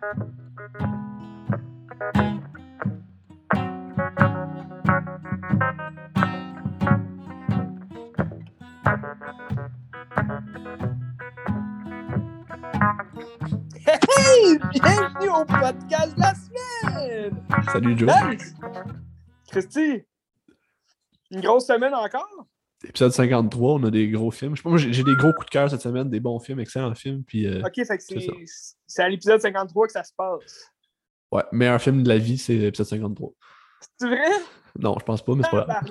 Hey! 0.00 0.06
Bienvenue 14.72 15.30
au 15.30 15.44
podcast 15.44 16.14
de 16.14 16.20
la 16.20 16.34
semaine! 16.34 17.44
Salut 17.72 17.98
Joe. 17.98 18.08
Nice! 18.30 18.54
Christy, 19.50 20.04
une 21.32 21.40
grosse 21.40 21.66
semaine 21.66 21.94
encore? 21.94 22.46
Épisode 22.84 23.10
53, 23.10 23.72
on 23.74 23.84
a 23.84 23.90
des 23.90 24.08
gros 24.08 24.30
films. 24.30 24.54
Je 24.54 24.60
sais 24.60 24.62
pas, 24.62 24.68
moi 24.68 24.78
j'ai 24.78 25.02
des 25.02 25.14
gros 25.16 25.32
coups 25.32 25.46
de 25.46 25.50
cœur 25.50 25.68
cette 25.68 25.80
semaine, 25.80 26.08
des 26.08 26.20
bons 26.20 26.38
films, 26.38 26.60
excellents 26.60 26.94
films. 26.94 27.24
Puis, 27.24 27.46
euh, 27.46 27.60
Ok, 27.64 27.74
fait 27.74 27.98
que 27.98 28.04
c'est 28.86 29.02
à 29.02 29.08
l'épisode 29.08 29.40
53 29.40 29.86
que 29.86 29.92
ça 29.92 30.04
se 30.04 30.12
passe. 30.16 30.70
ouais, 31.32 31.42
meilleur 31.50 31.80
film 31.82 32.04
de 32.04 32.08
la 32.08 32.18
vie, 32.18 32.38
c'est 32.38 32.54
l'épisode 32.54 32.86
53. 32.86 33.32
C'est 33.98 34.06
vrai? 34.06 34.30
Non, 34.78 34.96
je 34.98 35.04
pense 35.04 35.24
pas, 35.24 35.34
mais 35.34 35.42
c'est 35.42 35.50
pas 35.50 35.64
grave. 35.64 35.90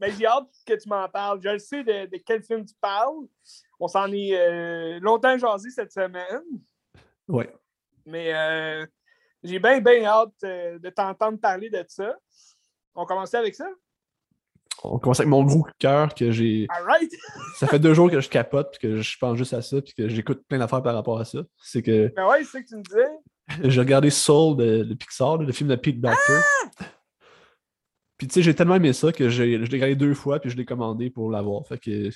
Ben, 0.00 0.12
j'ai 0.16 0.26
hâte 0.26 0.46
que 0.64 0.74
tu 0.74 0.88
m'en 0.88 1.08
parles. 1.08 1.40
Je 1.42 1.48
le 1.48 1.58
sais 1.58 1.82
de, 1.82 2.06
de 2.06 2.22
quel 2.24 2.40
film 2.44 2.64
tu 2.64 2.74
parles. 2.80 3.26
On 3.80 3.88
s'en 3.88 4.06
est 4.12 4.30
euh, 4.38 5.00
longtemps 5.00 5.36
jasé 5.36 5.70
cette 5.70 5.92
semaine. 5.92 6.42
Ouais. 7.26 7.52
Mais 8.06 8.32
euh, 8.32 8.86
j'ai 9.42 9.58
bien, 9.58 9.80
bien 9.80 10.04
hâte 10.04 10.30
de 10.42 10.88
t'entendre 10.90 11.40
parler 11.40 11.68
de 11.68 11.84
ça. 11.88 12.14
On 12.94 13.06
commence 13.06 13.34
avec 13.34 13.56
ça? 13.56 13.68
On 14.84 14.98
commence 14.98 15.18
avec 15.20 15.28
mon 15.28 15.42
gros 15.42 15.62
coup 15.64 15.70
de 15.70 15.76
cœur 15.78 16.14
que 16.14 16.30
j'ai. 16.30 16.66
Right! 16.86 17.12
Ça 17.56 17.66
fait 17.66 17.78
deux 17.78 17.94
jours 17.94 18.10
que 18.10 18.20
je 18.20 18.28
capote, 18.28 18.70
puis 18.78 18.88
que 18.88 19.00
je 19.00 19.18
pense 19.18 19.36
juste 19.36 19.52
à 19.54 19.60
ça, 19.62 19.82
puis 19.82 19.92
que 19.94 20.08
j'écoute 20.08 20.42
plein 20.48 20.58
d'affaires 20.58 20.82
par 20.82 20.94
rapport 20.94 21.18
à 21.18 21.24
ça. 21.24 21.40
C'est 21.58 21.82
que 21.82 22.12
Ben 22.14 22.26
ouais, 22.28 22.44
c'est 22.44 22.58
ce 22.58 22.62
que 22.64 22.68
tu 22.68 22.76
me 22.76 22.82
disais. 22.82 23.08
j'ai 23.70 23.80
regardé 23.80 24.10
Soul 24.10 24.56
de, 24.56 24.84
de 24.84 24.94
Pixar, 24.94 25.38
le 25.38 25.52
film 25.52 25.68
de 25.70 25.76
Pete 25.76 26.00
Docter. 26.00 26.40
Puis 28.16 28.26
tu 28.26 28.34
sais, 28.34 28.42
j'ai 28.42 28.54
tellement 28.54 28.74
aimé 28.76 28.92
ça 28.92 29.12
que 29.12 29.28
j'ai- 29.28 29.64
je 29.64 29.70
l'ai 29.70 29.76
regardé 29.76 29.94
deux 29.96 30.14
fois, 30.14 30.40
puis 30.40 30.50
je 30.50 30.56
l'ai 30.56 30.64
commandé 30.64 31.08
pour 31.10 31.30
l'avoir. 31.30 31.66
Fait 31.66 31.78
que 31.78 32.10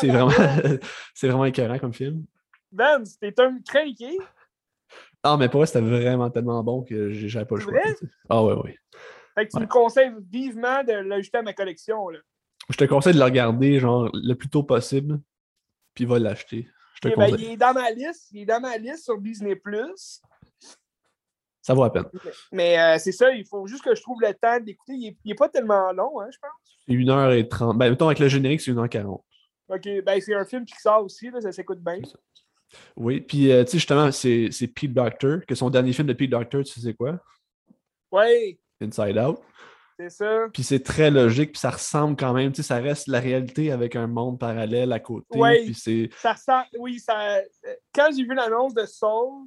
c'est 0.00 0.08
vraiment, 0.08 0.30
c'est 1.14 1.28
vraiment 1.28 1.44
écœurant 1.46 1.78
comme 1.78 1.94
film. 1.94 2.24
Ben, 2.72 3.04
c'était 3.04 3.40
un 3.42 3.58
craqué. 3.66 4.16
Ah, 5.22 5.36
mais 5.38 5.48
pour 5.48 5.60
vrai, 5.60 5.66
c'était 5.66 5.80
vraiment 5.80 6.30
tellement 6.30 6.62
bon 6.62 6.82
que 6.82 7.10
j'ai- 7.10 7.28
j'avais 7.28 7.44
pas 7.46 7.56
le 7.56 7.60
choix. 7.62 7.72
Ah 8.28 8.42
ouais, 8.44 8.54
ouais. 8.54 8.76
Fait 9.34 9.46
que 9.46 9.50
tu 9.50 9.56
Ouais. 9.56 9.62
me 9.62 9.68
conseilles 9.68 10.12
vivement 10.30 10.82
de 10.84 10.92
l'ajouter 10.92 11.38
à 11.38 11.42
ma 11.42 11.52
collection. 11.52 12.08
Là. 12.08 12.18
Je 12.68 12.76
te 12.76 12.84
conseille 12.84 13.14
de 13.14 13.18
le 13.18 13.24
regarder 13.24 13.78
genre 13.80 14.10
le 14.12 14.34
plus 14.34 14.48
tôt 14.48 14.62
possible, 14.62 15.20
puis 15.94 16.04
va 16.04 16.18
l'acheter. 16.18 16.68
Je 16.94 17.00
te 17.00 17.08
Eh 17.08 17.16
ben, 17.16 17.30
conseille. 17.30 17.44
il 17.46 17.50
est 17.52 17.56
dans 17.56 17.72
ma 17.72 17.90
liste. 17.90 18.28
Il 18.32 18.40
est 18.42 18.46
dans 18.46 18.60
ma 18.60 18.76
liste 18.76 19.04
sur 19.04 19.18
Disney. 19.18 19.54
Ça 21.62 21.74
vaut 21.74 21.84
la 21.84 21.90
peine. 21.90 22.04
Mais 22.52 22.78
euh, 22.78 22.98
c'est 22.98 23.12
ça, 23.12 23.30
il 23.32 23.46
faut 23.46 23.66
juste 23.66 23.84
que 23.84 23.94
je 23.94 24.00
trouve 24.02 24.20
le 24.22 24.32
temps 24.34 24.58
d'écouter. 24.60 24.94
Il, 24.94 25.06
est- 25.08 25.16
il 25.24 25.32
est 25.32 25.36
pas 25.36 25.48
tellement 25.48 25.92
long, 25.92 26.20
hein, 26.20 26.28
je 26.32 26.38
pense. 26.38 26.50
C'est 26.86 26.94
1h30. 26.94 27.76
Ben, 27.76 27.90
mettons 27.90 28.06
avec 28.06 28.18
le 28.18 28.28
générique, 28.28 28.60
c'est 28.60 28.72
1h40. 28.72 29.22
Ok, 29.68 29.88
ben 30.04 30.20
c'est 30.20 30.34
un 30.34 30.44
film 30.44 30.64
Pixar 30.64 31.02
aussi, 31.04 31.30
là, 31.30 31.40
ça 31.40 31.52
s'écoute 31.52 31.78
bien. 31.80 32.00
Oui, 32.96 33.20
puis 33.20 33.52
euh, 33.52 33.62
tu 33.64 33.72
sais, 33.72 33.78
justement, 33.78 34.10
c'est 34.10 34.50
Pete 34.74 34.92
Docter, 34.92 35.38
que 35.46 35.54
son 35.54 35.70
dernier 35.70 35.92
film 35.92 36.08
de 36.08 36.12
Pete 36.12 36.30
Docter, 36.30 36.62
tu 36.64 36.80
sais 36.80 36.94
quoi? 36.94 37.20
Ouais, 38.10 38.58
Inside 38.80 39.18
Out. 39.18 39.38
c'est 39.98 40.10
ça. 40.10 40.46
Puis 40.52 40.62
c'est 40.62 40.82
très 40.82 41.10
logique, 41.10 41.52
puis 41.52 41.60
ça 41.60 41.70
ressemble 41.70 42.16
quand 42.16 42.32
même, 42.32 42.52
tu 42.52 42.62
sais, 42.62 42.68
ça 42.68 42.76
reste 42.78 43.06
la 43.08 43.20
réalité 43.20 43.70
avec 43.72 43.96
un 43.96 44.06
monde 44.06 44.38
parallèle 44.38 44.92
à 44.92 45.00
côté. 45.00 45.38
Ouais. 45.38 45.64
Puis 45.64 45.74
c'est. 45.74 46.10
Ça 46.16 46.32
ressent. 46.32 46.62
Oui, 46.78 46.98
ça. 46.98 47.38
Quand 47.94 48.08
j'ai 48.16 48.22
vu 48.24 48.34
l'annonce 48.34 48.74
de 48.74 48.86
Soul, 48.86 49.46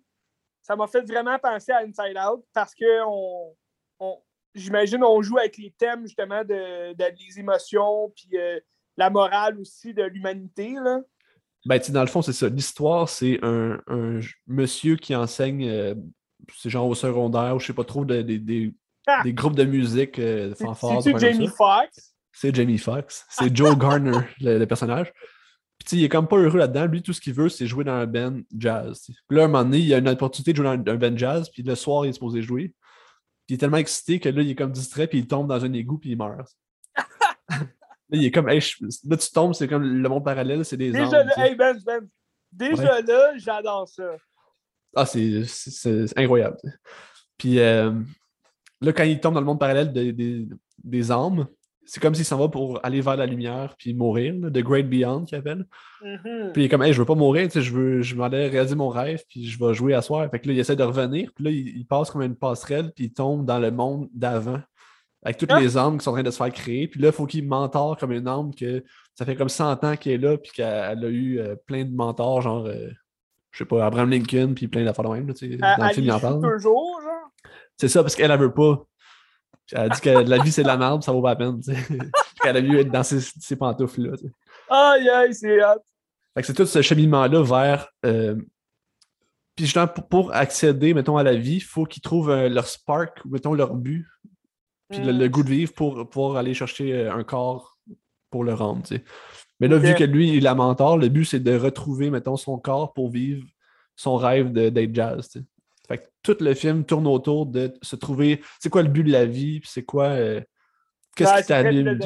ça 0.62 0.76
m'a 0.76 0.88
fait 0.88 1.02
vraiment 1.02 1.38
penser 1.40 1.72
à 1.72 1.80
Inside 1.80 2.18
Out 2.18 2.44
parce 2.54 2.74
que 2.76 3.04
on, 3.06 3.56
on- 4.00 4.18
j'imagine 4.56 5.04
on 5.04 5.22
joue 5.22 5.38
avec 5.40 5.58
les 5.58 5.72
thèmes 5.78 6.04
justement 6.04 6.44
de, 6.44 6.94
de- 6.94 6.96
des 7.18 7.40
émotions 7.40 8.14
puis 8.16 8.38
euh, 8.38 8.60
la 8.96 9.10
morale 9.10 9.60
aussi 9.60 9.94
de 9.94 10.04
l'humanité. 10.04 10.76
là. 10.82 11.00
Ben, 11.66 11.80
tu 11.80 11.86
sais, 11.88 11.92
dans 11.94 12.02
le 12.02 12.08
fond, 12.08 12.22
c'est 12.22 12.34
ça. 12.34 12.48
L'histoire, 12.50 13.08
c'est 13.10 13.40
un, 13.42 13.80
un 13.88 14.20
monsieur 14.48 14.98
qui 14.98 15.16
enseigne, 15.16 15.68
euh, 15.68 15.96
c'est 16.56 16.70
genre 16.70 16.88
au 16.88 16.94
secondaire, 16.94 17.56
ou 17.56 17.60
je 17.60 17.68
sais 17.68 17.74
pas 17.74 17.86
trop, 17.86 18.04
de- 18.06 18.22
des-! 18.22 18.74
Des 19.24 19.34
groupes 19.34 19.56
de 19.56 19.64
musique, 19.66 20.20
euh, 20.20 20.50
de 20.50 20.54
C'est- 20.56 20.68
affaires 20.68 21.00
comme 21.04 21.20
Jamie. 21.20 21.48
Foxx? 21.48 22.14
C'est 22.32 22.56
Jamie 22.56 22.78
Foxx. 22.78 23.26
C'est 23.30 23.56
Joe 23.56 23.78
Garner, 23.78 24.20
le, 24.42 24.58
le 24.60 24.66
personnage. 24.66 25.12
Puis, 25.86 25.98
il 25.98 26.04
est 26.06 26.10
comme 26.10 26.28
pas 26.28 26.38
heureux 26.38 26.58
là-dedans. 26.60 26.86
Lui, 26.86 27.02
tout 27.02 27.12
ce 27.14 27.20
qu'il 27.20 27.34
veut, 27.34 27.50
c'est 27.50 27.68
jouer 27.68 27.84
dans 27.84 27.94
un 27.94 28.06
band 28.06 28.40
jazz. 28.58 29.02
Puis 29.28 29.38
là, 29.38 29.44
un 29.44 29.48
moment 29.48 29.64
donné, 29.66 29.80
il 29.80 29.94
a 29.94 29.98
une 29.98 30.08
opportunité 30.08 30.52
de 30.54 30.58
jouer 30.58 30.78
dans 30.78 30.92
un, 30.94 30.96
band 30.96 31.18
jazz, 31.18 31.50
puis 31.50 31.62
le 31.62 31.76
soir, 31.76 32.06
il 32.06 32.10
est 32.10 32.14
supposé 32.14 32.42
jouer. 32.42 32.70
Puis 33.46 33.50
il 33.50 33.54
est 33.56 33.58
tellement 33.58 33.78
excité 33.78 34.20
que 34.20 34.30
là, 34.30 34.42
il 34.42 34.50
est 34.52 34.56
comme 34.56 34.72
distrait, 34.72 35.08
puis 35.08 35.20
il 35.20 35.28
tombe 35.28 35.48
dans 35.50 35.64
un 35.66 35.74
égout, 35.74 35.98
puis 35.98 36.12
il 36.12 36.18
meurt. 36.18 36.50
là, 37.50 37.58
il 38.12 38.24
est 38.24 38.32
comme, 38.32 38.48
Hey, 38.48 38.62
je- 38.62 38.78
là, 39.10 39.18
tu 39.18 39.30
tombes, 39.32 39.54
c'est 39.54 39.68
comme 39.68 39.84
le 39.84 40.08
monde 40.10 40.24
parallèle, 40.24 40.64
c'est 40.64 40.78
des 40.78 40.92
Déjà 40.92 41.06
anges. 41.06 41.12
là, 41.14 41.46
hey 41.48 41.56
Ben, 41.56 41.78
Ben, 41.86 42.08
déjà 42.52 43.02
là, 43.02 43.34
j'adore 43.38 43.88
ça. 43.90 44.16
Ah, 44.96 45.06
c'est 45.06 45.44
c'est- 45.46 45.72
c'est- 45.72 46.08
c'est 46.08 46.18
incroyable. 46.20 46.58
Puis 47.38 47.60
euh, 47.60 47.92
là, 48.84 48.94
quand 48.94 49.04
il 49.04 49.20
tombe 49.20 49.34
dans 49.34 49.40
le 49.40 49.46
monde 49.46 49.60
parallèle 49.60 49.92
de- 49.94 50.12
des- 50.12 50.48
des 50.84 51.12
âmes, 51.12 51.48
c'est 51.86 52.02
comme 52.02 52.16
s'il 52.16 52.24
s'en 52.26 52.38
va 52.38 52.48
pour 52.48 52.80
aller 52.84 53.02
vers 53.02 53.18
la 53.18 53.26
lumière 53.26 53.76
puis 53.78 53.94
mourir, 53.94 54.34
là, 54.40 54.50
The 54.50 54.60
Great 54.60 54.88
Beyond 54.90 55.26
qu'il 55.26 55.38
appelle. 55.38 55.66
Mhm. 56.02 56.52
Puis 56.54 56.62
il 56.62 56.66
est 56.66 56.70
comme, 56.70 56.82
hey, 56.84 56.94
je 56.94 57.00
veux 57.00 57.06
pas 57.06 57.16
mourir, 57.16 57.46
tu 57.48 57.54
sais, 57.54 57.62
je 57.62 57.74
veux, 57.74 58.02
je 58.02 58.16
m'en 58.16 58.26
aller 58.26 58.48
réaliser 58.48 58.76
mon 58.76 58.88
rêve, 58.90 59.22
puis 59.30 59.46
je 59.48 59.60
vais 59.64 59.74
jouer 59.74 59.94
à 59.94 60.02
soir. 60.02 60.30
Fait 60.32 60.40
que 60.40 60.48
là, 60.48 60.54
il 60.54 60.60
essaie 60.60 60.76
de 60.78 60.84
revenir, 60.84 61.32
puis 61.36 61.44
là, 61.44 61.52
il, 61.52 61.68
il 61.78 61.86
passe 61.86 62.10
comme 62.12 62.22
une 62.22 62.36
passerelle, 62.36 62.92
puis 62.96 63.06
il 63.06 63.14
tombe 63.14 63.46
dans 63.46 63.60
le 63.60 63.70
monde 63.72 64.08
d'avant, 64.14 64.62
avec 65.24 65.38
toutes 65.38 65.52
Ah! 65.52 65.60
les 65.60 65.78
âmes 65.78 65.98
qui 65.98 66.04
sont 66.06 66.12
en 66.12 66.14
train 66.14 66.24
de 66.24 66.32
se 66.32 66.38
faire 66.38 66.52
créer. 66.54 66.88
Puis 66.88 67.02
là, 67.02 67.08
il 67.10 67.14
faut 67.14 67.26
qu'il 67.26 67.46
mentore 67.48 67.98
comme 67.98 68.12
une 68.14 68.28
âme 68.28 68.54
que 68.56 68.84
ça 69.16 69.26
fait 69.26 69.36
comme 69.36 69.50
100 69.50 69.84
ans 69.84 69.96
qu'elle 69.98 70.14
est 70.14 70.18
là, 70.18 70.38
puis 70.38 70.52
qu'elle 70.54 70.66
elle 71.00 71.06
a 71.06 71.10
eu 71.10 71.40
euh, 71.40 71.56
plein 71.66 71.84
de 71.86 71.94
mentors, 71.94 72.42
genre, 72.42 72.66
euh, 72.66 72.88
je 73.52 73.60
sais 73.60 73.66
pas, 73.66 73.86
Abraham 73.86 74.10
Lincoln, 74.10 74.54
puis 74.56 74.68
plein 74.68 74.84
d'affaires 74.86 75.06
de 75.06 75.10
même, 75.14 75.28
là, 75.28 75.34
tu 75.34 75.50
sais, 75.52 75.58
dans 75.58 75.68
le 75.68 75.74
Elle, 75.90 75.94
film, 75.94 75.98
elle 75.98 76.04
il 76.06 76.12
en 76.14 76.20
parle. 76.20 76.42
toujours. 76.58 76.93
C'est 77.78 77.88
ça, 77.88 78.02
parce 78.04 78.16
qu'elle, 78.16 78.32
elle 78.32 78.40
veut 78.40 78.54
pas. 78.54 78.84
Elle 79.72 79.90
dit 79.92 80.02
que 80.02 80.10
la 80.10 80.38
vie, 80.44 80.52
c'est 80.52 80.64
de 80.64 80.68
la 80.68 80.78
merde, 80.78 81.04
ça 81.04 81.12
vaut 81.12 81.22
pas 81.22 81.30
la 81.30 81.36
peine, 81.38 81.60
elle 82.46 82.58
a 82.58 82.62
mieux 82.62 82.80
être 82.80 82.92
dans 82.92 83.04
ces, 83.04 83.20
ces 83.22 83.56
pantoufles-là. 83.56 84.12
Aïe, 84.70 85.10
aïe, 85.10 85.34
c'est 85.34 85.58
que 86.36 86.42
c'est 86.44 86.54
tout 86.54 86.66
ce 86.66 86.82
cheminement-là 86.82 87.42
vers. 87.44 87.88
euh, 88.06 88.36
Puis 89.56 89.66
justement, 89.66 89.88
pour, 89.88 90.08
pour 90.08 90.34
accéder, 90.36 90.94
mettons, 90.94 91.18
à 91.18 91.24
la 91.24 91.36
vie, 91.36 91.56
il 91.56 91.64
faut 91.64 91.86
qu'ils 91.86 92.02
trouvent 92.02 92.30
euh, 92.32 92.50
leur 92.50 92.68
spark, 92.68 93.22
mettons, 93.26 93.54
leur 93.54 93.74
but, 93.74 94.06
puis 94.90 95.00
le, 95.00 95.14
Mm. 95.14 95.18
le 95.20 95.30
goût 95.30 95.44
de 95.44 95.50
vivre 95.50 95.74
pour 95.74 96.10
pouvoir 96.10 96.36
aller 96.38 96.54
chercher 96.54 96.94
euh, 96.94 97.14
un 97.14 97.24
corps 97.24 97.78
pour 98.30 98.44
le 98.44 98.54
rendre. 98.54 98.84
Mais 99.60 99.68
là, 99.68 99.78
vu 99.78 99.94
que 99.96 100.04
lui, 100.04 100.30
il 100.30 100.38
est 100.38 100.42
la 100.42 100.56
mentor, 100.56 100.98
le 100.98 101.08
but, 101.08 101.24
c'est 101.26 101.40
de 101.40 101.56
retrouver, 101.56 102.10
mettons, 102.10 102.36
son 102.36 102.58
corps 102.58 102.94
pour 102.94 103.10
vivre 103.10 103.46
son 103.96 104.18
rêve 104.18 104.52
de- 104.52 104.70
d'être 104.70 104.94
jazz. 104.94 105.32
Fait 105.94 106.00
que 106.00 106.08
tout 106.24 106.38
le 106.40 106.54
film 106.56 106.86
tourne 106.86 107.06
autour 107.06 107.46
de 107.46 107.72
se 107.84 107.96
trouver, 107.96 108.42
c'est 108.60 108.70
quoi 108.70 108.82
le 108.82 108.90
but 108.90 109.04
de 109.04 109.12
la 109.12 109.26
vie, 109.26 109.60
puis 109.60 109.70
c'est 109.72 109.84
quoi, 109.84 110.06
euh, 110.06 110.42
qu'est-ce 111.16 111.32
Ouais, 111.32 111.42
qui 111.42 111.48
t'anime. 111.50 112.00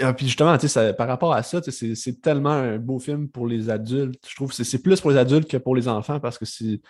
Ah, 0.00 0.12
Puis 0.14 0.26
justement, 0.26 0.54
tu 0.56 0.62
sais, 0.62 0.68
ça- 0.68 0.92
par 0.94 1.06
rapport 1.06 1.34
à 1.34 1.42
ça, 1.42 1.60
c'est 1.62 2.20
tellement 2.22 2.50
un 2.50 2.78
beau 2.78 2.98
film 2.98 3.28
pour 3.28 3.46
les 3.46 3.68
adultes. 3.70 4.26
Je 4.28 4.34
trouve 4.34 4.54
que 4.56 4.64
c'est- 4.64 4.82
plus 4.82 5.00
pour 5.00 5.10
les 5.10 5.16
adultes 5.18 5.48
que 5.50 5.56
pour 5.58 5.76
les 5.76 5.86
enfants 5.86 6.18
parce 6.18 6.38
que 6.38 6.44
c'est 6.44 6.80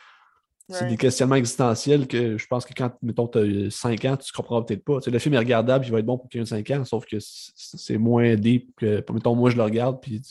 Ouais. 0.70 0.88
des 0.88 0.96
questionnements 0.96 1.34
existentiels 1.34 2.06
que 2.06 2.38
je 2.38 2.46
pense 2.46 2.64
que 2.64 2.72
quand, 2.74 2.92
mettons, 3.02 3.28
tu 3.28 3.66
as 3.66 3.70
5 3.70 4.02
ans, 4.06 4.16
tu 4.16 4.30
ne 4.32 4.36
comprendras 4.36 4.64
peut-être 4.64 4.84
pas. 4.84 4.98
Le 5.06 5.18
film 5.18 5.34
est 5.34 5.38
regardable, 5.38 5.84
il 5.84 5.92
va 5.92 5.98
être 5.98 6.06
bon 6.06 6.16
pour 6.16 6.30
quelqu'un 6.30 6.44
de 6.44 6.48
5 6.48 6.70
ans, 6.70 6.84
sauf 6.86 7.04
que 7.04 7.16
c'est 7.20 7.98
moins 7.98 8.36
deep 8.36 8.70
que, 8.76 9.04
mettons, 9.12 9.34
moi, 9.34 9.50
je 9.50 9.56
le 9.56 9.62
regarde, 9.64 10.00
puis 10.00 10.22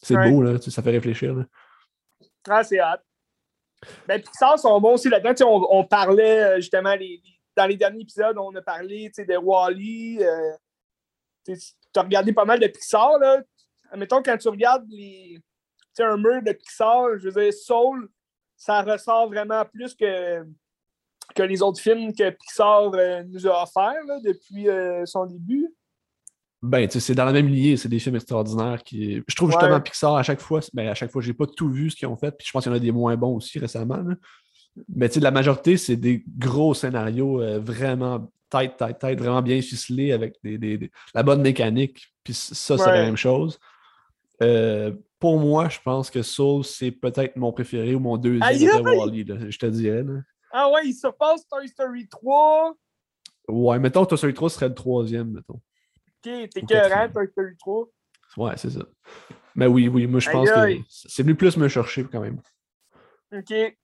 c'est 0.00 0.16
Ouais. 0.16 0.30
beau, 0.30 0.40
là, 0.42 0.58
ça 0.58 0.82
fait 0.82 0.90
réfléchir. 0.92 1.34
là. 1.34 1.44
Ah, 2.48 2.64
c'est 2.64 2.80
hot. 2.80 2.96
Ben, 4.06 4.20
Pixar 4.20 4.58
sont 4.58 4.80
bons 4.80 4.94
aussi 4.94 5.08
là-dedans. 5.08 5.66
On, 5.70 5.84
parlait 5.84 6.42
euh, 6.42 6.56
justement 6.56 6.94
dans 7.56 7.66
les 7.66 7.76
derniers 7.76 8.02
épisodes, 8.02 8.36
on 8.38 8.54
a 8.54 8.62
parlé 8.62 9.10
de 9.16 9.36
Wally. 9.36 10.20
tu 11.44 11.54
as 11.96 12.02
regardé 12.02 12.32
pas 12.32 12.44
mal 12.44 12.60
de 12.60 12.66
Pixar. 12.66 13.18
Là. 13.18 13.42
Mettons, 13.96 14.22
quand 14.22 14.38
tu 14.38 14.48
regardes 14.48 14.88
les, 14.88 15.38
un 15.98 16.16
mur 16.16 16.42
de 16.42 16.52
Pixar, 16.52 17.18
je 17.18 17.28
veux 17.28 17.42
dire, 17.42 17.52
Soul, 17.52 18.08
ça 18.56 18.82
ressort 18.82 19.28
vraiment 19.28 19.64
plus 19.64 19.94
que, 19.94 20.44
que 21.34 21.42
les 21.42 21.62
autres 21.62 21.80
films 21.80 22.14
que 22.14 22.30
Pixar 22.30 22.94
euh, 22.94 23.22
nous 23.24 23.46
a 23.46 23.62
offerts 23.62 24.20
depuis 24.22 24.68
euh, 24.68 25.04
son 25.04 25.26
début. 25.26 25.74
Ben, 26.62 26.88
c'est 26.88 27.14
dans 27.14 27.24
la 27.24 27.32
même 27.32 27.48
lignée, 27.48 27.76
c'est 27.76 27.88
des 27.88 27.98
films 27.98 28.14
extraordinaires 28.16 28.82
qui. 28.84 29.20
Je 29.26 29.34
trouve 29.34 29.48
Ouais. 29.50 29.56
justement 29.60 29.80
Pixar 29.80 30.14
à 30.14 30.22
chaque 30.22 30.40
fois, 30.40 30.60
ben, 30.72 30.88
à 30.88 30.94
chaque 30.94 31.10
fois, 31.10 31.20
j'ai 31.20 31.34
pas 31.34 31.46
tout 31.46 31.68
vu 31.68 31.90
ce 31.90 31.96
qu'ils 31.96 32.06
ont 32.08 32.16
fait, 32.16 32.30
puis 32.36 32.46
je 32.46 32.52
pense 32.52 32.62
qu'il 32.62 32.70
y 32.70 32.74
en 32.74 32.76
a 32.76 32.80
des 32.80 32.92
moins 32.92 33.16
bons 33.16 33.34
aussi 33.36 33.58
récemment. 33.58 33.96
là. 33.96 34.14
Mais 34.94 35.08
tu 35.08 35.14
sais, 35.14 35.20
la 35.20 35.32
majorité, 35.32 35.76
c'est 35.76 35.96
des 35.96 36.24
gros 36.38 36.72
scénarios 36.72 37.42
euh, 37.42 37.58
vraiment 37.58 38.30
tight, 38.48 38.76
tight, 38.76 38.98
tight, 38.98 39.18
vraiment 39.18 39.42
bien 39.42 39.60
ficelés 39.60 40.12
avec 40.12 40.36
des, 40.44 40.56
des- 40.56 40.78
des- 40.78 40.90
la 41.14 41.22
bonne 41.22 41.42
mécanique. 41.42 42.14
Puis 42.22 42.32
ça, 42.34 42.78
c'est 42.78 42.84
Ouais. 42.84 42.92
la 42.98 43.02
même 43.04 43.16
chose. 43.16 43.58
Euh, 44.42 44.92
pour 45.18 45.38
moi, 45.38 45.68
je 45.68 45.78
pense 45.84 46.10
que 46.10 46.22
Soul, 46.22 46.64
c'est 46.64 46.90
peut-être 46.90 47.36
mon 47.36 47.52
préféré 47.52 47.94
ou 47.94 48.00
mon 48.00 48.16
deuxième 48.16 48.42
Aïe, 48.42 48.68
après 48.68 48.96
là, 48.96 49.50
je 49.50 49.58
te 49.58 49.66
dirais. 49.66 50.02
là. 50.04 50.20
Ah 50.52 50.70
ouais, 50.70 50.82
il 50.86 50.94
surpasse 50.94 51.46
Toy 51.48 51.66
Story 51.68 52.08
3. 52.08 52.74
Ouais, 53.48 53.78
mettons 53.78 54.04
que 54.04 54.10
Toy 54.10 54.18
Story 54.18 54.34
3 54.34 54.50
serait 54.50 54.68
le 54.68 54.74
troisième, 54.74 55.30
mettons. 55.32 55.60
Ok, 56.24 56.50
t'es 56.50 56.62
cohérent. 56.62 57.08
Toy 57.12 57.26
Story 57.28 57.56
3. 57.58 57.88
Ouais, 58.36 58.52
c'est 58.56 58.70
ça. 58.70 58.80
Mais 59.54 59.66
oui, 59.66 59.88
oui, 59.88 60.06
moi 60.06 60.20
je 60.20 60.30
pense 60.30 60.48
que 60.50 60.78
c'est 60.88 61.22
venu 61.22 61.34
plus 61.34 61.56
me 61.56 61.68
chercher 61.68 62.04
quand 62.04 62.20
même. 62.20 62.38
Ok. 63.32 63.48
Ben 63.50 63.76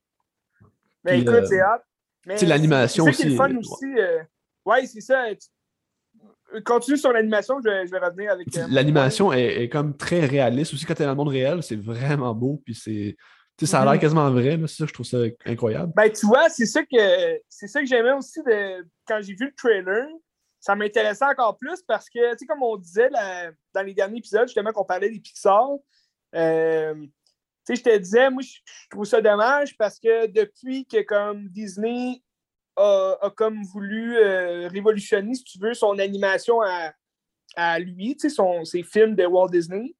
Puis, 1.04 1.20
écoute, 1.20 1.34
euh, 1.34 1.44
c'est 1.46 1.62
hot. 1.62 1.82
Mais 2.26 2.44
l'animation 2.44 3.04
c'est 3.12 3.24
le 3.24 3.28
aussi, 3.30 3.36
fun 3.36 3.50
euh, 3.54 3.58
aussi. 3.58 3.98
euh, 3.98 4.22
Ouais, 4.64 4.86
c'est 4.86 5.00
ça. 5.00 5.24
Tu- 5.34 6.62
Continue 6.64 6.96
sur 6.96 7.12
l'animation, 7.12 7.56
je, 7.62 7.68
vais- 7.68 7.86
je 7.86 7.90
vais 7.90 7.98
revenir 7.98 8.32
avec. 8.32 8.48
euh, 8.56 8.66
L'animation 8.70 9.32
est, 9.32 9.62
est 9.64 9.68
comme 9.68 9.94
très 9.96 10.24
réaliste. 10.24 10.72
Aussi, 10.72 10.86
quand 10.86 10.94
t'es 10.94 11.04
dans 11.04 11.10
le 11.10 11.16
monde 11.16 11.28
réel, 11.28 11.62
c'est 11.62 11.76
vraiment 11.76 12.34
beau. 12.34 12.62
Puis 12.64 12.74
c'est. 12.74 13.16
tu 13.58 13.66
sais, 13.66 13.70
ça 13.72 13.82
a 13.82 13.84
l'air 13.92 14.00
quasiment 14.00 14.30
vrai. 14.30 14.56
là, 14.56 14.66
C'est 14.66 14.76
ça, 14.76 14.86
je 14.86 14.92
trouve 14.94 15.04
ça 15.06 15.18
incroyable. 15.44 15.92
Ben, 15.94 16.10
tu 16.10 16.26
vois, 16.26 16.48
c'est 16.48 16.64
ça 16.66 16.82
que 16.82 17.40
c'est 17.48 17.68
ça 17.68 17.80
que 17.80 17.86
j'aimais 17.86 18.12
aussi 18.12 18.42
de 18.42 18.86
quand 19.06 19.20
j'ai 19.20 19.34
vu 19.34 19.46
le 19.46 19.54
trailer. 19.54 20.06
Ça 20.60 20.74
m'intéressait 20.74 21.24
encore 21.24 21.56
plus 21.56 21.82
parce 21.82 22.10
que, 22.10 22.32
tu 22.32 22.38
sais, 22.38 22.46
comme 22.46 22.62
on 22.62 22.76
disait 22.76 23.10
dans 23.10 23.82
les 23.82 23.94
derniers 23.94 24.18
épisodes, 24.18 24.48
justement, 24.48 24.72
qu'on 24.72 24.84
parlait 24.84 25.10
des 25.10 25.20
Pixar, 25.20 25.70
euh, 26.34 26.94
tu 26.94 27.10
sais, 27.64 27.76
je 27.76 27.82
te 27.82 27.96
disais, 27.96 28.30
moi, 28.30 28.42
je 28.42 28.58
trouve 28.90 29.04
ça 29.04 29.20
dommage 29.20 29.76
parce 29.76 29.98
que 29.98 30.26
depuis 30.26 30.86
que, 30.86 31.02
comme 31.02 31.48
Disney 31.48 32.22
a, 32.76 33.32
comme 33.36 33.62
voulu 33.64 34.16
euh, 34.16 34.68
révolutionner, 34.68 35.34
si 35.34 35.44
tu 35.44 35.58
veux, 35.58 35.74
son 35.74 35.98
animation 35.98 36.60
à, 37.56 37.78
lui, 37.78 38.16
tu 38.16 38.30
sais, 38.30 38.42
ses 38.64 38.82
films 38.82 39.14
de 39.14 39.26
Walt 39.26 39.48
Disney, 39.48 39.94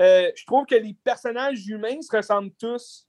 euh, 0.00 0.30
je 0.34 0.44
trouve 0.46 0.66
que 0.66 0.74
les 0.74 0.94
personnages 1.04 1.66
humains 1.66 2.00
se 2.00 2.16
ressemblent 2.16 2.54
tous 2.58 3.06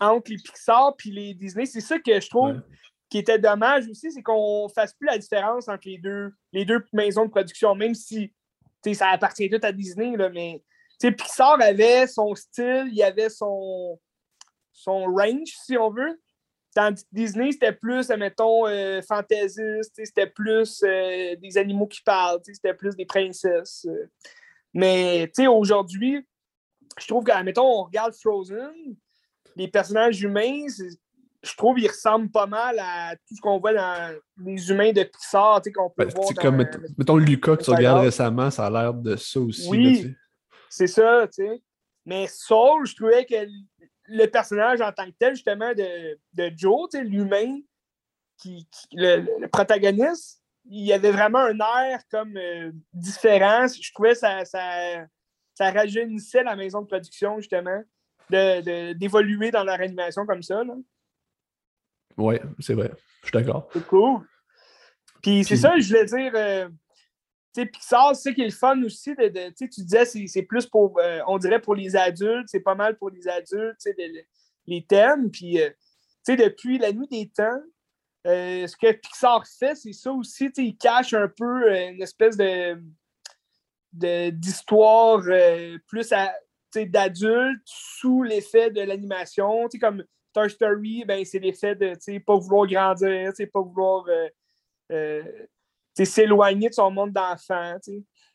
entre 0.00 0.30
les 0.30 0.36
Pixar 0.36 0.94
et 1.04 1.10
les 1.10 1.34
Disney. 1.34 1.66
C'est 1.66 1.80
ça 1.80 1.98
que 1.98 2.20
je 2.20 2.28
trouve. 2.28 2.60
Qui 3.08 3.18
était 3.18 3.38
dommage 3.38 3.88
aussi, 3.88 4.10
c'est 4.10 4.22
qu'on 4.22 4.64
ne 4.64 4.72
fasse 4.72 4.92
plus 4.94 5.06
la 5.06 5.18
différence 5.18 5.68
entre 5.68 5.86
les 5.86 5.98
deux, 5.98 6.32
les 6.52 6.64
deux 6.64 6.84
maisons 6.92 7.26
de 7.26 7.30
production, 7.30 7.74
même 7.74 7.94
si 7.94 8.32
ça 8.94 9.08
appartient 9.08 9.50
tout 9.50 9.60
à 9.62 9.72
Disney, 9.72 10.16
là, 10.16 10.28
mais 10.28 10.62
Pixar 11.00 11.60
avait 11.60 12.06
son 12.06 12.34
style, 12.34 12.88
il 12.90 13.02
avait 13.02 13.28
son, 13.28 13.98
son 14.72 15.04
range, 15.04 15.54
si 15.64 15.76
on 15.76 15.90
veut. 15.90 16.20
Tandis 16.74 17.04
que 17.04 17.08
Disney, 17.12 17.52
c'était 17.52 17.72
plus, 17.72 18.10
admettons, 18.10 18.66
euh, 18.66 19.00
fantaisiste, 19.02 19.94
c'était 19.96 20.26
plus 20.26 20.82
euh, 20.82 21.34
des 21.36 21.56
animaux 21.56 21.86
qui 21.86 22.02
parlent, 22.02 22.40
c'était 22.44 22.74
plus 22.74 22.94
des 22.94 23.06
princesses. 23.06 23.86
euh. 23.88 24.10
Mais 24.74 25.30
aujourd'hui, 25.48 26.26
je 26.98 27.06
trouve 27.06 27.24
que, 27.24 27.60
on 27.60 27.84
regarde 27.84 28.14
Frozen, 28.14 28.96
les 29.56 29.68
personnages 29.68 30.22
humains, 30.22 30.66
je 31.46 31.54
trouve 31.56 31.76
qu'ils 31.76 31.88
ressemblent 31.88 32.30
pas 32.30 32.46
mal 32.46 32.78
à 32.78 33.14
tout 33.16 33.34
ce 33.36 33.40
qu'on 33.40 33.58
voit 33.58 33.72
dans 33.74 34.14
les 34.44 34.70
humains 34.70 34.92
de 34.92 35.02
Pixar, 35.04 35.60
tu 35.62 35.68
sais, 35.70 35.72
qu'on 35.72 35.90
peut 35.90 36.04
Ben, 36.04 36.14
voir 36.14 36.28
dans, 36.34 36.42
comme, 36.42 36.54
euh, 36.54 36.64
mettons, 36.64 36.78
mettons 36.98 37.16
Lucas 37.16 37.56
que 37.56 37.62
tu 37.64 37.70
regardes 37.70 38.04
récemment, 38.04 38.50
ça 38.50 38.66
a 38.66 38.70
l'air 38.70 38.92
de 38.94 39.16
ça 39.16 39.40
aussi. 39.40 39.68
Oui. 39.68 40.14
C'est 40.68 40.86
ça, 40.86 41.26
tu 41.28 41.44
sais. 41.46 41.62
Mais 42.04 42.26
Soul, 42.28 42.86
je 42.86 42.94
trouvais 42.96 43.24
que 43.24 43.34
le 44.08 44.26
personnage 44.26 44.80
en 44.80 44.92
tant 44.92 45.06
que 45.06 45.14
tel, 45.18 45.34
justement, 45.34 45.72
de, 45.74 46.18
de 46.34 46.52
Joe, 46.56 46.88
tu 46.90 46.98
sais, 46.98 47.04
l'humain, 47.04 47.58
qui, 48.38 48.68
qui- 48.70 48.96
le, 48.96 49.26
le 49.40 49.48
protagoniste, 49.48 50.42
il 50.68 50.92
avait 50.92 51.10
vraiment 51.12 51.38
un 51.38 51.58
air 51.58 52.00
comme 52.10 52.36
euh, 52.36 52.70
différent. 52.92 53.66
Je 53.66 53.92
trouvais 53.92 54.12
que 54.12 54.18
ça, 54.18 54.44
ça, 54.44 55.06
ça 55.54 55.70
rajeunissait 55.70 56.42
la 56.42 56.54
maison 56.56 56.82
de 56.82 56.86
production, 56.86 57.38
justement, 57.40 57.82
de- 58.30 58.60
de- 58.60 58.92
d'évoluer 58.92 59.50
dans 59.50 59.64
leur 59.64 59.80
animation 59.80 60.26
comme 60.26 60.42
ça. 60.42 60.62
là. 60.64 60.74
Ouais, 62.16 62.40
c'est 62.60 62.74
vrai. 62.74 62.90
Je 63.22 63.28
suis 63.28 63.32
d'accord. 63.32 63.68
C'est 63.72 63.86
cool. 63.86 64.20
Puis 65.22 65.42
c'est 65.44 65.54
Puis- 65.54 65.58
ça, 65.58 65.78
je 65.78 65.88
voulais 65.88 66.04
dire. 66.04 66.32
euh, 66.34 66.68
tu 67.54 67.62
sais, 67.62 67.66
Pixar, 67.66 68.14
c'est 68.14 68.30
ça 68.30 68.34
qui 68.34 68.42
est 68.42 68.46
le 68.46 68.50
fun 68.50 68.82
aussi. 68.82 69.14
De, 69.14 69.28
de- 69.28 69.48
tu 69.48 69.54
sais, 69.56 69.68
tu 69.68 69.80
disais, 69.82 70.04
c'est 70.04 70.42
plus 70.42 70.66
pour, 70.66 70.98
euh, 70.98 71.20
on 71.26 71.38
dirait 71.38 71.60
pour 71.60 71.74
les 71.74 71.96
adultes, 71.96 72.48
c'est 72.48 72.60
pas 72.60 72.74
mal 72.74 72.96
pour 72.98 73.10
les 73.10 73.26
adultes, 73.28 73.76
tu 73.80 73.90
sais, 73.90 73.94
le- 73.98 74.12
le- 74.14 74.24
les 74.66 74.84
thèmes. 74.84 75.30
Puis, 75.30 75.60
euh, 75.60 75.68
tu 75.70 75.76
sais, 76.24 76.36
depuis 76.36 76.78
la 76.78 76.92
nuit 76.92 77.08
des 77.08 77.28
temps, 77.28 77.60
ce 78.24 78.76
que 78.76 78.92
Pixar 78.92 79.44
fait, 79.46 79.74
c'est 79.74 79.92
ça 79.92 80.12
aussi, 80.12 80.46
tu 80.52 80.62
sais, 80.62 80.64
il 80.68 80.76
cache 80.76 81.14
un 81.14 81.28
peu 81.28 81.70
une 81.74 82.02
espèce 82.02 82.36
de 82.36 82.80
de- 83.92 84.28
d'histoire 84.30 85.22
plus 85.86 86.12
à- 86.12 86.34
d'adultes 86.74 87.62
sous 87.64 88.22
l'effet 88.22 88.70
de 88.70 88.82
l'animation. 88.82 89.66
Tu 89.68 89.78
sais, 89.78 89.78
comme 89.78 90.04
Toy 90.36 90.50
Story, 90.50 91.02
ben, 91.06 91.24
c'est 91.24 91.38
l'effet 91.38 91.74
de 91.74 91.94
sais, 91.98 92.20
pas 92.20 92.36
vouloir 92.36 92.66
grandir, 92.66 93.32
pas 93.50 93.60
vouloir 93.62 94.04
euh, 94.06 94.28
euh, 94.92 95.46
s'éloigner 95.94 96.68
de 96.68 96.74
son 96.74 96.90
monde 96.90 97.12
d'enfant. 97.12 97.78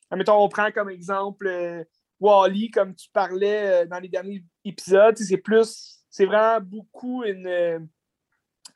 Admettons, 0.10 0.44
on 0.44 0.50
prend 0.50 0.72
comme 0.72 0.90
exemple 0.90 1.46
euh, 1.46 1.84
Wall-E, 2.20 2.72
comme 2.74 2.96
tu 2.96 3.08
parlais 3.14 3.86
dans 3.86 4.00
les 4.00 4.10
derniers 4.10 4.44
épisodes. 4.66 5.16
C'est 5.16 5.38
plus, 5.38 6.04
c'est 6.10 6.26
vraiment 6.26 6.60
beaucoup 6.60 7.24
une, 7.24 7.88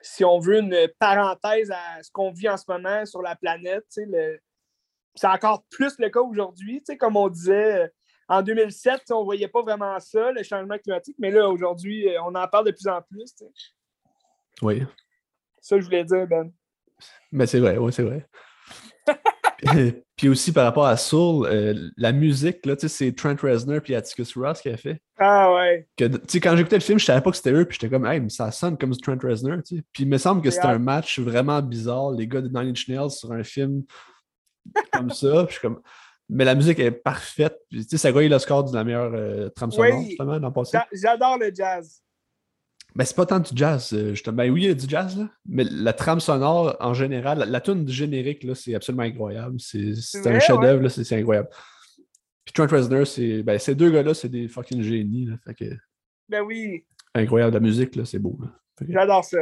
si 0.01 0.23
on 0.23 0.37
veut, 0.37 0.59
une 0.59 0.87
parenthèse 0.99 1.71
à 1.71 2.03
ce 2.03 2.11
qu'on 2.11 2.31
vit 2.31 2.49
en 2.49 2.57
ce 2.57 2.65
moment 2.67 3.07
sur 3.07 3.23
la 3.23 3.35
planète. 3.35 3.85
C'est 3.89 5.27
encore 5.27 5.63
plus 5.71 5.97
le 5.97 6.09
cas 6.11 6.21
aujourd'hui. 6.21 6.83
Comme 6.99 7.17
on 7.17 7.29
disait, 7.29 7.91
en 8.27 8.41
2007, 8.41 8.99
tu 8.99 9.05
sais, 9.05 9.13
on 9.13 9.19
ne 9.19 9.25
voyait 9.25 9.47
pas 9.47 9.61
vraiment 9.61 9.99
ça, 9.99 10.31
le 10.31 10.43
changement 10.43 10.77
climatique, 10.77 11.15
mais 11.19 11.31
là, 11.31 11.47
aujourd'hui, 11.49 12.09
euh, 12.09 12.21
on 12.23 12.33
en 12.35 12.47
parle 12.47 12.65
de 12.65 12.71
plus 12.71 12.87
en 12.87 13.01
plus. 13.01 13.35
tu 13.35 13.45
sais. 13.45 13.51
Oui. 14.61 14.83
Ça, 15.61 15.79
je 15.79 15.85
voulais 15.85 16.03
dire, 16.03 16.27
Ben. 16.27 16.51
Mais 17.31 17.45
c'est 17.45 17.59
vrai, 17.59 17.77
oui, 17.77 17.91
c'est 17.91 18.03
vrai. 18.03 18.25
puis 20.15 20.29
aussi 20.29 20.51
par 20.51 20.63
rapport 20.65 20.85
à 20.85 20.97
Soul, 20.97 21.47
euh, 21.47 21.89
la 21.97 22.11
musique, 22.11 22.65
là, 22.65 22.75
c'est 22.77 23.15
Trent 23.15 23.35
Reznor 23.41 23.81
puis 23.81 23.95
Atticus 23.95 24.35
Ross 24.37 24.61
qui 24.61 24.69
a 24.69 24.77
fait. 24.77 25.01
Ah 25.17 25.53
ouais. 25.53 25.87
Que, 25.97 26.05
tu 26.05 26.19
sais, 26.27 26.39
quand 26.39 26.55
j'écoutais 26.55 26.77
le 26.77 26.81
film, 26.81 26.99
je 26.99 27.05
savais 27.05 27.21
pas 27.21 27.31
que 27.31 27.37
c'était 27.37 27.51
eux, 27.51 27.65
puis 27.65 27.77
j'étais 27.79 27.93
comme, 27.93 28.05
hey, 28.05 28.19
mais 28.19 28.29
ça 28.29 28.51
sonne 28.51 28.77
comme 28.77 28.95
Trent 28.95 29.17
Reznor. 29.21 29.59
Puis 29.63 29.83
il 29.99 30.07
me 30.07 30.17
semble 30.17 30.41
que 30.41 30.49
c'était 30.49 30.67
un 30.67 30.79
match 30.79 31.19
vraiment 31.19 31.61
bizarre, 31.61 32.11
les 32.11 32.27
gars 32.27 32.41
de 32.41 32.47
Nine 32.47 32.69
Inch 32.69 32.87
Nails 32.87 33.11
sur 33.11 33.31
un 33.31 33.43
film 33.43 33.83
comme 34.91 35.09
ça. 35.11 35.45
Puis 35.45 35.55
je 35.55 35.59
suis 35.59 35.61
comme, 35.61 35.81
mais 36.29 36.45
la 36.45 36.55
musique 36.55 36.79
est 36.79 36.91
parfaite. 36.91 37.57
Puis, 37.69 37.83
tu 37.83 37.89
sais, 37.91 37.97
ça 37.97 38.07
a 38.07 38.11
gagné 38.11 38.29
le 38.29 38.39
score 38.39 38.63
de 38.63 38.75
la 38.75 38.83
meilleure 38.83 39.13
euh, 39.13 39.49
trame 39.49 39.71
sonore, 39.71 39.99
Oui. 39.99 40.07
justement, 40.09 40.37
l'an 40.39 40.51
passé. 40.51 40.77
J'a- 40.77 40.87
J'adore 40.91 41.37
le 41.37 41.51
jazz. 41.53 42.01
Ben, 42.95 43.03
c'est 43.03 43.15
pas 43.15 43.25
tant 43.25 43.39
du 43.39 43.49
jazz, 43.53 43.91
euh, 43.93 44.11
justement. 44.11 44.37
Ben 44.37 44.49
oui, 44.49 44.63
il 44.63 44.67
y 44.67 44.71
a 44.71 44.73
du 44.73 44.87
jazz, 44.87 45.17
là. 45.17 45.29
Mais 45.45 45.65
la 45.69 45.91
trame 45.91 46.21
sonore, 46.21 46.77
en 46.79 46.93
général, 46.93 47.39
la, 47.39 47.45
la 47.45 47.59
tune 47.61 47.83
du 47.83 47.91
générique, 47.93 48.43
là, 48.43 48.55
c'est 48.55 48.73
absolument 48.73 49.03
incroyable. 49.03 49.59
C'est 49.59 49.91
un 50.25 50.39
chef-d'œuvre, 50.39 50.81
là, 50.83 50.89
c'est 50.89 51.15
incroyable. 51.17 51.49
Puis 52.45 52.53
Trent 52.53 52.67
Reznor, 52.67 53.05
c'est. 53.05 53.43
Ben, 53.43 53.59
ces 53.59 53.75
deux 53.75 53.91
gars-là, 53.91 54.13
c'est 54.13 54.29
des 54.29 54.47
fucking 54.47 54.81
génies, 54.81 55.25
là. 55.25 55.35
Fait 55.43 55.53
que, 55.55 55.75
Ben 56.29 56.41
oui, 56.41 56.85
incroyable, 57.13 57.53
la 57.55 57.59
musique, 57.59 57.95
là, 57.97 58.05
c'est 58.05 58.19
beau, 58.19 58.39
que, 58.77 58.85
j'adore 58.87 59.25
ça. 59.25 59.39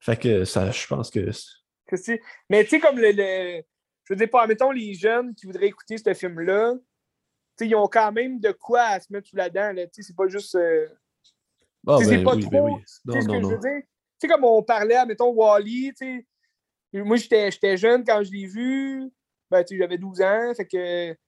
fait 0.00 0.16
que 0.20 0.44
ça, 0.44 0.70
je 0.70 0.86
pense 0.86 1.10
que. 1.10 1.30
Mais 2.50 2.64
tu 2.64 2.70
sais, 2.70 2.80
comme 2.80 2.98
le, 2.98 3.12
le- 3.12 3.62
Je 4.04 4.12
veux 4.12 4.18
dire, 4.18 4.30
pas, 4.30 4.46
mettons, 4.46 4.70
les 4.70 4.94
jeunes 4.94 5.34
qui 5.34 5.46
voudraient 5.46 5.66
écouter 5.68 5.96
ce 5.98 6.12
film-là, 6.14 6.74
ils 7.60 7.74
ont 7.74 7.86
quand 7.86 8.12
même 8.12 8.38
de 8.40 8.52
quoi 8.52 8.82
à 8.82 9.00
se 9.00 9.12
mettre 9.12 9.28
sous 9.28 9.36
la 9.36 9.48
dent. 9.48 9.72
là. 9.72 9.84
C'est 9.92 10.16
pas 10.16 10.28
juste. 10.28 10.54
euh, 10.56 10.88
Ah, 11.86 11.98
c'est 12.02 12.16
ben 12.18 12.24
pas 12.24 12.34
oui, 12.34 12.42
trop. 12.42 12.50
ben 12.50 12.62
oui. 12.64 12.72
Non, 13.04 13.20
ce 13.20 13.26
que 13.26 13.32
non, 13.32 13.50
je 13.50 13.54
veux 13.54 13.58
dire? 13.60 13.82
Comme 14.30 14.44
on 14.44 14.62
parlait, 14.62 15.04
mettons, 15.06 15.30
Wally, 15.32 15.92
tu 15.98 16.24
sais. 16.92 17.00
Moi, 17.02 17.16
j'étais 17.16 17.76
jeune 17.76 18.04
quand 18.04 18.22
je 18.22 18.32
l'ai 18.32 18.46
vu. 18.46 19.10
Ben, 19.50 19.62
tu 19.64 19.74
sais, 19.74 19.78
j'avais 19.78 19.98
12 19.98 20.20
ans. 20.22 20.52
Fait 20.56 20.66
que. 20.66 21.12
Tu 21.12 21.18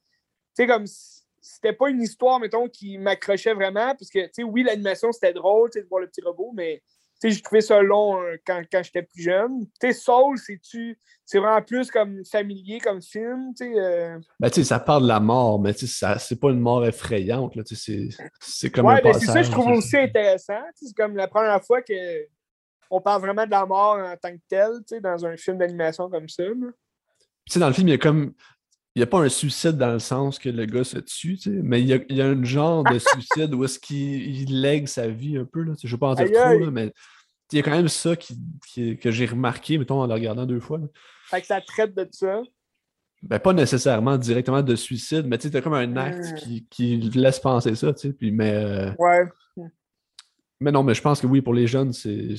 sais, 0.55 0.67
comme. 0.67 0.85
C'était 1.41 1.73
pas 1.75 1.91
une 1.91 2.03
histoire, 2.03 2.41
mettons, 2.41 2.69
qui 2.69 2.99
m'accrochait 2.99 3.55
vraiment. 3.55 3.95
Parce 3.95 4.11
que, 4.11 4.25
tu 4.27 4.31
sais, 4.33 4.43
oui, 4.43 4.65
l'animation, 4.65 5.13
c'était 5.13 5.33
drôle, 5.33 5.71
tu 5.71 5.79
sais, 5.79 5.85
de 5.85 5.89
voir 5.89 6.01
le 6.01 6.09
petit 6.09 6.21
robot, 6.23 6.53
mais. 6.55 6.83
Sais, 7.21 7.31
j'ai 7.31 7.41
trouvé 7.41 7.61
ça 7.63 7.81
long 7.81 8.21
euh, 8.21 8.37
quand, 8.47 8.63
quand 8.71 8.83
j'étais 8.83 9.03
plus 9.03 9.23
jeune. 9.23 9.67
Tu 9.81 9.89
sais, 9.89 9.93
Soul, 9.95 10.37
c'est-tu. 10.39 10.99
C'est 11.25 11.39
vraiment 11.39 11.63
plus 11.63 11.91
comme 11.91 12.23
familier, 12.25 12.79
comme 12.79 13.01
film, 13.01 13.53
tu 13.57 13.65
sais. 13.65 13.79
euh, 13.81 14.19
Ben, 14.39 14.51
tu 14.51 14.57
sais, 14.61 14.65
ça 14.65 14.79
parle 14.79 15.05
de 15.05 15.09
la 15.09 15.19
mort, 15.21 15.59
mais 15.61 15.73
tu 15.75 15.87
sais, 15.87 16.07
c'est 16.19 16.39
pas 16.39 16.51
une 16.51 16.61
mort 16.61 16.85
effrayante, 16.87 17.57
là. 17.57 17.65
Tu 17.65 17.75
sais, 17.75 18.09
c'est- 18.41 18.71
comme 18.71 18.87
Ouais, 18.87 18.99
un 18.99 19.03
ben 19.03 19.13
c'est 19.15 19.27
ça, 19.27 19.43
je 19.43 19.51
trouve 19.51 19.69
aussi 19.69 19.97
intéressant. 19.97 20.61
Tu 20.79 20.87
sais, 20.87 20.87
C'est 20.89 20.95
comme 20.97 21.17
la 21.17 21.27
première 21.27 21.65
fois 21.65 21.81
que 21.83 22.27
on 22.91 23.01
parle 23.01 23.23
vraiment 23.23 23.47
de 23.47 23.51
la 23.51 23.65
mort 23.67 23.97
en 23.99 24.17
tant 24.17 24.33
que 24.33 24.43
telle, 24.49 24.75
tu 24.87 24.95
sais, 24.97 25.01
dans 25.01 25.25
un 25.27 25.37
film 25.37 25.59
d'animation 25.59 26.09
comme 26.11 26.29
ça. 26.29 26.43
là. 26.45 26.53
Tu 27.47 27.53
sais, 27.53 27.59
dans 27.61 27.69
le 27.69 27.73
film, 27.73 27.89
il 27.89 27.93
y 27.93 27.95
a 27.95 27.99
comme. 27.99 28.35
Il 28.97 29.01
n'y 29.01 29.03
a 29.03 29.07
pas 29.07 29.21
un 29.21 29.29
suicide 29.29 29.77
dans 29.77 29.93
le 29.93 29.99
sens 29.99 30.39
que 30.39 30.49
le 30.49 30.65
gars 30.65 30.83
se 30.83 30.97
tue, 30.99 31.37
tu 31.37 31.51
sais, 31.51 31.61
mais 31.63 31.83
il 31.83 31.87
y 31.87 31.93
a, 31.93 31.99
il 32.09 32.17
y 32.17 32.23
a 32.23 32.27
un 32.27 32.43
genre 32.43 32.83
de 32.83 32.99
suicide 32.99 33.53
où 33.55 33.63
est-ce 33.65 33.79
qu'il 33.79 34.41
il 34.41 34.61
lègue 34.63 34.87
sa 34.89 35.07
vie 35.07 35.37
un 35.37 35.45
peu. 35.45 35.63
Là, 35.63 35.75
tu 35.75 35.83
sais, 35.83 35.89
je 35.89 35.93
ne 35.93 35.97
veux 35.97 36.01
pas 36.01 36.09
en 36.09 36.15
dire 36.15 36.33
trop, 36.33 36.59
là, 36.65 36.71
mais 36.71 36.93
il 37.53 37.57
y 37.57 37.59
a 37.59 37.63
quand 37.63 37.73
même 37.73 37.89
ça 37.89 38.17
qui, 38.17 38.39
qui- 38.67 38.97
que 38.97 39.11
j'ai 39.11 39.27
remarqué, 39.27 39.77
mettons, 39.77 40.01
en 40.01 40.07
le 40.07 40.15
regardant 40.15 40.47
deux 40.47 40.61
fois. 40.61 40.79
là. 40.79 40.87
Fait 41.29 41.43
que 41.43 41.47
ça 41.47 41.61
traite 41.61 41.95
de 41.95 42.09
ça? 42.11 42.41
Ben, 43.23 43.39
pas 43.39 43.53
nécessairement 43.53 44.17
directement 44.17 44.63
de 44.63 44.75
suicide, 44.77 45.27
mais 45.27 45.37
tu 45.37 45.45
sais, 45.49 45.51
t'as 45.53 45.61
comme 45.61 45.75
un 45.75 45.97
acte 45.97 46.33
Hmm. 46.33 46.35
qui, 46.37 46.67
qui 46.71 46.97
laisse 46.97 47.39
penser 47.41 47.75
ça, 47.75 47.93
tu 47.93 48.01
sais. 48.09 48.13
Puis, 48.15 48.33
mais, 48.33 48.53
euh, 48.55 48.93
Ouais. 48.99 49.25
Mais 50.61 50.73
non, 50.73 50.83
mais 50.83 50.95
je 50.95 51.03
pense 51.03 51.21
que 51.21 51.27
oui, 51.27 51.41
pour 51.43 51.55
les 51.55 51.67
jeunes, 51.67 51.93
c'est 51.93 52.35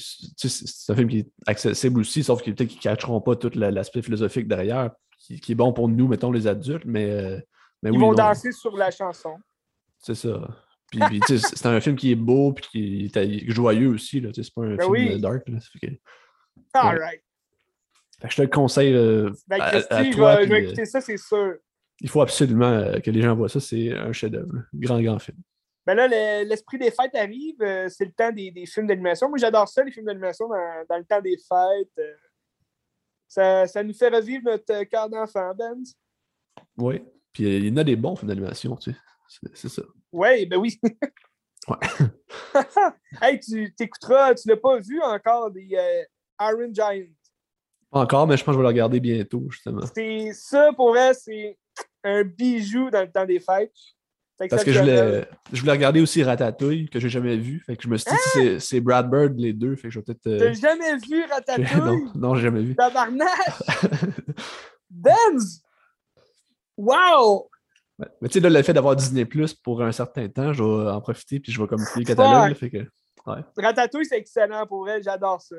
un 0.89 0.95
film 0.95 1.07
qui 1.09 1.19
est 1.19 1.29
accessible 1.45 1.99
aussi, 1.99 2.23
sauf 2.23 2.41
que 2.41 2.51
peut-être 2.51 2.69
qu'ils 2.69 2.77
ne 2.77 2.81
catcheront 2.83 3.21
pas 3.21 3.35
tout 3.35 3.51
la- 3.55 3.71
l'aspect 3.71 4.01
philosophique 4.01 4.47
derrière, 4.47 4.91
qui, 5.19 5.39
qui 5.39 5.51
est 5.51 5.55
bon 5.55 5.73
pour 5.73 5.87
nous, 5.89 6.07
mettons, 6.07 6.31
les 6.31 6.47
adultes, 6.47 6.85
mais, 6.85 7.09
euh, 7.09 7.39
mais 7.83 7.89
Ils 7.89 7.93
oui, 7.93 7.99
vont 7.99 8.11
non, 8.11 8.15
danser 8.17 8.51
sur 8.51 8.75
la 8.75 8.89
chanson. 8.91 9.35
c'est 9.99 10.15
ça. 10.15 10.47
Puis, 10.89 11.01
c'est 11.27 11.65
un 11.65 11.81
film 11.81 11.95
qui 11.97 12.11
est 12.11 12.15
beau, 12.15 12.53
puis 12.53 12.65
qui 12.71 13.11
est, 13.13 13.49
joyeux 13.51 13.89
aussi, 13.89 14.21
là, 14.21 14.29
c'est 14.33 14.53
pas 14.53 14.61
un 14.63 14.75
Ben 14.77 14.79
film 14.81 14.91
oui. 14.91 15.19
dark. 15.21 15.47
Là, 15.49 15.57
que- 15.81 15.87
All 16.73 16.97
right. 16.99 17.21
fait 18.21 18.27
que 18.27 18.31
je 18.33 18.37
te 18.37 18.41
le 18.43 18.47
conseille 18.47 18.93
euh, 18.95 19.29
Ben, 19.47 19.59
à, 19.61 19.81
toi. 20.05 20.41
je 20.43 20.47
vais 20.49 20.63
écouter 20.63 20.85
ça, 20.85 21.01
c'est 21.01 21.17
sûr. 21.17 21.55
il 21.99 22.09
faut 22.09 22.21
absolument 22.21 22.65
euh, 22.71 22.99
que 22.99 23.11
les 23.11 23.21
gens 23.21 23.35
voient 23.35 23.49
ça, 23.49 23.59
c'est 23.59 23.91
un 23.91 24.13
chef-d'œuvre. 24.13 24.63
Grand, 24.73 25.01
grand 25.01 25.19
film. 25.19 25.37
Ben 25.87 25.95
là, 25.95 26.07
le- 26.07 26.47
l'esprit 26.47 26.77
des 26.77 26.91
fêtes 26.91 27.15
arrive. 27.15 27.61
euh, 27.61 27.87
c'est 27.89 28.03
le 28.05 28.11
temps 28.11 28.31
des, 28.31 28.51
des 28.51 28.65
films 28.65 28.87
d'animation. 28.87 29.29
Moi, 29.29 29.37
j'adore 29.37 29.67
ça, 29.69 29.83
les 29.83 29.91
films 29.91 30.05
d'animation, 30.05 30.47
dans, 30.49 30.85
dans 30.89 30.97
le 30.97 31.05
temps 31.05 31.21
des 31.21 31.37
fêtes. 31.37 31.97
euh. 31.99 32.13
ça, 33.27 33.65
ça 33.67 33.83
nous 33.83 33.93
fait 33.93 34.09
revivre 34.09 34.43
notre 34.45 34.71
euh, 34.73 34.83
cœur 34.85 35.09
d'enfant, 35.09 35.53
Ben. 35.55 35.81
Oui. 36.77 37.01
Puis 37.31 37.43
il 37.43 37.67
y 37.67 37.71
en 37.71 37.77
a 37.77 37.83
des 37.83 37.95
bons 37.95 38.15
films 38.15 38.29
d'animation, 38.29 38.75
tu 38.75 38.91
sais. 38.91 38.97
C'est- 39.29 39.55
C'est 39.55 39.69
ça. 39.69 39.81
Oui, 40.11 40.45
ben 40.45 40.57
oui. 40.57 40.79
Ouais. 41.67 41.77
hey, 43.21 43.39
tu 43.39 43.73
t'écouteras, 43.75 44.35
tu 44.35 44.47
l'as 44.49 44.57
pas 44.57 44.79
vu 44.79 45.01
encore, 45.01 45.51
des 45.51 45.69
euh, 45.73 46.03
Iron 46.49 46.69
Giant. 46.73 47.05
Pas 47.91 47.99
encore, 48.01 48.27
mais 48.27 48.35
je 48.37 48.43
pense 48.43 48.53
que 48.53 48.57
je 48.57 48.57
vais 48.59 48.63
le 48.63 48.67
regarder 48.69 48.99
bientôt, 48.99 49.43
justement. 49.49 49.81
C'est 49.95 50.31
ça, 50.33 50.71
pour 50.73 50.89
vrai, 50.89 51.13
c'est 51.13 51.57
un 52.03 52.23
bijou 52.23 52.89
dans 52.89 53.01
le 53.01 53.11
temps 53.11 53.25
des 53.25 53.39
fêtes. 53.39 53.73
Parce 54.49 54.63
que 54.63 54.71
je 54.71 54.79
voulais, 54.79 55.27
je 55.51 55.59
voulais 55.61 55.71
regarder 55.71 55.99
aussi 56.01 56.21
Ratatouille, 56.23 56.89
que 56.89 56.99
j'ai 56.99 57.09
jamais 57.09 57.37
vu. 57.37 57.59
Fait 57.65 57.75
que 57.75 57.83
je 57.83 57.87
me 57.87 57.97
suis 57.97 58.09
dit, 58.11 58.17
Ah! 58.17 58.29
c'est- 58.33 58.59
c'est 58.59 58.79
Brad 58.81 59.09
Bird, 59.09 59.33
les 59.37 59.53
deux. 59.53 59.75
Fait 59.75 59.83
que 59.87 59.89
je 59.89 59.99
vais 59.99 60.03
peut-être. 60.05 60.27
euh, 60.27 60.37
T'as 60.39 60.53
jamais 60.53 60.95
vu 60.97 61.23
Ratatouille? 61.23 61.65
non, 61.83 62.11
non, 62.15 62.35
j'ai 62.35 62.43
jamais 62.43 62.61
vu. 62.61 62.75
Tabarnak! 62.75 63.27
Benz! 64.89 65.61
Wow! 66.77 67.49
Ouais. 67.99 68.07
Mais 68.21 68.27
tu 68.29 68.33
sais, 68.33 68.39
là, 68.39 68.49
le 68.49 68.61
fait 68.63 68.73
d'avoir 68.73 68.95
Disney 68.95 69.25
Plus 69.25 69.53
pour 69.55 69.81
un 69.81 69.91
certain 69.91 70.27
temps, 70.29 70.53
je 70.53 70.63
vais 70.63 70.91
en 70.91 71.01
profiter 71.01 71.39
puis 71.39 71.51
je 71.51 71.59
vais 71.59 71.67
comme 71.67 71.83
le 71.95 72.03
catalogue. 72.03 72.49
là, 72.49 72.55
fait 72.55 72.69
que, 72.69 72.85
Ratatouille, 73.57 74.05
c'est 74.05 74.17
excellent 74.19 74.65
pour 74.67 74.81
vrai, 74.81 75.01
j'adore 75.01 75.41
ça. 75.41 75.55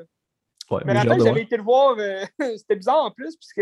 ouais, 0.70 0.82
Mais 0.86 0.94
voir. 1.04 1.18
j'avais 1.18 1.42
été 1.42 1.56
le 1.56 1.62
voir, 1.64 1.96
euh, 1.98 2.24
c'était 2.56 2.76
bizarre 2.76 3.04
en 3.04 3.10
plus, 3.10 3.36
puisque 3.36 3.60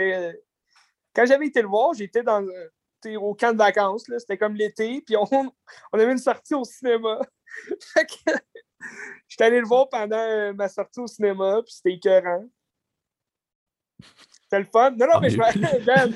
quand 1.14 1.24
j'avais 1.24 1.46
été 1.46 1.62
le 1.62 1.68
voir, 1.68 1.94
j'étais 1.94 2.22
dans 2.22 2.42
euh, 2.42 2.68
au 3.14 3.34
camp 3.34 3.52
de 3.52 3.58
vacances, 3.58 4.08
là, 4.08 4.18
c'était 4.18 4.36
comme 4.38 4.56
l'été, 4.56 5.00
puis 5.06 5.16
on, 5.16 5.24
on 5.92 5.98
avait 5.98 6.10
une 6.12 6.18
sortie 6.18 6.54
au 6.54 6.64
cinéma. 6.64 7.20
fait 7.94 8.06
que 8.06 8.32
j'étais 9.28 9.44
allé 9.44 9.60
le 9.60 9.66
voir 9.66 9.88
pendant 9.88 10.16
euh, 10.18 10.52
ma 10.52 10.68
sortie 10.68 10.98
au 10.98 11.06
cinéma, 11.06 11.60
puis 11.62 11.74
c'était 11.74 11.92
écœurant. 11.92 12.44
C'était 14.42 14.58
le 14.60 14.66
fun. 14.66 14.90
Non, 14.92 15.06
non, 15.06 15.12
Ah, 15.14 15.20
mais 15.20 15.30
je 15.30 15.36
me- 15.38 15.84
Ben, 15.84 16.12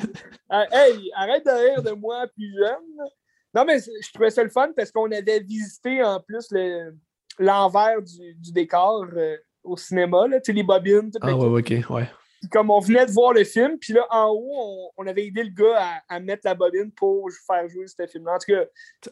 euh, 0.53 0.65
hey, 0.73 1.11
arrête 1.15 1.45
de 1.45 1.51
rire 1.51 1.83
de 1.83 1.91
moi 1.93 2.27
plus 2.29 2.53
jeune. 2.57 3.07
Non, 3.55 3.65
mais 3.65 3.79
je 3.81 4.13
trouvais 4.13 4.31
ça 4.31 4.43
le 4.45 4.51
fun 4.51 4.71
parce 4.77 4.93
qu'on 4.93 5.11
avait 5.11 5.41
visité 5.41 6.03
en 6.05 6.21
plus 6.21 6.47
le- 6.53 6.97
l'envers 7.39 8.01
du, 8.03 8.35
du 8.35 8.53
décor 8.53 9.07
euh, 9.17 9.37
au 9.65 9.77
cinéma, 9.77 10.27
là, 10.29 10.41
tu 10.41 10.47
sais, 10.47 10.53
les 10.53 10.63
bobines, 10.63 11.11
Ah 11.21 11.35
ouais, 11.37 11.61
ok, 11.61 11.91
ouais. 11.91 12.09
Puis 12.41 12.49
comme 12.49 12.71
on 12.71 12.81
venait 12.81 13.05
de 13.07 13.11
voir 13.13 13.33
le 13.35 13.45
film, 13.45 13.79
puis 13.79 13.93
là, 13.93 14.07
en 14.11 14.29
haut, 14.31 14.51
on, 14.53 14.91
on 14.97 15.07
avait 15.07 15.27
aidé 15.27 15.45
le 15.45 15.51
gars 15.51 15.77
à, 16.09 16.17
à 16.17 16.21
mettre 16.21 16.43
la 16.45 16.55
bobine 16.55 16.91
pour 16.93 17.29
faire 17.47 17.69
jouer 17.69 17.87
ce 17.87 18.07
film-là. 18.07 18.35
En 18.35 18.39
tout 18.39 18.53
cas, 18.53 18.65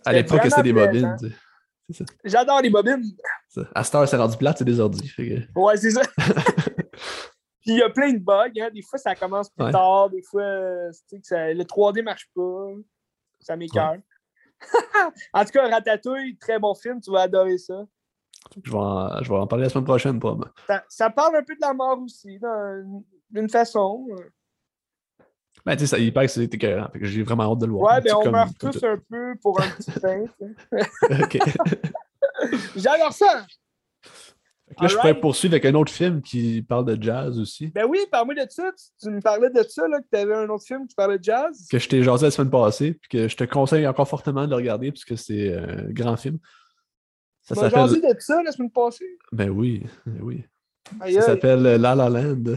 À 0.07 0.13
l'époque, 0.13 0.41
c'était 0.45 0.63
des 0.63 0.73
bobines. 0.73 1.17
j'adore 2.25 2.61
les 2.63 2.71
bobines. 2.71 3.03
Ça. 3.49 3.63
À 3.75 3.85
cette 3.85 3.95
heure, 3.95 4.09
c'est 4.09 4.17
rendu 4.17 4.37
plate, 4.37 4.59
c'est 4.59 4.65
des 4.65 4.81
ordi. 4.81 5.13
que- 5.15 5.41
Ouais, 5.59 5.77
c'est 5.77 5.91
ça. 5.91 6.03
puis 7.61 7.73
il 7.73 7.77
y 7.79 7.83
a 7.83 7.91
plein 7.91 8.13
de 8.13 8.19
bugs. 8.19 8.51
hein. 8.61 8.71
Des 8.73 8.83
fois, 8.83 8.99
ça 8.99 9.15
commence 9.15 9.51
plus 9.51 9.65
Ouais. 9.65 9.73
tard. 9.73 10.11
Des 10.11 10.23
fois, 10.23 10.43
euh, 10.43 10.91
que 11.11 11.17
ça- 11.23 11.53
le 11.53 11.65
3D 11.65 12.03
marche 12.03 12.29
pas. 12.35 12.67
Ça 13.41 13.57
m'écoeure. 13.57 13.97
en 15.33 15.45
tout 15.45 15.51
cas, 15.53 15.69
Ratatouille, 15.69 16.37
très 16.39 16.59
bon 16.59 16.75
film. 16.75 17.01
Tu 17.01 17.11
vas 17.11 17.21
adorer 17.23 17.59
ça. 17.59 17.85
Je 18.65 18.71
vais, 18.71 18.77
en, 18.79 19.23
je 19.23 19.29
vais 19.29 19.39
en 19.39 19.47
parler 19.47 19.65
la 19.65 19.71
semaine 19.71 19.85
prochaine, 19.85 20.19
probablement. 20.19 20.51
Ça, 20.67 20.83
ça 20.89 21.11
parle 21.11 21.37
un 21.37 21.43
peu 21.43 21.55
de 21.55 21.61
la 21.61 21.75
mort 21.75 21.99
aussi, 22.01 22.39
d'une 23.31 23.49
façon. 23.49 24.07
Ben, 25.67 25.77
tu 25.77 25.87
sais, 25.87 26.03
il 26.03 26.13
paraît 26.15 26.27
que 26.27 26.33
c'est 26.33 26.55
écœurant. 26.55 26.89
J'ai 27.01 27.23
vraiment 27.23 27.53
hâte 27.53 27.59
de 27.59 27.67
le 27.67 27.73
voir. 27.73 27.95
Ouais, 27.97 28.03
Tu 28.03 28.09
sais, 28.09 28.15
ben 28.15 28.19
on 28.21 28.23
comme- 28.23 28.33
meurt 28.33 28.59
comme 28.59 28.71
tous 28.71 28.81
tout. 28.81 28.87
un 28.87 28.99
peu 29.11 29.35
pour 29.43 29.61
un 29.61 29.69
petit 29.71 29.91
pain. 30.01 30.25
Ok. 31.23 31.39
J'adore 32.77 33.13
ça! 33.13 33.45
Là, 34.81 34.87
je 34.87 34.97
pourrais 34.97 35.19
poursuivre 35.19 35.55
avec 35.55 35.65
un 35.65 35.75
autre 35.75 35.91
film 35.91 36.21
qui 36.23 36.63
parle 36.63 36.85
de 36.85 37.03
jazz 37.03 37.39
aussi. 37.41 37.69
Ben 37.69 37.87
oui, 37.89 37.99
parle-moi 38.13 38.35
de 38.35 38.47
ça. 38.51 38.71
Tu, 38.77 38.85
tu 39.01 39.11
me 39.11 39.21
parlais 39.21 39.49
de 39.51 39.63
ça, 39.63 39.89
là, 39.89 39.99
que 40.01 40.07
tu 40.13 40.19
avais 40.19 40.35
un 40.35 40.49
autre 40.51 40.65
film 40.65 40.87
qui 40.87 40.95
parlait 40.95 41.19
de 41.19 41.25
jazz. 41.25 41.67
Que 41.71 41.79
je 41.79 41.89
t'ai 41.89 42.03
jasé 42.03 42.27
la 42.27 42.31
semaine 42.31 42.51
passée, 42.51 42.93
puis 42.95 43.09
que 43.09 43.29
je 43.29 43.37
te 43.37 43.45
conseille 43.45 43.87
encore 43.87 44.07
fortement 44.07 44.45
de 44.45 44.51
le 44.51 44.57
regarder, 44.57 44.93
puisque 44.93 45.17
c'est 45.19 45.55
un 45.57 45.91
grand 45.91 46.17
film. 46.17 46.39
Ça 47.49 47.55
s'appelle. 47.55 48.01
de 48.15 48.21
ça 48.21 48.43
la 48.43 48.53
semaine 48.53 48.71
passée. 48.71 49.19
Ben 49.33 49.49
oui, 49.51 49.85
ben 50.07 50.19
oui. 50.23 50.45
Aïe, 51.01 51.15
Ça 51.15 51.21
aïe. 51.21 51.27
s'appelle 51.27 51.63
La 51.63 51.95
La 51.95 52.09
Land, 52.09 52.55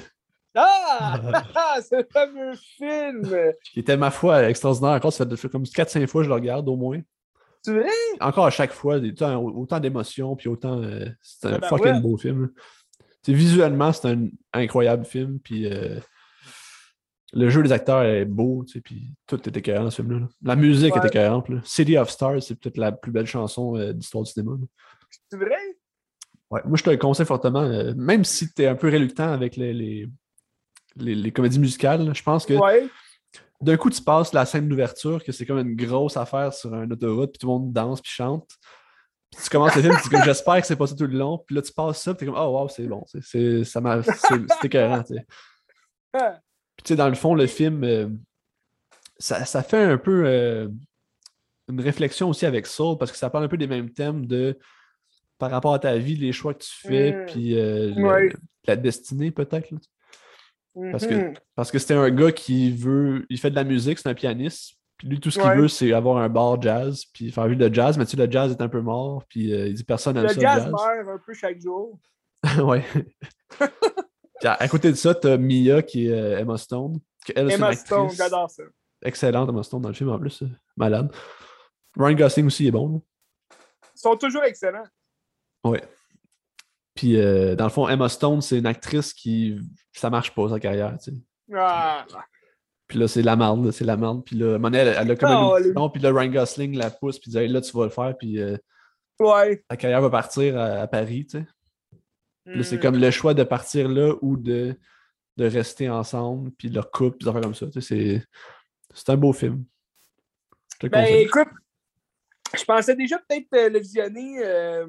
Ah! 0.55 1.41
C'est 1.81 1.97
le 1.99 2.07
fameux 2.11 2.53
film! 2.55 3.53
qui 3.71 3.79
était, 3.79 3.97
ma 3.97 4.11
foi, 4.11 4.43
extraordinaire. 4.49 4.91
Encore, 4.91 5.13
ça 5.13 5.25
fait 5.35 5.49
comme 5.49 5.63
4-5 5.63 6.07
fois 6.07 6.21
que 6.21 6.25
je 6.25 6.29
le 6.29 6.35
regarde, 6.35 6.67
au 6.67 6.75
moins. 6.75 6.99
Tu 7.63 7.73
vrai? 7.73 7.87
Encore 8.19 8.45
à 8.47 8.49
chaque 8.49 8.71
fois, 8.71 8.97
autant, 8.97 9.43
autant 9.43 9.79
d'émotions, 9.79 10.35
puis 10.35 10.49
autant. 10.49 10.81
euh, 10.81 11.05
c'est 11.21 11.47
un 11.47 11.53
Ah 11.53 11.57
ben 11.59 11.67
fucking 11.67 11.93
ouais. 11.93 12.01
beau 12.01 12.17
film. 12.17 12.49
visuellement, 13.27 13.93
c'est 13.93 14.07
un 14.09 14.27
incroyable 14.53 15.05
film, 15.05 15.39
puis 15.39 15.71
euh, 15.71 15.99
le 17.33 17.49
jeu 17.49 17.63
des 17.63 17.71
acteurs 17.71 18.03
est 18.03 18.25
beau, 18.25 18.63
tu 18.65 18.73
sais, 18.73 18.81
puis 18.81 19.13
tout 19.27 19.39
est 19.47 19.55
écœurant 19.57 19.85
dans 19.85 19.89
ce 19.91 20.01
film-là. 20.01 20.19
là. 20.19 20.27
La 20.43 20.55
musique 20.55 20.95
Ouais. 20.95 21.01
est 21.01 21.07
écœurante. 21.07 21.47
là. 21.49 21.59
City 21.63 21.97
of 21.97 22.09
Stars, 22.09 22.43
c'est 22.43 22.55
peut-être 22.59 22.77
la 22.77 22.91
plus 22.91 23.11
belle 23.11 23.25
chanson 23.27 23.75
euh, 23.77 23.93
d'histoire 23.93 24.23
du 24.23 24.31
cinéma. 24.31 24.53
Tu 25.31 25.37
vrai? 25.37 25.55
Ouais, 26.49 26.61
moi, 26.65 26.75
je 26.77 26.83
te 26.83 26.89
le 26.89 26.97
conseille 26.97 27.25
fortement, 27.25 27.61
euh, 27.61 27.93
même 27.95 28.25
si 28.25 28.51
tu 28.53 28.61
es 28.63 28.67
un 28.67 28.75
peu 28.75 28.89
réluctant 28.89 29.31
avec 29.31 29.55
les, 29.55 29.73
les, 29.73 30.07
les- 30.97 31.15
les 31.15 31.31
comédies 31.31 31.59
musicales, 31.59 32.05
là, 32.05 32.11
je 32.13 32.21
pense 32.23 32.45
que 32.45 32.53
Ouais. 32.55 32.89
d'un 33.61 33.77
coup, 33.77 33.89
tu 33.89 34.01
passes 34.01 34.33
la 34.33 34.45
scène 34.45 34.67
d'ouverture, 34.67 35.23
que 35.23 35.31
c'est 35.31 35.45
comme 35.45 35.59
une 35.59 35.75
grosse 35.77 36.17
affaire 36.17 36.53
sur 36.53 36.73
une 36.75 36.91
autoroute, 36.91 37.31
puis 37.31 37.39
tout 37.39 37.47
le 37.47 37.53
monde 37.53 37.71
danse, 37.71 38.01
puis 38.01 38.11
chante. 38.11 38.49
Puis 39.31 39.41
tu 39.45 39.49
commences 39.49 39.73
le 39.77 39.83
film, 39.83 39.95
tu 39.95 40.03
dis 40.03 40.09
comme 40.09 40.23
j'espère 40.25 40.59
que 40.59 40.67
c'est 40.67 40.75
pas 40.75 40.87
ça 40.87 40.95
tout 40.97 41.05
le 41.07 41.17
long, 41.17 41.37
puis 41.37 41.55
là, 41.55 41.61
tu 41.61 41.71
passes 41.71 42.01
ça, 42.01 42.13
puis 42.13 42.25
t'es 42.25 42.31
comme 42.33 42.41
oh 42.41 42.59
wow, 42.59 42.67
c'est 42.67 42.85
bon, 42.85 43.01
c'est, 43.07 43.23
c'est, 43.23 43.63
ça 43.63 43.79
m'a, 43.79 44.03
c'est, 44.03 44.13
c'est 44.19 44.65
écœurant, 44.65 45.01
tu 45.03 45.13
sais. 45.15 45.25
Puis 46.81 46.83
tu 46.83 46.93
sais, 46.93 46.95
dans 46.95 47.09
le 47.09 47.13
fond, 47.15 47.35
le 47.35 47.45
film, 47.45 47.83
euh, 47.83 48.07
ça, 49.19 49.45
ça 49.45 49.61
fait 49.61 49.83
un 49.83 49.97
peu 49.99 50.23
euh, 50.25 50.67
une 51.69 51.79
réflexion 51.79 52.29
aussi 52.29 52.47
avec 52.47 52.65
Soul, 52.65 52.97
parce 52.97 53.11
que 53.11 53.17
ça 53.19 53.29
parle 53.29 53.43
un 53.43 53.47
peu 53.47 53.57
des 53.57 53.67
mêmes 53.67 53.91
thèmes 53.91 54.25
de 54.25 54.57
par 55.37 55.51
rapport 55.51 55.73
à 55.75 55.79
ta 55.79 55.95
vie, 55.97 56.15
les 56.15 56.31
choix 56.31 56.53
que 56.55 56.63
tu 56.63 56.71
fais, 56.87 57.11
Mm. 57.11 57.25
puis 57.27 57.59
euh, 57.59 57.93
le- 57.95 58.03
Ouais. 58.03 58.33
la 58.67 58.75
destinée 58.75 59.29
peut-être. 59.29 59.69
Parce 60.91 61.05
que- 61.05 61.13
mhm. 61.13 61.33
Parce 61.55 61.69
que 61.71 61.77
c'était 61.77 61.93
un 61.93 62.09
gars 62.09 62.31
qui 62.31 62.71
veut. 62.71 63.25
Il 63.29 63.37
fait 63.37 63.51
de 63.51 63.55
la 63.55 63.63
musique, 63.63 63.99
c'est 63.99 64.09
un 64.09 64.13
pianiste. 64.15 64.75
Puis 64.97 65.07
lui, 65.07 65.19
tout 65.19 65.29
ce 65.29 65.37
qu'il 65.39 65.47
Ouais. 65.49 65.57
veut, 65.57 65.67
c'est 65.67 65.91
avoir 65.93 66.17
un 66.17 66.29
bar 66.29 66.59
jazz, 66.61 67.05
puis 67.13 67.31
faire 67.31 67.47
vivre 67.47 67.59
le 67.59 67.71
jazz. 67.73 67.97
Mais 67.97 68.05
tu 68.05 68.15
sais, 68.17 68.25
le 68.25 68.31
jazz 68.31 68.51
est 68.51 68.61
un 68.61 68.69
peu 68.69 68.81
mort, 68.81 69.23
puis 69.29 69.53
euh, 69.53 69.67
il 69.67 69.73
dit 69.75 69.83
personne 69.83 70.13
n'aime 70.15 70.23
Le 70.23 70.29
ça, 70.29 70.35
le 70.35 70.41
jazz 70.41 70.63
jazz. 70.63 70.71
meurt 70.71 71.09
un 71.09 71.19
peu 71.25 71.33
chaque 71.33 71.59
jour. 71.61 71.99
ouais. 72.65 72.83
À, 74.43 74.67
côté 74.67 74.89
de 74.89 74.95
ça, 74.95 75.13
t'as 75.15 75.37
Mia 75.37 75.81
qui 75.81 76.07
est 76.07 76.11
euh, 76.11 76.39
Emma 76.39 76.57
Stone. 76.57 76.99
elle, 77.35 77.51
Emma 77.51 77.73
Stone, 77.73 78.09
j'adore 78.11 78.49
ça. 78.49 78.63
Excellente, 79.03 79.49
Emma 79.49 79.63
Stone, 79.63 79.81
dans 79.81 79.89
le 79.89 79.95
film 79.95 80.09
en 80.09 80.19
plus. 80.19 80.43
euh, 80.43 80.49
Malade. 80.77 81.11
Ryan 81.97 82.15
Gosling 82.15 82.45
aussi 82.47 82.67
est 82.67 82.71
bon. 82.71 82.89
là. 82.93 82.99
Ils 83.95 83.99
sont 83.99 84.15
toujours 84.15 84.43
excellents. 84.43 84.83
Ouais. 85.63 85.81
Puis 86.95 87.17
euh, 87.19 87.55
dans 87.55 87.65
le 87.65 87.69
fond, 87.69 87.87
Emma 87.87 88.09
Stone, 88.09 88.41
c'est 88.41 88.57
une 88.57 88.65
actrice 88.65 89.13
qui. 89.13 89.59
Ça 89.93 90.09
marche 90.09 90.33
pas, 90.33 90.49
sa 90.49 90.59
carrière, 90.59 90.97
tu 90.97 91.11
sais. 91.11 91.17
Ah, 91.53 92.05
Puis 92.87 92.97
là, 92.97 93.07
c'est 93.07 93.21
la 93.21 93.35
merde, 93.35 93.71
c'est 93.71 93.83
la 93.85 93.97
merde. 93.97 94.23
Puis 94.25 94.37
là, 94.37 94.57
donné, 94.57 94.77
elle, 94.79 94.95
elle 94.99 95.11
a 95.11 95.15
comme 95.15 95.29
un 95.31 95.47
Oh, 95.47 95.55
audition, 95.57 95.89
puis 95.89 96.01
là, 96.01 96.11
Ryan 96.13 96.31
Gosling 96.31 96.77
la 96.77 96.89
pousse, 96.89 97.19
puis 97.19 97.29
dit 97.31 97.37
Hey, 97.37 97.47
là, 97.47 97.61
tu 97.61 97.71
vas 97.75 97.83
le 97.85 97.89
faire, 97.89 98.15
puis 98.17 98.39
euh, 98.39 98.57
ouais. 99.19 99.63
ta 99.67 99.75
carrière 99.77 100.01
va 100.01 100.09
partir 100.09 100.57
à, 100.57 100.81
à 100.81 100.87
Paris, 100.87 101.25
tu 101.29 101.39
sais. 101.39 101.45
C'est 102.63 102.77
Mm. 102.77 102.79
comme 102.79 102.97
le 102.99 103.11
choix 103.11 103.33
de 103.33 103.43
partir 103.43 103.87
là 103.87 104.15
ou 104.21 104.35
de, 104.35 104.75
de 105.37 105.45
rester 105.45 105.89
ensemble, 105.89 106.51
puis 106.51 106.69
leur 106.69 106.89
couple, 106.91 107.17
puis 107.17 107.25
des 107.25 107.29
affaires 107.29 107.41
comme 107.41 107.55
ça. 107.55 107.67
Tu 107.67 107.81
sais, 107.81 107.81
c'est, 107.81 108.25
c'est 108.93 109.09
un 109.11 109.17
beau 109.17 109.31
film. 109.33 109.63
Je 110.81 110.87
Ben 110.87 111.05
écoute, 111.05 111.47
je 112.57 112.63
pensais 112.65 112.95
déjà 112.95 113.19
peut-être 113.19 113.53
euh, 113.53 113.69
le 113.69 113.79
visionner 113.79 114.43
euh, 114.43 114.87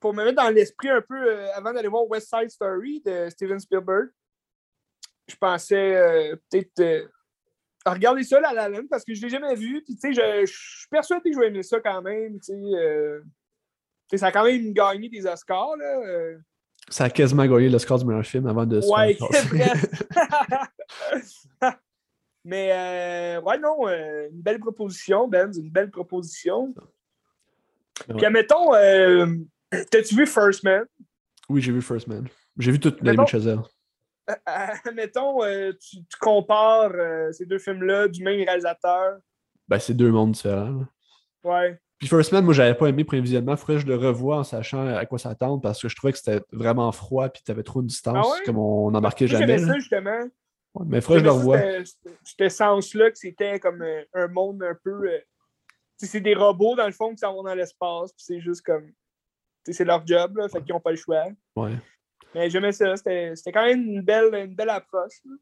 pour 0.00 0.14
me 0.14 0.24
mettre 0.24 0.42
dans 0.42 0.48
l'esprit 0.48 0.88
un 0.88 1.02
peu 1.02 1.14
euh, 1.14 1.52
avant 1.54 1.74
d'aller 1.74 1.88
voir 1.88 2.08
West 2.08 2.28
Side 2.28 2.50
Story 2.50 3.02
de 3.04 3.28
Steven 3.28 3.60
Spielberg. 3.60 4.08
Je 5.28 5.36
pensais 5.36 5.94
euh, 5.94 6.36
peut-être 6.50 7.10
regarder 7.84 8.22
ça, 8.22 8.40
La 8.40 8.54
La 8.54 8.68
Land, 8.70 8.86
parce 8.90 9.04
que 9.04 9.14
je 9.14 9.20
l'ai 9.20 9.28
jamais 9.28 9.54
vu. 9.54 9.82
Puis, 9.84 9.94
tu 9.94 10.00
sais, 10.00 10.12
je, 10.14 10.46
je 10.46 10.52
suis 10.52 10.88
persuadé 10.90 11.28
que 11.30 11.36
je 11.36 11.40
vais 11.40 11.48
aimer 11.48 11.62
ça 11.62 11.78
quand 11.80 12.00
même. 12.00 12.40
Tu 12.40 12.52
sais, 12.54 13.20
ça 14.16 14.28
a 14.28 14.32
quand 14.32 14.44
même 14.44 14.72
gagné 14.72 15.08
des 15.08 15.26
Oscars, 15.26 15.76
là. 15.76 16.00
euh. 16.06 16.38
Ça 16.88 17.04
a 17.04 17.10
quasiment 17.10 17.44
gagné 17.46 17.68
le 17.68 17.78
score 17.78 17.98
du 17.98 18.06
meilleur 18.06 18.24
film 18.24 18.46
avant 18.46 18.64
de 18.64 18.80
se 18.80 18.88
Ouais. 18.88 19.18
Mais, 22.44 22.70
euh, 22.72 23.40
ouais, 23.42 23.58
non, 23.58 23.86
euh, 23.88 24.28
une 24.30 24.40
belle 24.40 24.58
proposition, 24.58 25.28
Ben, 25.28 25.52
une 25.52 25.70
belle 25.70 25.90
proposition. 25.90 26.72
Ouais. 28.08 28.14
Puis, 28.16 28.24
admettons, 28.24 28.70
t'as-tu 29.90 30.14
vu 30.14 30.26
First 30.26 30.64
Man? 30.64 30.84
Oui, 31.48 31.60
j'ai 31.60 31.72
vu 31.72 31.82
First 31.82 32.06
Man. 32.06 32.26
J'ai 32.58 32.72
vu 32.72 32.80
toute 32.80 33.02
de 33.02 33.26
Chazelle. 33.26 33.60
Admettons, 34.46 35.40
tu, 35.72 35.96
tu 36.04 36.18
compares 36.20 36.92
ces 37.32 37.44
deux 37.44 37.58
films-là 37.58 38.08
du 38.08 38.22
même 38.22 38.36
réalisateur. 38.36 39.18
Ben, 39.66 39.78
c'est 39.78 39.94
deux 39.94 40.10
mondes 40.10 40.32
différents. 40.32 40.70
là. 40.70 40.88
Ouais. 41.44 41.78
Puis 41.98 42.06
First 42.08 42.32
Man, 42.32 42.44
moi, 42.44 42.54
j'avais 42.54 42.74
pas 42.74 42.86
aimé 42.86 43.02
prévisionnellement. 43.04 43.56
Faudrait 43.56 43.74
que 43.74 43.80
je 43.82 43.86
le 43.86 43.96
revoie 43.96 44.38
en 44.38 44.44
sachant 44.44 44.86
à 44.86 45.04
quoi 45.06 45.18
s'attendre 45.18 45.60
parce 45.60 45.82
que 45.82 45.88
je 45.88 45.96
trouvais 45.96 46.12
que 46.12 46.18
c'était 46.18 46.40
vraiment 46.52 46.90
froid 46.92 47.28
puis 47.28 47.42
t'avais 47.44 47.64
trop 47.64 47.82
de 47.82 47.88
distance, 47.88 48.24
Ah 48.28 48.32
ouais? 48.38 48.44
comme 48.46 48.58
on 48.58 48.90
n'embarquait 48.92 49.26
jamais. 49.26 49.58
ça, 49.58 49.74
justement. 49.74 50.20
Ouais, 50.74 50.84
mais 50.86 51.00
faudrait 51.00 51.22
que 51.22 51.26
je 51.26 51.30
le 51.30 51.36
revoie. 51.36 51.58
c'était- 52.22 52.48
sens-là, 52.50 53.10
que 53.10 53.18
c'était 53.18 53.58
comme 53.58 53.82
euh, 53.82 54.02
un 54.14 54.28
monde 54.28 54.62
un 54.62 54.76
peu. 54.84 55.08
euh, 55.10 55.18
tu 55.98 56.06
c'est 56.06 56.20
des 56.20 56.34
robots, 56.34 56.76
dans 56.76 56.86
le 56.86 56.92
fond, 56.92 57.10
qui 57.10 57.18
s'en 57.18 57.34
vont 57.34 57.42
dans 57.42 57.54
l'espace, 57.54 58.12
puis 58.12 58.22
c'est 58.24 58.40
juste 58.40 58.62
comme. 58.62 58.86
tu 59.66 59.72
C'est 59.72 59.84
leur 59.84 60.06
job, 60.06 60.36
là, 60.36 60.48
fait 60.48 60.62
qu'ils 60.62 60.72
n'ont 60.74 60.80
pas 60.80 60.92
le 60.92 60.96
choix. 60.96 61.24
Ouais. 61.56 61.72
Mais 62.34 62.48
j'aimais 62.50 62.70
ça, 62.72 62.94
c'était 62.96 63.32
quand 63.46 63.64
même 63.66 63.80
une 63.82 64.02
belle, 64.02 64.32
une 64.34 64.54
belle 64.54 64.70
approche. 64.70 65.14
là. 65.24 65.32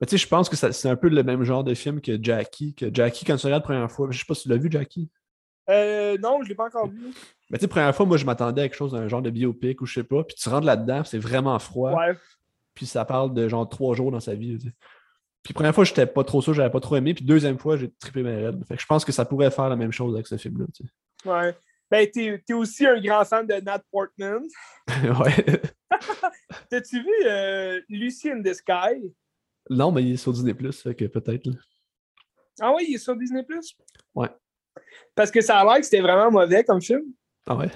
Mais 0.00 0.06
tu 0.06 0.18
sais, 0.18 0.22
je 0.24 0.28
pense 0.28 0.48
que 0.50 0.56
c'est 0.56 0.88
un 0.88 0.96
peu 0.96 1.08
le 1.08 1.22
même 1.22 1.44
genre 1.44 1.62
de 1.64 1.72
film 1.74 2.00
que 2.02 2.18
Jackie. 2.22 2.74
Que 2.74 2.92
Jackie, 2.92 3.24
quand 3.24 3.36
tu 3.36 3.46
regardes 3.46 3.62
la 3.62 3.66
première 3.66 3.90
fois, 3.90 4.08
je 4.10 4.18
sais 4.18 4.24
pas 4.26 4.34
si 4.34 4.42
tu 4.42 4.48
l'as 4.48 4.56
vu, 4.56 4.68
Jackie? 4.70 5.08
Euh, 5.70 6.18
non, 6.18 6.38
je 6.38 6.44
ne 6.44 6.48
l'ai 6.48 6.54
pas 6.54 6.66
encore 6.66 6.88
vu. 6.88 7.12
Mais 7.50 7.58
tu 7.58 7.62
sais, 7.62 7.68
première 7.68 7.94
fois, 7.94 8.06
moi, 8.06 8.16
je 8.16 8.24
m'attendais 8.24 8.62
à 8.62 8.64
quelque 8.68 8.76
chose 8.76 8.92
d'un 8.92 9.08
genre 9.08 9.22
de 9.22 9.30
biopic 9.30 9.80
ou 9.80 9.86
je 9.86 9.94
sais 9.94 10.04
pas. 10.04 10.24
Puis 10.24 10.36
tu 10.36 10.48
rentres 10.48 10.66
là-dedans, 10.66 11.04
c'est 11.04 11.18
vraiment 11.18 11.58
froid. 11.58 11.92
Ouais. 11.92 12.16
Puis 12.74 12.86
ça 12.86 13.04
parle 13.04 13.34
de 13.34 13.48
genre 13.48 13.68
trois 13.68 13.94
jours 13.94 14.10
dans 14.10 14.20
sa 14.20 14.34
vie. 14.34 14.58
tu 14.58 14.68
sais. 14.68 14.74
Puis 15.42 15.54
première 15.54 15.74
fois, 15.74 15.84
j'étais 15.84 16.06
pas 16.06 16.24
trop 16.24 16.40
sûr, 16.40 16.54
j'avais 16.54 16.70
pas 16.70 16.80
trop 16.80 16.96
aimé. 16.96 17.14
Puis 17.14 17.24
deuxième 17.24 17.58
fois, 17.58 17.76
j'ai 17.76 17.90
trippé 17.90 18.22
mes 18.22 18.46
raids. 18.46 18.58
Fait 18.66 18.76
que 18.76 18.80
je 18.80 18.86
pense 18.86 19.04
que 19.04 19.12
ça 19.12 19.24
pourrait 19.24 19.50
faire 19.50 19.68
la 19.68 19.76
même 19.76 19.92
chose 19.92 20.14
avec 20.14 20.26
ce 20.26 20.36
film-là. 20.36 20.66
tu 20.74 20.84
ouais. 21.28 21.56
Ben, 21.90 22.08
t'es 22.10 22.42
es 22.48 22.52
aussi 22.54 22.86
un 22.86 23.00
grand 23.00 23.24
fan 23.24 23.46
de 23.46 23.54
Nat 23.54 23.82
Portman. 23.90 24.42
ouais. 24.88 25.62
T'as-tu 26.70 27.00
vu 27.02 27.26
euh, 27.26 27.80
Lucy 27.88 28.30
in 28.30 28.42
the 28.42 28.54
Sky? 28.54 29.12
Non, 29.68 29.92
mais 29.92 30.02
il 30.02 30.12
est 30.14 30.16
sur 30.16 30.32
Disney 30.32 30.54
Plus, 30.54 30.80
fait 30.80 30.94
que 30.94 31.04
peut-être. 31.04 31.50
Ah 32.60 32.72
ouais, 32.72 32.84
il 32.88 32.94
est 32.94 32.98
sur 32.98 33.16
Disney 33.16 33.42
Plus? 33.42 33.76
Ouais. 34.14 34.30
Parce 35.14 35.30
que 35.30 35.40
ça 35.40 35.58
a 35.58 35.64
l'air 35.64 35.76
que 35.76 35.82
c'était 35.84 36.00
vraiment 36.00 36.30
mauvais 36.30 36.64
comme 36.64 36.80
film. 36.80 37.02
Ah 37.46 37.54
ouais. 37.56 37.68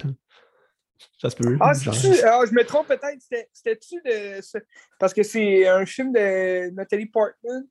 Ça 1.21 1.29
se 1.31 1.37
peut. 1.37 1.57
Ah, 1.61 1.73
ah, 1.73 2.43
je 2.47 2.53
me 2.55 2.65
trompe 2.65 2.89
peut-être. 2.89 3.21
C'était- 3.21 3.49
C'était-tu 3.53 3.97
de. 4.05 4.41
ce- 4.41 4.59
Parce 4.99 5.13
que 5.13 5.23
c'est 5.23 5.67
un 5.69 5.85
film 5.85 6.13
de 6.13 6.71
Nathalie 6.71 7.07
Portman. 7.07 7.67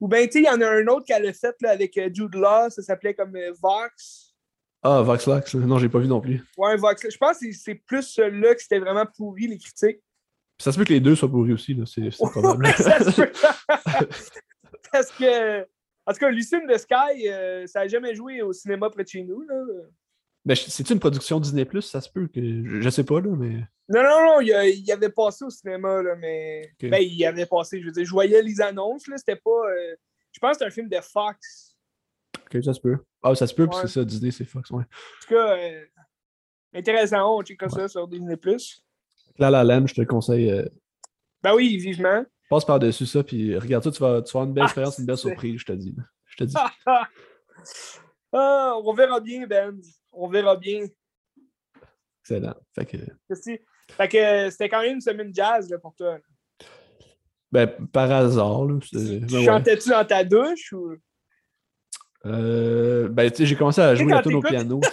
Ou 0.00 0.08
bien, 0.08 0.24
tu 0.26 0.32
sais, 0.32 0.38
il 0.40 0.44
y 0.46 0.48
en 0.48 0.60
a 0.62 0.66
un 0.66 0.86
autre 0.86 1.04
qu'elle 1.06 1.26
a 1.26 1.32
fait 1.34 1.54
là, 1.60 1.70
avec 1.72 1.96
euh, 1.98 2.08
Jude 2.12 2.34
Law. 2.34 2.70
Ça 2.70 2.80
s'appelait 2.82 3.12
comme 3.12 3.36
euh, 3.36 3.52
Vox. 3.60 4.34
Ah, 4.82 5.02
Vox 5.02 5.26
Lux. 5.26 5.54
Non, 5.56 5.78
j'ai 5.78 5.90
pas 5.90 5.98
vu 5.98 6.06
non 6.08 6.22
plus. 6.22 6.42
Ouais, 6.56 6.74
Vox. 6.76 7.06
Je 7.10 7.18
pense 7.18 7.38
que 7.38 7.52
c'est- 7.52 7.74
plus 7.74 8.02
celui-là 8.02 8.54
que 8.54 8.62
c'était 8.62 8.78
vraiment 8.78 9.04
pourri, 9.04 9.46
les 9.46 9.58
critiques. 9.58 9.98
Puis 10.56 10.64
ça 10.64 10.72
se 10.72 10.78
peut 10.78 10.84
que 10.84 10.92
les 10.94 11.00
deux 11.00 11.14
soient 11.14 11.28
pourris 11.30 11.52
aussi, 11.52 11.74
là. 11.74 11.84
C'est 11.84 12.10
c'est 12.10 12.16
probable. 12.30 12.66
Ça 12.78 12.98
se 13.04 13.20
peut. 13.20 13.32
Parce 14.92 15.10
que. 15.12 15.66
En 16.10 16.12
tout 16.12 16.18
cas, 16.18 16.30
Lucy 16.30 16.56
in 16.56 16.66
the 16.66 16.76
Sky, 16.76 17.28
euh, 17.28 17.66
ça 17.68 17.80
n'a 17.80 17.88
jamais 17.88 18.14
joué 18.16 18.42
au 18.42 18.52
cinéma 18.52 18.90
près 18.90 19.04
de 19.04 19.08
chez 19.08 19.22
nous. 19.22 19.42
Là. 19.42 19.54
Mais 20.44 20.54
c'est 20.56 20.88
une 20.90 20.98
production 20.98 21.38
Disney 21.38 21.64
Plus, 21.64 21.82
ça 21.82 22.00
se 22.00 22.10
peut 22.10 22.26
que. 22.26 22.40
Je, 22.40 22.80
je 22.80 22.90
sais 22.90 23.04
pas, 23.04 23.20
là, 23.20 23.30
mais. 23.36 23.60
Non, 23.88 24.02
non, 24.02 24.24
non, 24.26 24.40
il, 24.40 24.48
il 24.84 24.90
avait 24.92 25.10
passé 25.10 25.44
au 25.44 25.50
cinéma, 25.50 26.02
là, 26.02 26.16
mais. 26.16 26.72
Ben, 26.82 27.00
il 27.00 27.24
avait 27.24 27.46
passé, 27.46 27.80
je 27.80 27.86
veux 27.86 27.92
dire, 27.92 28.04
je 28.04 28.10
voyais 28.10 28.42
les 28.42 28.60
annonces, 28.60 29.06
là, 29.06 29.16
c'était 29.18 29.36
pas. 29.36 29.50
euh, 29.50 29.94
Je 30.32 30.38
pense 30.40 30.52
que 30.52 30.58
c'est 30.58 30.64
un 30.64 30.70
film 30.70 30.88
de 30.88 30.98
Fox. 31.00 31.76
Ok, 32.38 32.62
ça 32.64 32.72
se 32.74 32.80
peut. 32.80 32.96
Ah, 33.22 33.34
ça 33.34 33.46
se 33.46 33.54
peut, 33.54 33.64
Ouais. 33.66 33.76
c'est 33.82 33.88
ça, 33.88 34.04
Disney, 34.04 34.30
c'est 34.32 34.44
Fox, 34.44 34.70
ouais. 34.70 34.82
En 34.82 35.26
tout 35.28 35.34
cas, 35.34 35.56
euh, 35.58 35.84
intéressant, 36.74 37.36
on 37.38 37.42
check 37.42 37.60
ça 37.68 37.86
sur 37.86 38.08
Disney. 38.08 38.36
La 39.38 39.50
La 39.50 39.62
Land, 39.62 39.86
je 39.86 39.94
te 39.94 40.00
le 40.00 40.06
conseille. 40.06 40.50
euh, 40.50 40.64
Ben 41.42 41.54
oui, 41.54 41.76
vivement. 41.76 42.24
Passe 42.50 42.64
par-dessus 42.64 43.06
ça, 43.06 43.22
puis 43.22 43.56
regarde 43.56 43.84
ça, 43.84 43.90
tu 43.90 44.00
vas, 44.00 44.20
tu 44.20 44.32
vas 44.32 44.40
avoir 44.40 44.44
une 44.44 44.52
belle 44.52 44.64
Ah, 44.64 44.66
expérience, 44.66 44.98
une 44.98 45.06
belle 45.06 45.16
surprise, 45.16 45.60
je 45.60 45.64
te 45.64 45.72
dis. 45.72 45.94
Je 46.26 46.36
te 46.36 46.44
dis. 46.44 46.54
Ah, 48.32 48.76
on 48.84 48.92
verra 48.92 49.18
bien, 49.18 49.44
Ben. 49.44 49.76
On 50.12 50.28
verra 50.28 50.56
bien. 50.56 50.86
Excellent. 52.22 52.54
Fait 52.72 52.86
que. 52.86 52.96
Fait 53.90 54.08
que 54.08 54.16
euh, 54.16 54.50
c'était 54.50 54.68
quand 54.68 54.82
même 54.82 54.94
une 54.94 55.00
semaine 55.00 55.34
jazz 55.34 55.68
là, 55.68 55.78
pour 55.78 55.96
toi. 55.96 56.18
Ben, 57.50 57.66
par 57.92 58.08
hasard, 58.12 58.66
là. 58.66 58.78
Tu 58.80 58.96
ben 58.96 59.32
ouais. 59.32 59.44
chantais-tu 59.44 59.88
dans 59.88 60.04
ta 60.04 60.22
douche 60.22 60.72
ou? 60.72 60.94
Euh, 62.24 63.08
ben, 63.08 63.28
tu 63.32 63.38
sais, 63.38 63.46
j'ai 63.46 63.56
commencé 63.56 63.80
à 63.80 63.96
jouer 63.96 64.12
la 64.12 64.22
tune 64.22 64.36
au 64.36 64.42
piano. 64.42 64.80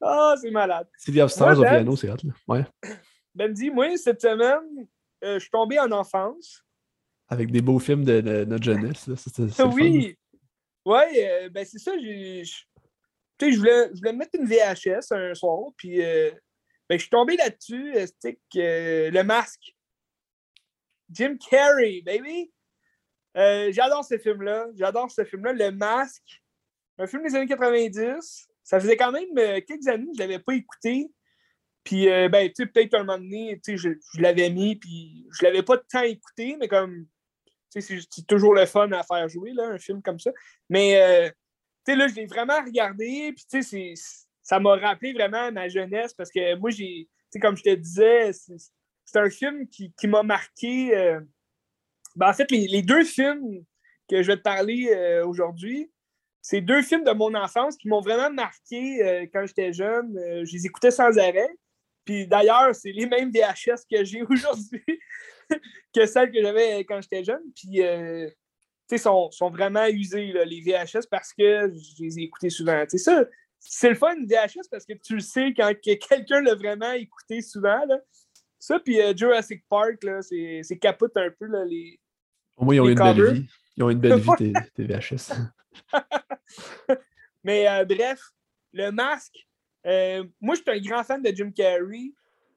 Ah, 0.00 0.34
c'est 0.40 0.50
malade. 0.50 0.86
Of 1.18 1.32
Stars 1.32 1.48
Ouais, 1.48 1.56
au 1.56 1.62
Ben. 1.62 1.70
piano, 1.76 1.96
c'est 1.96 2.10
hot, 2.10 2.16
là. 2.22 2.32
Ouais. 2.46 2.66
Ben 3.34 3.52
dis, 3.52 3.70
moi, 3.70 3.96
cette 3.96 4.20
semaine, 4.20 4.86
euh, 5.24 5.34
je 5.34 5.40
suis 5.40 5.50
tombé 5.50 5.78
en 5.78 5.90
enfance. 5.92 6.62
Avec 7.28 7.50
des 7.50 7.60
beaux 7.60 7.78
films 7.78 8.04
de, 8.04 8.20
de 8.20 8.44
notre 8.44 8.64
jeunesse, 8.64 9.06
là. 9.06 9.16
Là. 9.58 9.66
Oui. 10.84 11.04
Euh, 11.18 11.48
ben 11.48 11.64
c'est 11.66 11.78
ça. 11.78 11.92
je- 11.98 13.56
voulais, 13.58 13.88
voulais 13.88 14.12
mettre 14.12 14.38
une 14.38 14.46
VHS 14.46 15.10
un 15.12 15.34
soir, 15.34 15.70
puis 15.76 16.00
euh, 16.04 16.30
ben, 16.88 16.96
je 16.96 17.02
suis 17.02 17.10
tombé 17.10 17.36
là-dessus, 17.36 17.92
le 18.54 19.22
masque. 19.22 19.74
Jim 21.10 21.36
Carrey, 21.50 22.02
baby. 22.04 22.52
J'adore 23.34 24.04
ce 24.04 24.18
film-là. 24.18 24.66
J'adore 24.76 25.10
ce 25.10 25.24
film-là. 25.24 25.52
Le 25.52 25.70
masque. 25.72 26.42
Un 26.98 27.06
film 27.06 27.22
des 27.22 27.34
années 27.34 27.46
90. 27.46 28.48
Ça 28.62 28.80
faisait 28.80 28.96
quand 28.96 29.12
même 29.12 29.34
quelques 29.64 29.86
années 29.88 30.06
que 30.06 30.12
je 30.16 30.22
ne 30.22 30.28
l'avais 30.28 30.38
pas 30.38 30.54
écouté. 30.54 31.10
Puis, 31.86 32.08
euh, 32.08 32.28
ben, 32.28 32.48
tu 32.48 32.54
sais, 32.56 32.66
peut-être 32.66 32.94
un 32.94 33.04
moment 33.04 33.16
donné, 33.16 33.60
tu 33.64 33.78
sais, 33.78 33.94
je, 34.14 34.20
l'avais 34.20 34.50
mis, 34.50 34.74
puis 34.74 35.24
je 35.30 35.44
l'avais 35.44 35.62
pas 35.62 35.78
tant 35.78 36.02
écouté, 36.02 36.56
mais 36.58 36.66
comme, 36.66 37.06
tu 37.72 37.80
sais, 37.80 38.00
c'est- 38.10 38.26
toujours 38.26 38.54
le 38.54 38.66
fun 38.66 38.90
à 38.90 39.04
faire 39.04 39.28
jouer, 39.28 39.52
là, 39.52 39.68
un 39.68 39.78
film 39.78 40.02
comme 40.02 40.18
ça. 40.18 40.32
Mais, 40.68 41.00
euh, 41.00 41.30
tu 41.86 41.92
sais, 41.92 41.96
là, 41.96 42.08
je 42.08 42.16
l'ai 42.16 42.26
vraiment 42.26 42.60
regardé, 42.60 43.32
puis, 43.36 43.44
tu 43.48 43.62
sais, 43.62 43.94
ça 44.42 44.58
m'a 44.58 44.74
rappelé 44.74 45.12
vraiment 45.12 45.52
ma 45.52 45.68
jeunesse, 45.68 46.12
parce 46.12 46.30
que 46.32 46.56
moi, 46.56 46.70
j'ai, 46.70 47.08
tu 47.08 47.26
sais, 47.30 47.38
comme 47.38 47.56
je 47.56 47.62
te 47.62 47.74
disais, 47.74 48.32
c'est 48.32 49.18
un 49.20 49.30
film 49.30 49.68
qui, 49.68 49.92
qui 49.92 50.08
m'a 50.08 50.24
marqué. 50.24 50.96
euh, 50.96 51.20
ben, 52.16 52.30
en 52.30 52.32
fait, 52.32 52.50
les, 52.50 52.82
deux 52.82 53.04
films 53.04 53.64
que 54.10 54.22
je 54.22 54.32
vais 54.32 54.38
te 54.38 54.42
parler 54.42 55.22
aujourd'hui, 55.24 55.88
c'est 56.42 56.60
deux 56.60 56.82
films 56.82 57.04
de 57.04 57.12
mon 57.12 57.34
enfance 57.34 57.76
qui 57.76 57.88
m'ont 57.88 58.00
vraiment 58.00 58.30
marqué 58.30 59.28
quand 59.32 59.44
j'étais 59.46 59.72
jeune. 59.72 60.16
Je 60.44 60.52
les 60.52 60.66
écoutais 60.66 60.90
sans 60.90 61.18
arrêt. 61.18 61.50
Puis 62.06 62.26
d'ailleurs, 62.26 62.74
c'est 62.74 62.92
les 62.92 63.04
mêmes 63.04 63.30
VHS 63.30 63.84
que 63.90 64.04
j'ai 64.04 64.22
aujourd'hui 64.30 64.82
que 65.94 66.06
celles 66.06 66.30
que 66.30 66.40
j'avais 66.40 66.84
quand 66.84 67.00
j'étais 67.02 67.24
jeune. 67.24 67.42
Puis, 67.54 67.82
euh, 67.82 68.28
tu 68.28 68.34
sais, 68.90 68.98
sont, 68.98 69.30
sont 69.32 69.50
vraiment 69.50 69.86
usés, 69.86 70.32
là, 70.32 70.44
les 70.44 70.60
VHS, 70.60 71.08
parce 71.10 71.34
que 71.34 71.72
je 71.72 72.02
les 72.02 72.20
ai 72.20 72.22
écoutés 72.22 72.48
souvent. 72.48 72.82
Tu 72.84 72.96
sais, 72.96 72.98
ça, 72.98 73.24
c'est 73.58 73.90
le 73.90 73.96
fun, 73.96 74.14
VHS, 74.14 74.68
parce 74.70 74.86
que 74.86 74.92
tu 74.94 75.14
le 75.14 75.20
sais 75.20 75.52
quand 75.54 75.72
que 75.74 75.94
quelqu'un 75.94 76.40
l'a 76.40 76.54
vraiment 76.54 76.92
écouté 76.92 77.42
souvent. 77.42 77.84
Là. 77.86 77.98
Ça, 78.58 78.78
puis 78.78 79.00
euh, 79.00 79.12
Jurassic 79.14 79.64
Park, 79.68 80.04
là, 80.04 80.22
c'est 80.22 80.60
c'est 80.62 80.78
capote 80.78 81.16
un 81.16 81.30
peu, 81.30 81.46
là, 81.46 81.64
les... 81.64 81.98
Au 82.56 82.64
moins, 82.64 82.74
ils 82.76 82.80
ont 82.80 82.88
une 82.88 82.94
belle 82.94 83.16
covers. 83.16 83.32
vie. 83.32 83.46
Ils 83.76 83.82
ont 83.82 83.90
une 83.90 83.98
belle 83.98 84.20
vie, 84.20 84.30
tes, 84.38 84.52
tes 84.74 84.84
VHS. 84.84 85.32
Mais 87.44 87.68
euh, 87.68 87.84
bref, 87.84 88.20
le 88.72 88.90
masque, 88.90 89.45
euh, 89.86 90.24
moi, 90.40 90.54
je 90.54 90.60
suis 90.62 90.70
un 90.70 90.80
grand 90.80 91.04
fan 91.04 91.22
de 91.22 91.34
Jim 91.34 91.50
Carrey. 91.50 92.12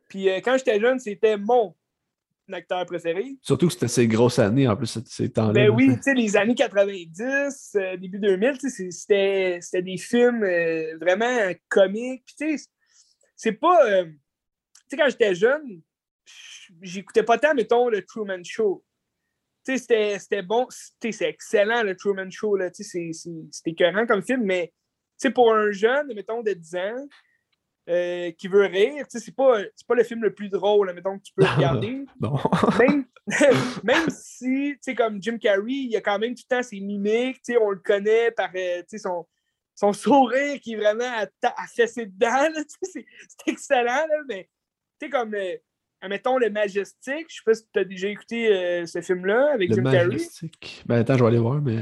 Puis 0.09 0.29
euh, 0.29 0.37
quand 0.43 0.57
j'étais 0.57 0.79
jeune, 0.79 0.99
c'était 0.99 1.37
mon 1.37 1.75
acteur 2.51 2.83
préféré. 2.87 3.37
Surtout 3.43 3.67
que 3.67 3.73
c'était 3.73 3.87
ces 3.87 4.07
grosses 4.07 4.39
années, 4.39 4.67
en 4.67 4.75
plus, 4.75 4.99
ces- 5.05 5.31
temps-là. 5.31 5.53
Ben 5.53 5.69
oui, 5.69 5.95
tu 5.97 6.01
sais, 6.01 6.13
les 6.15 6.35
années 6.35 6.55
90, 6.55 7.75
euh, 7.75 7.95
début 7.97 8.17
2000, 8.17 8.53
tu 8.57 8.59
sais, 8.61 8.69
c'est- 8.69 8.91
c'était 8.91 9.59
c'était 9.61 9.81
des 9.83 9.97
films 9.97 10.43
vraiment 10.99 11.51
comiques. 11.67 12.23
Puis 12.25 12.35
tu 12.39 12.57
sais, 12.57 12.65
c'est 13.35 13.51
pas... 13.53 14.03
tu 14.03 14.17
sais, 14.89 14.97
quand 14.97 15.09
j'étais 15.09 15.35
jeune, 15.35 15.81
j'écoutais 16.81 17.23
pas 17.23 17.37
tant, 17.37 17.53
mettons, 17.53 17.87
le 17.89 18.03
Truman 18.03 18.43
Show. 18.43 18.83
Tu 19.65 19.73
sais, 19.73 19.77
c'était- 19.77 20.17
c'était 20.19 20.41
bon. 20.41 20.65
Tu 20.99 21.11
sais, 21.11 21.11
c'est 21.11 21.29
excellent, 21.29 21.83
le 21.83 21.95
Truman 21.95 22.31
Show. 22.31 22.57
Tu 22.75 22.83
sais, 22.83 23.11
c'est 23.13 23.67
écœurant 23.67 24.07
comme 24.07 24.23
film, 24.23 24.41
mais 24.43 24.73
sais, 25.19 25.31
pour 25.31 25.53
un 25.53 25.71
jeune, 25.71 26.13
mettons, 26.13 26.41
de 26.41 26.53
10 26.53 26.75
ans, 26.75 27.07
euh, 27.89 28.31
qui 28.31 28.47
veut 28.47 28.65
rire. 28.65 29.07
Tu 29.07 29.17
sais, 29.17 29.25
c'est 29.25 29.35
pas, 29.35 29.61
pas 29.87 29.95
le 29.95 30.03
film 30.03 30.21
le 30.21 30.33
plus 30.33 30.49
drôle, 30.49 30.93
mettons, 30.93 31.17
que 31.17 31.23
tu 31.23 31.33
peux 31.35 31.45
regarder. 31.45 32.05
Même, 32.77 33.05
même 33.83 34.09
si, 34.09 34.73
tu 34.73 34.77
sais, 34.81 34.95
comme 34.95 35.21
Jim 35.21 35.37
Carrey, 35.37 35.71
il 35.71 35.95
a 35.95 36.01
quand 36.01 36.19
même 36.19 36.35
tout 36.35 36.43
le 36.49 36.55
temps 36.55 36.63
ses 36.63 36.79
mimiques, 36.79 37.41
tu 37.43 37.53
sais, 37.53 37.57
on 37.57 37.71
le 37.71 37.79
connaît 37.79 38.31
par, 38.31 38.49
euh, 38.55 38.79
tu 38.81 38.85
sais, 38.89 38.97
son, 38.99 39.25
son 39.75 39.93
sourire 39.93 40.59
qui 40.59 40.73
est 40.73 40.77
vraiment 40.77 41.09
à, 41.09 41.25
à 41.43 41.67
fesser 41.67 42.05
dedans, 42.05 42.27
là, 42.27 42.49
tu 42.63 42.75
sais, 42.83 43.05
c'est, 43.37 43.51
excellent, 43.51 44.05
là, 44.07 44.23
mais, 44.27 44.49
tu 44.99 45.07
sais, 45.07 45.09
comme, 45.09 45.33
euh, 45.33 45.55
admettons, 46.01 46.37
Le 46.37 46.49
Majestic, 46.49 47.25
je 47.29 47.35
sais 47.35 47.41
pas 47.45 47.53
si 47.53 47.63
tu 47.71 47.79
as 47.79 47.85
déjà 47.85 48.07
écouté 48.07 48.47
euh, 48.47 48.85
ce 48.85 49.01
film-là 49.01 49.53
avec 49.53 49.69
Le 49.69 49.75
Jim 49.75 49.83
Carrey. 49.83 50.07
Majestic. 50.07 50.83
Ben 50.85 50.99
attends, 50.99 51.17
je 51.17 51.23
vais 51.23 51.29
aller 51.29 51.39
voir, 51.39 51.61
mais. 51.61 51.81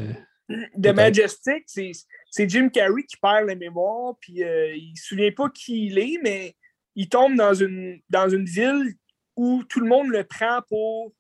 The. 0.82 0.96
Majestic, 0.96 1.64
c'est 1.66 1.92
c'est 2.38 2.48
Jim 2.48 2.70
Carrey 2.70 3.04
qui 3.04 3.18
perd 3.18 3.48
la 3.48 3.56
mémoire, 3.56 4.16
puis 4.22 4.44
euh, 4.44 4.76
il 4.76 4.96
se 4.96 5.08
souvient 5.08 5.32
pas 5.32 5.50
qui 5.50 5.88
il 5.88 5.98
est, 5.98 6.20
mais 6.22 6.56
il 6.96 7.10
tombe 7.10 7.36
dans 7.36 7.56
une, 7.56 8.00
dans 8.12 8.30
une 8.30 8.46
ville 8.46 8.94
où 9.36 9.64
tout 9.64 9.80
le 9.80 9.88
monde 9.88 10.10
le 10.10 10.24
prend 10.24 10.62
pour, 10.70 11.12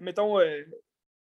mettons, 0.00 0.40
euh, 0.40 0.64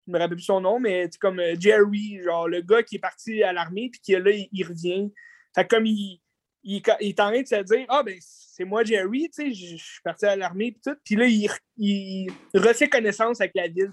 je 0.06 0.12
me 0.12 0.20
rappelle 0.20 0.36
plus 0.38 0.44
son 0.44 0.62
nom, 0.62 0.80
mais 0.80 1.08
c'est 1.12 1.18
comme 1.18 1.40
euh, 1.40 1.56
Jerry, 1.60 2.22
genre 2.24 2.48
le 2.48 2.62
gars 2.62 2.84
qui 2.84 2.98
est 2.98 3.00
parti 3.00 3.42
à 3.42 3.52
l'armée, 3.52 3.90
puis 3.90 4.00
qui 4.02 4.12
là, 4.12 4.30
il, 4.30 4.64
revient. 4.64 5.12
Fait 5.56 5.68
comme 5.68 5.88
il, 5.88 6.22
il, 6.62 6.84
est 7.00 7.20
en 7.20 7.32
train 7.32 7.42
de 7.42 7.48
se 7.48 7.64
dire 7.64 7.88
Ah, 7.90 8.04
ben, 8.04 8.20
c'est 8.22 8.66
moi, 8.66 8.84
Jerry, 8.84 9.28
tu 9.34 9.44
sais, 9.44 9.54
je 9.54 9.76
suis 9.76 10.02
parti 10.04 10.28
à 10.28 10.36
l'armée, 10.36 10.72
puis 10.72 10.82
tout. 10.86 11.00
Puis 11.04 11.16
là, 11.16 11.26
il, 11.26 12.32
refait 12.54 12.90
connaissance 12.90 13.42
avec 13.42 13.54
la 13.56 13.68
ville. 13.68 13.92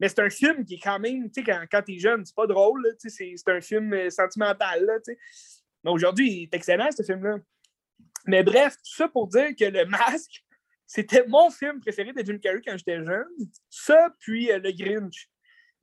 Mais 0.00 0.08
c'est 0.08 0.20
un 0.20 0.30
film 0.30 0.64
qui 0.64 0.74
est 0.74 0.80
quand 0.82 0.98
même, 0.98 1.30
tu 1.30 1.40
sais, 1.40 1.44
quand, 1.44 1.64
quand 1.70 1.82
t'es 1.82 1.98
jeune, 1.98 2.24
c'est 2.24 2.34
pas 2.34 2.46
drôle, 2.46 2.84
tu 3.00 3.08
sais, 3.10 3.34
c'est 3.36 3.50
un 3.50 3.60
film 3.60 3.92
euh, 3.92 4.10
sentimental. 4.10 4.86
Mais 5.84 5.90
aujourd'hui, 5.90 6.30
il 6.32 6.42
est 6.44 6.54
excellent, 6.54 6.88
ce 6.90 7.02
film-là. 7.02 7.36
Mais 8.26 8.42
bref, 8.42 8.74
tout 8.76 8.94
ça 8.96 9.08
pour 9.08 9.28
dire 9.28 9.50
que 9.58 9.64
Le 9.64 9.84
Masque, 9.86 10.44
c'était 10.86 11.26
mon 11.26 11.50
film 11.50 11.80
préféré 11.80 12.12
de 12.12 12.24
Jim 12.24 12.38
Carrey 12.38 12.60
quand 12.66 12.76
j'étais 12.76 13.04
jeune. 13.04 13.26
Ça, 13.70 14.12
puis 14.18 14.50
euh, 14.50 14.58
Le 14.58 14.72
Grinch. 14.72 15.28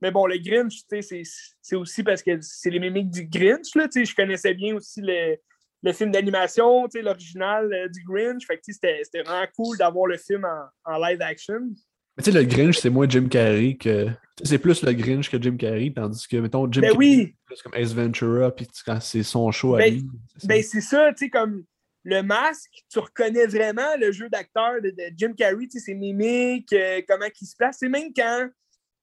Mais 0.02 0.12
bon, 0.12 0.26
Le 0.26 0.38
Grinch, 0.38 0.82
c'est- 0.90 1.76
aussi 1.76 2.04
parce 2.04 2.24
que 2.24 2.40
c'est 2.42 2.70
les 2.72 2.80
mimiques 2.80 3.12
du 3.12 3.26
Grinch, 3.28 3.76
là. 3.76 3.88
Je 3.94 4.16
connaissais 4.16 4.54
bien 4.54 4.76
aussi 4.76 5.02
le, 5.02 5.38
le 5.84 5.94
film 5.94 6.12
d'animation, 6.12 6.88
l'original 6.96 7.72
euh, 7.72 7.88
du 7.88 8.04
Grinch. 8.04 8.46
Fait 8.46 8.58
que, 8.58 8.64
c'était 8.74 9.04
vraiment 9.24 9.48
cool 9.56 9.78
d'avoir 9.78 10.08
le 10.08 10.18
film 10.18 10.46
en 10.84 10.98
live 10.98 11.22
action. 11.22 11.70
Mais 12.18 12.24
tu 12.24 12.32
sais, 12.32 12.38
le 12.38 12.46
Grinch, 12.46 12.78
c'est 12.78 12.90
moins 12.90 13.08
Jim 13.08 13.28
Carrey 13.30 13.76
que. 13.80 14.08
C'est 14.44 14.58
plus 14.58 14.82
le 14.84 14.94
Grinch 14.94 15.30
que 15.30 15.42
Jim 15.42 15.56
Carrey, 15.56 15.94
tandis 15.96 16.28
que, 16.28 16.38
mettons, 16.38 16.70
Jim 16.72 16.82
Ben 16.82 16.92
Carrey, 16.92 16.98
oui, 16.98 17.36
c'est 17.38 17.46
plus 17.46 17.62
comme 17.62 17.76
Ace 17.76 17.94
Ventura, 17.94 18.56
puis 18.56 18.68
quand 18.86 19.00
c'est 19.00 19.24
son 19.24 19.52
show 19.52 19.76
à 19.76 19.80
Ben, 19.80 19.94
lui. 19.94 20.04
c'est 20.34 20.42
ça. 20.42 20.48
Ben, 20.48 20.64
c'est 20.64 20.82
ça, 20.82 21.14
tu 21.14 21.26
sais, 21.26 21.30
comme 21.30 21.64
le 22.04 22.24
masque, 22.24 22.72
tu 22.90 23.00
reconnais 23.00 23.46
vraiment 23.46 23.96
le 24.00 24.12
jeu 24.12 24.30
d'acteur 24.30 24.82
de, 24.82 24.90
de 24.90 25.12
Jim 25.16 25.34
Carrey, 25.38 25.68
tu 25.68 25.80
sais, 25.80 25.80
ses 25.80 25.94
mimiques, 25.94 26.74
euh, 26.74 27.02
comment 27.08 27.28
il 27.40 27.46
se 27.46 27.56
place. 27.56 27.78
C'est 27.80 27.90
même 27.90 28.12
quand 28.16 28.50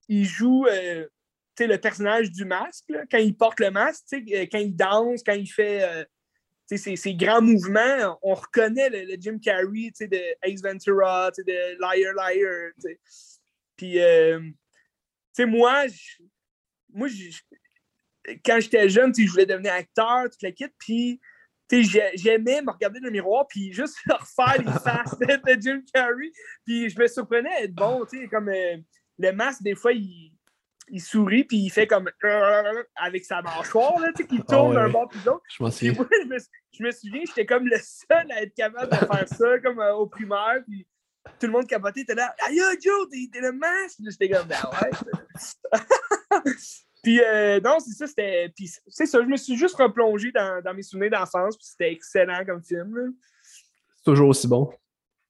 il 0.08 0.24
joue 0.24 0.66
euh, 0.66 1.04
tu 1.56 1.64
sais, 1.64 1.66
le 1.66 1.78
personnage 1.78 2.32
du 2.32 2.44
masque, 2.44 2.84
là, 2.88 3.04
quand 3.10 3.18
il 3.18 3.36
porte 3.36 3.60
le 3.60 3.70
masque, 3.70 4.04
tu 4.10 4.26
sais, 4.26 4.36
euh, 4.36 4.46
quand 4.50 4.58
il 4.58 4.74
danse, 4.74 5.22
quand 5.24 5.34
il 5.34 5.46
fait 5.46 6.06
ses, 6.76 6.96
ses 6.96 7.14
grands 7.14 7.40
mouvements, 7.40 8.18
on 8.22 8.34
reconnaît 8.34 8.90
le, 8.90 9.04
le 9.04 9.16
Jim 9.18 9.38
Carrey 9.42 9.90
de 10.00 10.20
Ace 10.42 10.62
Ventura, 10.62 11.30
de 11.30 11.78
Liar 11.80 12.14
Liar. 12.14 12.72
tu 12.74 12.82
sais. 12.82 13.00
Puis, 13.76 14.00
euh, 14.00 14.40
moi, 15.46 15.84
moi 16.92 17.08
quand 18.44 18.60
j'étais 18.60 18.88
jeune, 18.88 19.14
je 19.16 19.30
voulais 19.30 19.46
devenir 19.46 19.72
acteur, 19.72 20.24
toute 20.24 20.42
la 20.42 20.52
kit, 20.52 20.66
puis 20.78 21.20
j'aimais 22.14 22.62
me 22.62 22.72
regarder 22.72 23.00
dans 23.00 23.06
le 23.06 23.12
miroir, 23.12 23.46
puis 23.46 23.72
juste 23.72 23.96
refaire 24.08 24.58
les 24.58 24.72
faces 24.84 25.18
de, 25.18 25.60
Jim 25.60 25.82
Carrey, 25.92 26.32
puis 26.64 26.90
je 26.90 26.98
me 26.98 27.06
surprenais 27.06 27.50
à 27.50 27.62
être 27.62 27.74
bon, 27.74 28.04
tu 28.04 28.20
sais, 28.20 28.28
comme 28.28 28.48
euh, 28.48 28.76
le 29.18 29.32
masque, 29.32 29.62
des 29.62 29.74
fois, 29.74 29.92
il, 29.92 30.32
il 30.90 31.00
sourit, 31.00 31.44
puis 31.44 31.58
il 31.58 31.70
fait 31.70 31.86
comme 31.86 32.10
avec 32.96 33.24
sa 33.24 33.42
mâchoire, 33.42 33.98
là, 34.00 34.08
tu 34.14 34.22
sais, 34.22 34.28
qui 34.28 34.38
Ah 34.40 34.52
tourne 34.52 34.74
d'un 34.74 34.88
bord 34.88 35.08
puis 35.08 35.20
l'autre. 35.24 35.42
Je 35.48 35.62
m'en 35.62 35.70
Puis 35.70 35.88
souviens. 35.88 35.94
moi, 35.94 36.38
je 36.72 36.82
me, 36.82 36.90
souviens, 36.90 37.22
j'étais 37.26 37.46
comme 37.46 37.66
le 37.66 37.78
seul 37.82 38.30
à 38.30 38.42
être 38.42 38.54
capable 38.54 38.90
de 38.90 38.96
faire 38.96 39.28
ça, 39.28 39.58
comme 39.60 39.80
euh, 39.80 39.94
au 39.94 40.06
primaire, 40.06 40.62
puis 40.66 40.86
tout 41.38 41.46
le 41.46 41.52
monde 41.52 41.66
capotait, 41.66 42.00
était 42.00 42.14
là, 42.14 42.34
Aïe, 42.46 42.60
Joe, 42.82 43.08
t'es 43.10 43.40
le 43.40 43.52
masque! 43.52 43.98
J'étais 44.08 44.30
comme, 44.30 44.46
ben 44.46 44.56
ouais. 44.82 46.42
puis 47.02 47.20
euh, 47.20 47.60
non, 47.60 47.78
c'est 47.80 47.92
ça, 47.92 48.06
c'était. 48.06 48.52
Puis 48.54 48.70
c'est 48.86 49.06
ça, 49.06 49.20
je 49.22 49.26
me 49.26 49.36
suis 49.36 49.56
juste 49.56 49.76
replongé 49.76 50.32
dans, 50.32 50.62
dans 50.62 50.74
mes 50.74 50.82
souvenirs 50.82 51.10
d'enfance, 51.10 51.56
puis 51.56 51.66
c'était 51.66 51.92
excellent 51.92 52.44
comme 52.44 52.62
film. 52.62 52.96
là. 52.96 53.10
C'est 53.42 54.04
toujours 54.04 54.28
aussi 54.28 54.48
bon. 54.48 54.70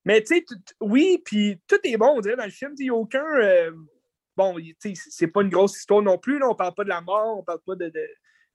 Mais 0.05 0.23
tu 0.23 0.37
sais, 0.37 0.45
oui, 0.81 1.21
puis 1.25 1.61
tout 1.67 1.79
est 1.85 1.97
bon, 1.97 2.15
on 2.17 2.21
dirait, 2.21 2.37
dans 2.37 2.45
le 2.45 2.51
film. 2.51 2.75
Il 2.79 2.85
n'y 2.85 2.91
a 2.91 2.95
aucun. 2.95 3.25
Bon, 4.39 4.57
c'est 4.79 5.27
pas 5.27 5.43
une 5.43 5.51
grosse 5.51 5.77
histoire 5.77 6.01
non 6.01 6.17
plus. 6.17 6.39
Là, 6.39 6.49
on 6.49 6.55
parle 6.55 6.75
pas 6.75 6.85
de 6.85 6.89
la 6.89 7.01
mort, 7.01 7.39
on 7.39 7.43
parle 7.43 7.61
pas 7.67 7.75
de, 7.75 7.93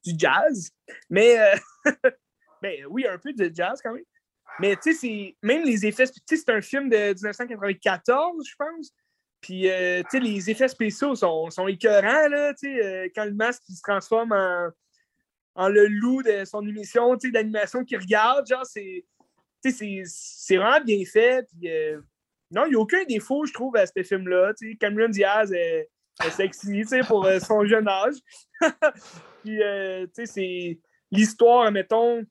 du 0.06 0.14
jazz. 0.18 0.72
Mais, 1.10 1.38
euh, 1.38 1.56
ben, 2.62 2.86
oui, 2.90 3.06
un 3.06 3.18
peu 3.18 3.34
de 3.34 3.52
jazz 3.54 3.82
quand 3.84 3.94
même. 3.94 4.06
Mais 4.60 4.78
tu 4.78 4.94
sais, 4.94 5.36
même 5.42 5.64
les 5.64 5.86
effets. 5.86 6.06
C'est 6.26 6.50
un 6.50 6.62
film 6.62 6.90
de 6.90 7.14
1994, 7.14 8.48
je 8.48 8.56
pense. 8.58 8.92
Puis, 9.42 9.70
euh, 9.70 10.02
tu 10.04 10.12
sais, 10.12 10.20
les 10.22 10.50
effets 10.50 10.70
spéciaux 10.70 11.16
sont, 11.16 11.50
sont 11.50 11.68
écœurants, 11.68 12.30
là. 12.30 12.54
Tu 12.54 12.74
sais, 12.74 12.86
euh, 12.86 13.10
quand 13.14 13.26
le 13.26 13.34
masque 13.34 13.64
se 13.68 13.82
transforme 13.82 14.32
en, 14.32 14.70
en 15.56 15.68
le 15.68 15.88
loup 15.88 16.24
de 16.24 16.46
son 16.46 16.66
émission 16.66 17.18
tu 17.18 17.28
sais, 17.28 17.32
d'animation 17.34 17.84
qu'il 17.84 18.00
regarde, 18.00 18.48
genre, 18.48 18.66
c'est 18.66 19.06
c'est 19.72 20.58
vraiment 20.58 20.84
bien 20.84 21.04
fait. 21.06 21.48
Non, 22.54 22.66
il 22.66 22.70
n'y 22.70 22.76
a 22.76 22.80
aucun 22.80 23.04
défaut, 23.06 23.46
je 23.46 23.54
trouve, 23.54 23.76
à 23.76 23.86
ce 23.86 24.04
film-là. 24.04 24.54
Cameron 24.80 25.10
Diaz 25.10 25.52
est, 25.52 25.90
est 26.24 26.30
sexy 26.30 26.82
tu 26.82 26.88
sais, 26.88 27.02
pour 27.02 27.26
euh, 27.26 27.40
son 27.40 27.66
jeune 27.66 27.88
âge. 27.88 28.16
puis, 29.44 29.62
euh, 29.62 30.06
tu 30.08 30.14
sais, 30.14 30.26
c'est 30.26 30.80
l'histoire, 31.12 31.72
mettons, 31.72 32.24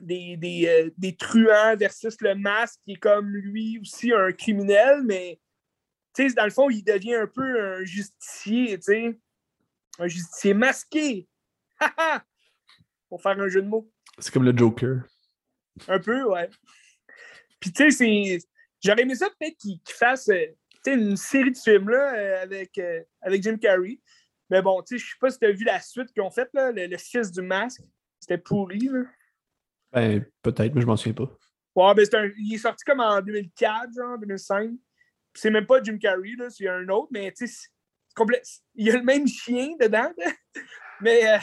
des, 0.00 0.36
des, 0.36 0.66
euh, 0.66 0.90
des 0.96 1.16
truands 1.16 1.76
versus 1.76 2.16
le 2.20 2.34
masque 2.34 2.80
qui 2.84 2.92
est 2.92 2.96
comme 2.96 3.28
lui 3.28 3.78
aussi 3.80 4.12
un 4.12 4.32
criminel, 4.32 5.02
mais 5.04 5.40
tu 6.14 6.28
sais, 6.28 6.34
dans 6.34 6.44
le 6.44 6.50
fond, 6.50 6.70
il 6.70 6.82
devient 6.82 7.16
un 7.16 7.26
peu 7.26 7.60
un 7.60 7.84
justicier, 7.84 8.76
tu 8.78 8.82
sais. 8.82 9.18
Un 9.98 10.08
justicier 10.08 10.54
masqué. 10.54 11.28
pour 13.08 13.20
faire 13.20 13.38
un 13.38 13.48
jeu 13.48 13.62
de 13.62 13.68
mots. 13.68 13.90
C'est 14.18 14.32
comme 14.32 14.44
le 14.44 14.56
Joker. 14.56 15.02
Un 15.88 15.98
peu, 15.98 16.22
ouais. 16.24 16.48
Puis, 17.58 17.72
tu 17.72 17.90
sais, 17.90 18.38
c'est. 18.38 18.38
J'aurais 18.82 19.02
aimé 19.02 19.14
ça 19.14 19.28
peut-être 19.38 19.56
qu'il 19.58 19.78
fasse 19.86 20.28
euh, 20.28 20.46
une 20.86 21.16
série 21.16 21.52
de 21.52 21.58
films 21.58 21.90
là, 21.90 22.14
euh, 22.14 22.42
avec, 22.42 22.78
euh, 22.78 23.02
avec 23.20 23.42
Jim 23.42 23.56
Carrey. 23.58 24.00
Mais 24.48 24.62
bon, 24.62 24.82
je 24.90 24.96
sais 24.96 25.04
pas 25.20 25.30
si 25.30 25.38
tu 25.38 25.46
as 25.46 25.52
vu 25.52 25.64
la 25.64 25.80
suite 25.80 26.12
qu'ils 26.12 26.22
ont 26.22 26.30
faite, 26.30 26.50
le, 26.54 26.86
le 26.86 26.96
fils 26.98 27.30
du 27.30 27.42
masque. 27.42 27.82
C'était 28.18 28.38
pourri, 28.38 28.80
là. 28.80 29.02
Ben, 29.92 30.24
peut-être, 30.42 30.74
mais 30.74 30.80
je 30.80 30.86
m'en 30.86 30.96
souviens 30.96 31.14
pas. 31.14 31.30
Ouais, 31.74 31.94
ben 31.94 32.06
un- 32.14 32.32
il 32.38 32.54
est 32.54 32.58
sorti 32.58 32.84
comme 32.84 33.00
en 33.00 33.20
2004, 33.20 33.92
genre, 33.96 34.18
2005. 34.18 34.70
Puis 34.70 35.40
c'est 35.42 35.50
même 35.50 35.66
pas 35.66 35.82
Jim 35.82 35.98
Carrey, 35.98 36.34
là, 36.36 36.50
c'est 36.50 36.66
un 36.68 36.88
autre, 36.88 37.08
mais 37.12 37.32
tu 37.32 37.46
sais. 37.46 37.68
Il 38.74 38.86
y 38.86 38.90
a 38.90 38.96
le 38.96 39.04
même 39.04 39.26
chien 39.26 39.68
dedans, 39.80 40.12
là. 40.18 40.32
mais 41.00 41.26
euh, 41.28 41.38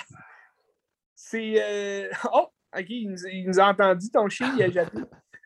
c'est. 1.16 1.56
euh, 1.58 2.10
Oh, 2.34 2.48
ok, 2.78 2.86
il 2.90 3.10
nous, 3.12 3.26
il 3.32 3.48
nous 3.48 3.60
a 3.60 3.70
entendu, 3.70 4.10
ton 4.12 4.28
chien, 4.28 4.54
il 4.58 4.64
a 4.64 4.70
jappé. 4.70 5.00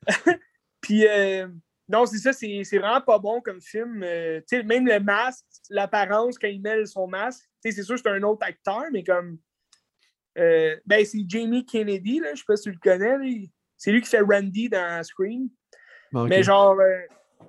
Puis, 0.81 1.07
euh, 1.07 1.47
non, 1.91 2.05
c'est 2.05 2.19
ça, 2.19 2.31
c'est 2.31 2.77
vraiment 2.77 3.01
pas 3.01 3.19
bon 3.19 3.41
comme 3.41 3.61
film. 3.61 4.01
Euh, 4.03 4.39
même 4.65 4.87
le 4.87 4.99
masque, 4.99 5.45
l'apparence, 5.69 6.37
quand 6.39 6.47
il 6.47 6.61
met 6.61 6.85
son 6.85 7.07
masque, 7.07 7.43
c'est 7.61 7.71
sûr 7.83 7.95
que 7.95 8.01
c'est 8.01 8.09
un 8.09 8.23
autre 8.23 8.45
acteur, 8.45 8.83
mais 8.91 9.03
comme. 9.03 9.37
euh, 10.37 10.77
ben, 10.85 11.05
c'est 11.05 11.25
Jamie 11.27 11.65
Kennedy, 11.65 12.19
là, 12.19 12.29
je 12.33 12.39
sais 12.39 12.45
pas 12.47 12.55
si 12.55 12.63
tu 12.63 12.71
le 12.71 12.79
connais. 12.79 13.49
C'est 13.77 13.91
lui 13.91 14.01
qui 14.01 14.09
fait 14.09 14.21
Randy 14.21 14.69
dans 14.69 15.03
Scream. 15.03 15.49
Bon. 16.11 16.25
Mais 16.27 16.43
genre, 16.43 16.79
euh, 16.79 17.01
tu 17.41 17.47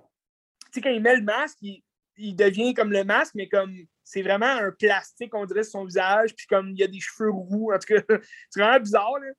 sais, 0.73 0.81
quand 0.81 0.91
il 0.91 1.03
met 1.03 1.17
le 1.17 1.23
masque, 1.23 1.59
il, 1.63 1.83
il 2.17 2.35
devient 2.35 2.75
comme 2.75 2.91
le 2.93 3.05
masque, 3.05 3.35
mais 3.35 3.49
comme 3.49 3.75
c'est 4.03 4.23
vraiment 4.23 4.47
un 4.47 4.73
plastique, 4.73 5.35
on 5.35 5.45
dirait, 5.47 5.63
sur 5.63 5.73
son 5.73 5.85
visage, 5.85 6.35
puis 6.35 6.47
comme 6.47 6.71
il 6.71 6.79
y 6.79 6.83
a 6.83 6.89
des 6.89 7.01
cheveux 7.01 7.31
roux. 7.31 7.73
En 7.73 7.79
tout 7.79 7.95
cas, 7.95 8.03
c'est 8.51 8.61
vraiment 8.61 8.81
bizarre. 8.81 9.19
là. 9.21 9.33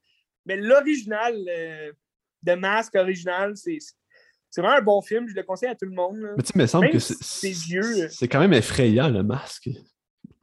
Mais 0.45 0.57
l'original 0.57 1.35
euh, 1.49 1.91
de 2.41 2.53
masque 2.53 2.95
original, 2.95 3.55
c'est 3.57 3.77
c'est 4.53 4.61
vraiment 4.61 4.77
un 4.77 4.83
bon 4.83 5.01
film. 5.01 5.27
Je 5.27 5.33
le 5.33 5.41
conseille 5.41 5.69
à 5.69 5.73
tout 5.73 5.85
le 5.85 5.95
monde. 5.95 6.17
là. 6.17 6.33
Mais 6.37 6.43
tu 6.43 6.49
sais, 6.49 6.53
il 6.53 6.61
me 6.61 6.67
semble 6.67 6.85
Même 6.85 6.93
que 6.93 6.99
c'est 6.99 7.75
euh. 7.75 8.07
c'est 8.11 8.27
quand 8.27 8.39
même 8.39 8.53
effrayant, 8.53 9.09
le 9.09 9.23
masque. 9.23 9.63
Puis 9.63 9.79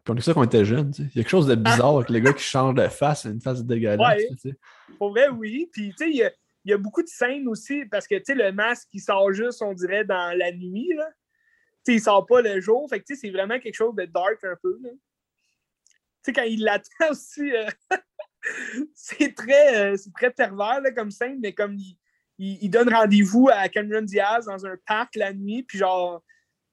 on 0.09 0.15
dit 0.15 0.23
ça 0.23 0.35
quand 0.35 0.41
on 0.41 0.45
était 0.45 0.65
jeune. 0.65 0.91
tu 0.91 1.05
sais. 1.05 1.09
Il 1.15 1.19
y 1.19 1.21
a 1.21 1.23
quelque 1.23 1.31
chose 1.31 1.47
de 1.47 1.55
bizarre 1.55 1.95
avec 1.95 2.11
le 2.11 2.19
gars 2.19 2.33
qui 2.33 2.43
change 2.43 2.75
de 2.75 2.89
face, 2.89 3.25
une 3.27 3.41
face 3.41 3.65
dégueulasse. 3.65 4.19
Ouais. 4.19 4.29
tu 4.31 4.51
sais. 4.51 4.57
Pour 4.99 5.11
vrai, 5.11 5.29
oui. 5.29 5.71
Puis, 5.73 5.91
tu 5.91 5.97
sais, 5.97 6.11
il 6.11 6.17
y 6.17 6.25
a, 6.25 6.33
il 6.65 6.73
y 6.73 6.75
a 6.75 6.77
beaucoup 6.77 7.05
de 7.05 7.09
scènes 7.09 7.47
aussi, 7.47 7.85
parce 7.85 8.09
que, 8.09 8.17
tu 8.17 8.25
sais, 8.25 8.35
le 8.35 8.51
masque, 8.51 8.89
il 8.93 9.01
sort 9.01 9.33
juste, 9.33 9.63
on 9.63 9.75
dirait, 9.75 10.05
dans 10.05 10.37
la 10.37 10.51
nuit, 10.51 10.93
là. 10.97 11.09
Tu 11.85 11.93
sais, 11.93 11.95
il 11.95 12.01
sort 12.01 12.27
pas 12.27 12.43
le 12.43 12.61
jour. 12.61 12.89
Fait 12.91 12.99
que, 12.99 13.05
tu 13.05 13.15
sais, 13.15 13.21
c'est 13.21 13.31
vraiment 13.31 13.61
quelque 13.61 13.77
chose 13.77 13.95
de 13.95 14.07
dark 14.07 14.43
un 14.43 14.57
peu, 14.61 14.77
là. 14.83 14.91
Tu 14.91 14.97
sais, 16.25 16.33
quand 16.33 16.43
il 16.43 16.65
l'attend 16.65 17.11
aussi, 17.13 17.49
euh, 17.55 17.69
c'est 18.93 19.37
très, 19.37 19.93
euh, 19.93 19.97
c'est 19.97 20.13
très 20.13 20.33
pervers, 20.33 20.81
là, 20.81 20.91
comme 20.91 21.13
scène, 21.13 21.39
mais 21.41 21.53
comme 21.53 21.75
il, 21.75 21.97
il, 22.41 22.59
il 22.63 22.71
donne 22.71 22.93
rendez-vous 22.93 23.49
à 23.53 23.69
Cameron 23.69 24.03
Diaz 24.03 24.47
dans 24.47 24.65
un 24.67 24.77
parc 24.87 25.15
la 25.15 25.33
nuit, 25.33 25.63
puis 25.63 25.79
genre, 25.79 26.23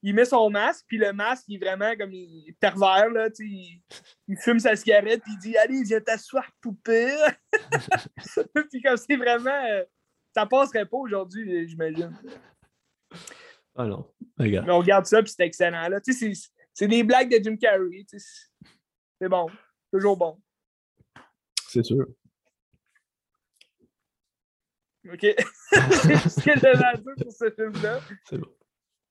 il 0.01 0.13
met 0.15 0.25
son 0.25 0.49
masque, 0.49 0.85
puis 0.87 0.97
le 0.97 1.11
masque, 1.11 1.43
il 1.47 1.55
est 1.55 1.65
vraiment 1.65 1.93
comme 1.97 2.13
il 2.13 2.49
est 2.49 2.53
pervers, 2.53 3.09
là, 3.09 3.29
tu 3.29 3.35
sais, 3.35 3.43
il, 3.45 3.83
il 4.29 4.37
fume 4.37 4.59
sa 4.59 4.75
cigarette, 4.75 5.21
puis 5.23 5.33
il 5.33 5.39
dit 5.39 5.57
Allez, 5.57 5.83
viens 5.83 5.99
t'asseoir, 5.99 6.49
poupée. 6.61 7.13
puis 8.71 8.81
comme 8.81 8.97
c'est 8.97 9.17
vraiment. 9.17 9.49
euh, 9.69 9.83
ça 10.33 10.45
passerait 10.45 10.85
pas 10.85 10.97
aujourd'hui, 10.97 11.67
j'imagine. 11.67 12.15
Ah 13.75 13.85
non, 13.85 14.11
regarde. 14.37 14.65
Mais 14.67 14.73
on 14.73 14.79
regarde 14.79 15.05
ça, 15.05 15.21
puis 15.21 15.31
c'est 15.35 15.43
excellent, 15.45 15.87
là. 15.89 15.99
Tu 15.99 16.13
sais, 16.13 16.33
c'est- 16.73 16.87
des 16.87 17.03
blagues 17.03 17.29
de 17.29 17.43
Jim 17.43 17.57
Carrey, 17.57 18.05
tu 18.07 18.19
sais, 18.19 18.19
c'est- 18.19 18.69
c'est 19.19 19.29
bon, 19.29 19.47
toujours 19.91 20.15
bon. 20.15 20.39
C'est 21.67 21.83
sûr. 21.83 22.05
OK? 25.13 25.21
c'est 25.71 26.29
ce 26.29 26.43
que 26.43 26.59
j'avais 26.59 26.83
à 26.85 26.93
dire 26.95 27.13
pour 27.21 27.31
ce 27.31 27.49
film-là? 27.51 27.99
C'est 28.29 28.37
bon. 28.37 28.47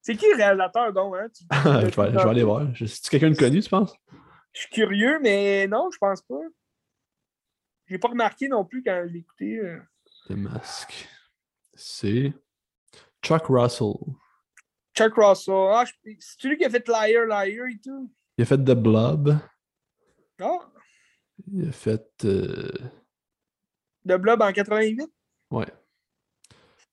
C'est 0.03 0.17
qui 0.17 0.27
le 0.31 0.37
réalisateur, 0.37 0.93
donc? 0.93 1.15
Hein? 1.17 1.29
Tu- 1.35 1.45
je, 1.53 1.69
vais, 1.81 1.91
je 1.91 1.97
vais 2.15 2.21
aller 2.31 2.43
voir. 2.45 2.67
C'est-tu 2.77 3.11
quelqu'un 3.11 3.31
de 3.31 3.37
connu, 3.37 3.61
tu 3.61 3.69
penses? 3.71 3.95
Je 4.53 4.61
suis 4.61 4.71
curieux, 4.71 5.19
mais 5.21 5.67
non, 5.67 5.91
je 5.93 5.99
pense 5.99 6.23
pas. 6.23 6.41
J'ai 7.87 7.99
pas 7.99 8.09
remarqué 8.09 8.49
non 8.49 8.65
plus 8.65 8.83
quand 8.83 9.05
je 9.07 9.13
l'ai 9.13 9.19
écouté. 9.21 9.59
euh. 9.59 9.79
Le 10.29 10.37
masque. 10.37 11.09
C'est 11.75 12.33
Chuck 13.23 13.47
Russell. 13.49 13.95
Chuck 14.97 15.13
Russell. 15.17 15.55
Ah, 15.73 15.85
je- 15.85 16.13
c'est 16.21 16.49
lui 16.49 16.57
qui 16.57 16.65
a 16.65 16.71
fait 16.71 16.87
Liar, 16.89 17.27
Liar 17.27 17.67
et 17.67 17.79
tout? 17.83 18.13
Il 18.39 18.43
a 18.43 18.45
fait 18.47 18.59
The 18.59 18.73
Blob. 18.75 19.37
Ah, 20.41 20.59
Il 21.53 21.69
a 21.69 21.73
fait. 21.73 22.07
euh, 22.25 22.71
The 24.09 24.15
Blob 24.15 24.41
en 24.43 24.53
88. 24.53 25.03
Ouais. 25.51 25.67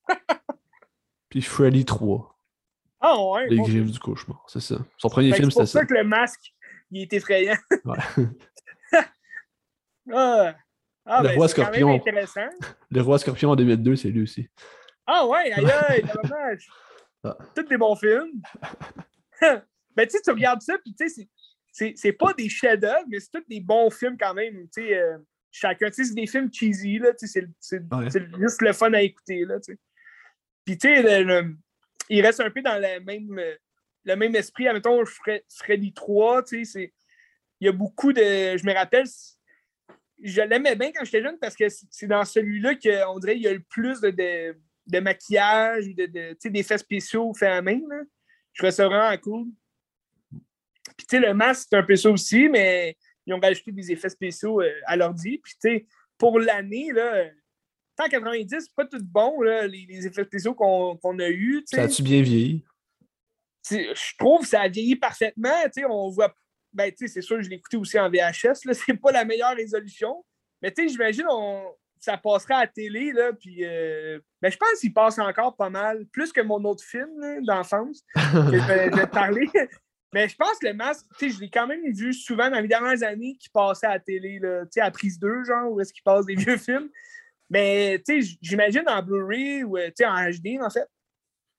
Puis 1.28 1.42
Freddy 1.42 1.84
3. 1.84 2.38
Ah, 3.00 3.20
ouais. 3.30 3.48
Les 3.48 3.56
bon. 3.56 3.62
griffes 3.64 3.90
du 3.90 3.98
cauchemar. 3.98 4.44
C'est 4.48 4.60
ça. 4.60 4.76
Son 4.98 5.08
premier 5.08 5.28
Fait 5.30 5.36
que 5.36 5.36
film, 5.42 5.50
C'est 5.50 5.54
pour 5.58 5.66
c'était 5.68 5.78
ça 5.78 5.80
ça. 5.80 5.86
que 5.86 5.94
le 5.94 6.04
masque, 6.04 6.54
il 6.90 7.02
est 7.02 7.12
effrayant. 7.12 7.56
Ouais. 10.06 10.12
ah, 10.12 10.54
ah 11.06 11.22
Le 11.22 11.28
ben, 11.28 11.34
roi 11.36 11.48
scorpion. 11.48 11.94
intéressant. 11.94 12.48
Le 12.90 13.00
Roi 13.00 13.18
Scorpion 13.18 13.50
en 13.50 13.56
2002, 13.56 13.96
c'est 13.96 14.08
lui 14.10 14.22
aussi. 14.22 14.48
Ah 15.06 15.26
ouais, 15.26 15.52
aïe 15.52 15.64
aïe, 15.88 16.04
dommage. 16.22 16.68
Ah. 17.24 17.36
Tous 17.54 17.62
des 17.62 17.76
bons 17.76 17.96
films. 17.96 18.40
ben 19.40 20.06
tu 20.06 20.10
sais, 20.10 20.20
tu 20.22 20.30
regardes 20.30 20.60
ça, 20.62 20.76
puis 20.78 20.94
tu 20.94 21.08
sais, 21.08 21.28
c'est- 21.96 22.12
pas 22.12 22.32
des 22.34 22.48
chefs-d'œuvre, 22.48 23.04
mais 23.08 23.18
c'est 23.20 23.30
tous 23.32 23.44
des 23.48 23.60
bons 23.60 23.90
films 23.90 24.16
quand 24.18 24.34
même. 24.34 24.62
Tu 24.68 24.82
sais, 24.86 24.94
euh, 24.96 25.18
chacun, 25.50 25.88
tu 25.88 25.94
sais, 25.94 26.04
c'est 26.04 26.14
des 26.14 26.26
films 26.26 26.50
cheesy, 26.52 26.98
là, 26.98 27.12
tu 27.14 27.26
sais, 27.26 27.46
c'est- 27.58 27.82
Ouais. 27.92 28.08
juste 28.38 28.62
le 28.62 28.72
fun 28.72 28.92
à 28.92 29.00
écouter, 29.02 29.44
là, 29.44 29.58
tu 29.60 29.72
sais. 29.72 29.78
Puis 30.64 30.78
tu 30.78 30.88
sais, 30.88 31.44
il 32.08 32.24
reste 32.24 32.40
un 32.40 32.50
peu 32.50 32.62
dans 32.62 32.80
le 32.80 33.00
même, 33.00 33.38
euh, 33.38 33.54
le 34.04 34.16
même 34.16 34.34
esprit. 34.36 34.68
Admettons, 34.68 35.02
Fre- 35.04 35.42
Freddy 35.48 35.92
3, 35.92 36.44
tu 36.44 36.64
sais, 36.64 36.92
il 37.60 37.66
y 37.66 37.68
a 37.68 37.72
beaucoup 37.72 38.12
de... 38.12 38.56
Je 38.56 38.66
me 38.66 38.72
rappelle, 38.72 39.06
je 40.22 40.40
l'aimais 40.42 40.76
bien 40.76 40.92
quand 40.92 41.04
j'étais 41.04 41.22
jeune 41.22 41.38
parce 41.38 41.56
que 41.56 41.66
c'est 41.68 42.06
dans 42.06 42.24
celui-là 42.24 42.74
qu'on 42.76 43.18
dirait 43.18 43.34
qu'il 43.34 43.44
y 43.44 43.48
a 43.48 43.52
le 43.52 43.62
plus 43.62 44.00
de, 44.00 44.10
de, 44.10 44.56
de 44.86 45.00
maquillage, 45.00 45.84
sais, 46.40 46.50
d'effets 46.50 46.78
spéciaux 46.78 47.32
faits 47.34 47.50
à 47.50 47.62
main. 47.62 47.80
Là. 47.88 48.02
Je 48.52 48.60
trouvais 48.60 48.72
ça 48.72 48.86
vraiment 48.86 49.16
cool. 49.18 49.46
Puis, 50.96 51.06
tu 51.06 51.16
sais, 51.16 51.20
le 51.20 51.34
masque, 51.34 51.68
c'est 51.70 51.76
un 51.76 51.82
peu 51.82 51.96
ça 51.96 52.10
aussi, 52.10 52.48
mais 52.48 52.96
ils 53.26 53.34
ont 53.34 53.40
rajouté 53.40 53.72
des 53.72 53.90
effets 53.90 54.08
spéciaux 54.08 54.60
euh, 54.60 54.72
à 54.86 54.96
l'ordi. 54.96 55.38
Puis, 55.42 55.54
tu 55.54 55.68
sais, 55.68 55.86
pour 56.16 56.38
l'année, 56.38 56.92
là, 56.92 57.30
en 58.00 58.08
90, 58.08 58.48
c'est 58.50 58.74
pas 58.74 58.86
tout 58.86 59.02
bon, 59.02 59.40
là, 59.42 59.66
les, 59.66 59.86
les 59.88 60.06
effets 60.06 60.24
spéciaux 60.24 60.54
qu'on 60.54 60.96
qu'on 60.96 61.18
a 61.18 61.28
eus. 61.28 61.62
Ça 61.66 61.82
a-tu 61.82 62.02
bien 62.02 62.22
vieilli? 62.22 62.64
Je 63.70 64.16
trouve 64.18 64.42
que 64.42 64.48
ça 64.48 64.62
a 64.62 64.68
vieilli 64.68 64.96
parfaitement. 64.96 65.54
On 65.88 66.10
voit. 66.10 66.34
Ben, 66.72 66.92
c'est 66.96 67.22
sûr, 67.22 67.40
je 67.40 67.48
l'ai 67.48 67.56
écouté 67.56 67.76
aussi 67.76 67.98
en 67.98 68.10
VHS. 68.10 68.64
C'est 68.72 69.00
pas 69.00 69.12
la 69.12 69.24
meilleure 69.24 69.54
résolution. 69.54 70.24
Mais 70.60 70.72
j'imagine 70.76 71.26
on... 71.30 71.62
ça 72.00 72.16
passerait 72.16 72.54
à 72.54 72.60
la 72.60 72.66
télé. 72.66 73.12
Là, 73.12 73.32
puis, 73.32 73.64
euh, 73.64 74.18
ben, 74.42 74.50
je 74.50 74.56
pense 74.56 74.80
qu'il 74.80 74.92
passe 74.92 75.18
encore 75.18 75.56
pas 75.56 75.70
mal. 75.70 76.04
Plus 76.06 76.32
que 76.32 76.40
mon 76.40 76.62
autre 76.64 76.84
film 76.84 77.44
d'enfance 77.44 78.02
que 78.14 78.20
je 78.20 78.96
vais, 78.96 79.06
parler. 79.06 79.48
Mais 80.12 80.28
je 80.28 80.36
pense 80.36 80.58
que 80.60 80.66
le 80.66 80.74
masque, 80.74 81.06
tu 81.18 81.28
sais, 81.28 81.36
je 81.36 81.40
l'ai 81.40 81.50
quand 81.50 81.66
même 81.66 81.80
vu 81.92 82.12
souvent 82.12 82.48
dans 82.48 82.60
les 82.60 82.68
dernières 82.68 83.02
années 83.02 83.36
qui 83.36 83.48
passait 83.48 83.86
à 83.86 83.94
la 83.94 83.98
télé, 83.98 84.38
là, 84.38 84.62
tu 84.62 84.72
sais, 84.72 84.80
à 84.80 84.90
prise 84.90 85.18
2, 85.18 85.44
genre, 85.44 85.72
où 85.72 85.80
est-ce 85.80 85.92
qu'il 85.92 86.04
passe 86.04 86.24
des 86.24 86.36
vieux 86.36 86.56
films. 86.56 86.88
Mais, 87.50 88.02
tu 88.06 88.22
sais, 88.22 88.36
j'imagine 88.40 88.84
en 88.88 89.02
Blu-ray 89.02 89.64
ou, 89.64 89.76
euh, 89.76 89.90
en 90.04 90.30
HD, 90.30 90.58
en 90.60 90.70
fait. 90.70 90.86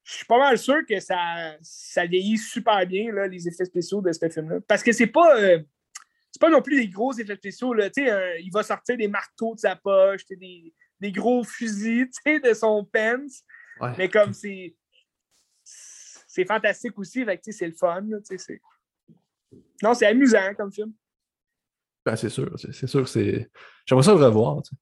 Je 0.04 0.14
suis 0.18 0.26
pas 0.26 0.38
mal 0.38 0.58
sûr 0.58 0.86
que 0.88 1.00
ça, 1.00 1.56
ça 1.62 2.06
vieillit 2.06 2.38
super 2.38 2.86
bien, 2.86 3.12
là, 3.12 3.28
les 3.28 3.48
effets 3.48 3.66
spéciaux 3.66 4.02
de 4.02 4.12
ce 4.12 4.30
film-là. 4.30 4.60
Parce 4.68 4.84
que 4.84 4.92
c'est 4.92 5.08
pas... 5.08 5.40
euh, 5.40 5.60
c'est 6.32 6.40
pas 6.42 6.50
non 6.50 6.62
plus 6.62 6.76
des 6.76 6.90
gros 6.90 7.14
effets 7.14 7.36
spéciaux, 7.38 7.74
là. 7.74 7.90
Tu 7.90 8.04
sais, 8.04 8.12
un- 8.12 8.36
il 8.36 8.52
va 8.52 8.62
sortir 8.62 8.98
des 8.98 9.08
marteaux 9.08 9.56
de 9.56 9.60
sa 9.62 9.76
poche, 9.76 10.26
des, 10.30 10.74
des 11.00 11.12
gros 11.12 11.44
fusils, 11.44 12.10
tu 12.14 12.22
sais, 12.24 12.40
de 12.40 12.54
son. 12.54 12.88
Ouais. 12.94 13.94
Mais 13.98 14.10
comme 14.10 14.34
c'est. 14.34 14.76
C'est 15.64 16.46
fantastique 16.46 17.00
aussi, 17.00 17.26
c'est 17.52 17.66
le 17.68 17.72
fun. 17.74 18.02
là, 18.10 18.18
tu 18.20 18.38
sais, 18.38 18.38
c'est- 18.38 18.62
Non, 19.82 19.94
c'est 19.94 20.06
amusant 20.08 20.54
comme 20.56 20.72
film. 20.72 20.94
Ben, 22.06 22.16
c'est 22.18 22.30
sûr. 22.30 22.54
C'est 22.60 22.88
sûr 22.88 23.04
que 23.04 23.10
c'est. 23.10 23.50
J'aimerais 23.86 24.04
ça 24.04 24.12
le 24.14 24.18
revoir. 24.26 24.62
tu 24.62 24.76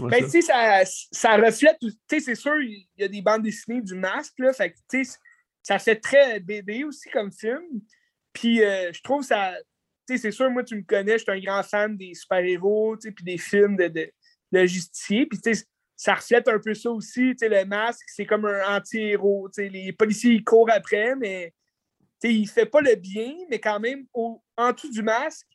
Ben, 0.00 0.10
ça. 0.10 0.18
tu 0.24 0.30
sais, 0.30 0.40
ça, 0.42 0.82
ça 0.84 1.36
reflète. 1.36 1.76
Tu 1.80 1.90
sais, 2.10 2.20
c'est 2.20 2.34
sûr, 2.34 2.60
il 2.60 2.86
y 2.96 3.04
a 3.04 3.08
des 3.08 3.22
bandes 3.22 3.42
dessinées 3.42 3.80
du 3.80 3.94
masque, 3.94 4.34
là. 4.38 4.52
Fait 4.52 4.72
que, 4.72 4.76
tu 4.90 5.04
sais, 5.04 5.18
ça 5.62 5.78
fait 5.78 5.96
très 5.96 6.40
BD 6.40 6.84
aussi 6.84 7.08
comme 7.10 7.32
film. 7.32 7.62
Puis, 8.32 8.62
euh, 8.62 8.92
je 8.92 9.00
trouve 9.02 9.22
ça. 9.22 9.54
Tu 10.06 10.16
sais, 10.16 10.22
c'est 10.22 10.30
sûr, 10.32 10.50
moi, 10.50 10.64
tu 10.64 10.76
me 10.76 10.82
connais, 10.82 11.18
je 11.18 11.22
suis 11.22 11.32
un 11.32 11.40
grand 11.40 11.62
fan 11.62 11.96
des 11.96 12.12
super-héros, 12.14 12.96
tu 12.96 13.08
sais, 13.08 13.12
puis 13.12 13.24
des 13.24 13.38
films 13.38 13.76
de, 13.76 13.88
de, 13.88 14.10
de 14.52 14.66
justiciers. 14.66 15.26
Puis, 15.26 15.40
tu 15.40 15.54
sais, 15.54 15.64
ça 15.96 16.14
reflète 16.14 16.48
un 16.48 16.58
peu 16.58 16.74
ça 16.74 16.90
aussi. 16.90 17.30
Tu 17.30 17.36
sais, 17.38 17.48
le 17.48 17.64
masque, 17.64 18.04
c'est 18.08 18.26
comme 18.26 18.44
un 18.46 18.76
anti-héros. 18.76 19.48
Tu 19.48 19.62
sais, 19.62 19.68
les 19.68 19.92
policiers, 19.92 20.32
ils 20.32 20.44
courent 20.44 20.70
après, 20.70 21.14
mais 21.14 21.54
tu 22.20 22.28
sais, 22.28 22.34
il 22.34 22.48
fait 22.48 22.66
pas 22.66 22.80
le 22.80 22.96
bien, 22.96 23.32
mais 23.48 23.60
quand 23.60 23.78
même, 23.78 24.06
au, 24.12 24.42
en 24.56 24.72
dessous 24.72 24.90
du 24.90 25.02
masque, 25.02 25.46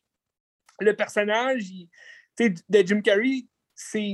le 0.79 0.95
personnage 0.95 1.69
il- 1.69 1.89
tu 2.37 2.45
sais, 2.45 2.53
de 2.69 2.87
Jim 2.87 3.01
Carrey, 3.01 3.45
c'est 3.81 4.13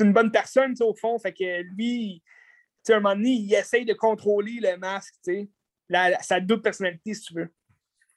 une 0.00 0.12
bonne 0.12 0.30
personne, 0.30 0.74
au 0.80 0.94
fond. 0.94 1.18
Fait 1.18 1.32
que 1.32 1.62
lui, 1.62 2.22
à 2.88 2.92
un 2.92 3.00
moment 3.00 3.16
donné, 3.16 3.30
il 3.30 3.52
essaye 3.54 3.84
de 3.84 3.94
contrôler 3.94 4.58
le 4.62 4.76
masque, 4.76 5.14
tu 5.24 5.32
sais, 5.34 5.50
la- 5.88 6.22
sa 6.22 6.38
double 6.40 6.62
personnalité, 6.62 7.14
si 7.14 7.22
tu 7.22 7.34
veux. 7.34 7.48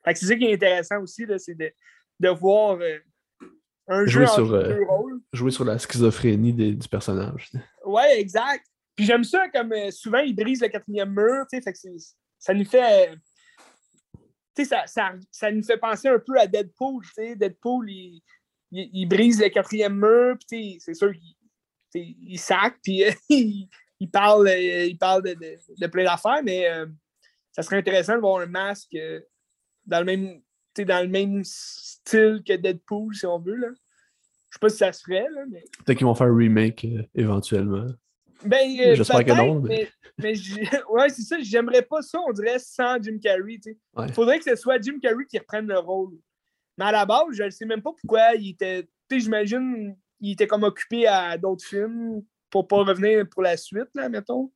Fait 0.06 0.14
que 0.14 0.20
c'est 0.20 0.28
ça 0.28 0.36
qui 0.36 0.46
est 0.46 0.54
intéressant 0.54 1.02
aussi, 1.02 1.26
c'est 1.40 1.56
de, 1.56 1.72
de 2.20 2.30
voir 2.30 2.78
euh, 2.80 3.00
un 3.88 4.06
jeu 4.06 4.26
Jouer 4.26 4.28
sur, 4.28 4.54
euh, 4.54 4.64
deux 4.76 4.84
rôles. 4.84 5.22
Jouer 5.34 5.52
sur 5.52 5.66
la 5.66 5.80
schizophrénie 5.80 6.54
des- 6.54 6.74
du 6.76 6.88
personnage. 6.88 7.50
Ouais, 7.86 8.20
exact. 8.20 8.64
Puis 8.96 9.06
j'aime 9.06 9.24
ça 9.24 9.50
comme 9.50 9.74
euh, 9.74 9.90
souvent, 9.92 10.20
il 10.20 10.36
brise 10.36 10.62
le 10.62 10.68
quatrième 10.68 11.14
mur, 11.14 11.46
tu 11.52 11.58
sais, 11.58 11.64
fait 11.64 11.74
que 11.74 11.80
ça 12.38 12.54
nous 12.54 12.66
fait. 12.66 13.10
euh, 13.10 13.16
tu 14.56 14.64
sais, 14.64 14.66
ça, 14.66 14.86
ça, 14.88 15.14
ça 15.32 15.52
nous 15.52 15.64
fait 15.64 15.78
penser 15.78 16.08
un 16.10 16.20
peu 16.20 16.38
à 16.38 16.46
Deadpool. 16.46 17.04
Deadpool, 17.36 17.90
il, 17.90 18.22
il, 18.72 18.90
il 18.94 19.06
brise 19.08 19.42
le 19.42 19.50
quatrième 19.50 19.96
mur, 20.00 20.36
puis 20.48 20.78
c'est 20.80 20.94
sûr 20.94 21.12
qu'il 21.14 21.36
il 21.94 22.40
sac, 22.40 22.76
puis 22.84 23.04
euh, 23.04 23.12
il, 23.30 23.68
il 24.00 24.10
parle, 24.10 24.48
euh, 24.48 24.86
il 24.86 24.98
parle 24.98 25.24
de, 25.24 25.34
de, 25.34 25.58
de 25.80 25.88
plein 25.88 26.04
d'affaires, 26.04 26.42
mais 26.44 26.70
euh, 26.70 26.86
ça 27.52 27.62
serait 27.64 27.78
intéressant 27.78 28.16
de 28.16 28.22
voir 28.22 28.42
un 28.42 28.46
masque 28.46 28.96
dans 29.86 30.00
le 30.00 30.06
même 30.06 30.42
tu 30.76 30.82
sais, 30.82 30.86
dans 30.86 31.02
le 31.02 31.10
même 31.10 31.42
style 31.44 32.44
que 32.46 32.56
Deadpool, 32.56 33.16
si 33.16 33.26
on 33.26 33.40
veut. 33.40 33.56
Là. 33.56 33.70
Je 33.72 34.54
sais 34.56 34.60
pas 34.62 34.70
si 34.70 34.78
ça 34.78 34.94
se 34.94 35.02
ferait, 35.02 35.28
là, 35.34 35.46
mais. 35.50 35.64
Peut-être 35.84 35.98
qu'ils 35.98 36.06
vont 36.06 36.14
faire 36.14 36.28
un 36.28 36.36
remake 36.36 36.86
éventuellement. 37.16 37.88
Ben, 38.46 38.96
J'espère 38.96 39.26
que 39.26 39.32
non, 39.32 39.60
mais- 39.60 39.90
Mais, 40.18 40.34
ouais, 40.90 41.10
c'est 41.10 41.24
ça. 41.24 41.38
J'aimerais 41.42 41.82
pas 41.82 42.02
ça, 42.02 42.20
on 42.26 42.32
dirait, 42.32 42.60
sans 42.60 43.02
Jim 43.02 43.18
Carrey. 43.22 43.60
Ouais. 43.96 44.06
Il 44.08 44.14
faudrait 44.14 44.40
que 44.40 44.46
ce 44.46 44.56
soit 44.56 44.80
Jim 44.82 45.00
Carrey 45.02 45.26
qui 45.28 45.38
reprenne 45.40 45.68
le 45.68 45.80
rôle. 45.80 46.18
Mais 46.80 46.86
à 46.86 46.92
la 46.94 47.06
base, 47.06 47.26
je 47.34 47.44
ne 47.44 47.50
sais 47.50 47.66
même 47.66 47.82
pas 47.82 47.92
pourquoi 47.92 48.34
il 48.36 48.52
était. 48.52 48.84
Tu 49.10 49.18
sais, 49.18 49.20
j'imagine 49.20 49.96
il 50.22 50.32
était 50.32 50.48
comme 50.48 50.64
occupé 50.64 51.08
à 51.08 51.38
d'autres 51.38 51.66
films 51.66 52.24
pour 52.50 52.68
pas 52.68 52.78
revenir 52.78 53.28
pour 53.30 53.42
la 53.44 53.58
suite, 53.58 53.90
là, 53.96 54.08
mettons. 54.10 54.50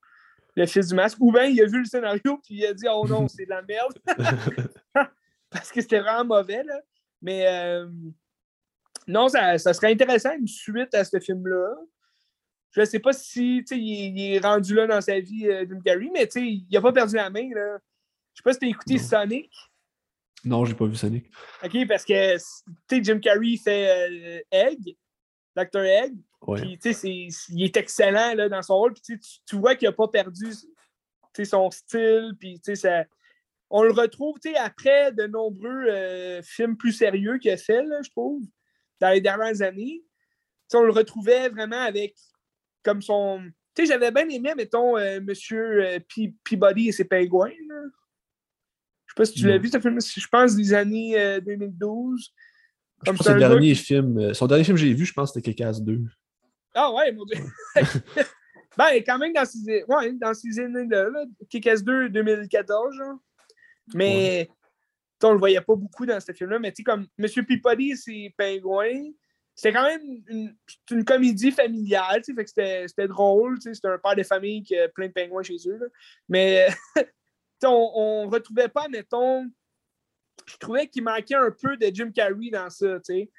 Le 0.56 0.66
fils 0.66 0.88
du 0.88 0.96
masque. 0.96 1.18
Ou 1.20 1.32
bien 1.34 1.44
il 1.46 1.62
a 1.62 1.66
vu 1.66 1.80
le 1.80 1.86
scénario 1.86 2.38
puis 2.38 2.56
il 2.56 2.66
a 2.66 2.74
dit 2.74 2.86
Oh 2.90 3.06
non, 3.08 3.28
c'est 3.28 3.44
de 3.46 3.50
la 3.50 3.62
merde. 3.62 4.00
Parce 5.50 5.70
que 5.72 5.82
c'était 5.82 6.00
vraiment 6.00 6.38
mauvais, 6.38 6.64
là. 6.64 6.80
Mais 7.22 7.46
euh, 7.48 7.88
non, 9.08 9.28
ça, 9.28 9.58
ça 9.58 9.74
serait 9.74 9.92
intéressant 9.92 10.32
une 10.38 10.48
suite 10.48 10.94
à 10.96 11.04
ce 11.04 11.20
film-là. 11.20 11.76
Je 12.72 12.86
sais 12.86 13.00
pas 13.00 13.14
si 13.14 13.58
il, 13.58 13.74
est- 13.74 14.10
il 14.10 14.34
est 14.36 14.40
rendu 14.40 14.74
là 14.76 14.88
dans 14.88 15.02
sa 15.02 15.20
vie, 15.20 15.48
euh, 15.48 15.66
Jim 15.70 15.80
Carrey, 15.84 16.10
mais 16.14 16.24
il 16.36 16.66
n'a 16.72 16.82
pas 16.82 16.92
perdu 16.94 17.16
la 17.16 17.30
main. 17.30 17.50
Là. 17.54 17.78
Je 18.34 18.38
sais 18.40 18.44
pas 18.44 18.54
si 18.54 18.60
tu 18.60 18.66
as 18.66 18.70
écouté. 18.70 18.98
Sonic. 18.98 19.52
Non, 20.46 20.66
j'ai 20.66 20.74
pas 20.74 20.86
vu 20.86 20.96
Sonic. 20.96 21.26
OK, 21.64 21.88
parce 21.88 22.04
que 22.04 22.36
tu 22.36 22.42
sais, 22.90 23.04
Jim 23.04 23.20
Carrey 23.20 23.56
fait 23.64 24.10
euh, 24.10 24.42
Egg, 24.52 24.98
Dr. 25.56 25.80
Egg. 25.80 26.16
Ouais. 26.42 26.62
Puis, 26.62 26.78
tu 26.78 26.94
sais, 26.94 27.28
il 27.50 27.64
est 27.64 27.78
excellent 27.78 28.34
là, 28.36 28.50
dans 28.50 28.62
son 28.62 28.76
rôle. 28.76 28.94
Puis, 28.94 29.18
tu, 29.46 29.56
vois 29.56 29.76
qu'il 29.76 29.88
n'a 29.88 29.94
pas 29.94 30.08
perdu 30.08 30.48
son 31.44 31.72
style. 31.72 32.34
Puis, 32.40 32.60
tu 32.60 32.76
sais, 32.76 33.08
on 33.70 33.84
le 33.84 33.92
retrouve 33.92 34.38
tu 34.40 34.52
sais, 34.52 34.58
après 34.58 35.12
de 35.14 35.26
nombreux 35.26 35.86
euh, 35.88 36.42
films 36.44 36.76
plus 36.76 36.92
sérieux 36.92 37.38
qu'il 37.38 37.52
a 37.52 37.58
fait, 37.58 37.84
là, 37.84 38.02
je 38.04 38.10
trouve, 38.10 38.44
dans 39.00 39.10
les 39.10 39.22
dernières 39.22 39.62
années. 39.62 40.04
On 40.74 40.82
le 40.82 40.92
retrouvait 40.92 41.50
vraiment 41.50 41.82
avec 41.82 42.16
comme 42.84 43.02
son. 43.02 43.44
Tu 43.76 43.86
sais, 43.86 43.94
j'avais 43.94 44.12
bien 44.12 44.28
aimé, 44.28 44.54
mettons, 44.56 44.98
euh, 44.98 45.22
Monsieur 45.22 45.86
euh, 45.86 46.00
Pe- 46.00 46.34
Peabody 46.44 46.90
et 46.90 46.92
ses 46.92 47.06
pingouins. 47.06 47.54
là. 47.68 47.82
Je 49.18 49.24
sais 49.24 49.32
pas 49.32 49.34
si 49.34 49.34
tu 49.34 49.48
l'as 49.48 49.58
vu, 49.58 49.70
ce 49.70 49.80
film, 49.80 50.00
je 50.02 50.28
pense 50.28 50.56
des 50.56 50.74
années 50.74 51.20
euh, 51.20 51.40
2012. 51.40 52.34
Je 53.02 53.06
Comme 53.06 53.18
pense 53.18 53.28
c'est 53.28 53.34
que 53.34 53.40
dernier 53.40 53.76
film, 53.76 54.18
euh, 54.18 54.34
son 54.34 54.48
dernier 54.48 54.64
film 54.64 54.76
que 54.76 54.82
j'ai 54.82 54.94
vu, 54.94 55.06
je 55.06 55.14
pense 55.14 55.34
c'était 55.34 55.54
Kekas 55.54 55.80
2. 55.82 56.02
Ah 56.74 56.92
ouais, 56.92 57.12
mon 57.12 57.26
Dieu. 57.26 57.38
ben, 58.78 58.90
quand 59.06 59.18
même 59.20 59.34
dans 59.34 59.46
ces, 59.46 59.84
ouais, 59.88 60.14
dans 60.14 60.34
ces 60.34 60.60
années-là, 60.60 61.10
là, 61.10 61.26
Kick-Ass 61.50 61.84
2 61.84 62.10
2014, 62.10 62.96
genre. 62.96 63.20
Mais 63.94 64.48
tu 64.48 64.54
sais, 65.22 65.28
on 65.28 65.34
le 65.34 65.40
voyait 65.40 65.62
pas 65.62 65.76
beaucoup 65.76 66.06
dans 66.06 66.20
ce 66.20 66.32
film-là. 66.32 66.60
Mais 66.60 66.72
tu 66.72 66.78
sais, 66.78 66.84
comme 66.84 67.08
Monsieur 67.18 67.44
Peabody 67.44 67.92
et 67.92 67.96
ses 67.96 68.34
pingouins, 68.38 69.12
c'était 69.54 69.74
quand 69.74 69.84
même 69.84 70.24
une, 70.28 70.56
c'est 70.66 70.96
une 70.96 71.06
comédie 71.06 71.52
familiale, 71.52 72.22
tu 72.24 72.34
sais, 72.34 72.34
fait 72.34 72.46
que 72.46 72.88
c'était 72.88 73.08
drôle, 73.08 73.60
tu 73.60 73.64
sais, 73.64 73.74
c'était 73.76 73.90
un 73.90 74.00
père 74.00 74.16
de 74.16 74.24
famille 74.24 74.64
qui 74.64 74.76
a 74.76 74.90
plein 74.90 75.08
de 75.08 75.14
pingouins 75.14 75.44
chez 75.44 75.58
eux. 75.68 75.78
là. 75.78 75.86
Mais 76.28 76.68
on, 77.68 77.92
on 78.26 78.30
retrouvait 78.30 78.70
pas, 78.70 78.88
mettons, 78.90 79.50
je 80.46 80.58
trouvais 80.58 80.88
qu'il 80.88 81.04
manquait 81.04 81.36
un 81.36 81.52
peu 81.52 81.78
de 81.78 81.90
Jim 81.94 82.12
Carrey 82.14 82.50
dans 82.52 82.70
ça, 82.70 83.00
tu 83.00 83.14
sais. 83.14 83.32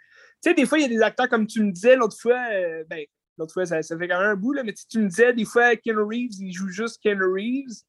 Tu 0.43 0.51
sais, 0.51 0.55
des 0.55 0.67
fois, 0.67 0.79
il 0.79 0.83
y 0.83 0.85
a 0.85 0.89
des 0.89 1.03
acteurs, 1.03 1.29
comme 1.29 1.47
tu 1.47 1.63
me 1.63 1.71
disais 1.73 1.97
l'autre 1.97 2.17
fois, 2.21 2.41
euh, 2.53 2.85
ben, 2.89 3.05
l'autre 3.39 3.53
fois, 3.53 3.67
ça, 3.67 3.83
ça 3.83 3.97
fait 3.99 4.09
quand 4.09 4.21
même 4.21 4.31
un 4.31 4.37
bout, 4.37 4.53
là, 4.53 4.63
mais 4.63 4.73
tu 4.73 4.87
tu 4.87 4.99
me 4.99 5.09
disais, 5.09 5.33
des 5.33 5.45
fois, 5.45 5.75
Ken 5.77 5.97
Reeves, 5.99 6.35
il 6.41 6.53
joue 6.53 6.69
juste 6.69 7.01
Ken 7.03 7.21
Reeves. 7.23 7.69
Tu 7.69 7.83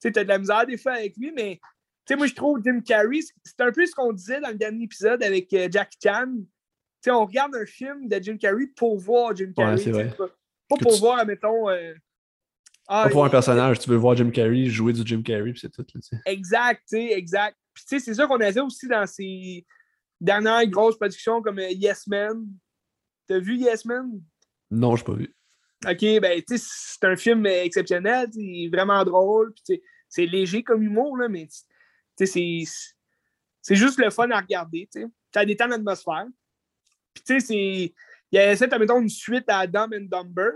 sais, 0.00 0.12
t'as 0.12 0.24
de 0.24 0.28
la 0.28 0.38
misère 0.38 0.66
des 0.66 0.76
fois 0.76 0.92
avec 0.92 1.16
lui, 1.16 1.32
mais 1.32 1.56
tu 2.04 2.12
sais, 2.12 2.16
moi, 2.16 2.26
je 2.26 2.34
trouve 2.34 2.60
Jim 2.64 2.80
Carrey, 2.84 3.20
c'est- 3.22 3.60
un 3.60 3.72
peu 3.72 3.86
ce 3.86 3.92
qu'on 3.94 4.12
disait 4.12 4.40
dans 4.40 4.48
le 4.50 4.54
dernier 4.56 4.84
épisode 4.84 5.22
avec 5.22 5.52
euh, 5.54 5.68
Jack 5.70 5.92
Chan. 6.02 6.26
Tu 6.36 6.44
sais, 7.00 7.10
on 7.10 7.24
regarde 7.24 7.54
un 7.54 7.66
film 7.66 8.08
de 8.08 8.18
Jim 8.22 8.36
Carrey 8.36 8.66
pour 8.76 8.98
voir 8.98 9.34
Jim 9.34 9.52
Carrey. 9.56 9.76
Pas, 10.16 10.28
pas 10.68 10.76
pour 10.82 10.92
tu- 10.92 10.98
voir, 11.00 11.24
mettons. 11.24 11.68
euh, 11.70 11.94
ah, 12.88 13.04
Pas 13.04 13.10
pour 13.10 13.24
un 13.24 13.30
personnage, 13.30 13.78
tu 13.80 13.90
veux 13.90 13.96
voir 13.96 14.16
Jim 14.16 14.30
Carrey 14.30 14.66
jouer 14.66 14.92
du 14.92 15.02
Jim 15.04 15.22
Carrey, 15.22 15.52
puis 15.52 15.60
c'est 15.60 15.70
tout. 15.70 15.84
là. 15.94 16.18
Exact, 16.26 16.82
tu 16.88 16.96
sais, 16.96 17.12
exact. 17.12 17.56
Puis 17.74 17.84
tu 17.84 17.98
sais, 17.98 18.04
c'est 18.04 18.14
ça 18.14 18.26
qu'on 18.26 18.40
avait 18.40 18.60
aussi 18.60 18.86
dans 18.86 19.06
ces 19.06 19.66
dernières 20.20 20.66
grosses 20.66 20.96
productions 20.96 21.42
comme 21.42 21.58
euh, 21.58 21.70
Yes 21.70 22.06
Man. 22.06 22.46
T'as 23.26 23.38
vu 23.38 23.56
Yes 23.56 23.84
Man? 23.84 24.20
Non, 24.70 24.96
je 24.96 25.04
pas 25.04 25.14
vu. 25.14 25.34
OK, 25.84 26.20
ben, 26.20 26.42
tu 26.42 26.56
sais, 26.56 26.64
c'est 26.68 27.04
un 27.04 27.16
film 27.16 27.44
exceptionnel, 27.46 28.28
il 28.34 28.66
est 28.66 28.68
vraiment 28.74 29.04
drôle, 29.04 29.52
puis 29.52 29.80
c'est 30.08 30.26
léger 30.26 30.62
comme 30.62 30.82
humour, 30.82 31.16
là, 31.16 31.28
mais 31.28 31.46
tu 31.46 32.24
sais, 32.24 32.26
c'est, 32.26 32.62
c'est 33.60 33.76
juste 33.76 33.98
le 33.98 34.10
fun 34.10 34.30
à 34.30 34.40
regarder, 34.40 34.88
tu 34.92 35.02
sais. 35.02 35.06
Ça 35.34 35.44
détend 35.44 35.66
l'atmosphère. 35.66 36.26
Puis 37.12 37.24
tu 37.26 37.34
sais, 37.34 37.40
c'est... 37.40 37.94
Il 38.32 38.36
y 38.36 38.38
a 38.38 38.56
cette, 38.56 38.72
mettons, 38.76 39.00
une 39.00 39.08
suite 39.08 39.44
à 39.48 39.66
Dumb 39.66 39.92
and 39.94 40.06
Dumber. 40.10 40.50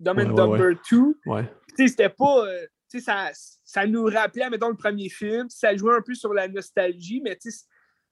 Dumb 0.00 0.18
and 0.18 0.34
Dumber 0.34 0.74
2 0.90 1.14
Ouais. 1.26 1.44
tu 1.68 1.74
sais, 1.76 1.88
c'était 1.88 2.08
pas. 2.08 2.46
euh, 2.46 2.66
ça, 2.98 3.30
ça 3.64 3.86
nous 3.86 4.04
rappelait, 4.04 4.50
mettons, 4.50 4.70
le 4.70 4.76
premier 4.76 5.08
film. 5.08 5.48
Ça 5.48 5.76
jouait 5.76 5.94
un 5.94 6.02
peu 6.02 6.14
sur 6.14 6.34
la 6.34 6.48
nostalgie, 6.48 7.20
mais 7.22 7.38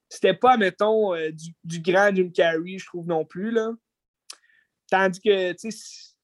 c'était 0.09 0.35
pas, 0.35 0.57
mettons, 0.57 1.15
euh, 1.15 1.31
du, 1.33 1.53
du 1.65 1.81
grand 1.81 2.15
Jim 2.15 2.31
Carrey, 2.33 2.79
je 2.79 2.87
trouve 2.87 3.07
non 3.07 3.25
plus. 3.25 3.51
Là. 3.51 3.73
Tandis 4.91 5.21
que, 5.21 5.53
tu 5.53 5.71
sais, 5.71 6.15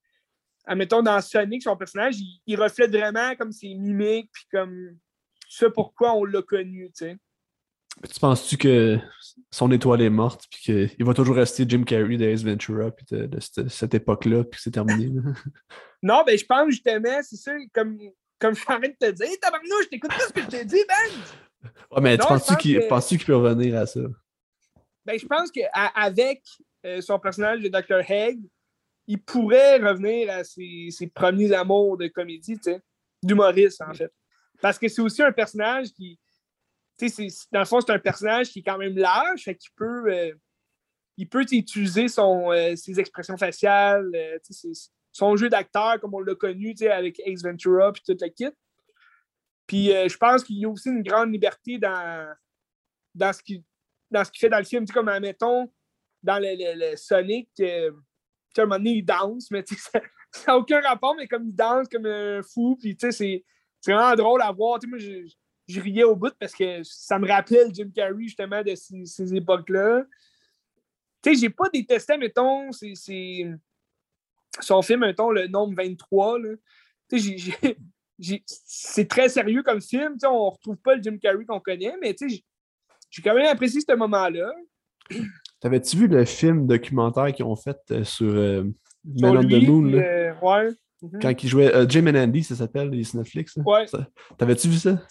admettons, 0.66 1.02
dans 1.02 1.20
Sonic, 1.20 1.62
son 1.62 1.76
personnage, 1.76 2.16
il, 2.18 2.40
il 2.46 2.60
reflète 2.60 2.90
vraiment 2.90 3.34
comme 3.36 3.52
ses 3.52 3.74
mimiques, 3.74 4.30
puis 4.32 4.44
comme 4.52 4.98
ce 5.48 5.66
pourquoi 5.66 6.14
on 6.14 6.24
l'a 6.24 6.42
connu, 6.42 6.86
tu 6.96 7.06
sais. 7.06 7.16
Tu 8.02 8.20
penses-tu 8.20 8.56
que 8.56 8.98
son 9.50 9.70
étoile 9.70 10.02
est 10.02 10.10
morte, 10.10 10.44
puis 10.50 10.60
qu'il 10.60 11.04
va 11.06 11.14
toujours 11.14 11.36
rester 11.36 11.64
Jim 11.66 11.84
Carrey 11.84 12.16
de 12.16 12.26
Ace 12.26 12.42
Ventura, 12.42 12.90
puis 12.90 13.06
de, 13.10 13.26
de 13.26 13.40
cette, 13.40 13.68
cette 13.68 13.94
époque-là, 13.94 14.44
puis 14.44 14.56
que 14.58 14.62
c'est 14.62 14.70
terminé? 14.72 15.10
Non, 16.02 16.22
ben, 16.26 16.36
je 16.36 16.44
pense 16.44 16.68
justement, 16.70 17.18
c'est 17.22 17.36
ça, 17.36 17.52
comme, 17.72 17.98
comme 18.38 18.54
je 18.54 18.60
suis 18.60 18.70
en 18.70 18.78
train 18.78 18.88
de 18.88 18.94
te 19.00 19.10
dire, 19.10 19.26
hey, 19.26 19.38
tabarnouche, 19.40 19.88
t'écoutes 19.90 20.10
pas 20.10 20.26
ce 20.28 20.32
que 20.34 20.42
je 20.42 20.46
te 20.48 20.64
dis, 20.64 20.82
Ben! 20.86 21.70
Ouais, 21.90 22.00
mais 22.02 22.16
Non, 22.18 22.18
tu 22.18 22.22
je 22.24 22.28
penses-tu 22.28 22.52
pense 22.88 23.06
qu'il 23.08 23.22
que- 23.22 23.24
peut 23.26 23.36
revenir 23.36 23.78
à 23.78 23.86
ça? 23.86 24.00
Ben, 25.06 25.18
je 25.18 25.24
pense 25.26 25.50
qu'avec 25.50 26.42
son 27.00 27.18
personnage 27.18 27.60
de 27.62 27.68
Dr. 27.68 28.02
Haig, 28.06 28.38
il 29.06 29.22
pourrait 29.22 29.78
revenir 29.78 30.30
à 30.30 30.44
ses, 30.44 30.88
ses 30.90 31.06
premiers 31.06 31.52
amours 31.54 31.96
de 31.96 32.08
comédie, 32.08 32.56
tu 32.58 32.64
sais, 32.64 32.82
d'humoriste, 33.22 33.80
en 33.80 33.94
fait. 33.94 34.12
Parce 34.60 34.78
que 34.78 34.88
c'est 34.88 35.00
aussi 35.00 35.22
un 35.22 35.32
personnage 35.32 35.86
qui, 35.94 36.18
dans 37.00 37.58
le 37.60 37.64
fond, 37.64 37.80
c'est 37.80 37.92
un 37.92 37.98
personnage 37.98 38.50
qui 38.50 38.60
est 38.60 38.62
quand 38.62 38.78
même 38.78 38.96
large, 38.96 39.42
fait 39.42 39.56
qu'il 39.56 39.70
peut, 39.76 40.12
euh, 40.12 40.32
il 41.16 41.28
peut 41.28 41.42
utiliser 41.42 42.08
son, 42.08 42.52
euh, 42.52 42.76
ses 42.76 42.98
expressions 43.00 43.36
faciales, 43.36 44.10
euh, 44.14 44.38
son 45.12 45.36
jeu 45.36 45.48
d'acteur, 45.48 46.00
comme 46.00 46.14
on 46.14 46.20
l'a 46.20 46.34
connu, 46.34 46.74
avec 46.90 47.20
Ace 47.24 47.42
Ventura, 47.42 47.92
puis 47.92 48.02
toute 48.04 48.20
la 48.20 48.28
kit. 48.28 48.50
Puis 49.66 49.86
je 49.86 50.16
pense 50.18 50.44
qu'il 50.44 50.58
y 50.58 50.66
a 50.66 50.68
aussi 50.68 50.90
une 50.90 51.02
grande 51.02 51.32
liberté 51.32 51.78
dans, 51.78 52.34
dans 53.14 53.32
ce 53.32 53.42
qu'il 53.42 53.62
fait 54.34 54.48
dans 54.50 54.58
le 54.58 54.64
film. 54.64 54.86
Comme, 54.86 55.08
admettons, 55.08 55.72
dans 56.22 56.38
le, 56.38 56.90
le- 56.90 56.96
Sonic, 56.96 57.48
à 57.60 57.62
un 58.62 58.66
moment 58.66 58.76
donné, 58.76 58.90
il 58.90 59.04
danse, 59.04 59.50
mais 59.50 59.64
ça 59.78 60.00
n'a 60.48 60.58
aucun 60.58 60.80
rapport, 60.80 61.14
mais 61.16 61.26
comme 61.26 61.46
il 61.48 61.54
danse 61.54 61.88
comme 61.88 62.06
un 62.06 62.42
fou, 62.42 62.76
puis 62.78 62.96
c'est 63.00 63.44
vraiment 63.86 64.14
drôle 64.16 64.42
à 64.42 64.52
voir. 64.52 64.78
Je 65.66 65.80
riais 65.80 66.04
au 66.04 66.14
bout 66.16 66.32
parce 66.38 66.54
que 66.54 66.82
ça 66.82 67.18
me 67.18 67.26
rappelle 67.28 67.74
Jim 67.74 67.90
Carrey, 67.94 68.24
justement, 68.24 68.62
de 68.62 68.74
ces, 68.74 69.04
ces 69.06 69.34
époques-là. 69.34 70.04
Tu 71.22 71.34
sais, 71.34 71.40
j'ai 71.40 71.50
pas 71.50 71.68
détesté, 71.72 72.16
mettons, 72.18 72.70
c'est- 72.72 72.94
c'est 72.94 73.50
son 74.60 74.82
film, 74.82 75.00
mettons, 75.00 75.30
le 75.30 75.46
nombre 75.48 75.74
23, 75.76 76.38
là. 76.38 76.50
Tu 77.08 77.18
sais, 77.18 77.36
j'ai- 77.38 77.38
j'ai- 77.38 77.76
j'ai- 78.18 78.42
c'est 78.46 79.08
très 79.08 79.28
sérieux 79.28 79.62
comme 79.62 79.80
film. 79.80 80.12
Tu 80.14 80.20
sais, 80.20 80.26
on 80.26 80.50
retrouve 80.50 80.76
pas 80.76 80.94
le 80.96 81.02
Jim 81.02 81.16
Carrey 81.18 81.44
qu'on 81.44 81.60
connaît, 81.60 81.94
mais 82.00 82.14
tu 82.14 82.28
sais, 82.28 82.42
j'ai- 83.10 83.22
quand 83.22 83.34
même 83.34 83.46
apprécié 83.46 83.80
ce 83.80 83.94
moment-là. 83.96 84.52
T'avais-tu 85.60 85.96
vu 85.96 86.08
le 86.08 86.24
film 86.24 86.66
documentaire 86.66 87.32
qu'ils 87.32 87.44
ont 87.44 87.56
fait 87.56 87.76
euh, 87.90 88.04
sur 88.04 88.28
euh, 88.34 88.64
Man 89.04 89.36
on 89.38 89.42
the 89.42 89.66
Moon? 89.66 89.82
là? 89.90 89.98
euh, 90.02 90.34
ouais. 90.42 90.70
Mhm. 91.02 91.18
Quand 91.20 91.42
il 91.42 91.48
jouait 91.48 91.74
euh, 91.74 91.86
Jim 91.88 92.06
and 92.06 92.14
Andy, 92.16 92.42
ça 92.42 92.54
s'appelle, 92.56 92.88
les 92.90 93.04
Netflix. 93.14 93.56
là? 93.56 93.62
Ouais. 93.66 93.86
Ça- 93.86 94.06
T'avais-tu 94.38 94.68
vu 94.68 94.76
ça? 94.78 95.02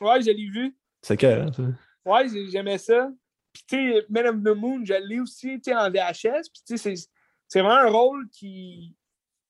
Ouais, 0.00 0.20
je 0.22 0.30
l'ai 0.30 0.48
vu. 0.50 0.76
C'est 1.02 1.16
clair, 1.16 1.46
hein, 1.46 1.52
ça? 1.52 1.62
Ouais, 2.04 2.28
j'ai- 2.28 2.48
j'aimais 2.50 2.78
ça. 2.78 3.10
Puis, 3.52 3.62
tu 3.68 3.76
sais, 3.92 4.06
Man 4.08 4.26
of 4.26 4.36
the 4.42 4.56
Moon, 4.56 4.84
je 4.84 4.94
l'ai 4.94 5.20
aussi, 5.20 5.60
tu 5.60 5.74
en 5.74 5.90
VHS. 5.90 6.48
Puis, 6.52 6.62
tu 6.66 6.78
sais, 6.78 6.94
c'est- 6.96 7.60
vraiment 7.60 7.76
un 7.76 7.88
rôle 7.90 8.28
qui, 8.30 8.94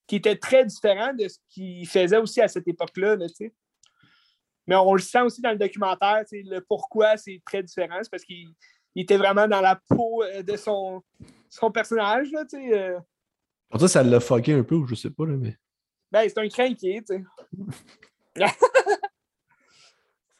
qui 0.06 0.16
était 0.16 0.37
très 0.37 0.64
différent 0.64 1.12
de 1.14 1.28
ce 1.28 1.38
qu'il 1.50 1.87
faisait 1.87 2.16
aussi 2.16 2.40
à 2.40 2.48
cette 2.48 2.66
époque-là, 2.68 3.16
là, 3.16 3.28
tu 3.28 3.34
sais. 3.34 3.54
Mais 4.66 4.76
on 4.76 4.92
le 4.94 5.00
sent 5.00 5.22
aussi 5.22 5.40
dans 5.40 5.50
le 5.50 5.56
documentaire, 5.58 6.20
tu 6.28 6.42
sais, 6.42 6.42
le 6.48 6.61
pourquoi 6.61 7.16
c'est 7.16 7.40
très 7.44 7.62
différent. 7.62 7.98
C'est 8.02 8.11
parce 8.11 8.24
qu'il 8.24 8.48
il 8.94 9.02
était 9.02 9.16
vraiment 9.16 9.46
dans 9.46 9.61
la 9.61 9.80
peau 9.88 10.22
euh, 10.24 10.42
de 10.42 10.56
son, 10.56 11.02
son 11.48 11.70
personnage, 11.70 12.30
là, 12.32 12.44
tu 12.44 12.58
sais. 12.58 12.78
euh. 12.78 12.98
Pour 13.70 13.80
ça, 13.80 13.88
ça 13.88 14.02
l'a 14.02 14.18
fucké 14.20 14.54
un 14.54 14.62
peu, 14.62 14.74
ou 14.76 14.87
je 14.87 14.94
sais 14.94 15.11
pas, 15.11 15.26
là, 15.26 15.37
mais. 15.37 15.56
Ben, 16.11 16.26
c'est 16.28 16.38
un 16.38 16.48
crinqué, 16.48 17.02
tu 17.06 17.14
sais. 17.16 17.24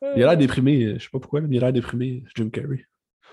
Il 0.03 0.23
a 0.23 0.29
l'air 0.29 0.37
déprimé, 0.37 0.85
euh, 0.85 0.99
je 0.99 1.05
sais 1.05 1.11
pas 1.11 1.19
pourquoi, 1.19 1.41
mais 1.41 1.57
il 1.57 1.59
a 1.59 1.67
l'air 1.67 1.73
déprimé, 1.73 2.23
Jim 2.37 2.51
Carrey. 2.51 2.85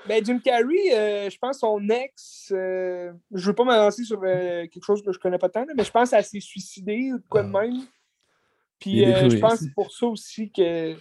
Ben, 0.08 0.24
Jim 0.24 0.40
Carrey, 0.40 0.94
euh, 0.94 1.30
je 1.30 1.38
pense 1.38 1.60
son 1.60 1.90
ex, 1.90 2.52
euh, 2.52 3.12
je 3.32 3.48
veux 3.48 3.56
pas 3.56 3.64
m'avancer 3.64 4.04
sur 4.04 4.22
euh, 4.24 4.68
quelque 4.68 4.84
chose 4.84 5.02
que 5.02 5.12
je 5.12 5.18
connais 5.18 5.40
pas 5.40 5.50
tant, 5.50 5.66
là, 5.66 5.74
mais 5.76 5.84
je 5.84 5.92
pense 5.92 6.12
qu'elle 6.12 6.24
s'est 6.24 6.40
suicidée 6.40 7.12
ou 7.12 7.20
quoi 7.28 7.42
de 7.42 7.52
Ah. 7.54 7.62
même. 7.62 7.82
Puis 8.80 9.04
je 9.06 9.38
pense 9.38 9.54
que 9.54 9.66
c'est 9.66 9.74
pour 9.74 9.92
ça 9.92 10.06
aussi 10.08 10.52
que. 10.52 10.96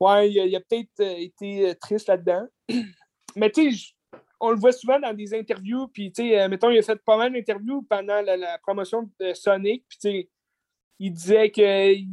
Ouais, 0.00 0.30
il 0.30 0.54
a, 0.54 0.60
peut-être 0.60 1.00
été 1.00 1.74
triste 1.80 2.08
là-dedans. 2.08 2.46
Mais 3.36 3.50
tu 3.50 3.72
sais, 3.72 3.94
on 4.38 4.50
le 4.50 4.56
voit 4.56 4.72
souvent 4.72 5.00
dans 5.00 5.12
des 5.12 5.34
interviews, 5.34 5.88
puis 5.88 6.12
tu 6.12 6.28
sais, 6.28 6.48
mettons, 6.48 6.70
il 6.70 6.78
a 6.78 6.82
fait 6.82 7.02
pas 7.04 7.16
mal 7.16 7.32
d'interviews 7.32 7.82
pendant 7.82 8.20
la, 8.20 8.36
la 8.36 8.58
promotion 8.58 9.10
de 9.18 9.32
Sonic, 9.34 9.84
puis 9.88 9.98
tu 9.98 10.08
sais, 10.08 10.30
il 11.00 11.12
disait 11.12 11.50
qu'il 11.50 12.06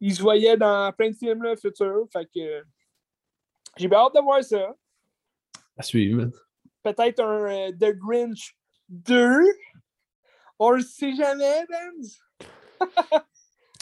il 0.00 0.14
se 0.14 0.20
voyait 0.22 0.56
dans 0.56 0.92
plein 0.92 1.10
de 1.10 1.16
films 1.16 1.42
là, 1.42 1.56
futurs. 1.56 2.06
Fait 2.12 2.26
que 2.26 2.62
j'ai 3.76 3.88
bien 3.88 3.98
hâte 3.98 4.14
de 4.14 4.20
voir 4.20 4.42
ça. 4.44 4.74
À 5.76 5.82
suivre. 5.82 6.30
Peut-être 6.82 7.20
un 7.20 7.68
euh, 7.68 7.72
The 7.72 7.94
Grinch 7.96 8.56
2. 8.88 9.40
On 10.58 10.70
le 10.70 10.80
sait 10.82 11.14
jamais. 11.14 11.66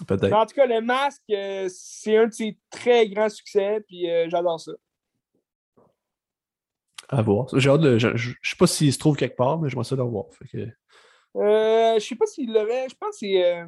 Mais 0.00 0.06
Peut-être. 0.06 0.32
en 0.34 0.44
tout 0.46 0.54
cas, 0.56 0.66
le 0.66 0.80
masque, 0.80 1.22
euh, 1.30 1.68
c'est 1.70 2.16
un 2.16 2.26
de 2.26 2.32
ses 2.32 2.58
très 2.70 3.08
grands 3.08 3.28
succès, 3.28 3.80
puis 3.86 4.10
euh, 4.10 4.26
j'adore 4.28 4.58
ça. 4.60 4.72
À 7.08 7.22
voir. 7.22 7.46
J'ai 7.58 7.70
hâte 7.70 7.80
de- 7.82 7.98
Je, 7.98 8.16
je, 8.16 8.32
je 8.40 8.50
sais 8.50 8.56
pas 8.56 8.66
s'il 8.66 8.92
se 8.92 8.98
trouve 8.98 9.16
quelque 9.16 9.36
part, 9.36 9.58
mais 9.60 9.68
j'aimerais 9.68 9.84
ça 9.84 9.94
le 9.94 10.02
revoir. 10.02 10.24
Fait 10.32 10.48
que- 10.48 10.68
Euh, 11.36 11.94
je 11.98 12.00
sais 12.00 12.16
pas 12.16 12.26
s'il 12.26 12.52
l'aurait. 12.52 12.88
Je 12.88 12.94
pense 12.96 13.10
que 13.10 13.16
c'est. 13.20 13.64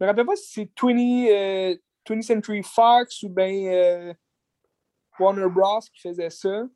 Je 0.00 0.06
me 0.06 0.08
rappelle 0.08 0.26
pas 0.26 0.36
si 0.36 0.50
c'est 0.50 0.70
20, 0.82 0.96
euh, 1.28 1.76
20th 2.08 2.22
Century 2.22 2.62
Fox 2.62 3.22
ou 3.22 3.28
bien 3.28 3.66
euh, 3.66 4.14
Warner 5.18 5.48
Bros. 5.50 5.80
qui 5.92 6.00
faisait 6.00 6.30
ça. 6.30 6.66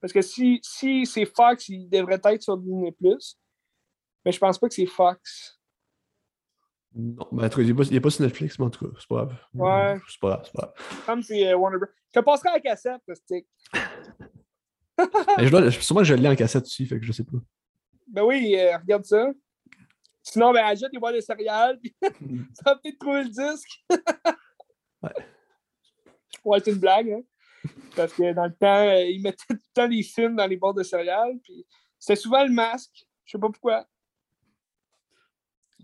Parce 0.00 0.12
que 0.12 0.22
si, 0.22 0.60
si 0.62 1.04
c'est 1.06 1.26
Fox, 1.26 1.68
il 1.68 1.88
devrait 1.88 2.20
être 2.22 2.42
sur 2.42 2.56
Disney. 2.56 2.94
Mais 4.24 4.30
je 4.30 4.38
pense 4.38 4.58
pas 4.58 4.68
que 4.68 4.74
c'est 4.74 4.86
Fox. 4.86 5.60
Non, 6.94 7.26
ben, 7.32 7.46
en 7.46 7.48
tout 7.48 7.58
cas, 7.58 7.62
il 7.64 7.70
est 7.70 7.74
pas, 7.74 8.00
pas 8.00 8.10
sur 8.10 8.22
Netflix, 8.22 8.58
mais 8.58 8.66
en 8.66 8.70
tout 8.70 8.88
cas, 8.88 8.96
c'est 8.98 9.08
pas 9.08 9.14
grave. 9.16 9.36
Ouais. 9.54 10.00
C'est 10.08 10.20
pas 10.20 10.28
grave, 10.28 10.42
c'est 10.44 10.52
pas 10.52 10.72
grave. 10.74 11.04
Comme 11.06 11.22
c'est 11.22 11.48
euh, 11.48 11.56
Warner 11.56 11.78
Bros. 11.78 11.88
Je 12.14 12.20
te 12.20 12.24
passerai 12.24 12.50
la 12.54 12.60
cassette, 12.60 13.02
le 13.08 13.14
stick. 13.16 13.46
Mais 14.96 14.98
je 15.46 15.50
dois, 15.50 15.70
sûrement 15.72 16.00
que 16.00 16.06
je 16.06 16.14
l'ai 16.14 16.28
en 16.28 16.36
cassette 16.36 16.64
aussi, 16.64 16.86
fait 16.86 17.00
que 17.00 17.04
je 17.04 17.12
sais 17.12 17.24
pas. 17.24 17.38
Ben 18.06 18.22
oui, 18.22 18.56
euh, 18.56 18.76
regarde 18.78 19.04
ça. 19.04 19.32
Sinon, 20.22 20.52
ben, 20.52 20.64
achète 20.64 20.92
des 20.92 20.98
boîtes 20.98 21.16
de 21.16 21.20
céréales, 21.20 21.78
puis 21.80 21.94
ça 22.54 22.62
va 22.66 22.76
peut-être 22.76 22.98
trouver 22.98 23.24
le 23.24 23.30
disque. 23.30 23.84
Ouais. 25.02 25.14
Ouais, 26.44 26.60
c'est 26.62 26.72
une 26.72 26.78
blague, 26.78 27.10
hein. 27.10 27.22
Parce 27.96 28.12
que 28.12 28.34
dans 28.34 28.44
le 28.44 28.54
temps, 28.54 28.86
euh, 28.86 29.02
ils 29.02 29.22
mettaient 29.22 29.38
tout 29.48 29.54
le 29.54 29.60
temps 29.72 29.88
des 29.88 30.02
films 30.02 30.36
dans 30.36 30.46
les 30.46 30.58
boîtes 30.58 30.76
de 30.76 30.82
céréales, 30.82 31.38
puis 31.42 31.66
c'était 31.98 32.20
souvent 32.20 32.44
le 32.44 32.52
masque. 32.52 33.06
Je 33.24 33.32
sais 33.32 33.38
pas 33.38 33.48
pourquoi. 33.48 33.86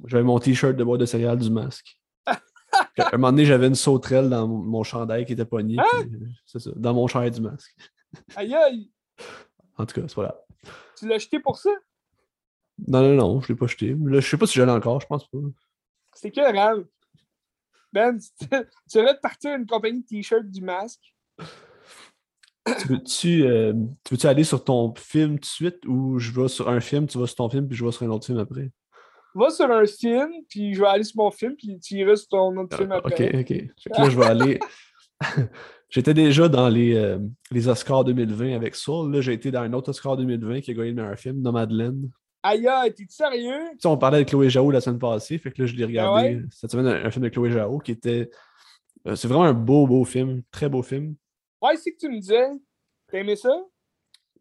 J'avais 0.04 0.22
mon 0.22 0.38
t-shirt 0.38 0.76
de 0.76 0.84
bois 0.84 0.98
de 0.98 1.06
céréales 1.06 1.38
du 1.38 1.50
masque. 1.50 1.98
À 2.98 3.14
un 3.14 3.16
moment 3.16 3.32
donné, 3.32 3.46
j'avais 3.46 3.68
une 3.68 3.74
sauterelle 3.74 4.28
dans 4.28 4.46
mon, 4.46 4.82
chandail 4.82 5.24
qui 5.24 5.32
était 5.32 5.44
poignée. 5.44 5.78
Hein? 5.78 5.84
euh, 6.00 6.26
C'est 6.44 6.58
ça, 6.58 6.70
dans 6.76 6.92
mon 6.92 7.06
chandail 7.06 7.30
du 7.30 7.40
masque. 7.40 7.74
Aïe 8.34 8.54
aïe, 8.54 8.92
En 9.78 9.86
tout 9.86 10.00
cas, 10.00 10.06
c'est 10.08 10.14
pas 10.14 10.22
grave. 10.22 10.40
tu 10.98 11.08
l'as 11.08 11.18
jeté 11.18 11.40
pour 11.40 11.56
ça? 11.56 11.70
Non, 12.86 13.02
non, 13.02 13.14
non, 13.14 13.40
je 13.40 13.48
l'ai 13.48 13.56
pas 13.56 13.66
jeté. 13.66 13.96
Là, 14.04 14.20
je 14.20 14.28
sais 14.28 14.36
pas 14.36 14.46
si 14.46 14.54
je 14.54 14.62
l'ai 14.62 14.70
encore, 14.70 15.00
je 15.00 15.06
pense 15.06 15.26
pas. 15.28 15.38
C'est 16.14 16.30
que 16.30 16.52
grave. 16.52 16.84
Ben, 17.92 18.18
tu 18.40 18.46
tu 18.90 18.98
aurais 18.98 19.14
de 19.14 19.20
partir 19.20 19.54
une 19.54 19.66
compagnie 19.66 20.02
de 20.02 20.06
t-shirts 20.06 20.50
du 20.50 20.60
masque? 20.60 21.14
Tu 22.80 22.88
veux-tu 22.88 23.44
euh, 23.44 23.72
tu 24.04 24.14
veux-tu 24.14 24.26
aller 24.26 24.42
sur 24.42 24.64
ton 24.64 24.92
film 24.96 25.34
tout 25.34 25.40
de 25.40 25.44
suite 25.46 25.86
ou 25.86 26.18
je 26.18 26.32
vais 26.32 26.48
sur 26.48 26.68
un 26.68 26.80
film, 26.80 27.06
tu 27.06 27.16
vas 27.16 27.26
sur 27.26 27.36
ton 27.36 27.48
film, 27.48 27.68
puis 27.68 27.76
je 27.76 27.84
vais 27.84 27.92
sur 27.92 28.02
un 28.04 28.10
autre 28.10 28.26
film 28.26 28.38
après? 28.38 28.70
Va 29.34 29.50
sur 29.50 29.70
un 29.70 29.86
film, 29.86 30.30
puis 30.48 30.74
je 30.74 30.80
vais 30.80 30.86
aller 30.86 31.04
sur 31.04 31.22
mon 31.22 31.30
film, 31.30 31.54
puis 31.56 31.78
tu 31.78 31.94
iras 31.94 32.16
sur 32.16 32.28
ton 32.28 32.56
autre 32.56 32.76
film 32.76 32.90
Ah, 32.90 32.98
ok, 32.98 33.12
après. 33.12 33.38
ok. 33.40 33.46
Que 33.46 34.00
là, 34.00 34.10
je 34.10 34.18
vais 34.18 34.26
aller. 34.26 34.60
J'étais 35.88 36.14
déjà 36.14 36.48
dans 36.48 36.68
les, 36.68 36.96
euh, 36.96 37.18
les 37.52 37.68
Oscars 37.68 38.04
2020 38.04 38.56
avec 38.56 38.74
Soul. 38.74 39.12
Là, 39.12 39.20
j'ai 39.20 39.34
été 39.34 39.50
dans 39.50 39.60
un 39.60 39.72
autre 39.72 39.90
Oscar 39.90 40.16
2020 40.16 40.60
qui 40.60 40.72
a 40.72 40.74
gagné 40.74 40.90
le 40.90 40.96
meilleur 40.96 41.18
film, 41.18 41.40
Nomadland. 41.40 42.10
Aïe 42.48 42.94
t'es 42.94 43.06
sérieux? 43.08 43.70
Tu 43.72 43.78
sais, 43.80 43.88
on 43.88 43.96
parlait 43.96 44.24
de 44.24 44.28
Chloé 44.28 44.50
Zhao 44.50 44.70
la 44.70 44.80
semaine 44.80 44.98
passée, 44.98 45.38
fait 45.38 45.50
que 45.50 45.62
là, 45.62 45.66
je 45.66 45.74
l'ai 45.74 45.84
regardé 45.84 46.20
Ah 46.20 46.22
ouais? 46.24 46.42
cette 46.50 46.70
semaine, 46.70 46.86
un, 46.86 47.04
un 47.06 47.10
film 47.10 47.24
de 47.24 47.28
Chloé 47.30 47.52
Zhao 47.52 47.78
qui 47.78 47.92
était. 47.92 48.30
euh, 49.06 49.14
c'est 49.16 49.28
vraiment 49.28 49.44
un 49.44 49.52
beau, 49.54 49.86
beau 49.86 50.04
film, 50.04 50.42
très 50.50 50.68
beau 50.68 50.82
film. 50.82 51.14
Ouais, 51.62 51.76
c'est 51.76 51.92
que 51.92 51.98
tu 51.98 52.08
me 52.08 52.18
disais. 52.20 52.48
T'as 53.10 53.18
aimé 53.18 53.36
ça? 53.36 53.50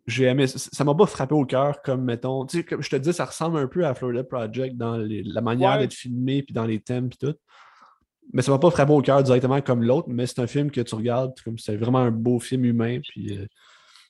J'ai 0.07 0.25
aimé, 0.25 0.45
ça 0.45 0.59
ça 0.59 0.83
m'a 0.83 0.93
pas 0.93 1.07
frappé 1.07 1.33
au 1.33 1.45
cœur 1.45 1.81
comme, 1.81 2.03
mettons, 2.03 2.45
tu 2.45 2.57
sais, 2.57 2.63
comme 2.63 2.81
je 2.83 2.89
te 2.91 2.95
dis, 2.95 3.11
ça 3.11 3.25
ressemble 3.25 3.57
un 3.57 3.67
peu 3.67 3.85
à 3.85 3.95
Florida 3.95 4.23
Project 4.23 4.75
dans 4.77 4.97
les- 4.97 5.23
la 5.23 5.41
manière 5.41 5.71
Ouais. 5.73 5.79
d'être 5.79 5.93
filmé, 5.95 6.43
puis 6.43 6.53
dans 6.53 6.65
les 6.65 6.79
thèmes, 6.79 7.09
puis 7.09 7.17
tout. 7.17 7.33
Mais 8.33 8.41
ça 8.43 8.51
m'a 8.51 8.59
pas 8.59 8.69
frappé 8.69 8.91
au 8.93 9.01
cœur 9.01 9.23
directement 9.23 9.61
comme 9.61 9.81
l'autre, 9.83 10.07
mais 10.09 10.27
c'est 10.27 10.39
un 10.41 10.47
film 10.47 10.69
que 10.69 10.81
tu 10.81 10.93
regardes, 10.95 11.33
comme 11.43 11.57
c'est 11.57 11.75
vraiment 11.77 11.99
un 11.99 12.11
beau 12.11 12.39
film 12.39 12.65
humain, 12.65 12.99
puis 13.01 13.37
euh, 13.37 13.45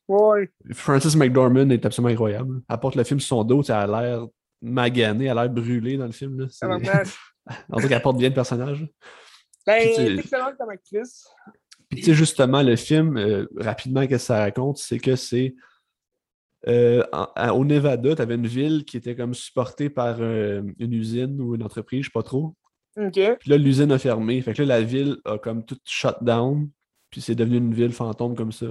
Ouais. 0.07 0.49
Francis 0.73 1.15
McDormand 1.15 1.69
est 1.69 1.85
absolument 1.85 2.11
incroyable. 2.13 2.61
Apporte 2.67 2.95
le 2.95 3.03
film 3.03 3.19
sur 3.19 3.29
son 3.37 3.43
dos, 3.43 3.63
elle 3.63 3.73
a 3.75 3.87
l'air 3.87 4.27
magané, 4.61 5.25
elle 5.25 5.37
a 5.37 5.43
l'air 5.45 5.53
brûlée 5.53 5.97
dans 5.97 6.05
le 6.05 6.11
film. 6.11 6.39
Là. 6.39 6.47
C'est-. 6.49 6.65
En 7.69 7.75
tout 7.77 7.81
cas, 7.83 7.87
elle 7.87 7.93
apporte 7.93 8.17
bien 8.17 8.29
le 8.29 8.33
personnage. 8.35 8.87
Ben, 9.67 9.79
Puis 9.81 9.89
tu- 9.95 10.03
t'es 10.05 10.15
excellente 10.15 10.55
comme 10.57 10.69
actrice. 10.69 11.27
Puis 11.89 11.99
tu 11.99 12.05
sais, 12.05 12.13
justement, 12.15 12.63
le 12.63 12.75
film, 12.75 13.17
euh, 13.17 13.45
rapidement, 13.57 14.01
qu'est-ce 14.01 14.23
que 14.23 14.27
ça 14.33 14.39
raconte, 14.39 14.77
c'est 14.79 14.97
que 14.99 15.15
c'est 15.15 15.55
euh, 16.67 17.03
en- 17.13 17.27
en- 17.35 17.51
au 17.51 17.63
Nevada, 17.63 18.15
tu 18.15 18.21
avais 18.21 18.33
une 18.35 18.47
ville 18.47 18.85
qui 18.85 18.97
était 18.97 19.15
comme 19.15 19.35
supportée 19.35 19.89
par 19.91 20.17
euh, 20.19 20.63
une 20.79 20.93
usine 20.93 21.39
ou 21.39 21.53
une 21.55 21.61
entreprise, 21.61 22.01
je 22.01 22.05
sais 22.07 22.11
pas 22.11 22.23
trop. 22.23 22.55
OK. 22.97 23.13
Puis 23.39 23.49
là, 23.49 23.57
l'usine 23.57 23.91
a 23.91 23.99
fermé. 23.99 24.41
Fait 24.41 24.53
que 24.53 24.63
là, 24.63 24.79
la 24.79 24.81
ville 24.83 25.17
a 25.25 25.37
comme 25.37 25.63
tout 25.63 25.77
shut 25.85 26.15
down. 26.21 26.69
Puis 27.11 27.21
c'est 27.21 27.35
devenu 27.35 27.57
une 27.57 27.73
ville 27.73 27.91
fantôme 27.93 28.35
comme 28.35 28.51
ça. 28.51 28.67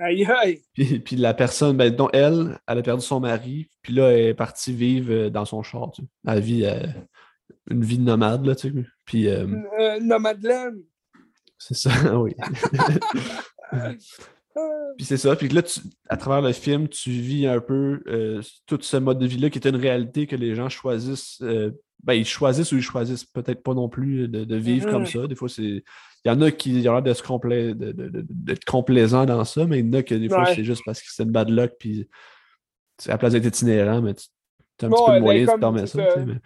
Aïe 0.00 0.24
aïe. 0.24 0.62
Puis, 0.74 0.98
puis 1.00 1.16
la 1.16 1.34
personne, 1.34 1.76
ben, 1.76 1.94
dont 1.94 2.08
elle, 2.12 2.58
elle 2.66 2.78
a 2.78 2.82
perdu 2.82 3.04
son 3.04 3.20
mari. 3.20 3.68
Puis 3.82 3.92
là, 3.92 4.10
elle 4.12 4.26
est 4.28 4.34
partie 4.34 4.72
vivre 4.72 5.12
euh, 5.12 5.30
dans 5.30 5.44
son 5.44 5.62
char. 5.62 5.90
Tu 5.92 6.02
sais. 6.02 6.08
Elle 6.26 6.40
vit 6.40 6.64
euh, 6.64 6.86
une 7.70 7.84
vie 7.84 7.98
de 7.98 8.04
nomade, 8.04 8.44
là, 8.46 8.54
tu 8.54 8.70
sais. 8.70 8.74
Puis 9.04 9.28
euh, 9.28 9.46
Euh, 9.78 10.00
Nomadland. 10.00 10.74
c'est 11.58 11.76
ça, 11.76 11.90
oui. 12.18 12.34
Puis 14.96 15.04
c'est 15.06 15.16
ça. 15.16 15.36
Puis 15.36 15.48
là, 15.48 15.62
tu- 15.62 15.80
à 16.08 16.16
travers 16.16 16.42
le 16.42 16.52
film, 16.52 16.88
tu 16.88 17.10
vis 17.10 17.46
un 17.46 17.60
peu 17.60 18.02
tout 18.66 18.78
ce 18.80 18.96
mode 18.96 19.18
de 19.18 19.26
vie-là 19.26 19.48
qui 19.50 19.58
est 19.58 19.68
une 19.68 19.76
réalité 19.76 20.26
que 20.26 20.36
les 20.36 20.54
gens 20.54 20.68
choisissent. 20.68 21.40
ben, 22.02 22.14
ils 22.14 22.24
choisissent 22.26 22.72
ou 22.72 22.76
ils 22.76 22.82
choisissent 22.82 23.24
peut-être 23.24 23.62
pas 23.62 23.74
non 23.74 23.88
plus 23.88 24.26
de, 24.28 24.44
de 24.44 24.56
vivre 24.56 24.86
Mhm. 24.86 24.92
comme 24.92 25.06
ça. 25.06 25.26
Des 25.26 25.34
fois, 25.36 25.48
c'est. 25.48 25.84
Il 26.24 26.28
y 26.28 26.30
en 26.30 26.40
a 26.42 26.50
qui 26.50 26.86
ont 26.88 26.92
l'air 26.92 27.02
de 27.02 27.12
se 27.14 27.22
complai- 27.22 27.74
de- 27.74 27.92
de- 27.92 28.08
de- 28.08 28.26
d'être 28.28 28.64
complaisants 28.64 29.24
dans 29.24 29.44
ça, 29.44 29.64
mais 29.66 29.78
il 29.80 29.86
y 29.86 29.88
en 29.88 29.92
a 29.94 30.02
que 30.02 30.14
des 30.14 30.28
fois, 30.28 30.42
Ouais. 30.44 30.54
c'est 30.54 30.64
juste 30.64 30.82
parce 30.84 31.00
que 31.00 31.06
c'est 31.10 31.22
une 31.22 31.30
bad 31.30 31.48
luck. 31.48 31.72
Puis 31.78 32.08
tu 32.98 33.08
à 33.08 33.12
la 33.12 33.18
place 33.18 33.32
d'être 33.32 33.46
itinérant, 33.46 34.02
mais 34.02 34.14
tu 34.14 34.24
as 34.82 34.86
un 34.86 34.90
petit 34.90 35.02
peu 35.06 35.12
de 35.40 35.46
comme 35.46 35.60
permettre 35.60 35.88
c'est 35.88 35.98
ça. 36.06 36.12
tu 36.14 36.26
mais- 36.26 36.40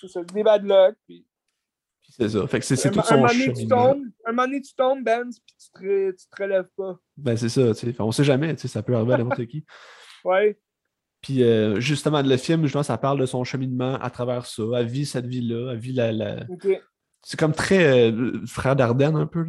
C'est 0.00 0.08
ça, 0.08 0.22
des 0.24 0.42
bad 0.42 0.64
luck. 0.64 0.96
Puis... 1.06 1.26
c'est 2.10 2.28
ça. 2.30 2.46
Fait 2.46 2.58
que 2.60 2.64
c'est 2.64 2.90
tout 2.90 3.00
son 3.02 3.26
tu 3.26 3.34
cheminement. 3.34 3.92
tombes, 3.92 4.02
un 4.26 4.32
moment 4.32 4.46
donné, 4.46 4.60
tu 4.62 4.74
tombes, 4.74 5.04
Ben, 5.04 5.24
puis 5.28 5.54
tu 5.58 5.70
te, 5.72 6.10
tu 6.12 6.26
te 6.28 6.42
relèves 6.42 6.68
pas. 6.76 6.98
Ben, 7.16 7.36
c'est 7.36 7.48
ça. 7.50 7.74
tu 7.74 7.92
sais. 7.92 7.96
On 8.00 8.12
sait 8.12 8.24
jamais. 8.24 8.54
tu 8.54 8.62
sais, 8.62 8.68
Ça 8.68 8.82
peut 8.82 8.94
arriver 8.94 9.14
à 9.14 9.18
n'importe 9.18 9.44
qui. 9.46 9.64
Ouais. 10.24 10.58
Puis 11.20 11.42
euh, 11.42 11.80
justement, 11.80 12.22
le 12.22 12.36
film, 12.36 12.62
justement, 12.62 12.82
ça 12.84 12.96
parle 12.98 13.20
de 13.20 13.26
son 13.26 13.42
cheminement 13.44 13.94
à 13.96 14.08
travers 14.10 14.46
ça. 14.46 14.62
Elle 14.76 14.86
vit 14.86 15.04
cette 15.06 15.26
vie-là. 15.26 15.72
Elle 15.72 15.78
vit 15.78 15.92
la. 15.92 16.46
C'est 17.28 17.38
comme 17.38 17.52
très 17.52 18.10
euh, 18.10 18.40
frère 18.46 18.74
d'Ardenne 18.74 19.14
un 19.14 19.26
peu. 19.26 19.48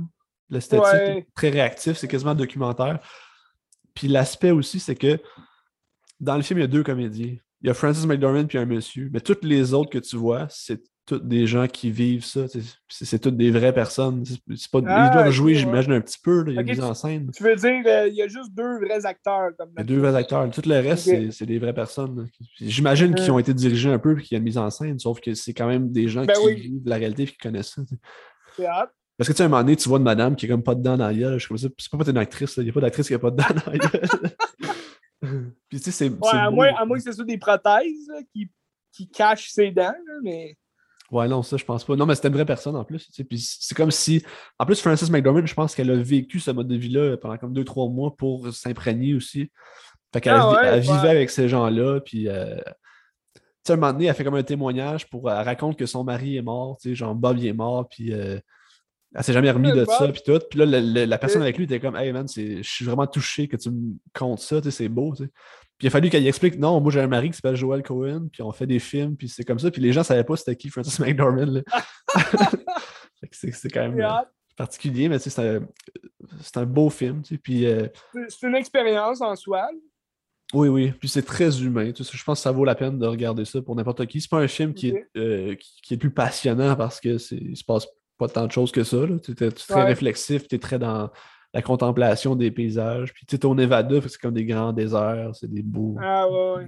L'esthétique. 0.50 0.84
Ouais. 0.84 1.26
Très 1.34 1.50
réactif. 1.50 1.96
C'est 1.98 2.10
quasiment 2.10 2.36
documentaire. 2.36 3.00
Puis 3.94 4.10
l'aspect 4.10 4.52
aussi, 4.52 4.82
c'est 4.82 4.98
que 4.98 5.18
dans 6.20 6.36
le 6.36 6.42
film, 6.42 6.60
il 6.60 6.64
y 6.64 6.66
a 6.66 6.68
deux 6.68 6.84
comédiens. 6.84 7.38
Il 7.62 7.68
y 7.68 7.70
a 7.70 7.74
Francis 7.74 8.06
McDormand 8.06 8.48
puis 8.48 8.58
un 8.58 8.66
monsieur. 8.66 9.10
Mais 9.14 9.22
toutes 9.22 9.46
les 9.46 9.74
autres 9.74 9.90
que 9.92 9.98
tu 9.98 10.18
vois, 10.18 10.46
c'est 10.50 10.82
toutes 11.10 11.28
des 11.28 11.46
gens 11.48 11.68
qui 11.68 11.92
vivent 11.92 12.24
ça. 12.24 12.48
C'est 12.48 12.62
c'est 12.88 13.20
toutes 13.20 13.36
des 13.36 13.52
vraies 13.52 13.74
personnes. 13.74 14.24
C'est 14.26 14.72
pas, 14.72 14.80
Ah, 14.88 15.08
ils 15.10 15.14
doivent 15.14 15.28
ok, 15.28 15.34
jouer, 15.34 15.56
j'imagine, 15.56 15.92
un 15.94 16.02
petit 16.02 16.20
peu. 16.24 16.44
là. 16.44 16.52
Il 16.52 16.56
y 16.56 16.58
a 16.58 16.62
Ok, 16.62 16.68
une 16.68 16.72
mise 16.74 16.80
tu- 16.80 16.86
en 16.86 16.94
scène. 16.94 17.32
Tu 17.36 17.44
veux 17.44 17.56
dire, 17.56 17.82
euh, 17.86 18.08
il 18.08 18.16
y 18.16 18.22
a 18.22 18.28
juste 18.28 18.54
deux 18.54 18.80
vrais 18.86 19.06
acteurs. 19.06 19.50
Comme 19.58 19.70
Il 19.76 19.80
y 19.80 19.82
a 19.82 19.84
deux 19.84 19.98
vrais 20.00 20.16
acteurs. 20.16 20.50
Tout 20.52 20.62
le 20.66 20.76
reste, 20.80 21.04
c'est- 21.06 21.32
c'est 21.32 21.46
des 21.46 21.60
vraies 21.60 21.74
personnes. 21.74 22.28
J'imagine 22.62 23.14
qu'ils 23.16 23.26
Mhm. 23.28 23.34
ont 23.34 23.40
été 23.40 23.54
dirigés 23.54 23.90
un 23.90 24.00
peu 24.00 24.18
et 24.18 24.22
qu'il 24.22 24.34
y 24.34 24.36
a 24.36 24.38
une 24.38 24.44
mise 24.46 24.58
en 24.58 24.70
scène, 24.70 24.98
sauf 25.00 25.20
que 25.20 25.34
c'est 25.34 25.54
quand 25.54 25.68
même 25.68 25.92
des 25.92 26.08
gens 26.08 26.24
Ben 26.26 26.34
qui 26.36 26.46
oui. 26.46 26.56
vivent 26.56 26.82
la 26.86 26.96
réalité 26.98 27.24
et 27.24 27.28
qui 27.28 27.38
connaissent 27.38 27.74
ça. 27.76 27.82
C'est 28.56 28.66
hâte. 28.66 28.92
Parce 29.18 29.28
que 29.28 29.34
tu 29.34 29.38
sais, 29.38 29.44
à 29.44 29.46
un 29.48 29.50
moment 29.50 29.64
donné, 29.64 29.76
tu 29.76 29.90
vois 29.90 29.98
une 29.98 30.06
madame 30.06 30.36
qui 30.36 30.46
est 30.46 30.50
comme 30.50 30.64
pas 30.64 30.76
dedans 30.76 30.96
dans 30.96 31.08
la 31.08 31.14
gueule. 31.14 31.38
Je 31.40 31.58
ça. 31.58 31.68
C'est 31.78 31.92
pas 31.98 32.10
une 32.10 32.18
actrice, 32.18 32.56
là. 32.56 32.64
il 32.64 32.68
n'y 32.68 32.70
a 32.70 32.74
pas 32.74 32.80
d'actrice 32.82 33.08
qui 33.08 33.14
est 33.14 33.18
pas 33.20 33.32
dedans 33.32 33.44
dans 33.66 33.72
la 33.74 33.78
gueule. 33.78 34.02
Puis 35.70 35.80
tu 35.80 35.80
sais, 35.80 35.92
c'est. 35.92 36.10
Ouais, 36.10 36.30
à 36.32 36.50
moins, 36.50 36.74
à 36.78 36.86
moins 36.86 36.98
que 36.98 37.04
ce 37.04 37.12
soit 37.12 37.26
des 37.26 37.38
prothèses 37.38 38.08
là, 38.08 38.22
qui, 38.34 38.50
qui 38.94 39.10
cachent 39.10 39.50
ses 39.52 39.72
dents, 39.72 39.84
là, 39.84 40.14
mais. 40.24 40.56
Ouais, 41.12 41.28
non, 41.28 41.42
ça, 41.44 41.58
je 41.58 41.66
pense 41.66 41.84
pas. 41.84 41.96
Non, 41.96 42.06
mais 42.06 42.16
c'était 42.16 42.28
une 42.28 42.36
vraie 42.36 42.46
personne 42.46 42.76
en 42.76 42.84
plus. 42.84 43.10
Puis 43.28 43.40
c'est 43.60 43.76
comme 43.76 43.92
si. 43.92 44.24
En 44.60 44.66
plus, 44.66 44.80
Frances 44.80 45.10
McDormand, 45.10 45.46
je 45.46 45.54
pense 45.56 45.74
qu'elle 45.76 45.90
a 45.92 45.96
vécu 45.96 46.40
ce 46.40 46.52
mode 46.52 46.68
de 46.68 46.76
vie-là 46.76 47.18
pendant 47.18 47.38
comme 47.38 47.54
deux, 47.54 47.64
trois 47.66 47.90
mois 47.90 48.16
pour 48.16 48.54
s'imprégner 48.54 49.14
aussi. 49.16 49.52
Fait 50.14 50.22
qu'elle 50.22 50.34
Ah 50.36 50.50
ouais, 50.74 50.80
vivait 50.82 51.10
avec 51.10 51.30
ces 51.30 51.50
gens-là. 51.50 52.00
Puis. 52.02 52.28
euh, 52.28 52.58
Tu 53.36 53.42
sais, 53.66 53.74
un 53.74 53.76
moment 53.78 53.92
donné, 53.94 54.06
elle 54.06 54.16
fait 54.16 54.24
comme 54.24 54.36
un 54.36 54.44
témoignage 54.44 55.10
pour. 55.10 55.30
Elle 55.32 55.44
raconte 55.44 55.78
que 55.78 55.86
son 55.86 56.04
mari 56.04 56.38
est 56.38 56.42
mort. 56.42 56.78
Tu 56.82 56.90
sais, 56.90 56.96
genre 56.96 57.16
Bob, 57.16 57.38
il 57.40 57.48
est 57.48 57.54
mort. 57.54 57.88
Puis. 57.90 58.14
euh, 58.14 58.40
Elle 59.16 59.24
s'est 59.24 59.34
jamais 59.34 59.50
remis 59.52 59.70
de 59.72 59.84
Bob. 59.86 59.96
ça. 59.96 60.08
Puis 60.12 60.22
tout. 60.26 60.40
Puis 60.50 60.60
là, 60.60 60.66
le- 60.68 60.80
le- 60.80 61.06
la 61.06 61.18
personne 61.18 61.42
avec 61.42 61.58
lui 61.58 61.64
était 61.66 61.80
comme, 61.80 61.96
hey 61.96 62.12
man, 62.14 62.28
je 62.28 62.62
suis 62.62 62.86
vraiment 62.86 63.08
touché 63.08 63.48
que 63.48 63.58
tu 63.58 63.72
me 63.72 63.94
comptes 64.14 64.40
ça. 64.42 64.58
Tu 64.62 64.66
sais, 64.66 64.84
c'est 64.84 64.90
beau. 64.90 65.16
tu 65.16 65.24
sais. 65.24 65.30
Puis 65.80 65.86
il 65.86 65.88
a 65.88 65.92
fallu 65.92 66.10
qu'elle 66.10 66.28
explique 66.28 66.60
non, 66.60 66.80
moi 66.82 66.92
j'ai 66.92 67.00
un 67.00 67.08
mari 67.08 67.30
qui 67.30 67.38
s'appelle 67.38 67.56
Joel 67.56 67.82
Cohen, 67.84 68.28
puis 68.32 68.42
on 68.44 68.52
fait 68.52 68.68
des 68.68 68.80
films, 68.80 69.16
puis 69.16 69.30
c'est 69.30 69.46
comme 69.46 69.60
ça. 69.60 69.72
Puis 69.72 69.82
les 69.82 69.94
gens 69.94 70.04
savaient 70.04 70.26
pas 70.26 70.36
c'était 70.36 70.56
qui 70.58 70.70
Francis 70.70 71.00
McDormand. 71.00 71.62
c'est 73.32 73.70
quand 73.70 73.82
même 73.90 74.00
euh, 74.00 74.10
particulier, 74.56 75.10
mais 75.10 75.20
tu 75.20 75.30
sais, 75.30 75.62
c'est 76.42 76.58
un, 76.58 76.62
un 76.62 76.66
beau 76.66 76.90
film. 76.90 77.22
tu 77.22 77.36
sais. 77.36 77.40
Puis 77.42 77.66
euh, 77.66 77.88
C'est- 78.28 78.48
une 78.48 78.56
expérience 78.56 79.22
en 79.22 79.36
soi. 79.36 79.70
oui, 80.54 80.68
oui. 80.68 80.92
Puis 81.00 81.08
c'est 81.10 81.22
très 81.24 81.62
humain. 81.62 81.92
tu 81.92 82.04
sais. 82.04 82.18
Je 82.18 82.24
pense 82.24 82.40
que 82.40 82.44
ça 82.44 82.52
vaut 82.52 82.66
la 82.66 82.76
peine 82.76 83.00
de 83.00 83.08
regarder 83.08 83.46
ça 83.46 83.62
pour 83.62 83.76
n'importe 83.76 84.06
qui. 84.08 84.20
C'est 84.22 84.30
pas 84.30 84.40
un 84.40 84.48
film 84.48 84.74
qui, 84.74 84.90
est, 84.90 85.08
euh, 85.18 85.56
qui, 85.56 85.82
qui 85.82 85.94
est 85.94 85.98
plus 85.98 86.12
passionnant 86.12 86.76
parce 86.76 87.00
que 87.00 87.18
c'est 87.18 87.38
il 87.38 87.56
se 87.58 87.64
passe 87.64 87.88
pas 88.18 88.28
tant 88.28 88.46
de 88.48 88.52
choses 88.52 88.72
que 88.72 88.84
ça. 88.84 88.98
Tu 89.24 89.32
es, 89.32 89.52
très 89.52 89.76
Ouais. 89.76 89.84
réflexif, 89.86 90.48
tu 90.48 90.56
es 90.56 90.60
très 90.60 90.78
dans, 90.78 91.10
la 91.54 91.62
contemplation 91.62 92.36
des 92.36 92.52
paysages. 92.52 93.14
Puis 93.14 93.26
tu 93.26 93.36
sais, 93.36 93.46
au 93.46 93.56
Nevada, 93.56 94.00
c'est 94.08 94.20
comme 94.22 94.34
des 94.34 94.46
grands 94.46 94.74
déserts, 94.74 95.32
c'est 95.34 95.50
des 95.52 95.64
beaux. 95.64 95.96
Ah 96.02 96.28
ouais, 96.30 96.68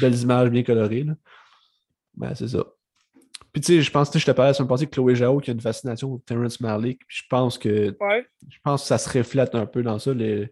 belles 0.00 0.18
images 0.20 0.50
bien 0.50 0.62
colorées. 0.62 1.04
Là. 1.04 1.14
Ben, 2.14 2.34
c'est 2.34 2.48
ça. 2.48 2.64
Puis 3.52 3.60
tu 3.62 3.74
sais, 3.76 3.82
je 3.82 3.90
pense 3.90 4.10
que 4.10 4.18
je 4.18 4.26
te 4.26 4.30
parlais 4.32 4.50
la 4.50 4.54
semaine 4.54 4.68
passée 4.68 4.86
que 4.86 4.90
Chloé 4.92 5.14
Jao 5.14 5.38
qui 5.40 5.50
a 5.50 5.54
une 5.54 5.60
fascination 5.60 6.08
pour 6.10 6.24
Terrence 6.24 6.60
Malick. 6.60 7.00
Puis 7.06 7.18
je 7.22 7.24
pense 7.28 7.56
que 7.58 7.96
Ouais. 8.00 8.26
je 8.48 8.58
pense 8.62 8.82
que 8.82 8.88
ça 8.88 8.98
se 8.98 9.08
reflète 9.18 9.54
un 9.54 9.66
peu 9.66 9.82
dans 9.82 9.98
ça. 9.98 10.12
Les... 10.12 10.50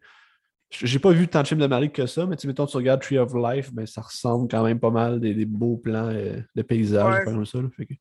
J'ai 0.70 0.98
pas 0.98 1.10
vu 1.12 1.28
tant 1.28 1.42
de 1.42 1.46
films 1.46 1.60
de 1.60 1.66
Malick 1.66 1.92
que 1.92 2.06
ça, 2.06 2.26
mais 2.26 2.36
tu 2.36 2.42
sais, 2.42 2.48
mettons, 2.48 2.66
tu 2.66 2.76
regardes 2.76 3.00
Tree 3.02 3.18
of 3.18 3.32
Life, 3.34 3.72
ben, 3.72 3.86
ça 3.86 4.00
ressemble 4.00 4.48
quand 4.50 4.64
même 4.64 4.80
pas 4.80 4.90
mal 4.90 5.20
des, 5.20 5.32
des 5.34 5.44
beaux 5.44 5.76
plans 5.76 6.08
euh, 6.08 6.40
de 6.54 6.62
paysages, 6.62 7.18
Ouais. 7.18 7.24
comme 7.24 7.44
ça. 7.46 7.58
là. 7.62 7.68
Fait 7.76 7.86
que- 7.86 7.94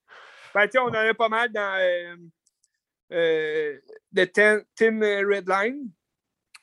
Ben, 0.55 0.63
tu 0.63 0.71
sais, 0.71 0.79
on 0.79 0.85
en 0.87 0.93
a 0.93 1.13
pas 1.13 1.29
mal 1.29 1.51
dans 1.51 1.77
euh, 1.79 2.15
euh, 3.11 3.77
The 4.15 4.31
Ten- 4.31 4.63
Tim 4.75 4.99
Redline. 5.01 5.89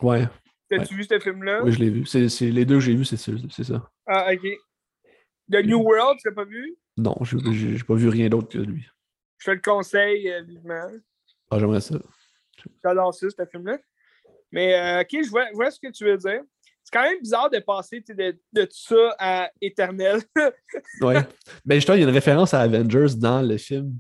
Ouais, 0.03 0.27
T'as-tu 0.69 0.95
vu 0.95 1.05
ce 1.05 1.19
film-là? 1.19 1.63
oui, 1.65 1.73
je 1.73 1.79
l'ai 1.81 1.91
vu. 1.91 2.07
C'est 2.07 2.29
c'est- 2.29 2.51
les 2.51 2.65
deux 2.65 2.77
que 2.77 2.81
j'ai 2.81 2.95
vus, 2.95 3.05
c'est 3.05 3.17
ça. 3.17 3.33
c'est 3.51 3.65
ça. 3.65 3.91
Ah, 4.07 4.33
ok. 4.33 4.47
The 5.51 5.65
New 5.65 5.81
World, 5.81 6.19
tu 6.21 6.29
l'as 6.29 6.35
pas 6.35 6.45
vu? 6.45 6.77
Non, 6.97 7.17
j'ai 7.23 7.79
pas 7.85 7.95
vu 7.95 8.09
rien 8.09 8.29
d'autre 8.29 8.49
que 8.49 8.59
lui. 8.59 8.87
Je 9.39 9.47
te 9.47 9.51
le 9.53 9.61
conseille 9.61 10.31
euh, 10.31 10.43
vivement. 10.43 10.87
Ah, 11.51 11.59
j'aimerais 11.59 11.81
ça. 11.81 11.97
J'adore 12.85 13.13
ça, 13.15 13.27
ce 13.31 13.47
film-là. 13.47 13.79
Mais, 14.53 14.75
euh, 14.75 15.01
ok, 15.03 15.25
je 15.25 15.31
vois, 15.31 15.47
je 15.49 15.55
vois 15.55 15.71
ce 15.71 15.81
que 15.81 15.91
tu 15.91 16.05
veux 16.05 16.17
dire. 16.17 16.43
C'est 16.85 16.93
quand 16.93 17.03
même 17.03 17.21
bizarre 17.21 17.51
de 17.51 17.59
passer 17.59 18.01
de, 18.09 18.39
de 18.53 18.65
tout 18.65 18.71
ça 18.73 19.15
à 19.19 19.51
éternel. 19.61 20.21
Ouais. 21.01 21.17
Ben 21.65 21.77
justement, 21.77 21.97
il 21.97 22.01
y 22.01 22.05
a 22.05 22.09
une 22.09 22.15
référence 22.15 22.53
à 22.55 22.61
Avengers 22.61 23.15
dans 23.17 23.43
le 23.43 23.57
film. 23.59 23.99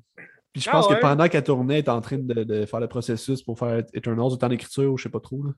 Puis 0.52 0.62
je 0.62 0.68
Ah 0.68 0.72
pense 0.72 0.88
ouais? 0.88 0.96
que 0.96 1.00
pendant 1.00 1.28
qu'elle 1.28 1.44
tournait, 1.44 1.74
elle 1.74 1.80
était 1.80 1.90
en 1.90 2.00
train 2.00 2.18
de, 2.18 2.42
de 2.44 2.66
faire 2.66 2.80
le 2.80 2.88
processus 2.88 3.42
pour 3.42 3.58
faire 3.58 3.84
Eternals, 3.94 4.36
temps 4.38 4.48
d'écriture, 4.48 4.92
ou 4.92 4.98
je 4.98 5.04
sais 5.04 5.08
pas 5.08 5.20
trop. 5.20 5.42
Là. 5.44 5.52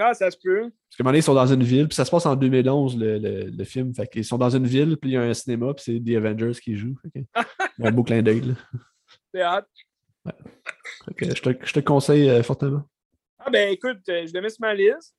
ah, 0.00 0.14
ça 0.14 0.30
se 0.30 0.36
peut. 0.42 0.62
Parce 0.62 0.98
moment 0.98 1.10
donné, 1.10 1.18
ils 1.18 1.22
sont 1.22 1.34
dans 1.34 1.46
une 1.46 1.62
ville, 1.62 1.86
puis 1.86 1.94
ça 1.94 2.04
se 2.04 2.10
passe 2.10 2.26
en 2.26 2.34
2011, 2.34 2.96
le, 2.98 3.18
le, 3.18 3.44
le 3.50 3.64
film. 3.64 3.94
Fait 3.94 4.08
qu'ils 4.08 4.24
sont 4.24 4.38
dans 4.38 4.50
une 4.50 4.66
ville, 4.66 4.96
puis 4.96 5.10
il 5.10 5.12
y 5.14 5.16
a 5.16 5.22
un 5.22 5.34
cinéma, 5.34 5.72
puis 5.74 5.84
c'est 5.84 6.00
The 6.00 6.16
Avengers 6.16 6.58
qui 6.60 6.76
joue. 6.76 6.96
Fait 7.02 7.10
que- 7.10 7.18
il 7.78 7.84
y 7.84 7.86
a 7.86 7.90
un 7.90 7.92
beau 7.92 8.02
clin 8.02 8.22
d'œil. 8.22 8.42
C'est 9.34 9.42
hâte. 9.42 9.68
Fait 11.04 11.14
que 11.14 11.34
je, 11.34 11.42
te, 11.42 11.66
je 11.66 11.72
te 11.72 11.80
conseille 11.80 12.28
euh, 12.30 12.42
fortement. 12.42 12.88
Ah, 13.38 13.50
ben 13.50 13.68
écoute, 13.72 13.98
euh, 14.08 14.26
je 14.26 14.32
le 14.32 14.40
mets 14.40 14.48
sur 14.48 14.60
ma 14.62 14.72
liste. 14.74 15.14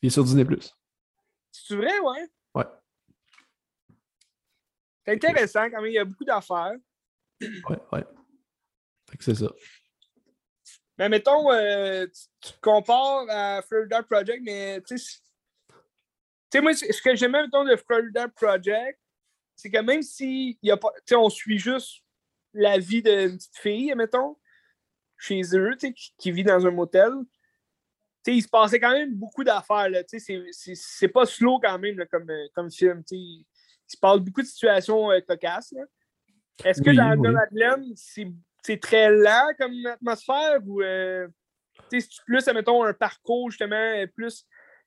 Il 0.00 0.06
est 0.06 0.10
sur 0.10 0.22
Disney+. 0.24 0.44
C'est 1.50 1.74
vrai, 1.76 1.98
ouais? 1.98 2.28
Ouais. 2.54 2.64
C'est 5.04 5.12
intéressant 5.14 5.68
quand 5.70 5.80
même. 5.82 5.90
Il 5.90 5.94
y 5.94 5.98
a 5.98 6.04
beaucoup 6.04 6.24
d'affaires. 6.24 6.72
Ouais, 7.40 7.78
ouais. 7.92 8.04
C'est 9.20 9.34
ça. 9.34 9.50
Mais 10.98 11.08
mettons, 11.08 11.50
euh, 11.52 12.06
tu, 12.06 12.48
tu 12.48 12.52
compares 12.60 13.26
à 13.28 13.62
Florida 13.62 14.02
Project, 14.02 14.42
mais 14.42 14.80
tu 14.82 14.98
sais, 14.98 16.60
moi, 16.60 16.74
ce 16.74 17.02
que 17.02 17.14
j'aime, 17.14 17.32
mettons, 17.32 17.64
de 17.64 17.76
Florida 17.76 18.28
Project, 18.28 18.98
c'est 19.54 19.70
que 19.70 19.78
même 19.80 20.02
si 20.02 20.58
y 20.62 20.70
a 20.70 20.76
pas, 20.76 20.92
on 21.12 21.30
suit 21.30 21.58
juste 21.58 22.02
la 22.52 22.78
vie 22.78 23.02
d'une 23.02 23.36
petite 23.36 23.56
fille, 23.58 23.94
mettons, 23.94 24.36
chez 25.16 25.42
eux, 25.54 25.74
qui, 25.76 25.94
qui 26.16 26.32
vit 26.32 26.44
dans 26.44 26.66
un 26.66 26.70
motel, 26.70 27.12
tu 28.24 28.32
sais, 28.32 28.36
il 28.38 28.42
se 28.42 28.48
passait 28.48 28.80
quand 28.80 28.92
même 28.92 29.14
beaucoup 29.14 29.44
d'affaires, 29.44 29.88
là, 29.88 30.02
tu 30.02 30.18
sais, 30.18 30.24
c'est- 30.42 30.52
c'est- 30.52 30.74
c'est 30.74 31.08
pas 31.08 31.26
slow 31.26 31.60
quand 31.60 31.78
même, 31.78 31.96
là, 31.98 32.06
comme, 32.06 32.28
euh, 32.30 32.46
comme 32.54 32.70
film, 32.70 33.02
tu 33.04 33.16
sais. 33.16 33.16
Il 33.16 33.46
se 33.86 33.96
passe 33.96 34.18
beaucoup 34.18 34.42
de 34.42 34.46
situations 34.46 35.10
euh, 35.12 35.20
cocasses, 35.20 35.72
là. 35.72 35.82
Est-ce 36.64 36.82
que 36.82 36.90
Oui, 36.90 36.96
dans 36.96 37.10
oui. 37.12 37.18
Nomadland, 37.20 37.84
c'est 37.94 38.26
c'est 38.68 38.80
très 38.80 39.10
lent 39.10 39.48
comme 39.58 39.72
atmosphère 39.86 40.58
ou 40.66 40.82
euh, 40.82 41.26
c'est 41.90 42.04
plus, 42.26 42.46
admettons, 42.46 42.84
un 42.84 42.92
parcours 42.92 43.50
justement 43.50 43.76
euh, 43.76 44.06
plus 44.14 44.44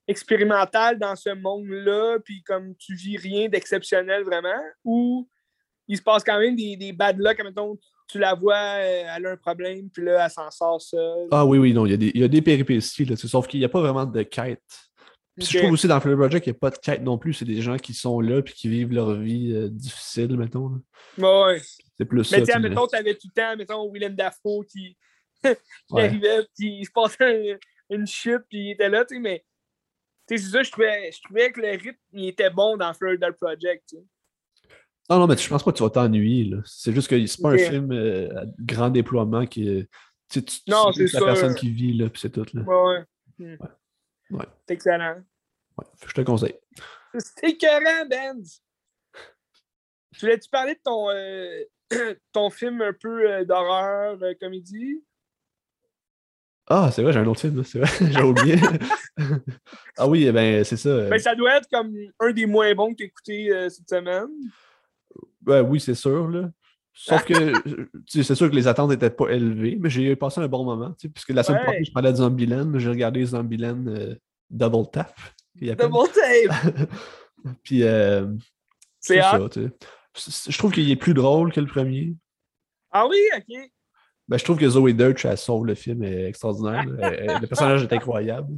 expérimental 0.07 0.99
dans 0.99 1.15
ce 1.15 1.29
monde-là, 1.31 2.19
puis 2.23 2.43
comme 2.43 2.75
tu 2.75 2.93
vis 2.93 3.17
rien 3.17 3.49
d'exceptionnel 3.49 4.23
vraiment, 4.23 4.61
ou 4.83 5.27
il 5.87 5.97
se 5.97 6.03
passe 6.03 6.23
quand 6.23 6.39
même 6.39 6.55
des, 6.55 6.75
des 6.75 6.93
bad 6.93 7.17
luck, 7.17 7.39
admettons, 7.39 7.75
tu 8.07 8.19
la 8.19 8.35
vois, 8.35 8.55
euh, 8.55 9.03
elle 9.15 9.25
a 9.25 9.31
un 9.31 9.37
problème, 9.37 9.89
puis 9.89 10.03
là, 10.03 10.25
elle 10.25 10.31
s'en 10.31 10.51
sort 10.51 10.79
seule. 10.79 11.27
Ah 11.31 11.43
oui, 11.43 11.57
oui, 11.57 11.73
non, 11.73 11.87
il 11.87 11.91
y 11.91 11.93
a 11.95 11.97
des, 11.97 12.11
il 12.13 12.21
y 12.21 12.23
a 12.23 12.27
des 12.27 12.41
péripéties, 12.43 13.05
là, 13.05 13.15
sauf 13.15 13.47
qu'il 13.47 13.59
n'y 13.59 13.65
a 13.65 13.69
pas 13.69 13.81
vraiment 13.81 14.05
de 14.05 14.21
quête. 14.21 14.61
Puis. 15.37 15.45
Je 15.45 15.59
trouve 15.59 15.71
aussi 15.71 15.87
dans 15.87 15.99
Florida 15.99 16.17
Project 16.19 16.43
qu'il 16.43 16.53
n'y 16.53 16.57
a 16.57 16.59
pas 16.59 16.69
de 16.71 16.77
quête 16.77 17.01
non 17.01 17.17
plus. 17.17 17.33
C'est 17.33 17.45
des 17.45 17.61
gens 17.61 17.77
qui 17.77 17.93
sont 17.93 18.19
là 18.19 18.41
puis 18.41 18.53
qui 18.53 18.67
vivent 18.69 18.91
leur 18.91 19.13
vie 19.15 19.53
euh, 19.53 19.69
difficile, 19.69 20.35
mettons. 20.37 20.69
là. 20.69 20.77
Ouais, 21.17 21.53
ouais. 21.53 21.61
C'est 21.97 22.05
plus 22.05 22.23
ça. 22.23 22.37
Mais 22.37 22.41
tu 22.43 22.45
sais, 22.47 22.51
tu 22.53 22.59
sais. 22.59 22.65
admettons, 22.65 22.87
t'avais 22.87 23.15
tout 23.15 23.27
le 23.33 23.41
temps, 23.41 23.55
mettons, 23.57 23.91
Willem 23.91 24.15
Dafoe 24.15 24.65
qui, 24.69 24.97
qui 25.43 25.49
Ouais. 25.91 26.05
arrivait, 26.05 26.45
il 26.59 26.85
se 26.85 26.91
passait 26.91 27.51
un- 27.53 27.95
une 27.95 28.07
chute, 28.07 28.43
puis 28.49 28.59
il 28.59 28.71
était 28.71 28.89
là, 28.89 29.05
tu 29.05 29.15
sais, 29.15 29.21
mais 29.21 29.43
tu 30.27 30.37
c'est 30.37 30.49
ça, 30.51 30.63
je 30.63 30.71
trouvais, 30.71 31.11
je 31.11 31.21
trouvais 31.23 31.51
que 31.51 31.59
le 31.61 31.71
rythme, 31.71 31.97
il 32.13 32.27
était 32.29 32.49
bon 32.49 32.77
dans 32.77 32.93
Florida 32.93 33.31
Project, 33.33 33.83
tu 33.89 33.97
sais. 33.97 34.03
Non, 35.09 35.19
non, 35.19 35.27
mais 35.27 35.35
je 35.35 35.49
pense 35.49 35.61
pas 35.63 35.71
que 35.71 35.77
tu 35.77 35.83
vas 35.83 35.89
t'ennuyer. 35.89 36.49
C'est 36.65 36.93
juste 36.93 37.09
que 37.09 37.25
c'est 37.25 37.41
pas 37.41 37.51
un 37.51 37.57
film 37.57 37.91
euh, 37.91 38.29
à 38.41 38.45
grand 38.59 38.89
déploiement 38.89 39.45
qui. 39.45 39.85
Tu 40.29 40.41
tu, 40.45 40.61
tu 40.63 40.71
Non, 40.71 40.91
c'est 40.93 41.11
la 41.11 41.19
personne 41.25 41.53
qui 41.55 41.69
vit, 41.69 41.91
là, 41.93 42.09
puis 42.09 42.21
c'est 42.21 42.29
tout. 42.29 42.45
Là. 42.53 42.61
Ouais, 42.61 43.03
ouais. 43.39 43.55
Hmm. 43.57 43.57
Ouais. 44.31 44.45
C'est 44.67 44.73
excellent. 44.73 45.21
Ouais, 45.77 45.85
je 46.07 46.13
te 46.13 46.21
conseille. 46.21 46.55
C'est 47.17 47.49
écœurant, 47.49 48.05
Benz! 48.09 48.61
Tu 50.13 50.25
voulais-tu 50.25 50.49
parler 50.49 50.75
de 50.75 50.79
ton, 50.83 51.09
euh, 51.09 51.63
ton 52.31 52.49
film 52.49 52.81
un 52.81 52.93
peu 52.93 53.29
euh, 53.29 53.45
d'horreur, 53.45 54.17
euh, 54.21 54.33
comédie? 54.39 55.03
Ah, 56.67 56.89
c'est 56.93 57.01
vrai, 57.01 57.11
j'ai 57.11 57.19
un 57.19 57.27
autre 57.27 57.41
film, 57.41 57.63
c'est 57.63 57.79
vrai, 57.79 57.89
j'ai 58.11 58.21
oublié. 58.21 58.55
ah 59.97 60.07
oui, 60.07 60.25
eh 60.27 60.31
ben 60.31 60.63
c'est 60.63 60.77
ça. 60.77 61.09
Ben, 61.09 61.19
ça 61.19 61.35
doit 61.35 61.57
être 61.57 61.67
comme 61.69 61.93
un 62.19 62.31
des 62.31 62.45
moins 62.45 62.73
bons 62.75 62.91
que 62.91 62.97
tu 62.97 63.03
as 63.03 63.07
écouté 63.07 63.69
cette 63.69 63.89
semaine. 63.89 64.29
ben 65.41 65.61
oui, 65.63 65.79
c'est 65.79 65.95
sûr, 65.95 66.29
là. 66.29 66.49
Sauf 67.03 67.25
que 67.25 67.61
tu 67.61 67.89
sais, 68.07 68.23
c'est 68.23 68.35
sûr 68.35 68.49
que 68.49 68.55
les 68.55 68.67
attentes 68.67 68.89
n'étaient 68.91 69.09
pas 69.09 69.29
élevées, 69.29 69.77
mais 69.79 69.89
j'ai 69.89 70.15
passé 70.15 70.39
un 70.41 70.47
bon 70.47 70.63
moment. 70.63 70.93
Puisque 71.13 71.29
la 71.29 71.41
semaine 71.43 71.61
Ouais. 71.61 71.65
passée, 71.67 71.85
je 71.85 71.91
parlais 71.91 72.11
de 72.11 72.17
Zombieland, 72.17 72.77
j'ai 72.77 72.89
regardé 72.89 73.25
Zombieland 73.25 73.85
euh, 73.87 74.15
Double 74.49 74.89
Tap. 74.91 75.13
Double 75.59 76.09
tape! 76.13 76.89
Puis 77.63 77.83
euh, 77.83 78.27
C'est 78.99 79.19
ça, 79.21 79.39
tu 79.51 79.63
sais. 79.63 79.71
C- 80.13 80.51
Je 80.51 80.57
trouve 80.57 80.71
qu'il 80.71 80.89
est 80.91 80.95
plus 80.95 81.13
drôle 81.15 81.51
que 81.51 81.59
le 81.59 81.65
premier. 81.67 82.13
Ah 82.91 83.07
oui, 83.07 83.17
ok. 83.35 83.71
Ben, 84.27 84.37
je 84.37 84.43
trouve 84.43 84.57
que 84.59 84.69
Zoe 84.69 84.93
Deutsch, 84.93 85.25
elle 85.25 85.37
sauve 85.37 85.65
le 85.65 85.73
film, 85.75 86.03
est 86.03 86.25
extraordinaire. 86.25 86.85
le 87.41 87.45
personnage 87.47 87.83
est 87.83 87.93
incroyable. 87.93 88.53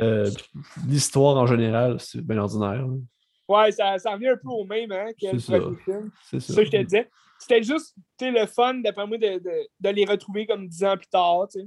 Euh, 0.00 0.30
L'histoire 0.88 1.36
en 1.36 1.46
général, 1.46 2.00
c'est 2.00 2.20
bien 2.20 2.38
ordinaire. 2.38 2.86
Ouais, 3.48 3.72
ça, 3.72 3.98
ça 3.98 4.12
revient 4.12 4.28
un 4.28 4.36
peu 4.36 4.48
au 4.48 4.64
même 4.64 4.92
hein, 4.92 5.06
que 5.20 5.32
le 5.32 5.38
ça. 5.38 5.58
film. 5.84 6.10
C'est 6.30 6.40
ça. 6.40 6.52
ça 6.54 6.60
que 6.60 6.66
je 6.66 6.70
te 6.70 6.82
disais. 6.82 7.08
C'était 7.38 7.62
juste 7.62 7.94
le 8.20 8.46
fun, 8.46 8.74
d'après 8.74 9.06
moi, 9.06 9.16
de, 9.16 9.38
de, 9.38 9.50
de 9.80 9.88
les 9.88 10.04
retrouver 10.04 10.46
comme 10.46 10.66
dix 10.68 10.84
ans 10.84 10.96
plus 10.96 11.06
tard. 11.08 11.46
tu 11.50 11.60
sais. 11.60 11.66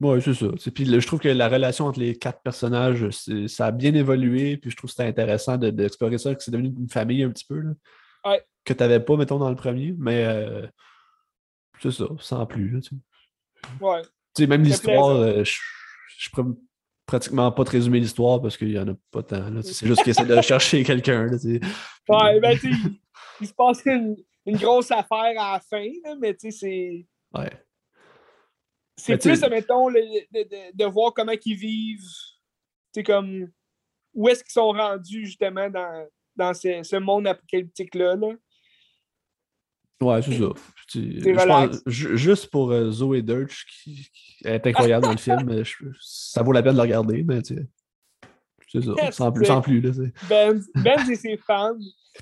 Oui, 0.00 0.20
c'est 0.20 0.34
ça. 0.34 0.46
Puis 0.74 0.84
je 0.86 1.06
trouve 1.06 1.20
que 1.20 1.28
la 1.28 1.48
relation 1.48 1.86
entre 1.86 2.00
les 2.00 2.16
quatre 2.16 2.42
personnages, 2.42 3.08
ça 3.46 3.66
a 3.66 3.70
bien 3.70 3.94
évolué. 3.94 4.56
Puis 4.56 4.70
je 4.70 4.76
trouve 4.76 4.88
que 4.90 4.96
c'était 4.96 5.08
intéressant 5.08 5.56
de- 5.56 5.70
d'explorer 5.70 6.18
ça, 6.18 6.34
que 6.34 6.42
c'est 6.42 6.50
devenu 6.50 6.68
une 6.76 6.88
famille 6.88 7.22
un 7.22 7.30
petit 7.30 7.44
peu. 7.46 7.58
Là, 7.60 7.70
Ouais. 8.24 8.44
Que 8.64 8.72
tu 8.72 8.78
n'avais 8.80 9.00
pas, 9.00 9.16
mettons, 9.16 9.38
dans 9.38 9.50
le 9.50 9.56
premier. 9.56 9.94
Mais 9.98 10.24
euh, 10.24 10.66
c'est 11.80 11.90
ça, 11.90 12.04
sans 12.20 12.46
plus. 12.46 12.68
là, 12.70 12.80
tu 12.80 12.90
sais. 12.90 13.84
Ouais. 13.84 14.02
Tu 14.02 14.42
sais, 14.42 14.46
même 14.46 14.62
l'histoire, 14.62 15.08
euh, 15.16 15.42
je 15.44 15.58
je 16.18 16.30
pratiquement 17.12 17.52
pas 17.52 17.64
te 17.64 17.70
résumer 17.72 18.00
l'histoire 18.00 18.40
parce 18.40 18.56
qu'il 18.56 18.68
n'y 18.68 18.78
en 18.78 18.88
a 18.88 18.94
pas 19.10 19.22
tant. 19.22 19.44
C'est 19.62 19.86
juste 19.86 20.02
qu'il 20.02 20.12
essaie 20.12 20.24
de 20.24 20.40
chercher 20.40 20.82
quelqu'un. 20.90 21.28
Ouais, 22.08 22.40
ben, 22.40 22.58
tu 22.58 22.72
sais, 22.72 22.78
il, 23.42 23.46
se 23.46 23.52
passe 23.52 23.82
une, 23.84 24.16
une 24.46 24.56
grosse 24.56 24.90
affaire 24.90 25.34
à 25.38 25.52
la 25.52 25.60
fin, 25.60 25.84
là, 26.04 26.14
mais 26.18 26.32
tu 26.34 26.50
sais, 26.50 26.58
c'est. 26.58 27.06
Ouais. 27.38 27.50
C'est 28.96 29.18
tu 29.18 29.28
plus, 29.28 29.36
sais- 29.36 29.48
mettons, 29.50 29.88
le- 29.90 30.00
de, 30.00 30.42
de, 30.48 30.74
de 30.76 30.84
voir 30.86 31.12
comment 31.12 31.32
ils 31.44 31.54
vivent. 31.54 32.00
Tu 32.00 33.00
sais, 33.00 33.02
comme. 33.02 33.50
Où 34.14 34.28
est-ce 34.30 34.42
qu'ils 34.42 34.52
sont 34.52 34.72
rendus, 34.72 35.26
justement, 35.26 35.68
dans, 35.68 36.06
dans 36.34 36.54
ce, 36.54 36.82
ce 36.82 36.96
monde 36.96 37.26
apocalyptique-là. 37.26 38.16
Là. 38.16 38.28
Ouais, 40.00 40.20
c'est 40.22 40.32
ça. 40.38 40.48
Je 40.94 41.46
pense- 41.46 41.82
ju- 41.86 42.16
juste 42.16 42.48
pour 42.50 42.70
euh, 42.72 42.90
Zoe 42.90 43.22
Deutsch, 43.22 43.66
qui, 43.66 44.08
qui 44.12 44.46
est 44.46 44.66
incroyable 44.66 45.04
dans 45.04 45.12
le 45.12 45.16
film, 45.18 45.62
je- 45.64 45.84
ça 46.00 46.42
vaut 46.42 46.52
la 46.52 46.62
peine 46.62 46.72
de 46.72 46.76
le 46.78 46.82
regarder, 46.82 47.22
mais 47.22 47.40
tu 47.42 47.54
sais, 47.54 47.66
c'est 48.68 48.82
ça, 48.82 48.92
sans 49.12 49.30
plus, 49.32 49.44
sans 49.46 49.60
plus. 49.60 49.80
Là. 49.80 49.90
Ben, 50.28 50.60
ben 50.76 51.10
et 51.10 51.14
ses 51.14 51.36
fans. 51.36 51.76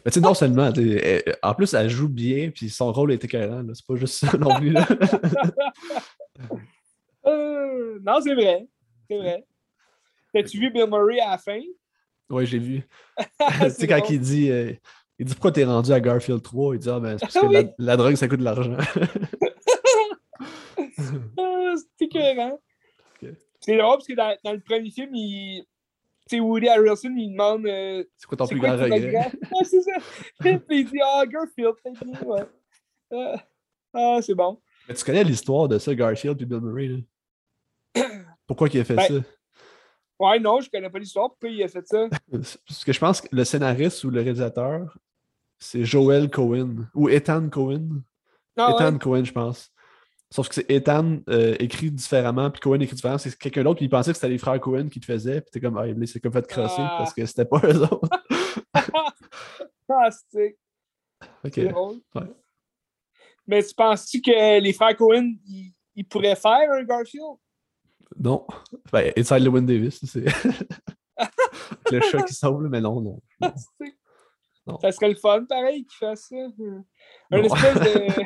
mais 0.04 0.10
tu 0.10 0.14
sais, 0.14 0.20
non 0.20 0.34
seulement, 0.34 0.70
elle- 0.74 1.36
en 1.42 1.54
plus, 1.54 1.72
elle 1.74 1.88
joue 1.88 2.08
bien, 2.08 2.50
puis 2.50 2.68
son 2.70 2.92
rôle 2.92 3.12
est 3.12 3.24
écœurant, 3.24 3.64
c'est 3.72 3.86
pas 3.86 3.96
juste 3.96 4.14
ça 4.26 4.36
non 4.36 4.54
plus. 4.56 4.70
Là. 4.70 4.86
Euh, 7.26 7.98
non, 8.02 8.20
c'est 8.22 8.34
vrai. 8.34 8.66
C'est 9.08 9.16
vrai. 9.18 9.44
T'as-tu 10.32 10.58
vu 10.58 10.70
Bill 10.70 10.86
Murray 10.88 11.20
à 11.20 11.32
la 11.32 11.38
fin? 11.38 11.60
ouais, 12.30 12.46
j'ai 12.46 12.58
vu. 12.58 12.82
tu 13.18 13.24
C'est 13.60 13.70
sais, 13.70 13.86
quand 13.86 14.08
il 14.08 14.20
dit, 14.20 14.50
euh, 14.50 14.72
il 15.20 15.26
dit 15.26 15.34
pourquoi 15.34 15.52
t'es 15.52 15.64
rendu 15.64 15.92
à 15.92 16.00
Garfield 16.00 16.42
3, 16.42 16.74
il 16.74 16.78
dit, 16.80 16.88
ah 16.90 16.98
ben, 16.98 17.16
c'est 17.18 17.26
parce 17.26 17.34
que 17.34 17.46
Oui. 17.46 17.54
la, 17.54 17.62
la 17.78 17.96
drogue, 17.96 18.14
ça 18.16 18.26
coûte 18.26 18.40
de 18.40 18.44
l'argent. 18.44 18.76
Ah, 21.38 21.74
c'est 21.76 22.06
écœurant. 22.06 22.58
C'est 23.60 23.76
drôle 23.76 23.96
parce 23.96 24.06
que 24.06 24.14
dans, 24.14 24.34
dans 24.44 24.52
le 24.52 24.60
premier 24.60 24.90
film, 24.90 25.14
il. 25.14 25.64
Tu 26.28 26.36
sais, 26.36 26.40
Woody 26.40 26.68
Harrelson, 26.68 27.12
il 27.16 27.32
demande. 27.32 27.66
euh, 27.66 28.04
C'est 28.16 28.26
quoi 28.26 28.36
ton 28.38 28.46
plus 28.46 28.58
grand 28.60 28.76
regret? 28.76 29.12
Ouais, 29.52 29.64
c'est 29.64 29.82
ça. 29.82 29.92
Puis 30.38 30.58
il 30.70 30.84
dit 30.86 30.98
Ah, 31.04 31.24
Garfield. 31.26 31.74
Ouais. 32.24 32.42
Ah, 33.12 33.44
ah, 33.92 34.18
c'est 34.22 34.34
bon. 34.34 34.60
Mais 34.88 34.94
tu 34.94 35.04
connais 35.04 35.24
l'histoire 35.24 35.68
de 35.68 35.78
ça, 35.78 35.94
Garfield 35.94 36.40
et 36.40 36.44
Bill 36.46 36.60
Murray, 36.60 36.88
là? 36.88 38.04
Pourquoi 38.46 38.68
il 38.72 38.80
a 38.80 38.84
fait 38.84 38.94
Ben, 38.94 39.06
ça? 39.08 39.14
Ouais, 40.18 40.38
non, 40.38 40.60
je 40.60 40.70
connais 40.70 40.88
pas 40.90 40.98
l'histoire. 40.98 41.28
Pourquoi 41.30 41.48
il 41.50 41.62
a 41.62 41.68
fait 41.68 41.86
ça? 41.86 42.08
Parce 42.30 42.84
que 42.84 42.92
je 42.92 42.98
pense 42.98 43.20
que 43.20 43.28
le 43.32 43.44
scénariste 43.44 44.04
ou 44.04 44.10
le 44.10 44.20
réalisateur, 44.22 44.96
c'est 45.60 45.84
Joel 45.84 46.30
Cohen. 46.30 46.88
Ou 46.94 47.08
Ethan 47.08 47.48
Cohen. 47.48 48.02
Ah, 48.56 48.72
Ethan 48.74 48.92
ouais. 48.94 48.98
Cohen, 48.98 49.24
je 49.24 49.32
pense. 49.32 49.70
Sauf 50.32 50.48
que 50.48 50.54
c'est 50.54 50.70
Ethan 50.70 51.18
euh, 51.28 51.56
écrit 51.58 51.90
différemment, 51.90 52.50
puis 52.50 52.60
Cohen 52.60 52.80
écrit 52.80 52.94
différemment. 52.96 53.18
C'est 53.18 53.36
quelqu'un 53.36 53.62
d'autre, 53.64 53.76
puis 53.76 53.86
il 53.86 53.90
pensait 53.90 54.10
que 54.12 54.16
c'était 54.16 54.28
les 54.28 54.38
frères 54.38 54.60
Cohen 54.60 54.88
qui 54.88 55.00
le 55.00 55.04
faisaient, 55.04 55.40
puis 55.40 55.50
t'es 55.52 55.60
comme, 55.60 55.76
ah, 55.76 55.86
il 55.86 56.08
s'est 56.08 56.20
comme 56.20 56.32
fait 56.32 56.46
crosser 56.46 56.74
Ah. 56.78 56.96
parce 56.98 57.12
que 57.12 57.24
c'était 57.26 57.44
pas 57.44 57.60
eux 57.64 57.82
autres. 57.82 58.08
Ah, 59.92 60.08
c'est 60.30 60.56
Ok. 61.44 61.50
c'est 61.52 61.66
drôle. 61.68 61.96
Ouais. 62.14 62.32
Mais 63.44 63.60
tu 63.64 63.74
penses-tu 63.74 64.20
que 64.22 64.60
les 64.60 64.72
frères 64.72 64.96
Cohen, 64.96 65.32
ils, 65.48 65.74
ils 65.96 66.04
pourraient 66.04 66.36
faire 66.36 66.70
un 66.70 66.84
Garfield? 66.84 67.38
Non. 68.16 68.46
Ben, 68.92 69.12
Inside 69.16 69.40
Lewin 69.40 69.62
Davis, 69.62 69.98
c'est. 70.04 70.24
le 71.90 72.00
chat 72.02 72.22
qui 72.22 72.34
sauve, 72.34 72.68
mais 72.68 72.80
non, 72.80 73.00
non. 73.00 73.20
C'est- 73.40 73.94
Non. 74.70 74.78
Ça 74.80 74.92
serait 74.92 75.08
le 75.08 75.16
fun, 75.16 75.44
pareil, 75.44 75.84
qu'ils 75.84 75.98
fassent 75.98 76.28
ça. 76.28 76.36
Un 77.30 77.42
espèce 77.42 77.74
de. 77.74 78.22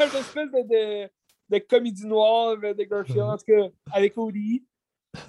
un 0.02 0.06
espèce 0.06 0.50
de, 0.50 0.62
de, 0.68 1.10
de 1.48 1.58
comédie 1.58 2.06
noire 2.06 2.56
euh, 2.62 2.74
de 2.74 2.84
Garfield, 2.84 3.20
en 3.20 3.36
tout 3.36 3.44
cas, 3.46 3.68
avec 3.92 4.16
Odie. 4.16 4.64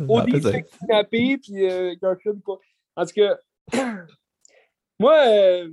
Odie 0.07 0.41
se 0.41 0.51
fait 0.51 0.63
kidnapper, 0.63 1.37
puis 1.37 1.69
euh, 1.69 1.95
Garfield 2.01 2.41
pas. 2.43 2.59
En 2.95 3.05
tout 3.05 3.13
cas, 3.13 3.37
moi, 4.99 5.17
euh, 5.27 5.69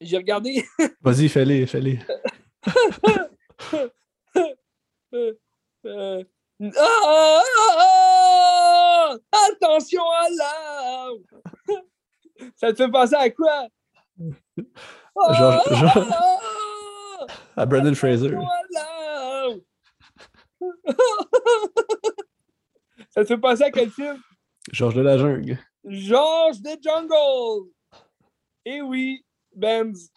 j'ai 0.00 0.16
regardé. 0.16 0.64
Vas-y, 1.02 1.28
fais-les, 1.28 1.66
fais-les. 1.66 1.98
euh, 5.14 5.34
euh, 5.86 6.24
ah, 6.60 7.02
ah, 7.06 7.42
ah, 7.78 9.16
ah, 9.32 9.38
attention 9.52 10.02
à 10.02 10.28
l'arme! 10.30 11.84
Ça 12.56 12.72
te 12.72 12.76
fait 12.76 12.90
penser 12.90 13.14
à 13.14 13.30
quoi? 13.30 13.68
Genre- 15.38 15.62
genre- 15.74 16.06
ah, 16.12 17.26
À 17.56 17.66
Brendan 17.66 17.94
Fraser. 17.94 18.30
Ça 23.10 23.22
te 23.22 23.26
fait 23.26 23.38
penser 23.38 23.62
à 23.64 23.70
quel 23.70 23.90
film? 23.90 24.20
Georges 24.72 24.94
de 24.94 25.00
la 25.02 25.18
Jungle. 25.18 25.58
Georges 25.84 26.60
de 26.60 26.70
Jungle! 26.82 27.70
Eh 28.64 28.82
oui, 28.82 29.24
Benz. 29.54 30.10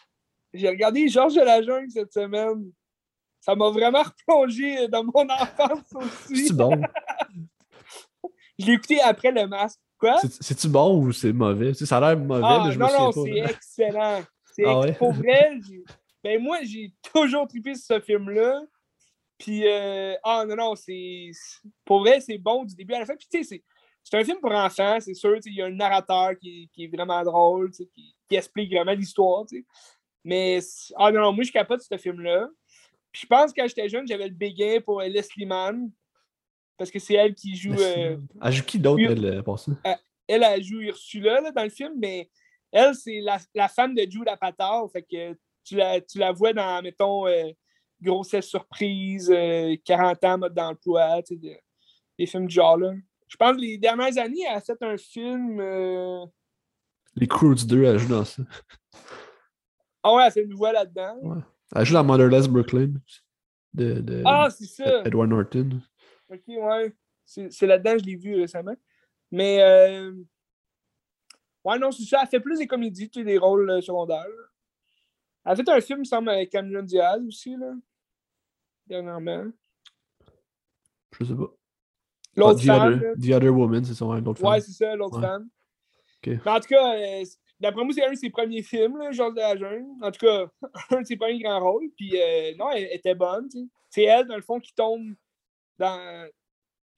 J'ai 0.54 0.68
regardé 0.70 1.08
Georges 1.08 1.36
de 1.36 1.42
la 1.42 1.62
Jungle 1.62 1.90
cette 1.90 2.12
semaine. 2.12 2.72
Ça 3.40 3.56
m'a 3.56 3.70
vraiment 3.70 4.04
replongé 4.04 4.88
dans 4.90 5.04
mon 5.04 5.28
enfance 5.30 5.94
aussi. 5.96 6.48
C'est-tu 6.48 6.54
bon? 6.54 6.80
Je 8.60 8.66
l'ai 8.66 8.74
écouté 8.74 9.00
après 9.02 9.32
le 9.32 9.48
masque. 9.48 9.80
Quoi? 10.02 10.18
C'est- 10.18 10.42
C'est-tu 10.44 10.68
bon 10.68 10.98
ou 11.02 11.12
c'est 11.14 11.32
mauvais? 11.32 11.74
Ça 11.76 11.98
a 11.98 12.00
l'air 12.14 12.18
mauvais, 12.18 12.44
Ah, 12.44 12.64
mais 12.66 12.72
je 12.74 12.80
non, 12.80 12.88
me 12.88 12.92
non, 12.92 13.12
souviens 13.12 13.36
c'est 13.36 13.42
pas. 13.44 13.50
excellent. 13.52 14.24
C'est 14.52 14.64
Ah 14.66 14.80
ouais? 14.80 14.94
Pour 14.94 15.14
vrai, 15.14 15.60
ben 16.24 16.42
moi, 16.42 16.58
j'ai 16.64 16.92
toujours 17.14 17.48
trippé 17.48 17.76
sur 17.76 17.96
ce 17.96 18.00
film-là. 18.02 18.62
Puis, 19.38 19.68
euh, 19.68 20.16
ah 20.24 20.44
non, 20.48 20.56
non, 20.56 20.76
c'est. 20.76 21.30
c'est- 21.34 21.70
Pour 21.86 22.00
vrai, 22.02 22.20
c'est 22.20 22.38
bon 22.40 22.66
du 22.66 22.76
début 22.76 22.94
à 22.96 23.00
la 23.00 23.06
fin. 23.06 23.16
Puis, 23.16 23.28
tu 23.32 23.38
sais, 23.44 23.44
c'est- 23.44 23.64
c'est 24.04 24.18
un 24.18 24.24
film 24.24 24.40
pour 24.40 24.52
enfants, 24.52 24.98
c'est 25.00 25.14
sûr. 25.14 25.38
Il 25.46 25.54
y 25.56 25.62
a 25.62 25.68
un 25.68 25.72
narrateur 25.72 26.32
qui, 26.40 26.68
qui 26.74 26.86
est 26.86 26.88
vraiment 26.96 27.24
drôle, 27.24 27.70
qui, 27.72 27.88
qui 28.28 28.36
explique 28.36 28.72
vraiment 28.74 28.94
l'histoire. 28.94 29.46
Mais, 30.24 30.62
c'est- 30.62 30.94
ah 30.98 31.12
non, 31.12 31.22
non, 31.22 31.32
moi, 31.34 31.44
je 31.44 31.52
capote 31.52 31.82
ce 31.82 31.98
film-là. 31.98 32.48
Puis, 33.12 33.22
je 33.24 33.28
pense 33.28 33.52
que 33.54 33.62
quand 33.62 33.68
j'étais 33.68 33.88
jeune, 33.90 34.08
j'avais 34.08 34.28
le 34.28 34.34
béguin 34.34 34.80
pour 34.84 35.02
Leslie 35.02 35.46
Mann. 35.46 35.92
Parce 36.82 36.90
que 36.90 36.98
c'est 36.98 37.14
elle 37.14 37.36
qui 37.36 37.56
joue. 37.56 37.76
euh, 37.80 38.18
Elle 38.42 38.52
joue 38.54 38.64
qui 38.64 38.80
d'autre, 38.80 39.04
elle, 39.08 39.24
euh, 39.24 39.44
pour 39.44 39.60
ça? 39.60 39.72
elle, 40.28 40.42
elle 40.42 40.64
joue 40.64 40.80
Ursula 40.82 41.40
là, 41.40 41.52
dans 41.52 41.62
le 41.64 41.70
film, 41.70 41.94
mais 42.00 42.28
elle, 42.72 42.96
c'est 42.96 43.20
la, 43.20 43.38
la 43.54 43.68
femme 43.68 43.94
de 43.94 44.02
Jude 44.10 44.28
Apatow. 44.28 44.88
Fait 44.92 45.04
que 45.04 45.38
tu 45.64 45.76
la, 45.76 46.02
tu 46.02 46.18
la 46.18 46.32
vois 46.32 46.54
dans, 46.54 46.82
mettons, 46.82 47.28
euh, 47.28 47.52
Grossesse 48.02 48.48
surprise, 48.48 49.30
euh, 49.32 49.76
40 49.86 50.24
ans 50.24 50.38
mode 50.40 50.56
d'emploi, 50.56 51.22
tu 51.22 51.36
sais, 51.40 51.62
des 52.18 52.26
films 52.26 52.48
du 52.48 52.56
genre 52.56 52.78
là. 52.78 52.94
Je 53.28 53.36
pense 53.38 53.56
que 53.58 53.62
les 53.62 53.78
dernières 53.78 54.18
années, 54.18 54.42
elle 54.50 54.58
a 54.58 54.62
fait 54.62 54.82
un 54.82 54.98
film. 54.98 55.60
euh, 55.60 56.26
Les 57.16 57.28
Croods 57.28 57.64
2, 57.68 57.84
elle 57.84 58.00
joue 58.00 58.08
dans 58.10 58.26
ça. 58.26 58.42
Ah 60.02 60.16
ouais, 60.16 60.24
elle 60.26 60.32
fait 60.32 60.42
une 60.44 60.56
voix 60.56 60.72
là-dedans. 60.74 61.16
Ouais. 61.22 61.42
Elle 61.76 61.86
joue 61.86 61.94
dans 61.94 62.04
Motherless 62.04 62.48
Brooklyn 62.48 62.94
de, 63.72 64.02
de 64.02 64.24
Ah, 64.26 64.50
c'est 64.50 64.66
ça! 64.66 65.04
Edward 65.06 65.30
Norton. 65.30 65.80
Ok, 66.32 66.42
ouais. 66.48 66.96
C'est 67.26 67.68
là-dedans, 67.68 67.98
je 67.98 68.06
l'ai 68.06 68.16
vu 68.16 68.36
récemment. 68.40 68.76
Mais, 69.32 69.62
euh... 69.62 70.14
ouais, 71.64 71.80
non, 71.80 71.92
c'est 71.92 72.04
ça. 72.04 72.20
Elle 72.24 72.28
fait 72.28 72.40
plus 72.40 72.60
des 72.60 72.68
comédies, 72.68 73.10
tu 73.10 73.20
sais, 73.20 73.26
des 73.26 73.38
rôles 73.38 73.70
euh, 73.70 73.82
secondaires. 73.82 74.26
Elle 75.46 75.52
a 75.52 75.56
fait 75.56 75.70
un 75.70 75.82
film, 75.82 76.00
il 76.00 76.02
me 76.02 76.06
semble, 76.06 76.30
avec 76.30 76.50
Cameron 76.52 76.84
Diaz 76.84 77.22
aussi, 77.26 77.56
là. 77.56 77.74
Dernièrement. 78.88 79.46
Je 81.20 81.26
sais 81.26 81.36
pas. 81.36 81.52
L'autre 82.36 82.60
Ah, 82.60 82.62
The, 82.62 82.66
femme, 82.66 82.94
other. 82.94 83.14
The 83.22 83.32
Other 83.36 83.54
Woman, 83.56 83.84
c'est 83.84 83.94
son 83.94 84.14
l'autre 84.14 84.44
Ouais, 84.44 84.52
femme. 84.52 84.62
c'est 84.62 84.72
ça, 84.72 84.96
l'autre 84.96 85.18
Ouais. 85.20 85.28
femme. 85.28 85.50
Mais 86.26 86.40
en 86.46 86.60
tout 86.60 86.68
cas, 86.68 86.96
euh, 86.96 87.24
d'après 87.60 87.84
moi, 87.84 87.94
c'est 87.94 88.06
un 88.06 88.12
de 88.12 88.16
ses 88.16 88.30
premiers 88.30 88.62
films, 88.64 88.98
là, 88.98 89.12
Georges 89.12 89.34
de 89.34 89.40
la 89.40 89.58
Jungle. 89.58 89.86
En 90.02 90.12
tout 90.12 90.26
cas, 90.26 90.48
un 90.92 91.02
de 91.02 91.06
ses 91.06 91.18
premiers 91.18 91.40
grands 91.40 91.60
rôles. 91.60 91.90
Puis, 91.98 92.12
euh, 92.16 92.54
non, 92.58 92.70
elle 92.72 92.90
était 92.94 93.16
bonne, 93.16 93.48
tu 93.50 93.60
sais. 93.60 93.66
C'est 93.90 94.04
elle, 94.04 94.28
dans 94.28 94.36
le 94.36 94.42
fond, 94.42 94.60
qui 94.60 94.74
tombe 94.74 95.14
dans. 95.78 96.28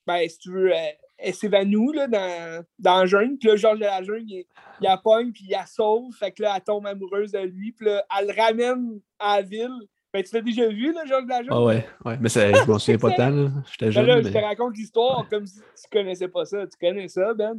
Ben, 0.06 0.28
si 0.28 0.38
tu 0.38 0.52
veux, 0.52 0.72
elle, 0.72 0.98
elle 1.18 1.34
s'évanouit, 1.34 1.96
là, 1.96 2.08
dans, 2.08 2.66
dans 2.80 3.00
la 3.00 3.06
jungle. 3.06 3.38
Puis 3.38 3.48
là, 3.48 3.56
Georges 3.56 3.80
de 3.80 3.86
la 3.86 4.04
Jungle, 4.04 4.24
il, 4.28 4.46
il 4.82 4.84
la 4.84 4.98
pogne, 4.98 5.32
puis 5.32 5.46
il 5.48 5.52
la 5.52 5.66
sauve. 5.66 6.14
Fait 6.14 6.32
que 6.32 6.42
là, 6.42 6.54
elle 6.58 6.64
tombe 6.64 6.86
amoureuse 6.86 7.32
de 7.32 7.40
lui. 7.40 7.72
Puis 7.72 7.86
là, 7.86 8.04
elle 8.20 8.28
le 8.28 8.34
ramène 8.42 9.00
à 9.20 9.38
la 9.38 9.42
ville. 9.44 9.88
Ben, 10.14 10.22
tu 10.22 10.36
l'as 10.36 10.42
déjà 10.42 10.68
vu, 10.68 10.94
là, 10.94 11.06
Georges 11.06 11.24
de 11.24 11.30
la 11.30 11.38
Jungle? 11.38 11.50
Ah 11.54 11.64
ouais, 11.64 11.88
ouais. 12.06 12.18
Mais 12.20 12.30
c'est- 12.30 12.54
je 12.54 12.70
m'en 12.70 12.78
souviens 12.78 12.98
pas 13.00 13.12
tant, 13.12 13.30
là. 13.30 13.50
J'étais 13.72 13.86
Ben 13.86 13.92
jeune. 13.92 14.06
là, 14.06 14.22
je 14.22 14.28
te 14.28 14.34
mais... 14.34 14.46
raconte 14.46 14.76
l'histoire 14.78 15.28
comme 15.30 15.48
si 15.48 15.60
tu 15.60 15.90
connaissais 15.92 16.28
pas 16.28 16.46
ça. 16.46 16.68
Tu 16.68 16.78
connais 16.80 17.08
ça, 17.08 17.34
Ben? 17.34 17.56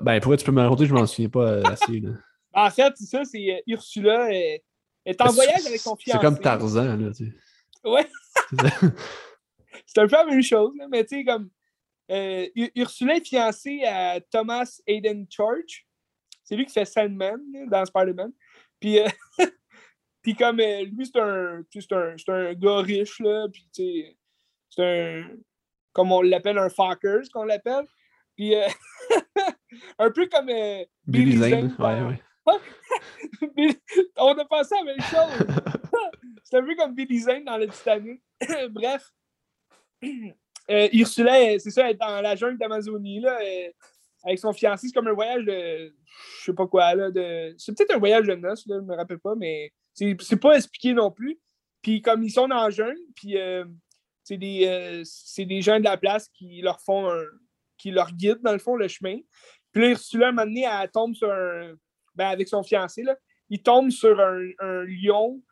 Ben, 0.00 0.20
pourquoi 0.20 0.36
tu 0.36 0.44
peux 0.44 0.52
me 0.52 0.62
raconter, 0.62 0.86
je 0.86 0.94
m'en 0.94 1.06
souviens 1.06 1.28
pas 1.28 1.46
euh, 1.48 1.62
assez. 1.64 2.00
Là. 2.00 2.10
En 2.56 2.70
fait, 2.70 2.92
c'est 2.94 3.06
ça, 3.06 3.24
c'est 3.24 3.50
euh, 3.50 3.58
Ursula. 3.66 4.28
Elle, 4.30 4.60
elle 5.04 5.12
est 5.12 5.20
en 5.20 5.32
voyage 5.32 5.66
avec 5.66 5.80
son 5.80 5.96
fiancé. 5.96 6.18
C'est 6.18 6.24
comme 6.24 6.38
Tarzan, 6.38 6.96
là. 6.96 7.10
Tu 7.10 7.26
sais. 7.26 7.32
Ouais, 7.84 8.06
C'est 9.86 10.00
un 10.00 10.06
peu 10.06 10.16
la 10.16 10.24
même 10.24 10.42
chose, 10.42 10.72
là, 10.76 10.86
mais 10.88 11.04
tu 11.04 11.16
sais, 11.18 11.24
comme. 11.24 11.50
euh, 12.10 12.46
Ur- 12.54 12.70
Ursula 12.76 13.16
est 13.16 13.26
fiancée 13.26 13.82
à 13.84 14.20
Thomas 14.20 14.80
Hayden 14.86 15.26
Church. 15.30 15.86
C'est 16.42 16.56
lui 16.56 16.66
qui 16.66 16.72
fait 16.72 16.84
Sandman 16.84 17.40
là, 17.52 17.66
dans 17.66 17.84
Spider-Man. 17.86 18.32
Puis, 18.80 18.98
euh, 18.98 19.08
puis 20.22 20.34
comme 20.34 20.60
euh, 20.60 20.84
lui, 20.84 21.06
c'est 21.06 21.18
un, 21.20 21.60
un, 21.60 22.16
c'est 22.18 22.28
un 22.28 22.54
gars 22.54 22.78
riche, 22.80 23.20
là. 23.20 23.46
Puis, 23.52 23.68
tu 23.74 23.82
sais, 23.82 24.16
c'est 24.70 24.82
un. 24.84 25.28
Comme 25.92 26.10
on 26.12 26.22
l'appelle, 26.22 26.58
un 26.58 26.68
fucker, 26.68 27.20
ce 27.24 27.30
qu'on 27.30 27.44
l'appelle. 27.44 27.84
Puis, 28.36 28.54
un 29.98 30.10
peu 30.10 30.26
comme. 30.26 30.48
euh, 30.48 30.84
Billy 31.06 31.36
Zane, 31.50 31.76
ouais, 31.78 32.02
ouais. 32.46 32.58
Billy- 33.56 33.80
On 34.16 34.36
a 34.36 34.44
pensé 34.44 34.74
à 34.74 34.78
la 34.78 34.84
même 34.84 35.00
chose. 35.00 35.46
C'est 36.42 36.56
un 36.58 36.62
peu 36.64 36.74
comme 36.76 36.94
Billy 36.94 37.18
Zane 37.20 37.44
dans 37.44 37.56
le 37.56 37.68
Titanic. 37.68 38.20
Bref. 38.70 39.10
Euh, 40.70 40.88
Ursula, 40.94 41.58
c'est 41.58 41.70
ça, 41.70 41.84
elle 41.84 41.90
est 41.94 41.98
dans 41.98 42.22
la 42.22 42.36
jungle 42.36 42.56
d'Amazonie, 42.56 43.20
là, 43.20 43.38
avec 44.24 44.38
son 44.38 44.52
fiancé. 44.54 44.86
C'est 44.86 44.94
comme 44.94 45.08
un 45.08 45.12
voyage 45.12 45.44
de. 45.44 45.94
Je 46.38 46.44
sais 46.44 46.54
pas 46.54 46.66
quoi, 46.66 46.94
là. 46.94 47.10
C'est 47.58 47.76
peut-être 47.76 47.94
un 47.94 47.98
voyage 47.98 48.26
de 48.26 48.34
noces, 48.34 48.66
là, 48.66 48.76
je 48.80 48.84
me 48.84 48.96
rappelle 48.96 49.18
pas, 49.18 49.34
mais 49.34 49.72
c'est 49.92 50.16
c'est 50.20 50.40
pas 50.40 50.56
expliqué 50.56 50.94
non 50.94 51.10
plus. 51.10 51.38
Puis 51.82 52.00
comme 52.00 52.22
ils 52.22 52.30
sont 52.30 52.48
dans 52.48 52.62
la 52.62 52.70
jungle, 52.70 52.98
puis 53.14 53.36
euh, 53.36 53.66
c'est 54.22 54.38
des, 54.38 54.66
euh, 54.66 55.02
c'est 55.04 55.44
des 55.44 55.60
gens 55.60 55.78
de 55.78 55.84
la 55.84 55.98
place 55.98 56.30
qui 56.30 56.62
leur 56.62 56.80
font 56.80 57.12
qui 57.76 57.90
leur 57.90 58.10
guident, 58.12 58.40
dans 58.40 58.52
le 58.52 58.58
fond, 58.58 58.74
le 58.74 58.88
chemin. 58.88 59.18
Puis 59.70 59.82
là, 59.82 59.90
Ursula, 59.90 60.26
à 60.26 60.28
un 60.30 60.32
moment 60.32 60.46
donné, 60.46 60.64
elle 60.64 60.90
tombe 60.90 61.14
sur 61.14 61.30
un. 61.30 61.74
Ben, 62.14 62.28
avec 62.28 62.48
son 62.48 62.62
fiancé, 62.62 63.02
là, 63.02 63.16
il 63.50 63.62
tombe 63.62 63.90
sur 63.90 64.18
un 64.18 64.84
lion. 64.84 65.42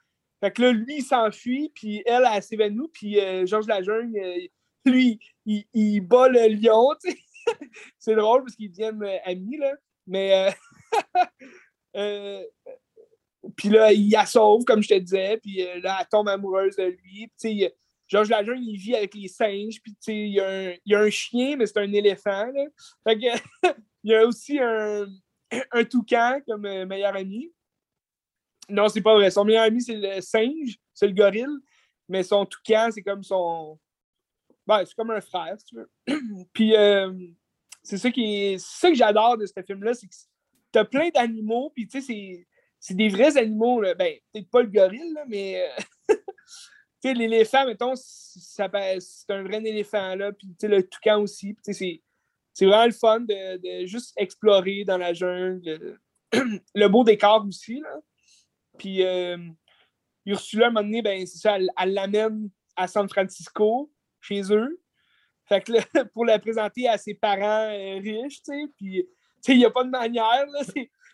Fait 0.42 0.50
que 0.50 0.60
là, 0.60 0.72
lui, 0.72 0.96
il 0.98 1.04
s'enfuit, 1.04 1.70
puis 1.72 2.02
elle, 2.04 2.26
elle, 2.30 2.42
s'évanouit, 2.42 2.88
puis 2.92 3.20
euh, 3.20 3.46
Georges 3.46 3.68
Lajeune, 3.68 4.12
euh, 4.16 4.40
lui, 4.84 5.20
il, 5.46 6.00
bat 6.00 6.28
le 6.28 6.48
lion. 6.48 6.88
C'est 8.00 8.16
drôle 8.16 8.42
parce 8.42 8.56
qu'ils 8.56 8.70
deviennent 8.70 9.04
euh, 9.04 9.18
amis, 9.24 9.56
là. 9.56 9.72
Mais. 10.04 10.52
euh, 11.96 12.42
puis 13.56 13.68
là, 13.68 13.92
il 13.92 14.10
la 14.10 14.26
sauve, 14.26 14.64
comme 14.64 14.82
je 14.82 14.88
te 14.88 14.98
disais, 14.98 15.38
puis 15.38 15.64
là, 15.80 15.98
elle 16.00 16.06
tombe 16.10 16.28
amoureuse 16.28 16.74
de 16.74 16.84
lui. 16.84 17.30
Puis, 17.40 17.68
Georges 18.08 18.28
Lajeune, 18.28 18.62
il 18.64 18.76
vit 18.76 18.96
avec 18.96 19.14
les 19.14 19.28
singes, 19.28 19.80
puis 19.80 19.94
il 20.08 20.34
y, 20.34 20.40
a 20.40 20.48
un, 20.48 20.70
il 20.70 20.92
y 20.92 20.94
a 20.94 21.00
un 21.00 21.10
chien, 21.10 21.56
mais 21.56 21.66
c'est 21.66 21.78
un 21.78 21.92
éléphant. 21.92 22.46
Là. 22.46 22.64
Fait 23.06 23.18
que, 23.18 23.70
il 24.04 24.10
y 24.10 24.14
a 24.14 24.26
aussi 24.26 24.58
un, 24.60 25.06
un 25.70 25.84
toucan 25.84 26.40
comme 26.46 26.62
meilleur 26.84 27.16
ami. 27.16 27.52
Non, 28.72 28.88
c'est 28.88 29.02
pas 29.02 29.14
vrai. 29.14 29.30
Son 29.30 29.44
meilleur 29.44 29.64
ami, 29.64 29.82
c'est 29.82 29.96
le 29.96 30.20
singe, 30.20 30.78
c'est 30.94 31.06
le 31.06 31.12
gorille, 31.12 31.46
mais 32.08 32.22
son 32.22 32.46
toucan, 32.46 32.88
c'est 32.90 33.02
comme 33.02 33.22
son. 33.22 33.78
Ben, 34.66 34.84
c'est 34.84 34.94
comme 34.94 35.10
un 35.10 35.20
frère, 35.20 35.54
si 35.58 35.66
tu 35.66 35.76
veux. 35.76 35.90
puis 36.52 36.74
euh, 36.74 37.12
c'est 37.82 37.98
ça 37.98 38.10
qui 38.10 38.24
est... 38.24 38.58
ça 38.58 38.88
que 38.88 38.94
j'adore 38.94 39.36
de 39.36 39.44
ce 39.44 39.60
film-là, 39.62 39.92
c'est 39.92 40.06
que 40.06 40.14
t'as 40.70 40.84
plein 40.84 41.10
d'animaux, 41.10 41.70
puis 41.74 41.86
tu 41.86 42.00
sais, 42.00 42.06
c'est 42.06 42.46
c'est 42.80 42.94
des 42.94 43.08
vrais 43.08 43.36
animaux. 43.36 43.80
Là. 43.80 43.94
Ben, 43.94 44.18
peut-être 44.32 44.50
pas 44.50 44.62
le 44.62 44.68
gorille, 44.68 45.12
là, 45.12 45.24
mais 45.28 45.70
euh, 46.10 46.14
l'éléphant, 47.14 47.66
mettons, 47.66 47.94
c'est 47.94 48.62
un 48.62 49.42
vrai 49.42 49.58
éléphant, 49.58 50.16
là, 50.16 50.32
puis 50.32 50.48
le 50.62 50.82
toucan 50.82 51.20
aussi. 51.20 51.56
C'est 51.62 52.66
vraiment 52.66 52.86
le 52.86 52.92
fun 52.92 53.20
de, 53.20 53.86
juste 53.86 54.14
explorer 54.16 54.84
dans 54.84 54.98
la 54.98 55.12
jungle. 55.12 55.98
Le, 56.74 56.88
beau 56.88 57.04
décor 57.04 57.44
aussi. 57.46 57.80
Là. 57.80 58.00
Puis 58.78 59.02
euh, 59.02 59.36
Ursula, 60.26 60.66
à 60.66 60.68
un 60.68 60.72
moment 60.72 60.86
donné, 60.86 61.02
ben, 61.02 61.26
c'est 61.26 61.38
ça, 61.38 61.56
elle 61.58 61.92
l'amène 61.92 62.50
à 62.76 62.86
San 62.86 63.08
Francisco, 63.08 63.90
chez 64.20 64.42
eux. 64.52 64.80
Fait 65.46 65.60
que 65.60 65.72
pour 66.14 66.24
la 66.24 66.38
présenter 66.38 66.88
à 66.88 66.98
ses 66.98 67.14
parents 67.14 67.68
euh, 67.70 67.98
riches, 67.98 68.42
tu 68.42 68.52
sais, 68.52 68.64
puis 68.76 69.06
il 69.48 69.58
n'y 69.58 69.64
a 69.64 69.70
pas 69.70 69.84
de 69.84 69.90
manière, 69.90 70.46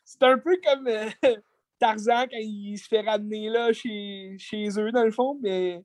C'est 0.05 0.23
un 0.23 0.39
peu 0.39 0.59
comme 0.65 0.87
euh, 0.87 1.09
Tarzan 1.79 2.27
quand 2.31 2.39
il 2.39 2.77
se 2.77 2.89
fait 2.89 3.01
ramener 3.01 3.49
là 3.49 3.73
chez, 3.73 4.37
chez 4.39 4.69
eux, 4.79 4.93
dans 4.93 5.05
le 5.05 5.11
fond, 5.11 5.39
mais 5.43 5.83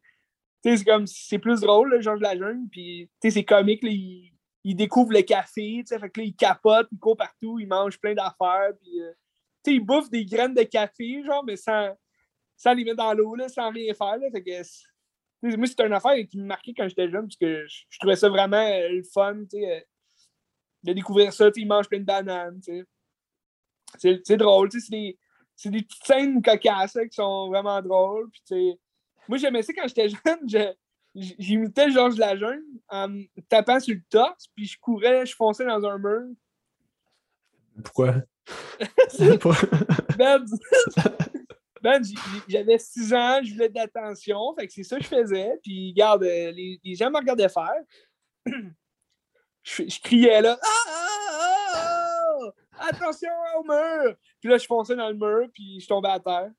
c'est 0.64 0.84
comme 0.84 1.08
c'est 1.08 1.40
plus 1.40 1.62
drôle, 1.62 1.90
le 1.90 2.02
Georges 2.02 2.22
Lajeune, 2.22 2.68
puis 2.70 3.10
c'est 3.22 3.44
comique, 3.44 3.84
il, 3.84 4.76
découvre 4.76 5.12
le 5.12 5.22
café, 5.22 5.84
fait 5.86 6.10
que 6.10 6.22
il 6.22 6.36
capote, 6.36 6.88
il 6.92 7.00
court 7.00 7.18
partout, 7.18 7.60
il 7.60 7.68
mange 7.68 8.00
plein 8.00 8.14
d'affaires, 8.14 8.72
puis 8.82 9.02
il 9.72 9.80
bouffe 9.82 10.10
des 10.10 10.26
graines 10.26 10.54
de 10.54 10.64
café, 10.64 11.24
genre, 11.24 11.44
mais 11.44 11.56
sans, 11.56 11.96
sans 12.58 12.74
les 12.74 12.84
mettre 12.84 12.98
dans 12.98 13.14
l'eau, 13.14 13.36
sans 13.48 13.72
rien 13.72 13.94
faire. 13.94 14.18
Là, 14.18 14.30
que, 14.32 15.56
moi, 15.58 15.68
c'était 15.68 15.86
une 15.86 15.94
affaire 15.94 16.16
qui 16.30 16.40
me 16.40 16.46
marquait 16.46 16.74
quand 16.76 16.88
j'étais 16.88 17.10
jeune, 17.10 17.28
parce 17.28 17.38
que 17.38 17.66
je, 17.68 18.00
trouvais 18.00 18.16
ça 18.16 18.30
vraiment 18.30 18.58
euh, 18.58 18.90
le 18.90 19.04
fun, 19.04 19.36
euh, 19.54 19.80
de 20.84 20.94
découvrir 20.94 21.34
ça, 21.34 21.50
il 21.56 21.68
mange 21.68 21.88
plein 21.88 22.00
de 22.00 22.06
bananes, 22.06 22.62
c'est 23.98 24.38
drôle, 24.38 24.72
c'est 24.72 24.90
des, 24.90 25.18
c'est 25.56 25.70
des 25.70 25.84
petites 25.84 26.04
scènes 26.04 26.42
cocasses 26.42 26.98
qui 27.10 27.16
sont 27.16 27.48
vraiment 27.48 27.82
drôles. 27.82 28.30
Puis, 28.32 28.80
moi, 29.28 29.38
j'aimais 29.38 29.62
ça 29.62 29.74
quand 29.74 29.88
j'étais 29.88 30.10
jeune. 30.48 30.74
J'imitais 31.16 31.92
Georges 31.92 32.18
Lajeune 32.18 32.64
en 32.90 33.08
me 33.08 33.26
tapant 33.48 33.80
sur 33.80 33.94
le 33.94 34.02
torse, 34.10 34.48
puis 34.56 34.66
je 34.66 34.80
courais, 34.80 35.28
je 35.28 35.36
fonçais 35.36 35.66
dans 35.66 35.86
un 35.86 36.00
mur. 36.00 36.34
Pourquoi? 37.84 38.16
ben, 40.18 40.46
ben 41.82 42.02
j'avais 42.48 42.78
6 42.78 43.14
ans, 43.14 43.40
je 43.44 43.54
voulais 43.54 43.70
de 43.70 43.76
l'attention, 43.76 44.54
fait 44.58 44.68
que 44.68 44.74
c'est 44.74 44.84
ça 44.84 44.98
que 44.98 45.04
je 45.04 45.10
faisais. 45.10 45.60
Puis, 45.64 45.92
regarde, 45.92 46.24
euh, 46.24 46.52
les, 46.52 46.80
les 46.84 46.96
gens 46.96 47.10
me 47.10 47.18
regardaient 47.18 47.50
faire. 47.50 47.82
je, 49.64 50.02
criais 50.02 50.42
là. 50.42 50.60
Ah, 50.62 50.68
ah, 50.88 51.40
ah, 51.76 52.88
Attention 52.90 53.30
au 53.60 53.64
mur! 53.64 54.16
Puis 54.42 54.50
là, 54.50 54.58
je 54.58 54.66
fonçais 54.66 54.96
dans 54.96 55.10
le 55.10 55.16
mur, 55.16 55.48
puis 55.54 55.80
je 55.80 55.88
tombais 55.88 56.10
à 56.10 56.20
terre. 56.20 56.52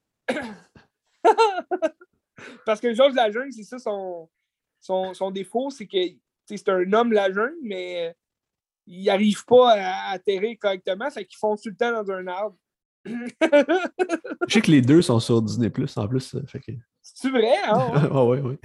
Parce 2.65 2.81
que 2.81 2.95
Georges 2.95 3.15
Lajeune, 3.15 3.53
c'est 3.53 3.63
ça 3.65 3.79
son, 3.79 4.29
son, 4.81 5.31
défaut, 5.31 5.71
c'est 5.71 5.87
que 5.87 5.99
c'est 6.47 6.69
un 6.69 6.93
homme 6.93 7.13
Lajeune, 7.13 7.57
mais 7.63 8.15
il 8.87 9.05
n'arrive 9.05 9.45
pas 9.45 9.73
à 9.73 10.13
atterrir 10.13 10.57
correctement, 10.61 11.11
fait 11.11 11.25
qu'il 11.25 11.39
fonce 11.39 11.63
tout 11.63 11.71
le 11.71 11.77
temps 11.77 12.03
dans 12.03 12.13
un 12.13 12.27
arbre. 12.27 12.57
Je 13.05 13.13
sais 14.49 14.63
que 14.63 14.71
les 14.71 14.81
deux 14.81 15.03
sont 15.03 15.21
sur 15.21 15.43
Disney 15.43 15.71
Plus 15.71 15.97
en 15.97 16.09
plus. 16.09 16.31
Que... 16.31 16.73
C'est 17.03 17.31
vrai, 17.31 17.57
hein? 17.65 17.93
Ah 18.13 18.25
ouais, 18.25 18.41
ouais. 18.41 18.59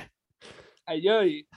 Aïe 0.86 1.10
aïe. 1.10 1.48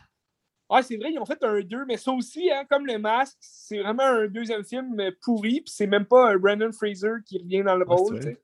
Ah, 0.75 0.83
c'est 0.83 0.97
vrai, 0.97 1.13
ils 1.13 1.19
ont 1.19 1.27
fait 1.27 1.43
un 1.45 1.61
2, 1.61 1.85
mais 1.85 1.99
ça 1.99 2.13
aussi, 2.13 2.51
hein, 2.51 2.65
comme 2.69 2.87
le 2.87 2.99
masque, 2.99 3.37
c'est 3.41 3.81
vraiment 3.81 4.05
un 4.05 4.27
deuxième 4.27 4.65
film 4.65 4.97
pourri, 5.21 5.61
puis 5.61 5.73
c'est 5.73 5.87
même 5.87 6.07
pas 6.07 6.37
Brandon 6.39 6.73
Fraser 6.73 7.17
qui 7.27 7.39
revient 7.39 7.63
dans 7.63 7.77
le 7.77 7.85
rôle. 7.85 8.39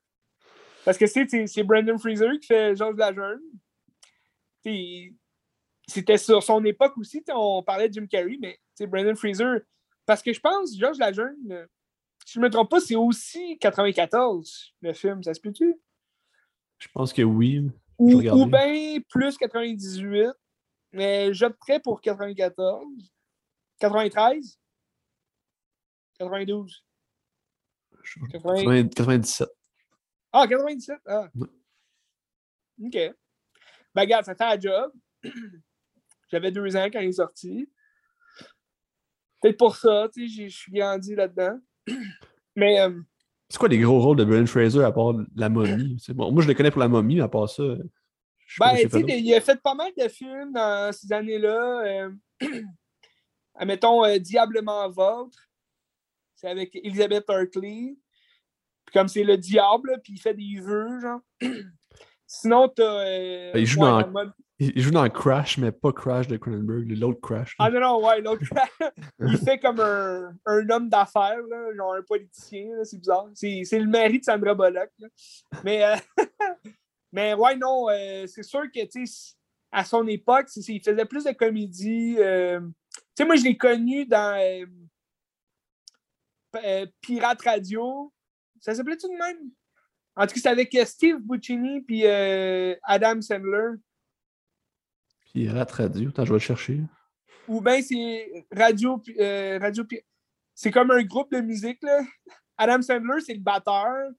Parce 0.85 0.97
que 0.97 1.07
c'est 1.07 1.63
Brandon 1.63 1.97
Fraser 1.97 2.37
qui 2.39 2.45
fait 2.45 2.75
Georges 2.75 2.97
Lajeune. 2.97 3.41
C'était 5.87 6.17
sur 6.17 6.43
son 6.43 6.63
époque 6.65 6.95
aussi, 6.97 7.23
on 7.33 7.63
parlait 7.63 7.89
de 7.89 7.93
Jim 7.95 8.05
Carrey, 8.05 8.37
mais 8.39 8.59
Brandon 8.87 9.15
Fraser. 9.15 9.63
Parce 10.09 10.23
que 10.23 10.33
je 10.33 10.39
pense, 10.39 10.75
Georges 10.75 10.97
Lajeune, 10.97 11.67
si 12.25 12.33
je 12.33 12.39
ne 12.39 12.45
me 12.45 12.49
trompe 12.49 12.71
pas, 12.71 12.79
c'est 12.79 12.95
aussi 12.95 13.59
94, 13.59 14.73
le 14.81 14.93
film, 14.93 15.21
ça 15.21 15.35
se 15.35 15.39
peut-tu? 15.39 15.79
Je 16.79 16.87
pense 16.91 17.13
que 17.13 17.21
oui. 17.21 17.69
Ou, 17.99 18.13
ou 18.15 18.45
bien 18.47 18.97
plus 19.07 19.37
98. 19.37 20.31
Mais 20.93 21.31
j'opterais 21.31 21.79
pour 21.79 22.01
94. 22.01 22.87
93? 23.77 24.59
92? 26.17 26.83
97. 28.31 29.47
Ah, 30.33 30.47
97? 30.47 30.97
Ah. 31.05 31.29
OK. 32.83 32.93
Ben, 32.93 33.13
regarde, 33.95 34.25
ça 34.25 34.33
fait 34.33 34.43
un 34.43 34.59
job. 34.59 34.91
J'avais 36.31 36.51
deux 36.51 36.75
ans 36.75 36.87
quand 36.91 36.99
il 36.99 37.09
est 37.09 37.11
sorti. 37.11 37.69
Peut-être 39.41 39.57
pour 39.57 39.75
ça, 39.75 40.07
tu 40.13 40.27
sais, 40.27 40.49
je 40.49 40.55
suis 40.55 40.71
grandi 40.71 41.15
là-dedans. 41.15 41.59
Mais. 42.55 42.81
Euh, 42.81 43.01
c'est 43.49 43.57
quoi 43.57 43.69
les 43.69 43.79
gros 43.79 43.99
rôles 43.99 44.17
de 44.17 44.25
Brian 44.25 44.45
Fraser 44.45 44.83
à 44.83 44.91
part 44.91 45.13
la 45.35 45.49
momie? 45.49 45.97
Bon, 46.09 46.31
moi, 46.31 46.43
je 46.43 46.47
le 46.47 46.53
connais 46.53 46.69
pour 46.69 46.81
la 46.81 46.87
momie, 46.87 47.15
mais 47.15 47.23
à 47.23 47.27
part 47.27 47.49
ça. 47.49 47.63
Ben, 48.59 48.75
il 48.75 49.33
a 49.33 49.41
fait 49.41 49.59
pas 49.59 49.73
mal 49.73 49.91
de 49.97 50.07
films 50.07 50.53
dans 50.53 50.91
ces 50.91 51.11
années-là. 51.11 51.81
Euh, 51.83 52.11
admettons, 53.55 54.05
euh, 54.05 54.19
Diablement 54.19 54.87
Vôtre. 54.89 55.49
C'est 56.35 56.47
avec 56.47 56.75
Elizabeth 56.75 57.25
Berkley. 57.27 57.97
Puis 58.85 58.93
comme 58.93 59.07
c'est 59.07 59.23
le 59.23 59.37
diable, 59.37 59.99
puis 60.03 60.13
il 60.13 60.19
fait 60.19 60.35
des 60.35 60.59
vœux, 60.59 60.99
genre. 60.99 61.21
Sinon, 62.27 62.69
t'as. 62.69 63.07
Euh, 63.07 63.51
il, 63.55 63.65
joue 63.65 63.79
dans, 63.79 64.03
il 64.59 64.81
joue 64.81 64.91
dans 64.91 65.09
Crash, 65.09 65.57
mais 65.57 65.71
pas 65.71 65.93
Crash 65.93 66.27
de 66.27 66.37
Cronenberg, 66.37 66.89
l'autre 66.97 67.21
Crash. 67.21 67.55
Ah 67.59 67.69
non, 67.69 67.79
non, 67.79 68.05
ouais, 68.05 68.21
l'autre 68.21 68.43
Crash. 68.43 68.91
il 69.19 69.37
fait 69.45 69.59
comme 69.59 69.79
un, 69.79 70.33
un 70.45 70.69
homme 70.69 70.89
d'affaires, 70.89 71.39
genre 71.75 71.93
un 71.93 72.01
politicien, 72.01 72.67
c'est 72.83 72.97
bizarre. 72.97 73.29
C'est 73.33 73.79
le 73.79 73.87
mari 73.87 74.19
de 74.19 74.23
Sandra 74.25 74.53
Bullock. 74.53 74.89
Là. 74.99 75.07
Mais. 75.63 75.83
Mais 77.11 77.33
ouais, 77.33 77.55
non, 77.55 77.89
euh, 77.89 78.27
c'est 78.27 78.43
sûr 78.43 78.63
que, 78.71 78.85
tu 78.85 79.07
sais, 79.07 79.33
à 79.71 79.83
son 79.83 80.07
époque, 80.07 80.47
il 80.55 80.81
faisait 80.83 81.05
plus 81.05 81.23
de 81.23 81.31
comédie. 81.31 82.15
Euh, 82.19 82.59
tu 82.61 83.01
sais, 83.17 83.25
moi, 83.25 83.35
je 83.35 83.43
l'ai 83.43 83.57
connu 83.57 84.05
dans 84.05 84.65
euh, 86.55 86.85
Pirate 87.01 87.41
Radio. 87.41 88.13
Ça 88.59 88.75
s'appelait-tu 88.75 89.07
de 89.07 89.13
même? 89.13 89.51
En 90.15 90.23
tout 90.23 90.33
cas, 90.33 90.35
c'était 90.35 90.49
avec 90.49 90.77
Steve 90.85 91.19
Buccini 91.19 91.81
puis 91.81 92.05
Adam 92.05 93.21
Sandler. 93.21 93.77
Pirate 95.39 95.71
Radio, 95.71 96.09
attends, 96.09 96.25
je 96.25 96.31
vais 96.31 96.35
le 96.35 96.39
chercher. 96.39 96.81
Ou 97.47 97.61
bien 97.61 97.81
c'est 97.81 98.45
Radio, 98.53 99.01
Radio 99.61 99.85
C'est 100.53 100.69
comme 100.69 100.91
un 100.91 101.01
groupe 101.03 101.31
de 101.31 101.39
musique, 101.39 101.81
là. 101.81 102.01
Adam 102.57 102.81
Sandler, 102.81 103.21
c'est 103.25 103.35
le 103.35 103.39
batteur. 103.39 104.11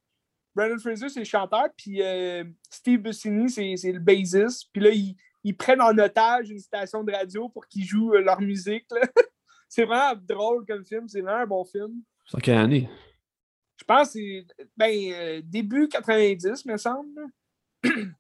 Brandon 0.55 0.79
Fraser, 0.79 1.11
c'est 1.11 1.21
le 1.21 1.27
chanteur, 1.27 1.66
puis 1.77 2.01
euh, 2.01 2.45
Steve 2.71 3.03
Buscini, 3.03 3.51
c'est 3.51 3.93
le 3.93 3.99
bassiste. 3.99 4.71
Puis 4.73 4.83
là, 4.83 4.91
ils, 5.45 5.57
prennent 5.59 5.83
en 5.83 5.97
otage 5.99 6.49
une 6.49 6.59
station 6.59 7.05
de 7.05 7.12
radio 7.12 7.51
pour 7.51 7.66
qu'ils 7.66 7.85
jouent 7.85 8.14
euh, 8.14 8.23
leur 8.23 8.41
musique. 8.41 8.87
c'est 9.68 9.85
vraiment 9.85 10.18
drôle 10.27 10.64
comme 10.64 10.87
film, 10.87 11.07
c'est 11.07 11.21
vraiment 11.21 11.43
un 11.43 11.47
bon 11.47 11.66
film. 11.66 12.01
C'est 12.31 12.41
quelle 12.41 12.57
année? 12.57 12.89
Je 13.77 13.85
pense 13.85 14.14
que 14.14 14.18
c'est 14.21 14.47
ben, 14.75 15.12
euh, 15.12 15.43
début 15.45 15.87
90, 15.87 16.64
me 16.64 16.79
semble. 16.79 17.27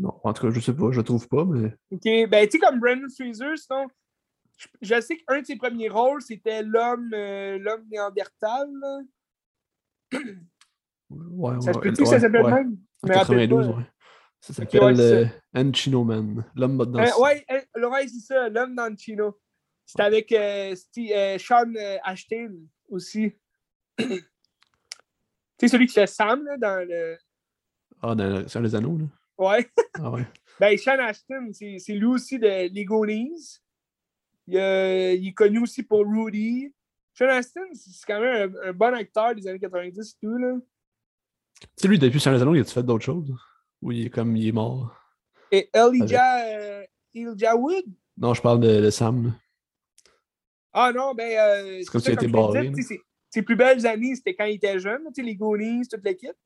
non, 0.00 0.18
en 0.24 0.32
tout 0.32 0.46
cas, 0.46 0.50
je 0.52 0.60
sais 0.60 0.74
pas, 0.74 0.90
je 0.90 0.98
le 0.98 1.04
trouve 1.04 1.28
pas, 1.28 1.44
mais. 1.44 1.74
Ok, 1.90 2.28
ben 2.30 2.46
tu 2.46 2.52
sais, 2.52 2.58
comme 2.58 2.80
Brandon 2.80 3.08
Fraser, 3.14 3.56
sinon, 3.56 3.86
je, 4.80 5.00
sais 5.00 5.16
qu'un 5.18 5.40
de 5.40 5.46
ses 5.46 5.56
premiers 5.56 5.88
rôles, 5.88 6.22
c'était 6.22 6.62
l'homme 6.62 7.10
euh, 7.12 7.58
l'homme 7.58 7.84
néandertal. 7.90 8.68
Ouais, 11.10 11.60
ça 11.60 11.72
se 11.72 11.78
peut 11.78 11.92
que 11.92 12.04
ça 12.04 12.20
s'appelle 12.20 12.46
même? 12.46 12.78
En 13.02 13.08
92, 13.08 13.68
ouais. 13.68 13.74
Ça 14.40 14.54
s'appelle 14.54 15.00
euh, 15.00 15.26
Encino 15.54 16.02
Man, 16.02 16.44
l'homme 16.54 16.78
dans 16.78 16.98
euh, 16.98 17.20
Ouais, 17.20 17.44
ouais 17.76 18.08
c'est 18.08 18.20
ça, 18.20 18.48
l'homme 18.48 18.74
dans. 18.74 18.94
C'était 19.84 20.02
avec 20.02 20.32
euh, 20.32 20.74
euh, 20.98 21.38
Sean 21.38 21.74
Ashton 22.04 22.60
aussi. 22.88 23.32
tu 23.98 24.06
sais, 25.60 25.68
celui 25.68 25.86
qui 25.86 25.94
fait 25.94 26.06
Sam 26.06 26.44
là, 26.44 26.56
dans 26.56 26.88
le. 26.88 27.18
Ah, 28.00 28.14
dans, 28.14 28.48
sur 28.48 28.60
les 28.62 28.74
anneaux, 28.74 28.96
là. 28.96 29.04
Ouais. 29.40 29.68
Ah 29.94 30.10
ouais. 30.10 30.26
Ben, 30.60 30.76
Sean 30.76 30.98
Ashton, 30.98 31.50
c'est 31.54 31.94
lui 31.94 32.04
aussi 32.04 32.38
de 32.38 32.68
Legonies. 32.78 33.60
Il, 34.46 34.58
euh, 34.58 35.14
il 35.14 35.28
est 35.28 35.32
connu 35.32 35.60
aussi 35.60 35.82
pour 35.82 36.04
Rudy. 36.06 36.70
Sean 37.14 37.28
Astin, 37.28 37.62
c'est 37.72 38.04
quand 38.06 38.20
même 38.20 38.54
un, 38.62 38.68
un 38.68 38.72
bon 38.74 38.94
acteur 38.94 39.34
des 39.34 39.48
années 39.48 39.58
90 39.58 39.98
et 39.98 40.26
tout. 40.26 40.36
Là. 40.36 40.58
Tu 41.60 41.66
sais, 41.76 41.88
lui, 41.88 41.98
depuis 41.98 42.20
Saint 42.20 42.38
Salon, 42.38 42.54
il 42.54 42.60
a-tu 42.60 42.72
fait 42.72 42.82
d'autres 42.82 43.06
choses? 43.06 43.34
Ou 43.80 43.92
il 43.92 44.06
est 44.06 44.10
comme, 44.10 44.36
il 44.36 44.48
est 44.48 44.52
mort? 44.52 44.94
Et 45.50 45.70
Elijah, 45.72 46.44
euh, 46.44 46.84
Elijah 47.14 47.56
Wood? 47.56 47.84
Non, 48.18 48.34
je 48.34 48.42
parle 48.42 48.60
de, 48.60 48.82
de 48.82 48.90
Sam. 48.90 49.34
Ah 50.74 50.92
non, 50.92 51.14
ben. 51.14 51.38
Euh, 51.38 51.78
C'est 51.78 51.90
comme 51.90 52.00
s'il 52.02 52.16
disais, 52.16 52.30
barré, 52.30 52.70
ses 53.30 53.42
plus 53.42 53.56
belles 53.56 53.86
années, 53.86 54.14
c'était 54.14 54.34
quand 54.34 54.44
il 54.44 54.56
était 54.56 54.78
jeune, 54.78 55.04
tu 55.06 55.14
sais, 55.14 55.22
les 55.22 55.36
Goonies, 55.36 55.88
toute 55.88 56.04
l'équipe. 56.04 56.36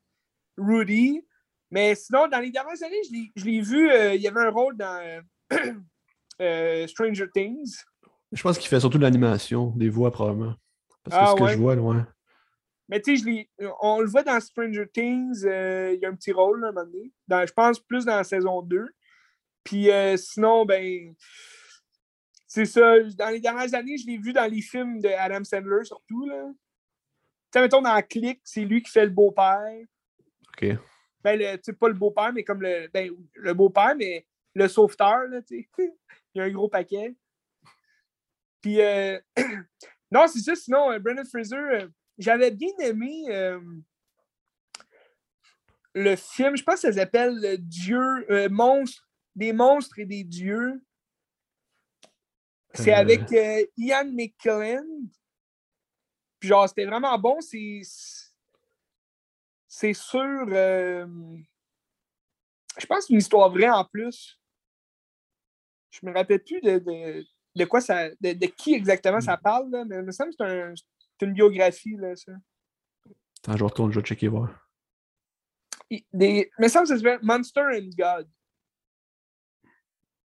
Rudy. 0.57 1.27
Mais 1.71 1.95
sinon, 1.95 2.29
dans 2.29 2.39
les 2.41 2.51
dernières 2.51 2.83
années, 2.83 3.01
je 3.37 3.45
l'ai- 3.45 3.61
vu, 3.61 3.91
euh, 3.91 4.15
il 4.15 4.21
y 4.23 4.29
avait 4.29 4.41
un 4.41 4.51
rôle 4.51 4.77
dans 4.77 5.01
euh, 5.03 5.21
euh, 6.41 6.87
Stranger 6.87 7.27
Things. 7.33 7.77
Je 8.33 8.43
pense 8.43 8.59
qu'il 8.59 8.69
fait 8.69 8.81
surtout 8.81 8.99
de 8.99 9.03
l'animation, 9.03 9.73
des 9.77 9.89
voix 9.89 10.11
probablement. 10.11 10.55
Parce 11.03 11.17
que 11.17 11.23
Ah, 11.25 11.35
ce 11.37 11.43
que 11.43 11.49
je 11.53 11.59
vois, 11.59 11.75
loin. 11.75 12.07
Mais 12.89 13.01
tu 13.01 13.17
sais, 13.17 13.49
on 13.81 14.01
le 14.01 14.07
voit 14.07 14.23
dans 14.23 14.39
Stranger 14.41 14.87
Things, 14.93 15.45
euh, 15.47 15.93
il 15.95 16.01
y 16.01 16.05
a 16.07 16.09
un 16.09 16.15
petit 16.15 16.33
rôle 16.33 16.61
là, 16.61 16.67
à 16.67 16.71
un 16.71 16.73
moment 16.73 16.87
donné. 16.87 17.13
Dans- 17.29 17.47
je 17.47 17.53
pense 17.53 17.79
plus 17.81 18.05
dans 18.05 18.17
la 18.17 18.25
saison 18.25 18.61
2. 18.63 18.87
Puis 19.65 19.89
sinon, 20.19 20.67
ben, 20.67 21.15
c'est 22.47 22.67
ça. 22.67 23.01
Dans 23.17 23.31
les 23.31 23.41
dernières 23.41 23.73
années, 23.75 23.97
je 23.97 24.07
l'ai 24.07 24.19
vu 24.19 24.33
dans 24.33 24.51
les 24.51 24.61
films 24.61 25.01
de 25.01 25.09
Adam 25.09 25.43
Sandler 25.43 25.85
surtout. 25.85 26.27
Là. 26.27 26.45
Tu 26.51 26.55
sais, 27.53 27.61
mettons 27.61 27.81
dans 27.81 28.01
Click, 28.03 28.41
c'est 28.45 28.61
lui 28.65 28.83
qui 28.83 28.91
fait 28.91 29.05
le 29.07 29.11
beau-père. 29.11 29.65
Ok. 30.49 30.77
Ben, 31.25 31.39
le- 31.39 31.73
pas 31.73 31.89
le 31.89 31.95
beau-père, 31.95 32.33
mais 32.35 32.45
comme 32.45 32.61
le, 32.61 32.87
ben, 32.93 33.11
le 33.35 33.55
beau-père, 33.55 33.97
mais 33.97 34.27
le 34.55 34.69
sauveteur, 34.69 35.25
là, 35.29 35.41
il 35.51 35.65
y 36.35 36.41
a 36.41 36.45
un 36.45 36.51
gros 36.51 36.69
paquet. 36.69 37.15
Puis, 38.61 38.81
euh, 38.81 39.19
non, 40.13 40.27
c'est 40.29 40.41
ça. 40.41 40.55
Sinon, 40.55 40.93
euh, 40.93 40.99
Brendan 40.99 41.27
Fraser, 41.27 41.57
euh, 41.57 41.89
j'avais 42.19 42.51
bien 42.51 42.73
aimé 42.81 43.25
euh, 43.31 43.59
le 45.95 46.15
film, 46.17 46.57
je 46.57 46.63
pense 46.63 46.83
que 46.83 46.93
ça 46.93 46.93
s'appelle 46.93 47.57
Dieu, 47.59 48.31
euh, 48.31 48.49
monstre, 48.51 49.09
des 49.35 49.53
monstres 49.53 49.99
et 49.99 50.05
des 50.05 50.25
dieux. 50.25 50.83
C'est 52.75 52.93
avec 52.93 53.23
Ian 53.77 54.11
McKellen. 54.11 55.09
Puis 56.41 56.49
genre, 56.49 56.69
c'était 56.69 56.87
vraiment 56.87 57.17
bon. 57.19 57.41
C'est 57.41 57.83
c'est 59.77 59.93
sur. 59.93 60.21
euh, 60.21 61.05
je 62.79 62.87
pense 62.87 62.99
que 63.01 63.05
c'est 63.07 63.13
une 63.13 63.19
histoire 63.19 63.51
vraie 63.51 63.69
en 63.71 63.85
plus. 63.85 64.41
Je 65.91 66.07
me 66.07 66.13
rappelle 66.13 66.43
plus 66.45 66.61
de, 66.61 66.79
de, 66.79 67.27
de 67.57 67.65
quoi 67.65 67.81
ça. 67.81 68.09
De, 68.21 68.33
de 68.35 68.47
qui 68.47 68.75
exactement 68.75 69.21
ça 69.21 69.37
parle, 69.37 69.71
là, 69.71 69.85
mais 69.85 69.97
il 69.97 70.03
me 70.03 70.13
semble 70.13 70.31
que 70.31 70.37
c'est 70.39 70.45
un- 70.45 70.75
c'est 71.19 71.27
une 71.27 71.33
biographie, 71.35 71.97
là, 71.97 72.15
ça. 72.17 72.33
Attends, 73.43 73.57
je 73.57 73.65
retourne, 73.65 73.93
je 73.93 73.99
vais 74.01 74.07
checker 74.07 74.29
voir. 74.29 74.69
Il, 75.91 76.05
des, 76.13 76.51
il 76.59 76.63
me 76.63 76.69
semble 76.69 76.85
que 76.85 76.91
ça 76.91 76.97
s'appelle 76.97 77.19
Monster 77.23 77.61
and 77.73 77.91
God. 77.99 78.31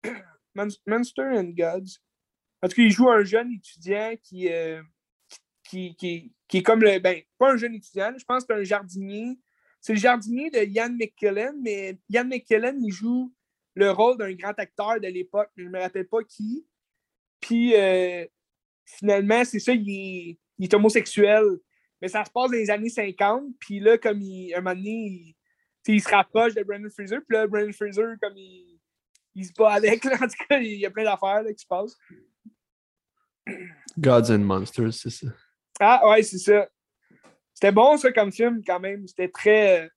Mon- 0.54 0.68
Monster 0.86 1.22
and 1.36 1.52
Gods. 1.56 1.98
En 2.62 2.68
tout 2.68 2.74
cas, 2.76 2.82
il 2.82 2.90
joue 2.90 3.08
un 3.10 3.24
jeune 3.24 3.52
étudiant 3.52 4.14
qui, 4.22 4.52
euh, 4.52 4.82
qui, 5.64 5.94
qui, 5.96 6.32
qui 6.50 6.58
est 6.58 6.62
comme 6.62 6.82
le. 6.82 6.98
Ben, 6.98 7.22
pas 7.38 7.52
un 7.52 7.56
jeune 7.56 7.74
étudiant, 7.74 8.12
je 8.18 8.24
pense 8.24 8.44
que 8.44 8.52
c'est 8.52 8.60
un 8.60 8.64
jardinier. 8.64 9.38
C'est 9.80 9.94
le 9.94 9.98
jardinier 9.98 10.50
de 10.50 10.58
Ian 10.58 10.90
McKellen, 10.90 11.54
mais 11.62 11.96
Ian 12.10 12.26
McKellen, 12.26 12.84
il 12.84 12.92
joue 12.92 13.32
le 13.74 13.90
rôle 13.92 14.18
d'un 14.18 14.32
grand 14.34 14.58
acteur 14.58 15.00
de 15.00 15.06
l'époque, 15.06 15.48
mais 15.56 15.62
je 15.62 15.68
ne 15.68 15.72
me 15.72 15.80
rappelle 15.80 16.06
pas 16.06 16.22
qui. 16.24 16.66
Puis 17.40 17.74
euh, 17.74 18.26
finalement, 18.84 19.44
c'est 19.44 19.60
ça, 19.60 19.72
il 19.72 20.36
est, 20.58 20.74
homosexuel. 20.74 21.44
Mais 22.02 22.08
ça 22.08 22.24
se 22.24 22.30
passe 22.30 22.50
dans 22.50 22.56
les 22.56 22.70
années 22.70 22.90
50. 22.90 23.44
Puis 23.58 23.78
là, 23.78 23.96
comme 23.96 24.20
il, 24.20 24.52
un 24.54 24.60
moment 24.60 24.74
donné, 24.74 25.36
il, 25.86 26.00
se 26.02 26.08
rapproche 26.08 26.54
de 26.54 26.62
Brendan 26.62 26.90
Fraser. 26.90 27.20
Puis 27.26 27.36
là, 27.36 27.46
Brendan 27.46 27.72
Fraser, 27.72 28.02
comme 28.20 28.36
il, 28.36 28.80
il 29.34 29.46
se 29.46 29.52
bat 29.56 29.74
avec, 29.74 30.04
là, 30.04 30.14
en 30.14 30.26
tout 30.26 30.44
cas, 30.48 30.58
il 30.58 30.78
y 30.78 30.86
a 30.86 30.90
plein 30.90 31.04
d'affaires 31.04 31.42
qui 31.46 31.62
se 31.62 31.66
passent. 31.66 31.96
Gods 33.98 34.30
and 34.30 34.40
Monsters, 34.40 34.94
c'est 34.94 35.10
ça. 35.10 35.28
Ah 35.80 36.08
ouais, 36.10 36.22
c'est 36.22 36.38
ça. 36.38 36.68
C'était 37.54 37.72
bon 37.72 37.96
ça 37.96 38.12
comme 38.12 38.30
film 38.32 38.62
quand 38.64 38.80
même. 38.80 39.06
C'était 39.06 39.28
très. 39.28 39.84
euh, 39.84 39.88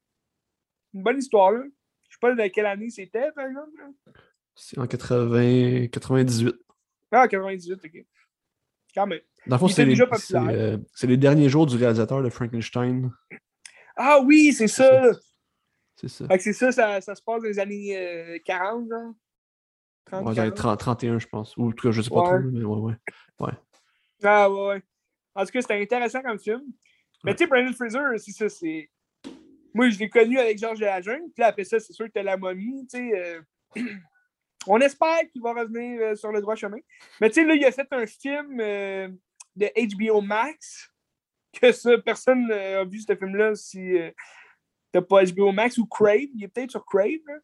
une 0.93 1.03
bonne 1.03 1.17
histoire 1.19 1.51
là. 1.51 1.63
Je 2.09 2.15
sais 2.15 2.19
pas 2.21 2.33
de 2.35 2.47
quelle 2.47 2.65
année 2.67 2.89
c'était, 2.89 3.31
par 3.33 3.45
exemple. 3.47 3.71
C'est 4.55 4.77
en 4.77 4.85
80... 4.85 5.87
98. 5.87 6.53
Ah, 7.11 7.27
98, 7.27 7.73
ok. 7.83 8.05
Quand 8.95 9.07
même. 9.07 9.19
Dans 9.47 9.55
le 9.55 9.59
fond, 9.59 9.67
c'est 9.67 9.83
les, 9.83 9.91
déjà 9.93 10.07
c'est, 10.15 10.33
populaire. 10.35 10.55
euh, 10.73 10.77
c'est 10.93 11.07
les 11.07 11.17
derniers 11.17 11.49
jours 11.49 11.65
du 11.65 11.75
réalisateur 11.75 12.21
de 12.21 12.29
Frankenstein. 12.29 13.11
Ah 13.95 14.19
oui, 14.23 14.53
c'est 14.53 14.67
ça. 14.67 15.11
C'est 15.95 16.07
ça. 16.07 16.25
C'est 16.39 16.53
ça, 16.53 16.71
ça, 16.71 17.01
ça 17.01 17.15
se 17.15 17.21
passe 17.21 17.41
dans 17.41 17.47
les 17.47 17.59
années 17.59 17.97
euh, 17.97 18.37
40, 18.45 18.89
genre. 18.89 19.13
30, 20.05 20.19
Ouais, 20.27 20.35
dans 20.35 20.43
les 20.43 20.49
40. 20.51 20.55
30, 20.55 20.79
31, 20.79 21.19
je 21.19 21.27
pense. 21.27 21.57
Ou 21.57 21.67
en 21.67 21.71
tout 21.71 21.87
cas, 21.87 21.91
je 21.91 22.01
sais 22.03 22.09
pas 22.09 22.21
Ouais. 22.21 22.39
trop, 22.39 22.51
mais 22.51 22.63
ouais, 22.63 22.95
ouais. 23.39 23.53
Ah 24.23 24.49
ouais, 24.51 24.67
ouais. 24.67 24.83
En 25.35 25.45
tout 25.45 25.51
cas, 25.51 25.61
c'était 25.61 25.81
intéressant 25.81 26.21
comme 26.21 26.39
film. 26.39 26.63
Mais 27.23 27.33
tu 27.33 27.43
sais, 27.43 27.47
Brandon 27.47 27.73
Fraser, 27.73 28.17
c'est 28.17 28.31
ça, 28.31 28.49
c'est. 28.49 28.89
Moi, 29.73 29.89
je 29.89 29.97
l'ai 29.97 30.09
connu 30.09 30.37
avec 30.37 30.59
Georges 30.59 30.79
de 30.79 30.85
la 30.85 31.01
Jungle. 31.01 31.31
Puis 31.33 31.41
là, 31.41 31.47
après 31.47 31.63
ça, 31.63 31.79
c'est 31.79 31.93
sûr 31.93 32.05
que 32.05 32.11
t'as 32.11 32.23
la 32.23 32.37
momie, 32.37 32.85
tu 32.87 32.97
sais. 32.97 33.41
euh, 33.77 33.81
On 34.67 34.79
espère 34.79 35.19
qu'il 35.31 35.41
va 35.41 35.53
revenir 35.53 35.99
euh, 36.01 36.15
sur 36.15 36.31
le 36.31 36.39
droit 36.39 36.55
chemin. 36.55 36.77
Mais 37.19 37.29
tu 37.29 37.35
sais, 37.35 37.45
là, 37.45 37.55
il 37.55 37.65
a 37.65 37.71
fait 37.71 37.87
un 37.91 38.05
film 38.05 38.59
euh, 38.59 39.09
de 39.55 39.95
HBO 39.95 40.21
Max. 40.21 40.89
Que 41.61 41.71
ça, 41.71 41.95
personne 41.99 42.47
n'a 42.47 42.83
vu 42.83 42.99
ce 42.99 43.15
film-là 43.15 43.53
si 43.53 43.93
t'as 44.91 45.03
pas 45.03 45.23
HBO 45.23 45.51
Max 45.51 45.77
ou 45.77 45.85
Crave. 45.85 46.29
Il 46.33 46.43
est 46.43 46.47
peut-être 46.47 46.71
sur 46.71 46.83
Crave. 46.83 47.21
là. 47.27 47.35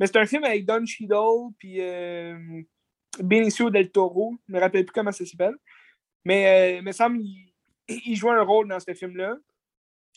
Mais 0.00 0.06
c'est 0.06 0.16
un 0.16 0.24
film 0.24 0.42
avec 0.44 0.64
Don 0.64 0.86
Cheadle 0.86 1.52
puis 1.58 1.78
Benicio 3.18 3.68
del 3.68 3.90
Toro. 3.90 4.34
Je 4.48 4.54
me 4.54 4.58
rappelle 4.58 4.86
plus 4.86 4.94
comment 4.94 5.12
ça 5.12 5.26
s'appelle. 5.26 5.54
Mais 6.24 6.46
euh, 6.74 6.78
il 6.78 6.82
me 6.82 6.92
semble 6.92 7.18
qu'il 7.20 7.52
il 7.88 8.16
joue 8.16 8.30
un 8.30 8.42
rôle 8.42 8.68
dans 8.68 8.80
ce 8.80 8.94
film-là. 8.94 9.36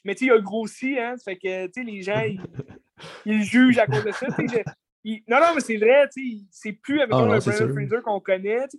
Mais 0.04 0.14
tu 0.16 0.20
sais, 0.20 0.26
il 0.26 0.32
a 0.32 0.40
grossi, 0.40 1.00
hein. 1.00 1.18
Ça 1.18 1.32
fait 1.32 1.38
que, 1.38 1.66
tu 1.68 1.72
sais, 1.74 1.84
les 1.84 2.02
gens, 2.02 2.22
ils, 2.22 2.40
ils 3.26 3.44
jugent 3.44 3.80
à 3.80 3.88
cause 3.88 4.04
de 4.04 4.12
ça. 4.12 4.28
je- 4.38 5.20
non, 5.28 5.40
non, 5.40 5.54
mais 5.56 5.62
c'est 5.62 5.78
vrai, 5.78 6.08
tu 6.16 6.38
sais, 6.40 6.44
c'est 6.52 6.74
plus 6.74 7.00
avec 7.02 7.14
Ah, 7.14 7.22
non, 7.26 7.34
le 7.34 7.40
c'est 7.40 7.52
Brandon. 7.66 7.74
Fraser 7.74 8.02
qu'on 8.04 8.20
connaît. 8.20 8.68
Tu 8.70 8.78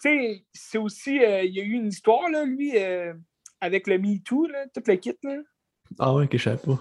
sais, 0.00 0.44
c'est 0.52 0.78
aussi, 0.78 1.18
euh, 1.24 1.42
il 1.42 1.54
y 1.54 1.60
a 1.60 1.64
eu 1.64 1.72
une 1.72 1.88
histoire, 1.88 2.28
là, 2.30 2.44
lui, 2.44 2.72
euh, 2.78 3.12
avec 3.60 3.86
le 3.86 3.98
MeToo, 3.98 4.46
là, 4.46 4.66
tout 4.68 4.82
le 4.86 4.94
kit, 4.96 5.16
là. 5.22 5.38
Ah 5.98 6.14
ouais, 6.14 6.28
que 6.28 6.38
je 6.38 6.44
savais 6.44 6.62
pas. 6.62 6.80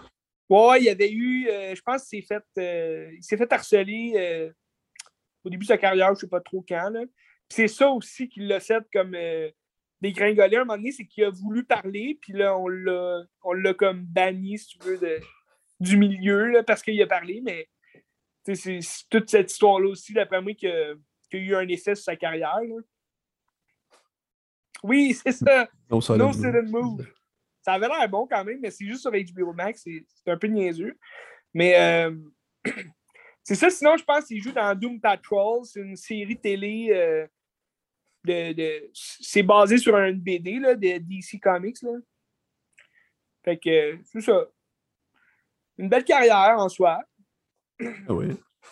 Ouais, 0.49 0.79
il 0.79 0.85
y 0.85 0.89
avait 0.89 1.11
eu, 1.11 1.47
euh, 1.49 1.73
je 1.75 1.81
pense 1.81 2.07
qu'il 2.07 2.21
s'est 2.23 2.27
fait, 2.55 3.11
il 3.15 3.23
s'est 3.23 3.37
fait 3.37 3.51
harceler 3.51 4.51
au 5.43 5.49
début 5.49 5.63
de 5.65 5.67
sa 5.69 5.77
carrière, 5.77 6.13
je 6.15 6.21
sais 6.21 6.27
pas 6.27 6.41
trop 6.41 6.63
quand. 6.67 6.89
là. 6.89 7.01
C'est 7.49 7.67
ça 7.69 7.89
aussi 7.89 8.27
qui 8.27 8.41
l'a 8.41 8.59
fait 8.59 8.83
comme 8.93 9.15
dégringoler 10.01 10.57
à 10.57 10.61
un 10.61 10.65
moment 10.65 10.77
donné, 10.77 10.91
c'est 10.91 11.05
qu'il 11.05 11.23
a 11.23 11.29
voulu 11.29 11.63
parler, 11.63 12.17
puis 12.21 12.33
là, 12.33 12.57
on 12.57 12.67
l'a, 12.67 13.23
on 13.43 13.53
l'a 13.53 13.73
comme 13.73 14.01
banni, 14.03 14.57
si 14.57 14.67
tu 14.77 14.79
veux, 14.87 14.97
de- 14.97 15.19
du 15.79 15.97
milieu, 15.97 16.47
là, 16.47 16.63
parce 16.63 16.81
qu'il 16.81 17.01
a 17.01 17.07
parlé, 17.07 17.41
mais 17.43 17.67
c'est, 18.53 18.79
toute 19.09 19.29
cette 19.29 19.51
histoire-là 19.51 19.89
aussi, 19.89 20.13
d'après 20.13 20.41
moi, 20.41 20.53
qui 20.53 20.67
a, 20.67 20.93
qui 21.29 21.37
a 21.37 21.39
eu 21.39 21.55
un 21.55 21.67
effet 21.67 21.95
sur 21.95 22.03
sa 22.05 22.15
carrière. 22.15 22.59
là. 22.61 22.75
Oui, 24.83 25.13
c'est 25.13 25.31
ça. 25.31 25.67
No 25.89 26.01
Sudden 26.01 26.19
No 26.19 26.27
Move. 26.27 26.35
Sudden 26.35 26.69
Move. 26.69 27.07
Ça 27.61 27.73
avait 27.73 27.87
l'air 27.87 28.07
bon 28.09 28.27
quand 28.27 28.43
même, 28.43 28.59
mais 28.61 28.71
c'est 28.71 28.85
juste 28.85 29.01
sur 29.01 29.11
HBO 29.11 29.53
Max. 29.53 29.81
C'est 29.83 30.05
c'est 30.07 30.31
un 30.31 30.37
peu 30.37 30.47
niaiseux. 30.47 30.97
Mais 31.53 31.75
euh, 31.79 32.15
c'est 33.43 33.55
ça. 33.55 33.69
Sinon, 33.69 33.97
je 33.97 34.03
pense 34.03 34.25
qu'il 34.25 34.41
joue 34.41 34.51
dans 34.51 34.73
Doom 34.77 34.99
Patrol. 35.01 35.65
C'est 35.65 35.81
une 35.81 35.95
série 35.95 36.39
télé. 36.39 36.89
euh, 36.91 37.27
de, 38.27 38.53
de- 38.53 38.91
c'est 38.93 39.43
basé 39.43 39.77
sur 39.77 39.95
un 39.95 40.13
BD 40.13 40.59
là, 40.59 40.75
de 40.75 40.97
DC 40.97 41.39
Comics. 41.41 41.81
Là. 41.81 41.91
Fait 43.43 43.57
que 43.57 43.99
c'est 44.03 44.21
ça. 44.21 44.45
Une 45.77 45.89
belle 45.89 46.03
carrière 46.03 46.55
en 46.57 46.69
soi. 46.69 47.01
Ah. 47.81 47.85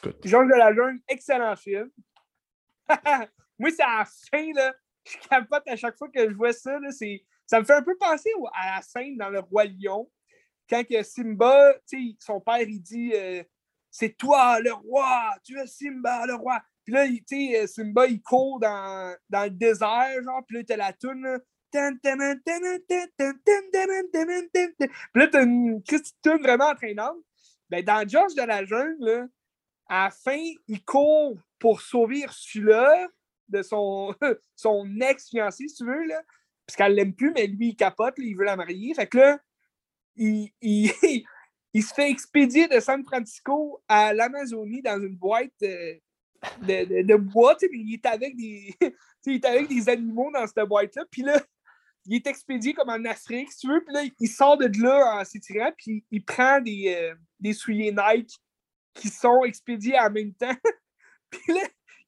Écoute. 0.04 0.18
Georges 0.26 0.48
de 0.48 0.58
la 0.58 0.74
Jungle, 0.74 1.00
excellent 1.08 1.56
film. 1.56 1.90
Moi, 3.60 3.70
c'est 3.72 3.84
à 3.84 4.00
la 4.00 4.06
fin, 4.06 4.52
là. 4.54 4.74
Je 5.06 5.28
capote 5.28 5.68
à 5.68 5.76
chaque 5.76 5.98
fois 5.98 6.10
que 6.10 6.30
je 6.30 6.34
vois 6.34 6.52
ça. 6.52 6.80
Là, 6.80 6.90
ça 7.46 7.60
me 7.60 7.66
fait 7.66 7.74
un 7.74 7.84
peu 7.84 7.96
penser 7.98 8.32
à 8.54 8.76
la 8.76 8.82
scène 8.82 9.18
dans 9.18 9.30
Le 9.30 9.40
Roi 9.40 9.66
Lion. 9.66 10.10
Quand 10.68 10.84
que 10.84 11.04
Simba, 11.04 11.76
son 12.20 12.42
père, 12.42 12.62
il 12.62 12.82
dit 12.82 13.12
euh, 13.14 13.44
C'est 13.92 14.18
toi, 14.18 14.60
le 14.60 14.74
roi, 14.74 15.36
tu 15.44 15.60
es 15.60 15.68
Simba, 15.68 16.26
le 16.26 16.34
roi. 16.34 16.60
Puis 16.86 16.94
là, 16.94 17.08
tu 17.08 17.24
sais, 17.26 17.64
euh, 17.64 17.68
Simba, 17.68 18.06
il 18.08 18.22
court 18.22 18.60
dans, 18.60 19.16
dans 19.30 19.44
le 19.44 19.50
désert, 19.50 20.24
genre, 20.24 20.44
puis 20.48 20.58
là, 20.58 20.64
t'as 20.64 20.78
la 20.78 20.94
toune. 20.94 21.40
Puis 21.72 21.82
là, 21.82 21.92
t'as 25.28 25.44
une 25.44 25.82
petite 25.82 26.16
toune 26.22 26.42
vraiment 26.42 26.70
entraînante. 26.70 27.18
Ben, 27.70 27.84
dans 27.84 28.08
George 28.08 28.36
de 28.36 28.44
la 28.44 28.64
jungle, 28.64 29.28
à 29.88 30.06
la 30.06 30.12
fin, 30.12 30.40
il 30.68 30.84
court 30.84 31.38
pour 31.60 31.82
sauver 31.82 32.22
Ursula 32.22 33.08
de 33.50 33.62
son, 33.62 34.16
son 34.56 34.88
ex-fiancé, 35.02 35.68
si 35.68 35.76
tu 35.76 35.86
veux, 35.86 36.06
là. 36.06 36.22
Parce 36.66 36.78
qu'elle 36.78 36.96
l'aime 36.96 37.14
plus, 37.14 37.32
mais 37.32 37.48
lui, 37.48 37.70
il 37.70 37.76
capote, 37.76 38.16
il 38.18 38.36
veut 38.36 38.46
la 38.46 38.56
marier. 38.56 38.94
Fait 38.94 39.08
que 39.08 39.18
là, 39.18 39.40
il, 40.16 40.52
il, 40.62 41.84
se 41.84 41.94
fait 41.94 42.10
expédier 42.10 42.68
de 42.68 42.80
San 42.80 43.04
Francisco 43.04 43.84
à 43.88 44.14
l'Amazonie 44.14 44.82
dans 44.82 45.00
une 45.02 45.16
boîte 45.16 45.52
euh, 45.64 45.96
de, 46.62 46.86
de, 46.86 47.08
de 47.08 47.16
bois, 47.16 47.56
mais 47.62 47.80
il 47.80 47.94
est 47.94 48.06
avec 48.06 48.36
des. 48.36 48.74
il 49.26 49.36
est 49.36 49.46
avec 49.46 49.68
des 49.68 49.90
animaux 49.90 50.32
dans 50.32 50.46
cette 50.46 50.68
boîte-là. 50.68 51.04
Puis 51.10 51.24
là, 51.24 51.42
il 52.06 52.16
est 52.16 52.28
expédié 52.28 52.74
comme 52.74 52.90
en 52.90 53.04
Afrique, 53.06 53.52
si 53.52 53.60
tu 53.60 53.68
veux. 53.68 53.84
Puis 53.84 53.94
là, 53.94 54.04
il 54.20 54.28
sort 54.28 54.58
de 54.58 54.70
là 54.82 55.20
en 55.20 55.26
s'étirant, 55.26 55.72
puis 55.78 56.06
il 56.12 56.24
prend 56.24 56.62
des, 56.62 56.96
euh, 56.96 57.16
des 57.40 57.54
souliers 57.54 57.92
Nike 57.92 58.40
qui 58.94 59.10
sont 59.10 59.44
expédiés 59.44 60.00
en 60.00 60.10
même 60.10 60.34
temps. 60.34 60.56
puis 61.30 61.54
là, 61.54 61.62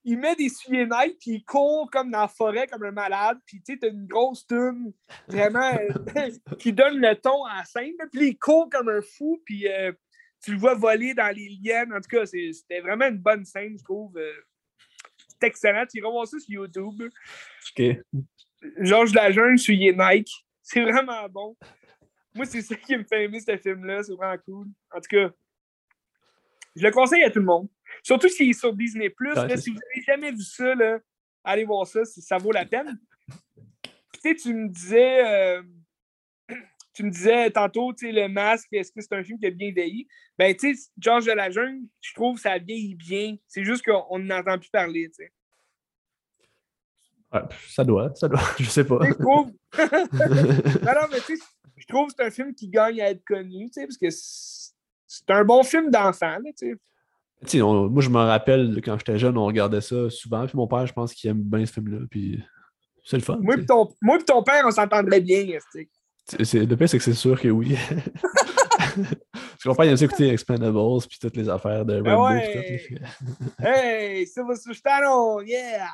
il 0.04 0.18
met 0.18 0.36
des 0.36 0.50
souliers 0.50 0.86
Nike, 0.86 1.18
puis 1.20 1.32
il 1.32 1.44
court 1.44 1.90
comme 1.92 2.12
dans 2.12 2.22
la 2.22 2.28
forêt, 2.28 2.68
comme 2.68 2.84
un 2.84 2.92
malade. 2.92 3.40
Puis 3.46 3.62
tu 3.62 3.74
sais, 3.74 3.80
t'as 3.80 3.90
une 3.90 4.08
grosse 4.08 4.46
tune 4.48 4.94
vraiment 5.28 5.72
qui 6.60 6.72
donne 6.72 6.98
le 7.00 7.16
ton 7.16 7.44
à 7.44 7.58
la 7.58 7.66
scène. 7.66 7.96
Puis 8.12 8.30
il 8.30 8.38
court 8.38 8.70
comme 8.70 8.90
un 8.90 9.02
fou, 9.02 9.42
puis 9.44 9.68
euh, 9.68 9.92
tu 10.48 10.54
le 10.54 10.60
vois 10.60 10.76
voler 10.76 11.14
dans 11.14 11.36
les 11.36 11.50
liens. 11.62 11.92
En 11.92 12.00
tout 12.00 12.08
cas, 12.10 12.26
c'était 12.26 12.80
vraiment 12.80 13.08
une 13.08 13.18
bonne 13.18 13.44
scène, 13.44 13.78
je 13.78 13.84
trouve. 13.84 14.18
Euh, 14.18 14.32
c'est 15.28 15.46
excellent. 15.46 15.86
Tu 15.86 15.98
iras 15.98 16.10
voir 16.10 16.26
ça 16.26 16.40
sur 16.40 16.50
YouTube. 16.50 17.04
OK. 17.04 17.84
Georges 18.80 19.14
Lajeune, 19.14 19.58
souliers 19.58 19.94
Nike. 19.94 20.32
C'est 20.64 20.84
vraiment 20.84 21.28
bon. 21.28 21.58
Moi, 22.34 22.46
c'est 22.46 22.62
ça 22.62 22.78
qui 22.78 22.96
me 22.96 23.04
fait 23.04 23.26
aimer 23.26 23.42
ce 23.42 23.58
film-là. 23.58 24.04
C'est 24.04 24.14
vraiment 24.14 24.42
cool. 24.46 24.68
En 24.96 25.02
tout 25.02 25.10
cas, 25.10 25.30
je 26.78 26.84
le 26.84 26.92
conseille 26.92 27.26
à 27.26 27.30
tout 27.30 27.40
le 27.40 27.46
monde. 27.46 27.68
Surtout 28.02 28.30
s'il 28.30 28.52
est 28.52 28.54
sur 28.54 28.74
Disney. 28.74 29.10
Plus, 29.10 29.34
si 29.58 29.70
vous 29.72 29.80
n'avez 29.80 30.04
jamais 30.06 30.32
vu 30.32 30.44
ça, 30.44 30.76
là, 30.76 31.00
allez 31.44 31.66
voir 31.66 31.86
ça, 31.86 32.06
ça 32.06 32.38
vaut 32.38 32.54
la 32.54 32.66
peine. 32.66 32.98
Tu 34.14 34.20
sais, 34.22 34.36
tu 34.36 34.54
me 34.54 34.70
disais. 34.70 35.26
Euh, 35.26 35.62
tu 36.98 37.04
me 37.04 37.12
disais 37.12 37.52
tantôt, 37.52 37.94
tu 37.94 38.08
sais, 38.08 38.12
le 38.12 38.28
masque, 38.28 38.68
est-ce 38.72 38.92
que 38.92 39.02
c'est 39.02 39.14
un 39.14 39.24
film 39.24 39.38
qui 39.40 39.46
a 39.46 39.52
bien 39.52 39.72
vieilli? 39.72 40.08
Ben, 40.38 40.56
tu 40.56 40.76
sais, 40.76 40.90
Georges 40.98 41.26
de 41.26 41.32
la 41.32 41.52
Jungle, 41.52 41.86
je 42.02 42.14
trouve 42.14 42.36
que 42.36 42.42
ça 42.42 42.58
vieillit 42.58 42.96
bien. 42.96 43.36
C'est 43.48 43.64
juste 43.64 43.86
qu'on 43.86 44.18
n'entend 44.18 44.58
plus 44.58 44.70
parler, 44.70 45.08
tu 45.10 45.24
sais. 45.24 45.32
Ouais, 47.32 47.42
ça 47.68 47.84
doit, 47.84 48.14
ça 48.16 48.28
doit, 48.28 48.42
je 48.60 48.66
sais 48.66 48.84
pas. 48.84 49.00
Je 49.06 49.14
trouve. 49.14 49.52
non, 49.78 50.92
non, 50.92 51.08
mais 51.12 51.20
tu 51.20 51.38
sais, 51.38 51.44
je 51.76 51.86
trouve 51.86 52.08
que 52.08 52.14
c'est 52.18 52.26
un 52.26 52.32
film 52.32 52.56
qui 52.56 52.68
gagne 52.68 53.00
à 53.00 53.12
être 53.12 53.24
connu, 53.24 53.68
tu 53.68 53.74
sais, 53.74 53.86
parce 53.86 53.98
que 53.98 54.08
c'est 54.10 55.30
un 55.30 55.46
bon 55.46 55.62
film 55.64 55.92
d'enfant, 55.92 56.38
tu 56.58 56.70
sais 56.70 56.78
moi, 57.62 58.02
je 58.02 58.10
me 58.10 58.18
rappelle 58.18 58.82
quand 58.84 58.98
j'étais 58.98 59.18
jeune, 59.18 59.38
on 59.38 59.46
regardait 59.46 59.82
ça 59.82 60.10
souvent. 60.10 60.46
Puis 60.48 60.58
mon 60.58 60.68
père, 60.68 60.86
je 60.88 60.94
pense 60.94 61.14
qu'il 61.14 61.30
aime 61.30 61.42
bien 61.42 61.66
ce 61.66 61.74
film-là. 61.74 62.06
Puis 62.10 62.44
c'est 63.04 63.18
le 63.18 63.24
fun. 63.24 63.38
Moi 63.42 63.56
et 63.58 63.66
ton, 63.66 63.88
ton, 64.26 64.44
père, 64.44 64.64
on 64.66 64.72
s'entendrait 64.72 65.22
bien. 65.22 65.46
Le 66.34 66.76
pire, 66.76 66.90
c'est 66.90 66.98
que 66.98 67.04
c'est 67.04 67.14
sûr 67.14 67.40
que 67.40 67.48
oui. 67.48 67.78
Parce 68.78 69.64
que 69.64 69.70
mon 69.70 69.76
père, 69.76 69.86
il 69.86 69.92
aime 69.92 70.04
écouter 70.04 70.30
Expendables 70.30 70.78
puis 71.08 71.18
toutes 71.20 71.36
les 71.36 71.50
affaires 71.50 71.86
de 71.86 72.02
ben 72.02 72.16
Rambo. 72.16 72.36
Ouais. 72.36 72.82
hey, 73.60 74.28
Sylvester 74.28 74.74
Stallone, 74.74 75.48
yeah! 75.48 75.90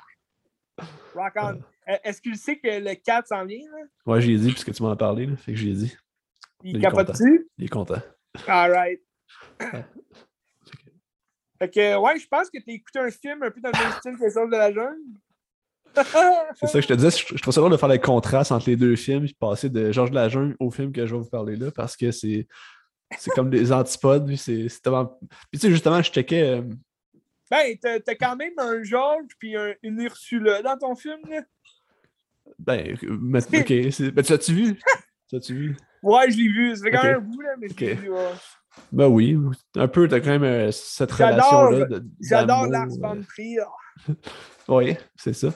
Rock 1.13 1.33
on. 1.35 1.61
Euh, 1.89 1.97
est-ce 2.03 2.21
qu'il 2.21 2.37
sait 2.37 2.57
que 2.57 2.79
le 2.79 2.95
4 2.95 3.27
s'en 3.27 3.45
vient? 3.45 3.69
Là? 3.69 3.85
Ouais, 4.05 4.21
j'y 4.21 4.33
ai 4.33 4.37
dit, 4.37 4.51
puisque 4.51 4.73
tu 4.73 4.81
m'en 4.81 4.91
as 4.91 4.95
parlé. 4.95 5.25
Là, 5.25 5.35
fait 5.35 5.51
que 5.53 5.57
j'y 5.57 5.71
ai 5.71 5.73
dit. 5.73 5.97
Il, 6.63 6.77
il 6.77 6.81
capote-tu? 6.81 7.49
Il 7.57 7.65
est 7.65 7.69
content. 7.69 8.01
All 8.47 8.71
right. 8.71 9.01
Fait 11.59 11.69
que, 11.69 11.97
ouais, 11.97 12.19
je 12.19 12.27
pense 12.27 12.49
que 12.49 12.57
tu 12.57 12.71
as 12.71 12.73
écouté 12.73 12.99
un 12.99 13.11
film 13.11 13.43
un 13.43 13.51
peu 13.51 13.61
dans 13.61 13.69
le 13.69 13.79
même 13.79 13.91
style 13.93 14.17
que 14.17 14.29
Sors 14.29 14.47
de 14.47 14.57
la 14.57 14.73
jungle. 14.73 14.97
C'est 15.95 16.67
ça 16.67 16.73
que 16.73 16.81
je 16.81 16.87
te 16.87 16.93
disais. 16.93 17.09
Je, 17.11 17.41
trouve 17.41 17.53
ça 17.53 17.61
drôle 17.61 17.71
de 17.71 17.77
faire 17.77 17.89
le 17.89 17.97
contraste 17.97 18.51
entre 18.51 18.69
les 18.69 18.75
deux 18.75 18.95
films 18.95 19.25
et 19.25 19.33
passer 19.39 19.69
de 19.69 19.91
Georges 19.91 20.09
de 20.09 20.15
la 20.15 20.29
Jungle 20.29 20.55
au 20.59 20.71
film 20.71 20.91
que 20.91 21.05
je 21.05 21.15
vais 21.15 21.21
vous 21.21 21.29
parler 21.29 21.55
là 21.55 21.71
parce 21.71 21.95
que 21.95 22.11
c'est 22.11 22.47
c'est 23.17 23.31
comme 23.31 23.49
des 23.49 23.71
antipodes. 23.71 24.35
C'est 24.35 24.67
tellement... 24.81 25.17
Puis 25.51 25.59
tu 25.59 25.59
sais, 25.59 25.69
justement, 25.69 26.01
je 26.01 26.11
checkais. 26.11 26.43
Euh... 26.43 26.61
Ben, 27.49 27.77
t'as 27.81 28.15
quand 28.15 28.35
même 28.35 28.53
un 28.57 28.81
Georges 28.83 29.33
puis 29.37 29.55
un, 29.55 29.73
une 29.83 30.01
Ursula 30.01 30.61
dans 30.61 30.77
ton 30.77 30.95
film, 30.95 31.19
là. 31.29 31.41
Ben, 32.59 32.97
mais, 33.03 33.39
ok. 33.45 34.13
Ben, 34.13 34.23
tu 34.23 34.31
l'as-tu 34.31 34.53
vu? 34.53 34.75
Tu 34.75 35.35
l'as-tu 35.35 35.53
vu? 35.53 35.77
Ouais, 36.01 36.31
je 36.31 36.37
l'ai 36.37 36.47
vu. 36.47 36.75
Ça 36.75 36.83
fait 36.83 36.91
quand 36.91 37.03
même 37.03 37.17
un 37.17 37.19
bout, 37.19 37.41
là, 37.41 37.49
mais 37.59 37.67
je 37.69 37.85
l'ai 37.85 37.93
vu, 37.93 38.09
ouais. 38.09 38.31
Ben 38.91 39.07
oui, 39.07 39.37
un 39.75 39.87
peu, 39.87 40.07
t'as 40.07 40.19
quand 40.19 40.31
même 40.31 40.43
euh, 40.43 40.71
cette 40.71 41.11
relation-là. 41.11 41.85
J'adore 42.19 42.65
Lars 42.67 42.87
von 42.99 43.21
Trier. 43.21 43.61
Oui, 44.67 44.95
c'est 45.15 45.33
ça. 45.33 45.51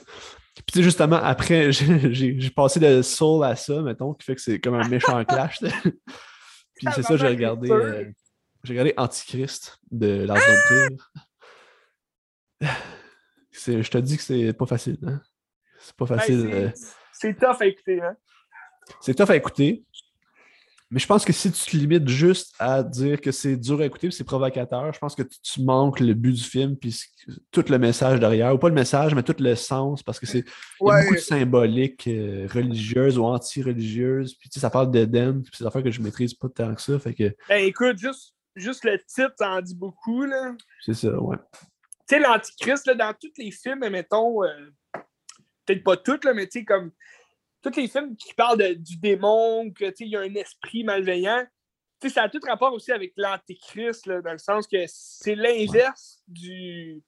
Puis 0.56 0.74
tu 0.74 0.80
sais, 0.80 0.84
justement, 0.84 1.18
après, 1.18 1.72
j'ai 1.72 2.50
passé 2.50 2.80
de 2.80 3.02
Soul 3.02 3.44
à 3.44 3.56
ça, 3.56 3.82
mettons, 3.82 4.14
qui 4.14 4.26
fait 4.26 4.36
que 4.36 4.42
c'est 4.42 4.60
comme 4.60 4.76
un 4.76 4.88
méchant 4.88 5.24
clash. 5.24 5.60
Puis 6.76 6.88
c'est 6.94 7.04
ça, 7.04 7.18
j'ai 7.18 7.28
regardé, 7.28 7.72
euh, 7.72 8.06
j'ai 8.64 8.74
regardé 8.74 8.94
Antichrist 8.98 9.80
de 9.90 10.26
Lars 10.26 10.38
von 10.38 10.56
Trier. 10.68 10.98
Je 13.82 13.90
te 13.90 13.98
dis 13.98 14.18
que 14.18 14.24
c'est 14.24 14.54
pas 14.54 14.66
facile. 14.68 15.00
Hein? 15.06 15.22
C'est 15.80 15.96
pas 15.96 16.06
ben, 16.06 16.18
facile. 16.18 16.50
Euh. 16.54 16.70
c'est 17.14 17.34
tough 17.34 17.62
à 17.62 17.66
écouter. 17.66 18.02
Hein? 18.02 18.16
C'est 19.02 19.16
tough 19.16 19.30
à 19.32 19.36
écouter. 19.36 19.84
Mais 20.90 21.00
je 21.00 21.08
pense 21.08 21.26
que 21.26 21.34
si 21.34 21.52
tu 21.52 21.72
te 21.72 21.76
limites 21.76 22.08
juste 22.08 22.56
à 22.60 22.82
dire 22.82 23.20
que 23.20 23.32
c'est 23.32 23.58
dur 23.58 23.82
à 23.82 23.86
écouter, 23.86 24.10
c'est 24.10 24.24
provocateur, 24.24 24.94
je 24.94 25.00
pense 25.00 25.16
que 25.16 25.24
tu, 25.24 25.62
manques 25.62 26.00
le 26.00 26.14
but 26.14 26.32
du 26.32 26.44
film, 26.44 26.78
puis 26.78 26.98
tout 27.52 27.66
le 27.68 27.78
message 27.78 28.22
derrière, 28.22 28.56
ou 28.56 28.58
pas 28.58 28.70
le 28.70 28.76
message, 28.76 29.14
mais 29.14 29.24
tout 29.24 29.36
le 29.38 29.56
sens, 29.56 30.02
parce 30.02 30.18
que 30.18 30.26
c'est 30.26 30.46
beaucoup 30.80 31.14
de 31.14 31.20
symboliques 31.20 32.08
euh, 32.08 32.48
religieuses 32.54 33.18
ou 33.18 33.26
anti-religieuses, 33.26 34.36
puis 34.36 34.50
tu 34.50 34.56
sais, 34.56 34.60
ça 34.62 34.70
parle 34.70 34.90
d'Eden, 34.90 35.44
puis 35.44 35.52
c'est 35.54 35.66
des 35.66 35.68
affaires 35.68 35.84
que 35.84 35.92
je 35.92 36.02
maîtrise 36.02 36.34
pas 36.34 36.48
tant 36.48 36.74
que 36.74 36.82
ça, 36.82 36.98
fait 37.00 37.14
que... 37.14 37.36
Ben, 37.50 37.66
écoute, 37.66 37.98
juste, 37.98 38.34
juste 38.56 38.86
le 38.86 38.98
titre, 39.06 39.34
ça 39.38 39.52
en 39.52 39.62
dit 39.62 39.76
beaucoup, 39.76 40.24
là. 40.24 40.56
C'est 40.86 40.94
ça, 40.94 41.20
ouais. 41.20 41.38
Tu 42.08 42.16
sais, 42.16 42.20
l'Antichrist, 42.20 42.90
dans 42.90 43.14
tous 43.20 43.34
les 43.38 43.52
films, 43.52 43.90
mettons, 43.90 44.42
euh, 44.46 44.70
peut-être 45.66 45.84
pas 45.84 45.98
toutes, 45.98 46.24
là, 46.24 46.34
mais 46.34 46.48
tu 46.48 46.60
sais, 46.60 46.66
comme 46.66 46.92
tous 47.62 47.76
les 47.76 47.88
films 47.88 48.16
qui 48.16 48.34
parlent 48.34 48.76
du 48.76 48.98
démon, 48.98 49.72
qu'il 49.72 50.08
y 50.08 50.16
a 50.16 50.22
un 50.22 50.36
esprit 50.36 50.84
malveillant, 50.84 51.46
ça 52.08 52.24
a 52.24 52.30
tout 52.30 52.40
rapport 52.46 52.74
aussi 52.74 52.92
avec 52.92 53.14
l'antéchrist, 53.18 54.08
dans 54.08 54.32
le 54.32 54.38
sens 54.38 54.68
que 54.68 54.86
c'est 54.88 55.36
l'inverse 55.36 56.24
du. 56.28 57.02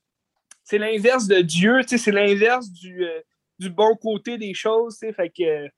C'est 0.64 0.78
l'inverse 0.78 1.28
de 1.28 1.42
Dieu, 1.42 1.82
c'est 1.86 2.12
l'inverse 2.12 2.70
du, 2.72 3.04
euh, 3.04 3.22
du 3.58 3.70
bon 3.70 3.96
côté 3.96 4.38
des 4.38 4.54
choses. 4.54 5.00
Fait 5.00 5.30
que. 5.30 5.70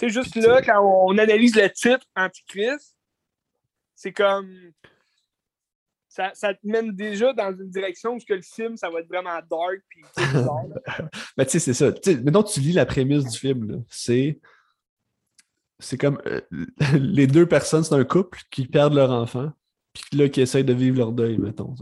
C'est 0.00 0.08
juste 0.08 0.34
là, 0.36 0.62
quand 0.62 0.80
on 0.80 1.16
analyse 1.18 1.54
le 1.54 1.70
titre 1.70 2.06
Antichrist, 2.16 2.96
c'est 3.94 4.12
comme 4.12 4.72
ça, 6.12 6.30
ça, 6.34 6.52
te 6.52 6.60
mène 6.62 6.92
déjà 6.92 7.32
dans 7.32 7.52
une 7.52 7.70
direction 7.70 8.14
où 8.14 8.18
que 8.18 8.34
le 8.34 8.42
film, 8.42 8.76
ça 8.76 8.90
va 8.90 9.00
être 9.00 9.08
vraiment 9.08 9.40
dark. 9.50 9.80
Puis, 9.88 10.02
Mais 11.38 11.46
tu 11.46 11.52
sais, 11.52 11.58
c'est 11.58 11.72
ça. 11.72 11.90
maintenant, 12.22 12.42
tu 12.42 12.60
lis 12.60 12.72
la 12.72 12.84
prémisse 12.84 13.24
du 13.24 13.38
film. 13.38 13.82
C'est. 13.88 14.38
C'est 15.78 15.96
comme 15.96 16.20
euh, 16.26 16.42
les 16.98 17.26
deux 17.26 17.46
personnes, 17.46 17.82
c'est 17.82 17.94
un 17.94 18.04
couple 18.04 18.38
qui 18.50 18.66
perdent 18.66 18.92
leur 18.92 19.10
enfant, 19.10 19.52
puis 19.94 20.18
là, 20.18 20.28
qui 20.28 20.42
essayent 20.42 20.64
de 20.64 20.74
vivre 20.74 20.98
leur 20.98 21.12
deuil, 21.12 21.38
mettons. 21.38 21.74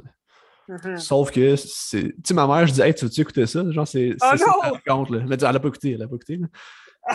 Mm-hmm. 0.68 0.98
Sauf 0.98 1.32
que 1.32 1.56
c'est. 1.56 2.04
Tu 2.04 2.14
sais, 2.24 2.34
ma 2.34 2.46
mère, 2.46 2.68
je 2.68 2.72
dis, 2.72 2.82
hey, 2.82 2.94
tu 2.94 3.06
veux-tu 3.06 3.22
écouter 3.22 3.46
ça? 3.46 3.68
Genre, 3.68 3.86
c'est. 3.86 4.14
Oh 4.22 4.76
non! 4.86 5.04
là. 5.10 5.24
Mais 5.26 5.34
elle 5.34 5.52
l'a 5.52 5.58
pas 5.58 5.68
écouté, 5.68 5.90
elle 5.90 5.98
l'a 5.98 6.08
pas 6.08 6.14
écouté. 6.14 6.36
Là. 6.36 6.46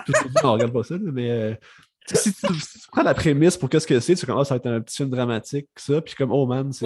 on 0.43 0.51
regarde 0.51 0.73
pas 0.73 0.83
ça, 0.83 0.95
mais. 0.99 1.31
Euh, 1.31 1.55
si, 2.13 2.33
tu, 2.33 2.47
prends 2.91 3.03
la 3.03 3.13
prémisse 3.13 3.57
pour 3.57 3.69
qu'est-ce 3.69 3.87
que 3.87 3.99
c'est, 3.99 4.15
tu 4.15 4.25
commences 4.25 4.51
à 4.51 4.57
être 4.57 4.67
un 4.67 4.81
petit 4.81 4.97
film 4.97 5.09
dramatique, 5.09 5.67
ça, 5.75 6.01
puis 6.01 6.13
comme, 6.15 6.31
oh 6.31 6.45
man, 6.45 6.71
c'est. 6.71 6.85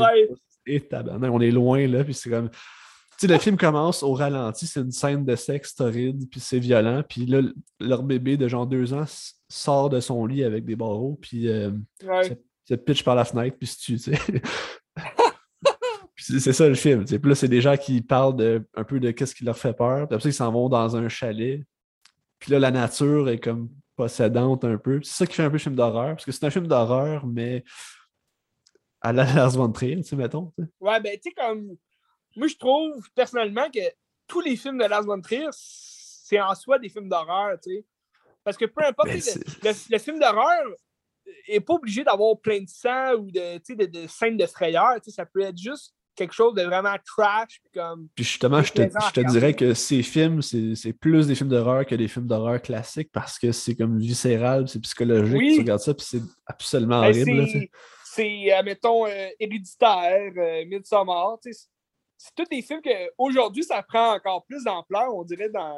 Et 0.66 0.88
on 0.94 1.42
est 1.42 1.52
loin, 1.52 1.88
là, 1.88 2.04
puis 2.04 2.14
c'est 2.14 2.30
comme. 2.30 2.50
Tu 2.50 3.28
sais, 3.28 3.34
le 3.34 3.38
film 3.38 3.58
commence 3.58 4.02
au 4.02 4.14
ralenti, 4.14 4.66
c'est 4.66 4.80
une 4.80 4.92
scène 4.92 5.26
de 5.26 5.36
sexe 5.36 5.76
torride, 5.76 6.30
puis 6.30 6.40
c'est 6.40 6.60
violent, 6.60 7.04
puis 7.08 7.26
là, 7.26 7.42
leur 7.80 8.04
bébé 8.04 8.38
de 8.38 8.48
genre 8.48 8.66
deux 8.66 8.94
ans 8.94 9.04
sort 9.50 9.90
de 9.90 10.00
son 10.00 10.26
lit 10.26 10.44
avec 10.44 10.64
des 10.64 10.78
barreaux, 10.78 11.18
puis 11.22 11.50
euh, 11.50 11.72
se, 12.66 12.76
pitch 12.76 13.04
par 13.04 13.16
la 13.16 13.26
fenêtre, 13.26 13.58
puis 13.58 13.68
se 13.68 13.78
tue, 13.78 13.98
tu 13.98 14.16
sais. 14.16 14.42
c'est 16.40 16.54
ça 16.54 16.68
le 16.68 16.76
film. 16.76 17.06
Puis 17.06 17.20
là, 17.24 17.36
c'est 17.36 17.48
des 17.48 17.62
gens 17.62 17.76
qui 17.76 18.02
parlent 18.02 18.36
de, 18.36 18.64
un 18.76 18.84
peu 18.84 19.00
de 19.00 19.12
qu'est-ce 19.12 19.34
qui 19.34 19.44
leur 19.44 19.58
fait 19.58 19.74
peur. 19.74 20.08
Puis 20.08 20.16
après 20.16 20.30
ils 20.30 20.34
s'en 20.34 20.52
vont 20.52 20.70
dans 20.70 20.96
un 20.96 21.10
chalet. 21.10 21.64
Puis 22.40 22.52
là, 22.52 22.60
la 22.60 22.72
nature 22.72 23.30
est 23.30 23.40
comme 23.40 23.70
possédante 24.00 24.64
un 24.64 24.78
peu. 24.78 25.02
C'est 25.04 25.14
ça 25.14 25.28
qui 25.28 25.36
fait 25.36 25.44
un 25.44 25.50
peu 25.50 25.58
film 25.58 25.76
d'horreur, 25.76 26.16
parce 26.16 26.24
que 26.24 26.32
c'est 26.32 26.46
un 26.46 26.50
film 26.50 26.68
d'horreur, 26.68 27.28
mais 27.28 27.66
à 29.02 29.12
la 29.12 29.26
Lars 29.26 29.52
von 29.52 29.70
Trier, 29.74 29.98
tu 29.98 30.04
sais, 30.04 30.16
mettons. 30.16 30.54
Ouais, 30.80 31.02
ben, 31.02 31.18
tu 31.22 31.30
sais, 31.30 31.32
comme. 31.34 31.76
Moi, 32.38 32.48
je 32.48 32.56
trouve 32.56 33.10
personnellement 33.14 33.70
que 33.70 33.82
tous 34.26 34.40
les 34.40 34.56
films 34.56 34.78
de 34.78 34.86
Lars 34.86 35.04
von 35.04 35.20
Trier, 35.20 35.50
c'est 35.52 36.40
en 36.40 36.56
soi 36.56 36.80
des 36.80 36.88
films 36.88 37.10
d'horreur, 37.10 37.60
tu 37.62 37.72
sais. 37.72 37.86
Parce 38.42 38.56
que 38.56 38.66
peu 38.66 38.86
importe, 38.86 39.10
ben, 39.62 39.76
le, 39.92 39.98
film 39.98 40.18
d'horreur 40.18 40.64
n'est 41.50 41.60
pas 41.60 41.74
obligé 41.74 42.06
d'avoir 42.06 42.40
plein 42.40 42.62
de 42.62 42.70
sang 42.70 43.16
ou 43.16 43.30
de, 43.30 43.58
de, 43.58 43.86
de 43.86 44.08
scènes 44.08 44.38
de 44.38 44.46
frayeur. 44.46 44.96
Ça 45.08 45.26
peut 45.26 45.42
être 45.42 45.58
juste 45.58 45.94
quelque 46.20 46.34
chose 46.34 46.54
de 46.54 46.62
vraiment 46.64 46.96
trash. 47.06 47.60
Puis, 47.64 47.72
comme, 47.74 48.08
Puis 48.14 48.24
justement, 48.24 48.62
je 48.62 48.74
te, 48.74 48.82
je 48.82 49.22
dirais 49.32 49.54
que 49.54 49.74
ces 49.74 50.04
films, 50.04 50.42
c'est 50.42 50.94
plus 50.94 51.26
des 51.28 51.34
films 51.36 51.50
d'horreur 51.50 51.86
que 51.86 51.96
des 51.96 52.08
films 52.08 52.28
d'horreur 52.28 52.62
classiques 52.62 53.10
parce 53.12 53.40
que 53.40 53.52
c'est 53.52 53.76
comme 53.76 53.98
viscéral, 53.98 54.68
c'est 54.68 54.80
psychologique. 54.82 55.38
Oui. 55.38 55.54
Tu 55.56 55.62
regardes 55.62 55.82
ça, 55.82 55.94
puis 55.94 56.06
c'est 56.08 56.22
absolument 56.46 57.02
Ben, 57.02 57.10
horrible. 57.10 57.48
tu 57.48 57.72
c'est, 58.12 58.54
euh, 58.54 58.64
mettons, 58.64 59.06
euh, 59.08 59.30
Héréditaire, 59.40 60.32
euh, 60.36 60.66
Midsommar. 60.66 61.38
tu 61.42 61.54
C'est 62.18 62.36
tous 62.36 62.46
des 62.50 62.62
films 62.62 62.82
qu'aujourd'hui, 62.82 63.64
ça 63.64 63.82
prend 63.82 64.14
encore 64.16 64.46
plus 64.46 64.64
d'ampleur, 64.64 65.16
on 65.16 65.24
dirait, 65.24 65.50
dans, 65.50 65.78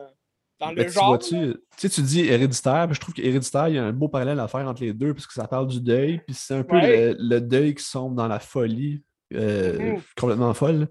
dans 0.59 0.67
Ben, 0.73 0.75
le 0.75 0.85
tu 0.85 0.91
genre. 0.93 1.19
tu 1.19 1.53
sais, 1.77 1.89
tu 1.89 2.01
dis 2.01 2.21
héréditaire, 2.21 2.87
puis 2.87 2.95
je 2.95 3.01
trouve 3.01 3.13
qu'héréditaire, 3.13 3.67
il 3.67 3.75
y 3.75 3.77
a 3.77 3.83
un 3.83 3.91
beau 3.93 4.07
parallèle 4.07 4.39
à 4.39 4.47
faire 4.47 4.67
entre 4.67 4.81
les 4.81 4.93
deux, 4.93 5.13
parce 5.13 5.27
que 5.27 5.33
ça 5.33 5.47
parle 5.47 5.67
du 5.67 5.81
deuil, 5.81 6.19
puis 6.25 6.33
c'est 6.33 6.55
un 6.55 6.63
peu 6.63 6.79
le, 6.79 7.15
le 7.19 7.41
deuil 7.41 7.75
qui 7.75 7.83
sombre 7.83 8.15
dans 8.15 8.27
la 8.27 8.39
folie, 8.39 9.03
euh, 9.33 9.79
Mhm. 9.79 10.01
complètement 10.17 10.53
folle. 10.53 10.87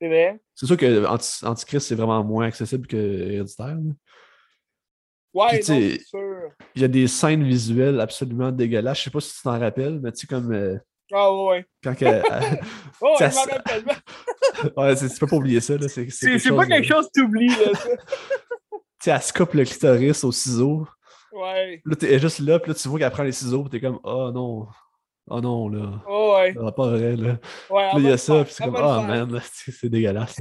C'est 0.00 0.08
vrai. 0.08 0.38
C'est 0.54 0.66
sûr 0.66 0.76
que 0.76 1.06
Anti- 1.06 1.44
Antichrist, 1.46 1.86
c'est 1.88 1.94
vraiment 1.94 2.22
moins 2.24 2.46
accessible 2.46 2.86
que 2.86 2.96
héréditaire. 2.96 3.76
Ouais, 5.34 5.58
tu 5.58 5.64
c'est 5.64 5.98
sûr. 6.04 6.50
Il 6.74 6.82
y 6.82 6.84
a 6.84 6.88
des 6.88 7.06
scènes 7.08 7.44
visuelles 7.44 8.00
absolument 8.00 8.50
dégueulasses. 8.50 8.98
Je 8.98 9.04
sais 9.04 9.10
pas 9.10 9.20
si 9.20 9.34
tu 9.34 9.42
t'en 9.42 9.58
rappelles, 9.58 10.00
mais 10.02 10.12
tu 10.12 10.20
sais, 10.20 10.26
comme 10.26 10.52
euh, 10.52 10.78
Ah 11.12 11.32
ouais, 11.32 11.46
ouais. 11.48 11.66
quand 11.84 11.94
que- 11.94 12.04
Oh, 13.02 13.14
Ça 13.18 13.28
je 13.30 13.34
m'en 13.34 13.42
se- 13.44 13.50
rappelle. 13.50 13.84
ouais, 14.76 14.96
tu 14.96 15.18
peux 15.20 15.26
pas 15.26 15.36
oublier 15.36 15.60
ça. 15.60 15.76
là. 15.76 15.88
C'est 15.88 16.06
pas 16.56 16.66
quelque 16.66 16.86
chose 16.86 17.06
que 17.14 17.20
t'oublies, 17.20 17.48
là. 17.48 17.74
ça. 17.74 17.88
Tu 18.98 19.10
sais, 19.10 19.10
elle 19.10 19.22
se 19.22 19.32
coupe 19.32 19.52
le 19.52 19.64
clitoris 19.64 20.24
au 20.24 20.32
ciseau. 20.32 20.86
Ouais. 21.30 21.82
Là, 21.84 21.96
t'es 21.96 22.18
juste 22.18 22.38
là, 22.38 22.58
puis 22.58 22.70
là, 22.70 22.74
tu 22.74 22.88
vois 22.88 22.98
qu'elle 22.98 23.10
prend 23.10 23.22
les 23.24 23.30
ciseaux, 23.32 23.60
puis 23.62 23.70
t'es 23.70 23.80
comme, 23.86 24.00
oh 24.04 24.30
non, 24.34 24.66
oh 25.28 25.40
non, 25.40 25.68
là. 25.68 26.02
Oh, 26.08 26.34
ouais. 26.36 26.54
C'est 26.54 26.74
pas 26.74 26.88
vrai, 26.88 27.16
là. 27.16 27.38
ouais 27.70 27.90
Puis 27.92 28.02
il 28.02 28.08
y 28.08 28.10
a 28.10 28.18
ça, 28.18 28.44
puis 28.44 28.52
c'est 28.52 28.64
comme, 28.64 28.76
ah 28.76 29.02
man, 29.02 29.32
là, 29.34 29.40
c'est 29.42 29.88
dégueulasse. 29.88 30.36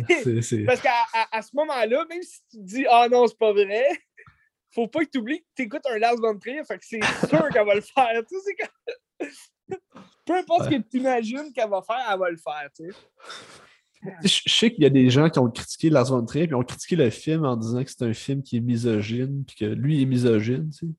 Parce 0.66 0.82
qu'à 0.82 1.06
à, 1.14 1.38
à 1.38 1.42
ce 1.42 1.56
moment-là, 1.56 2.06
même 2.10 2.22
si 2.22 2.40
tu 2.52 2.58
te 2.58 2.64
dis 2.64 2.86
Ah 2.90 3.08
non, 3.10 3.28
c'est 3.28 3.38
pas 3.38 3.54
vrai, 3.54 3.86
faut 4.74 4.88
pas 4.88 5.06
que 5.06 5.10
tu 5.12 5.20
oublies 5.20 5.40
que 5.40 5.48
tu 5.56 5.64
écoutes 5.64 5.86
un 5.90 5.98
Lars 5.98 6.18
von 6.18 6.38
Trier, 6.38 6.64
fait 6.64 6.78
que 6.78 6.86
c'est 6.86 7.04
sûr 7.30 7.50
qu'elle 7.50 7.66
va 7.66 7.76
le 7.76 7.82
faire. 7.82 8.22
Tu 8.28 8.36
sais, 8.40 9.80
Peu 10.26 10.36
importe 10.36 10.66
ce 10.66 10.70
que 10.70 10.76
tu 10.76 10.98
imagines 10.98 11.52
qu'elle 11.54 11.70
va 11.70 11.82
faire, 11.82 12.08
elle 12.12 12.20
va 12.20 12.30
le 12.30 12.38
faire. 12.38 12.70
Tu 12.76 12.92
sais. 12.92 12.98
Je 14.24 14.42
je 14.46 14.54
sais 14.54 14.72
qu'il 14.72 14.84
y 14.84 14.88
a 14.88 14.92
des 14.92 15.10
gens 15.10 15.30
qui 15.30 15.40
ont 15.40 15.50
critiqué 15.50 15.90
Lars 15.90 16.06
von 16.06 16.24
Trier, 16.26 16.46
puis 16.46 16.56
ont 16.56 16.64
critiqué 16.64 16.96
le 16.96 17.10
film 17.10 17.44
en 17.46 17.56
disant 17.56 17.84
que 17.84 17.90
c'est 17.90 18.04
un 18.04 18.14
film 18.14 18.44
qui 18.44 18.58
est 18.58 18.62
misogyne, 18.62 19.44
puis 19.46 19.56
que 19.56 19.66
lui 19.66 20.02
est 20.02 20.06
misogyne, 20.06 20.70
tu 20.70 20.88
sais. 20.88 20.94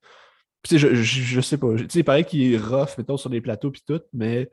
Puis 0.66 0.78
je, 0.78 0.94
je, 0.94 1.22
je 1.22 1.40
sais 1.40 1.58
pas. 1.58 1.74
Tu 1.76 1.86
sais, 1.88 1.98
il 2.00 2.04
paraît 2.04 2.24
qu'il 2.24 2.52
est 2.52 2.58
rough, 2.58 2.98
mettons, 2.98 3.16
sur 3.16 3.30
les 3.30 3.40
plateaux, 3.40 3.70
puis 3.70 3.82
tout, 3.86 4.00
mais 4.12 4.50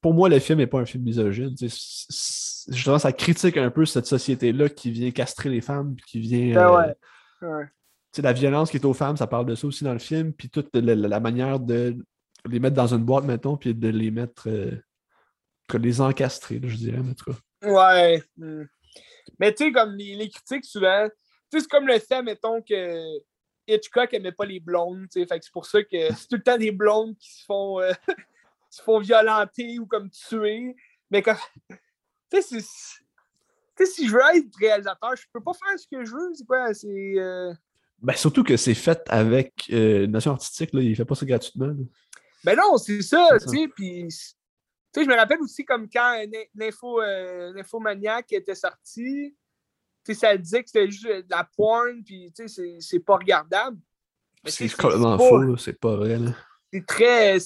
pour 0.00 0.14
moi, 0.14 0.28
le 0.28 0.38
film 0.38 0.58
n'est 0.58 0.66
pas 0.66 0.80
un 0.80 0.86
film 0.86 1.04
misogyne. 1.04 1.54
Justement, 2.68 2.98
ça 2.98 3.12
critique 3.12 3.56
un 3.56 3.70
peu 3.70 3.84
cette 3.84 4.06
société-là 4.06 4.68
qui 4.68 4.90
vient 4.90 5.10
castrer 5.10 5.48
les 5.48 5.60
femmes, 5.60 5.94
puis 5.94 6.04
qui 6.06 6.20
vient. 6.20 6.54
Ben 6.54 6.94
euh, 7.42 7.58
ouais. 7.58 7.66
La 8.18 8.32
violence 8.32 8.70
qui 8.70 8.76
est 8.76 8.84
aux 8.84 8.94
femmes, 8.94 9.16
ça 9.16 9.26
parle 9.26 9.46
de 9.46 9.54
ça 9.54 9.66
aussi 9.66 9.84
dans 9.84 9.92
le 9.92 9.98
film, 9.98 10.32
puis 10.32 10.50
toute 10.50 10.74
la, 10.74 11.20
manière 11.20 11.60
de 11.60 11.96
les 12.48 12.58
mettre 12.58 12.76
dans 12.76 12.92
une 12.92 13.04
boîte, 13.04 13.24
mettons, 13.24 13.56
puis 13.56 13.74
de 13.74 13.88
les 13.88 14.10
mettre. 14.10 14.48
euh, 14.48 14.72
que 15.70 15.78
les 15.78 16.00
encastrer, 16.00 16.58
là, 16.58 16.68
je 16.68 16.76
dirais, 16.76 16.98
en 16.98 17.14
tout 17.14 17.32
cas. 17.32 17.38
Ouais. 17.68 18.22
Hmm. 18.36 18.64
Mais 19.38 19.54
tu 19.54 19.64
sais, 19.64 19.72
comme 19.72 19.94
les, 19.94 20.16
les 20.16 20.28
critiques, 20.28 20.64
souvent, 20.64 21.08
tu 21.08 21.58
sais, 21.58 21.60
c'est 21.60 21.70
comme 21.70 21.86
le 21.86 21.98
fait, 21.98 22.22
mettons, 22.22 22.60
que 22.60 23.20
Hitchcock 23.74 24.12
aimait 24.14 24.32
pas 24.32 24.44
les 24.44 24.60
blondes, 24.60 25.06
fait 25.12 25.26
que 25.26 25.44
c'est 25.44 25.52
pour 25.52 25.66
ça 25.66 25.82
que 25.82 25.88
c'est 26.14 26.28
tout 26.28 26.36
le 26.36 26.42
temps 26.42 26.56
des 26.58 26.72
blondes 26.72 27.16
qui 27.18 27.32
se 27.32 27.44
font, 27.44 27.80
euh, 27.80 27.92
qui 28.08 28.14
se 28.78 28.82
font 28.82 28.98
violenter 29.00 29.78
ou 29.78 29.86
comme 29.86 30.10
tuer. 30.10 30.74
Mais 31.10 31.22
comme, 31.22 31.36
tu 32.32 32.40
sais, 32.42 32.60
si 33.86 34.06
je 34.08 34.12
veux 34.12 34.20
être 34.34 34.46
réalisateur, 34.58 35.16
je 35.16 35.24
peux 35.32 35.42
pas 35.42 35.52
faire 35.54 35.78
ce 35.78 35.86
que 35.90 36.04
je 36.04 36.10
veux, 36.12 36.34
c'est 36.34 36.44
quoi, 36.46 36.72
c'est... 36.74 37.14
euh, 37.16 37.52
Ben, 38.00 38.14
surtout 38.14 38.44
que 38.44 38.56
c'est 38.56 38.74
fait 38.74 39.00
avec 39.08 39.52
euh, 39.72 40.04
une 40.04 40.12
notion 40.12 40.32
artistique, 40.32 40.72
là, 40.72 40.82
il 40.82 40.94
fait 40.94 41.04
pas 41.04 41.14
ça 41.14 41.26
gratuitement. 41.26 41.66
là. 41.66 41.74
Ben 42.44 42.56
non, 42.56 42.76
c'est 42.78 43.02
ça, 43.02 43.28
tu 43.40 43.48
sais, 43.48 43.68
puis... 43.74 44.06
Tu 44.92 45.00
sais, 45.00 45.04
je 45.04 45.08
me 45.10 45.14
rappelle 45.16 45.40
aussi 45.40 45.64
comme 45.64 45.88
quand 45.88 46.18
euh, 46.20 46.26
Nin- 46.26 46.66
Nympho, 46.66 47.00
Nymphomaniac 47.54 48.32
était 48.32 48.54
sorti, 48.56 49.36
ça 50.14 50.36
disait 50.36 50.62
que 50.62 50.68
c'était 50.70 50.90
juste 50.90 51.06
de 51.06 51.24
la 51.30 51.48
porn, 51.56 52.02
puis 52.04 52.32
tu 52.34 52.48
sais, 52.48 52.76
c'est- 52.80 53.00
pas 53.00 53.16
regardable. 53.16 53.78
C'est 54.46 54.68
complètement 54.74 55.18
faux, 55.18 55.56
c'est 55.56 55.78
pas 55.78 55.96
vrai. 55.96 56.18
Là. 56.18 56.30
C'est 56.72 56.86
très... 56.86 57.36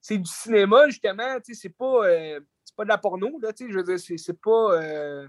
C'est 0.00 0.18
du 0.18 0.30
cinéma, 0.30 0.88
justement, 0.88 1.36
tu 1.44 1.54
sais, 1.54 1.60
c'est 1.62 1.76
pas... 1.76 2.06
euh, 2.06 2.40
c'est 2.64 2.76
pas 2.76 2.84
de 2.84 2.88
la 2.88 2.98
porno, 2.98 3.38
là, 3.42 3.52
tu 3.52 3.66
sais, 3.66 3.72
je 3.72 3.76
veux 3.78 3.84
dire, 3.84 3.98
c'est- 3.98 4.32
pas... 4.40 4.72
euh, 4.80 5.26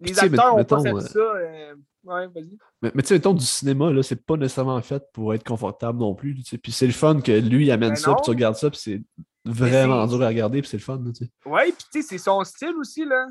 Les 0.00 0.18
acteurs 0.18 0.56
ont 0.56 0.64
pas 0.64 0.80
fait 0.82 1.00
ça. 1.00 1.18
euh, 1.18 1.74
Ouais, 2.02 2.26
vas-y. 2.28 2.56
Mais, 2.80 2.90
mais 2.94 3.02
tu 3.02 3.08
sais, 3.08 3.14
mettons, 3.14 3.34
du 3.34 3.44
cinéma, 3.44 3.92
là, 3.92 4.02
c'est 4.02 4.24
pas 4.24 4.36
nécessairement 4.38 4.80
fait 4.80 5.02
pour 5.12 5.34
être 5.34 5.44
confortable 5.44 5.98
non 5.98 6.14
plus. 6.14 6.34
Puis 6.62 6.72
c'est 6.72 6.86
le 6.86 6.94
fun 6.94 7.20
que 7.20 7.30
lui, 7.32 7.66
il 7.66 7.70
amène 7.70 7.90
Ben 7.90 7.96
ça, 7.96 8.14
puis 8.14 8.22
tu 8.24 8.30
regardes 8.30 8.56
ça, 8.56 8.70
puis 8.70 8.80
c'est 8.82 9.02
vraiment 9.44 10.06
dur 10.06 10.22
à 10.22 10.28
regarder, 10.28 10.62
puis 10.62 10.70
c'est 10.70 10.78
le 10.78 10.82
fun. 10.82 10.98
Ouais, 11.44 11.72
puis 11.72 11.84
tu 11.92 12.00
sais, 12.00 12.08
c'est 12.08 12.16
son 12.18 12.42
style 12.44 12.74
aussi, 12.78 13.04
là. 13.04 13.26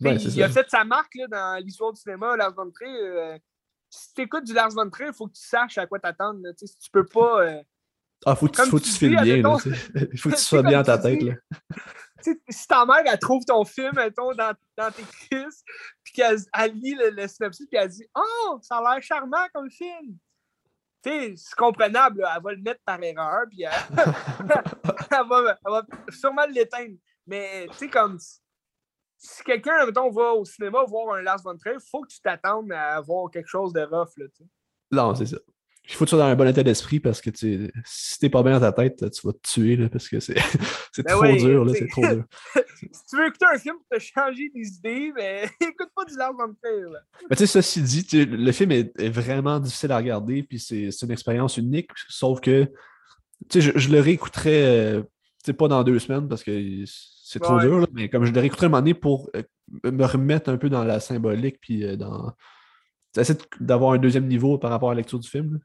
C'est 0.00 0.28
il 0.34 0.42
a 0.42 0.48
ça. 0.48 0.62
fait 0.62 0.70
sa 0.70 0.84
marque 0.84 1.14
là, 1.14 1.26
dans 1.28 1.62
l'histoire 1.64 1.92
du 1.92 2.00
cinéma, 2.00 2.36
Lars 2.36 2.54
von 2.54 2.70
Trier. 2.70 2.98
euh, 3.00 3.38
si 3.90 4.14
tu 4.14 4.22
écoutes 4.22 4.44
du 4.44 4.52
Lars 4.54 4.70
von 4.70 4.88
Trier, 4.88 5.08
il 5.10 5.14
faut 5.14 5.26
que 5.26 5.32
tu 5.34 5.42
saches 5.42 5.78
à 5.78 5.86
quoi 5.86 5.98
t'attendre. 5.98 6.40
tu 6.58 6.90
peux 6.92 7.04
pas. 7.06 7.42
euh, 7.42 7.62
Ah, 8.26 8.34
faut, 8.36 8.46
que 8.46 8.52
tu- 8.52 8.56
Comme 8.60 8.70
faut 8.70 8.78
que 8.78 8.84
tu 8.84 8.90
tu 8.90 8.96
filmes 8.98 9.20
bien. 9.22 9.36
Il 9.36 10.18
faut 10.18 10.30
que 10.30 10.34
tu 10.36 10.40
sois 10.42 10.62
bien 10.62 10.78
dans 10.82 10.84
ta 10.84 10.98
tête. 10.98 11.18
dis, 11.18 11.26
Là. 11.26 11.34
si 12.50 12.66
ta 12.66 12.84
mère, 12.86 13.02
elle 13.04 13.18
trouve 13.18 13.44
ton 13.44 13.64
film, 13.64 13.92
mettons, 13.94 14.32
dans, 14.34 14.54
dans 14.76 14.90
tes 14.90 15.02
crises, 15.02 15.62
puis 16.04 16.12
qu'elle 16.14 16.38
elle 16.56 16.72
lit 16.74 16.94
le, 16.94 17.10
le 17.10 17.26
synopsis, 17.28 17.66
puis 17.66 17.78
elle 17.78 17.88
dit 17.88 18.06
Oh, 18.14 18.58
ça 18.62 18.76
a 18.78 18.94
l'air 18.94 19.02
charmant 19.02 19.46
comme 19.54 19.70
film. 19.70 20.16
C'est 21.02 21.34
comprenable, 21.56 22.20
là, 22.20 22.34
elle 22.36 22.42
va 22.42 22.52
le 22.52 22.60
mettre 22.60 22.80
par 22.84 23.02
erreur, 23.02 23.44
puis 23.48 23.62
elle, 23.62 23.70
elle 25.10 25.28
va, 25.28 25.58
elle 25.64 25.72
va 25.72 25.82
sûrement 26.10 26.44
l'éteindre. 26.46 26.96
Mais, 27.26 27.66
tu 27.70 27.76
sais, 27.78 27.88
comme 27.88 28.18
si 29.20 29.44
quelqu'un, 29.44 29.84
mettons, 29.84 30.10
va 30.10 30.32
au 30.32 30.44
cinéma 30.44 30.82
voir 30.88 31.14
un 31.14 31.22
Lars 31.22 31.42
von 31.42 31.56
Trier, 31.56 31.76
il 31.78 31.88
faut 31.90 32.00
que 32.00 32.08
tu 32.08 32.20
t'attendes 32.20 32.72
à 32.72 33.00
voir 33.02 33.30
quelque 33.30 33.48
chose 33.48 33.72
de 33.72 33.82
rough, 33.82 34.16
là, 34.16 34.26
tu 34.34 34.42
sais. 34.44 34.48
Non, 34.90 35.14
c'est 35.14 35.26
ça. 35.26 35.36
Il 35.88 35.94
faut 35.94 36.04
que 36.04 36.10
tu 36.10 36.16
sois 36.16 36.24
dans 36.24 36.30
un 36.30 36.36
bon 36.36 36.48
état 36.48 36.62
d'esprit 36.62 37.00
parce 37.00 37.20
que 37.20 37.30
tu 37.30 37.70
si 37.84 38.18
t'es 38.18 38.30
pas 38.30 38.42
bien 38.42 38.52
dans 38.58 38.60
ta 38.60 38.72
tête, 38.72 39.10
tu 39.10 39.26
vas 39.26 39.32
te 39.32 39.40
tuer 39.42 39.76
là, 39.76 39.88
parce 39.88 40.08
que 40.08 40.20
c'est 40.20 40.36
c'est 40.92 41.02
Ben 41.02 41.14
trop 41.14 41.32
dur. 41.32 41.64
là, 41.64 41.72
trop 41.90 42.06
dur. 42.06 42.24
Si 42.80 43.06
tu 43.10 43.16
veux 43.18 43.26
écouter 43.26 43.44
un 43.44 43.58
film 43.58 43.76
pour 43.76 43.98
te 43.98 44.02
changer 44.02 44.50
des 44.54 44.66
idées, 44.66 45.12
mais 45.14 45.44
écoute 45.60 45.90
pas 45.94 46.04
du 46.06 46.16
Lars 46.16 46.32
von 46.32 46.54
Trier. 46.62 46.86
Mais 47.28 47.36
tu 47.36 47.46
sais, 47.46 47.60
ceci 47.60 47.82
dit, 47.82 48.24
le 48.24 48.52
film 48.52 48.72
est, 48.72 48.98
est 48.98 49.10
vraiment 49.10 49.60
difficile 49.60 49.92
à 49.92 49.98
regarder, 49.98 50.42
puis 50.42 50.58
c'est 50.58 50.88
une 51.02 51.10
expérience 51.10 51.58
unique, 51.58 51.90
sauf 52.08 52.40
que 52.40 52.66
je, 53.52 53.72
je 53.74 53.88
le 53.90 54.00
réécouterais, 54.00 54.62
euh, 54.96 55.52
pas 55.58 55.68
dans 55.68 55.84
deux 55.84 55.98
semaines 55.98 56.26
parce 56.26 56.42
que 56.42 56.50
c'est 57.32 57.38
trop 57.40 57.54
Ouais. 57.56 57.62
dur, 57.62 57.78
là, 57.80 57.86
mais 57.92 58.08
comme 58.08 58.24
je 58.24 58.32
le 58.32 58.40
réécouterais 58.40 58.66
un 58.66 58.70
moment 58.70 58.80
donné 58.82 58.94
pour 58.94 59.30
euh, 59.36 59.42
me 59.84 60.04
remettre 60.04 60.50
un 60.50 60.56
peu 60.56 60.68
dans 60.68 60.84
la 60.84 60.98
symbolique, 61.00 61.58
puis 61.60 61.84
euh, 61.84 61.96
dans. 61.96 62.32
De- 63.16 63.22
d'avoir 63.60 63.92
un 63.92 63.98
deuxième 63.98 64.26
niveau 64.28 64.56
par 64.58 64.70
rapport 64.70 64.90
à 64.90 64.94
la 64.94 64.98
lecture 64.98 65.18
du 65.18 65.28
film. 65.28 65.60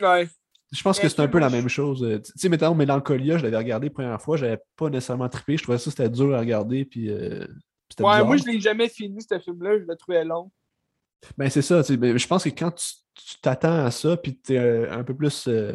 là. 0.00 0.14
Ouais. 0.20 0.28
Je 0.72 0.82
pense 0.82 0.98
que 0.98 1.08
c'est 1.08 1.20
un 1.20 1.28
peu 1.28 1.38
la 1.38 1.48
même 1.50 1.68
chose. 1.68 2.02
Euh, 2.04 2.18
Tu 2.18 2.32
sais, 2.36 2.48
mettons, 2.48 2.74
Mélancolia, 2.74 3.38
je 3.38 3.44
l'avais 3.44 3.56
regardé 3.56 3.86
la 3.88 3.92
première 3.92 4.20
fois, 4.20 4.36
j'avais 4.36 4.58
pas 4.76 4.88
nécessairement 4.90 5.28
trippé. 5.28 5.56
Je 5.56 5.62
trouvais 5.62 5.78
ça 5.78 5.90
c'était 5.90 6.08
dur 6.10 6.34
à 6.34 6.40
regarder, 6.40 6.84
puis 6.84 7.08
euh, 7.10 7.40
Ouais, 7.40 7.46
bizarre. 7.98 8.26
moi, 8.26 8.36
je 8.36 8.44
l'ai 8.44 8.60
jamais 8.60 8.88
fini, 8.88 9.20
ce 9.22 9.38
film-là. 9.38 9.78
Je 9.78 9.84
le 9.84 9.96
trouvais 9.96 10.24
long. 10.24 10.50
Ben, 11.38 11.48
c'est 11.48 11.62
ça. 11.62 11.82
tu 11.82 11.92
sais, 11.92 11.96
mais 11.96 12.18
je 12.18 12.26
pense 12.26 12.44
que 12.44 12.48
quand 12.50 12.72
tu 12.72 13.40
t'attends 13.40 13.84
à 13.84 13.90
ça, 13.90 14.16
puis 14.16 14.38
tu 14.44 14.54
es 14.54 14.88
un 14.88 15.02
peu 15.04 15.14
plus. 15.14 15.46
euh, 15.48 15.72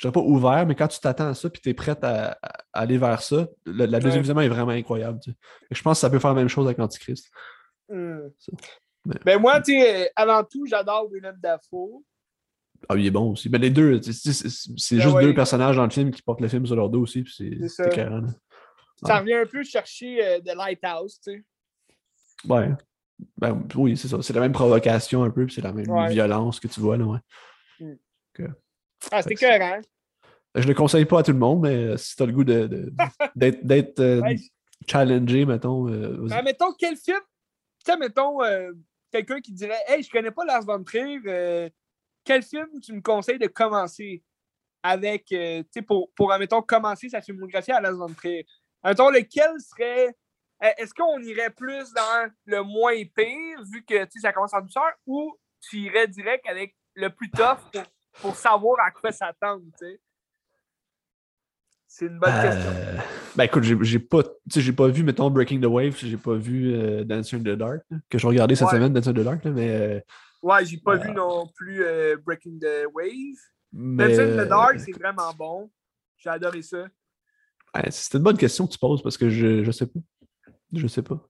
je 0.00 0.08
dirais 0.08 0.12
pas 0.12 0.20
ouvert, 0.20 0.66
mais 0.66 0.74
quand 0.74 0.88
tu 0.88 0.98
t'attends 0.98 1.28
à 1.28 1.34
ça, 1.34 1.50
puis 1.50 1.60
tu 1.60 1.68
es 1.68 1.74
prêt 1.74 1.94
à, 2.02 2.30
à 2.42 2.52
aller 2.72 2.96
vers 2.96 3.20
ça, 3.20 3.46
le- 3.66 3.84
la 3.84 4.00
deuxième 4.00 4.24
Ouais. 4.34 4.46
est 4.46 4.48
vraiment 4.48 4.70
incroyable. 4.72 5.20
tu 5.22 5.30
sais. 5.30 5.36
Et 5.70 5.74
Je 5.74 5.82
pense 5.82 5.98
que 5.98 6.00
ça 6.00 6.08
peut 6.08 6.18
faire 6.18 6.30
la 6.30 6.36
même 6.36 6.48
chose 6.48 6.64
avec 6.66 6.78
Antichrist. 6.78 7.30
Hmm. 7.90 8.28
Mais- 9.04 9.16
Ben, 9.26 9.38
moi, 9.38 9.60
tu 9.60 9.72
sais, 9.78 10.10
avant 10.16 10.42
tout, 10.42 10.64
j'adore 10.64 11.10
Willem 11.12 11.36
Dafoe. 11.38 12.02
Ah, 12.88 12.94
il 12.96 13.04
est 13.06 13.10
bon 13.10 13.32
aussi. 13.32 13.50
Mais 13.50 13.58
les 13.58 13.68
deux, 13.68 14.00
c'est 14.00 14.10
Ben 14.40 15.00
juste 15.02 15.14
ouais. 15.14 15.22
deux 15.22 15.34
personnages 15.34 15.76
dans 15.76 15.84
le 15.84 15.90
film 15.90 16.10
qui 16.10 16.22
portent 16.22 16.40
le 16.40 16.48
film 16.48 16.64
sur 16.64 16.76
leur 16.76 16.88
dos 16.88 17.02
aussi, 17.02 17.22
c'est 17.36 17.68
ça. 17.68 17.90
Ça 17.90 18.04
Ouais. 19.14 19.18
revient 19.20 19.34
un 19.34 19.46
peu 19.46 19.62
chercher 19.64 20.24
euh, 20.24 20.40
The 20.40 20.54
Lighthouse, 20.54 21.20
tu 21.22 21.32
sais. 21.32 21.44
Ouais. 22.48 22.70
Ben, 23.36 23.62
oui, 23.74 23.98
c'est 23.98 24.08
ça. 24.08 24.22
C'est 24.22 24.32
la 24.32 24.40
même 24.40 24.52
provocation 24.52 25.22
un 25.24 25.30
peu, 25.30 25.44
puis 25.44 25.54
c'est 25.54 25.60
la 25.60 25.74
même 25.74 25.86
violence 26.08 26.58
que 26.58 26.68
tu 26.68 26.80
vois, 26.80 26.96
là, 26.96 27.04
ouais. 27.04 27.18
C'était 28.34 28.48
Fait 29.02 29.22
que 29.22 29.32
écœurant. 29.32 29.80
Je 30.54 30.66
le 30.66 30.74
conseille 30.74 31.04
pas 31.04 31.20
à 31.20 31.22
tout 31.22 31.32
le 31.32 31.38
monde, 31.38 31.60
mais 31.62 31.74
euh, 31.74 31.96
si 31.96 32.16
t'as 32.16 32.26
le 32.26 32.32
goût 32.32 32.44
de- 32.44 32.66
de- 32.66 32.92
d'être 33.36 33.64
d'être, 33.64 34.00
euh, 34.00 34.20
Ouais. 34.20 34.36
challengé, 34.88 35.44
mettons, 35.44 35.88
euh. 35.88 36.16
Mais 36.28 36.42
mettons, 36.42 36.72
quel 36.78 36.96
film, 36.96 37.20
tu 37.84 37.92
sais, 37.92 37.96
mettons, 37.96 38.42
euh, 38.42 38.72
quelqu'un 39.12 39.40
qui 39.40 39.52
dirait 39.52 39.78
Hey, 39.86 40.02
je 40.02 40.10
connais 40.10 40.30
pas 40.32 40.44
Lars 40.44 40.64
von 40.64 40.82
Trier, 40.82 41.20
quel 42.24 42.42
film 42.42 42.68
tu 42.82 42.92
me 42.92 43.00
conseilles 43.00 43.38
de 43.38 43.46
commencer 43.46 44.22
avec, 44.82 45.26
tu 45.26 45.36
sais, 45.70 45.82
pour, 45.82 46.10
pour, 46.14 46.36
mettons, 46.38 46.62
commencer 46.62 47.08
sa 47.08 47.20
filmographie 47.20 47.72
à 47.72 47.80
Lars 47.80 47.94
von 47.96 48.12
Trier? 48.12 48.44
Mettons, 48.84 49.10
lequel 49.10 49.52
serait 49.60 50.14
est-ce 50.78 50.92
qu'on 50.92 51.18
irait 51.22 51.50
plus 51.50 51.92
dans 51.94 52.30
le 52.46 52.62
moins 52.62 52.92
pire, 53.14 53.62
vu 53.72 53.82
que 53.84 53.94
ça 54.20 54.32
commence 54.32 54.52
en 54.52 54.60
douceur, 54.60 54.90
ou 55.06 55.34
tu 55.60 55.78
irais 55.78 56.08
direct 56.08 56.46
avec 56.48 56.74
le 56.94 57.08
plus 57.08 57.30
tough 57.30 57.58
pour, 57.72 57.82
pour 58.20 58.34
savoir 58.36 58.78
à 58.84 58.90
quoi 58.90 59.12
s'attendre, 59.12 59.64
tu 59.78 59.86
sais? 59.86 60.00
C'est 61.92 62.06
une 62.06 62.20
bonne 62.20 62.30
question. 62.30 62.70
Euh, 62.70 62.98
ben 63.34 63.44
écoute, 63.44 63.64
j'ai 63.64 63.98
pas, 63.98 64.22
j'ai 64.46 64.72
pas 64.72 64.86
vu, 64.86 65.02
mettons, 65.02 65.28
Breaking 65.28 65.60
the 65.60 65.64
Wave, 65.64 65.96
j'ai 65.96 66.16
pas 66.16 66.34
vu 66.34 66.72
euh, 66.72 67.02
Dancing 67.02 67.40
in 67.40 67.42
the 67.42 67.58
Dark, 67.58 67.82
que 68.08 68.16
je 68.16 68.26
regardais 68.28 68.54
cette 68.54 68.68
semaine, 68.68 68.92
Dancing 68.92 69.10
in 69.10 69.20
the 69.20 69.24
Dark, 69.24 69.44
mais. 69.46 69.70
Euh, 69.70 70.00
ouais, 70.40 70.64
j'ai 70.64 70.78
pas 70.78 70.96
vu 70.96 71.10
non 71.10 71.48
plus 71.48 71.84
Breaking 72.24 72.60
the 72.60 72.86
Wave. 72.94 73.36
Dancing 73.72 74.38
in 74.38 74.44
the 74.44 74.48
Dark, 74.48 74.78
c'est 74.78 74.92
vraiment 74.92 75.34
bon. 75.34 75.68
J'ai 76.16 76.30
adoré 76.30 76.62
ça. 76.62 76.86
c'est 77.88 78.16
une 78.16 78.22
bonne 78.22 78.38
question 78.38 78.68
que 78.68 78.72
tu 78.72 78.78
poses 78.78 79.02
parce 79.02 79.18
que 79.18 79.28
je, 79.28 79.64
je 79.64 79.70
sais 79.72 79.86
pas. 79.86 80.00
Je 80.72 80.86
sais 80.86 81.02
pas. 81.02 81.20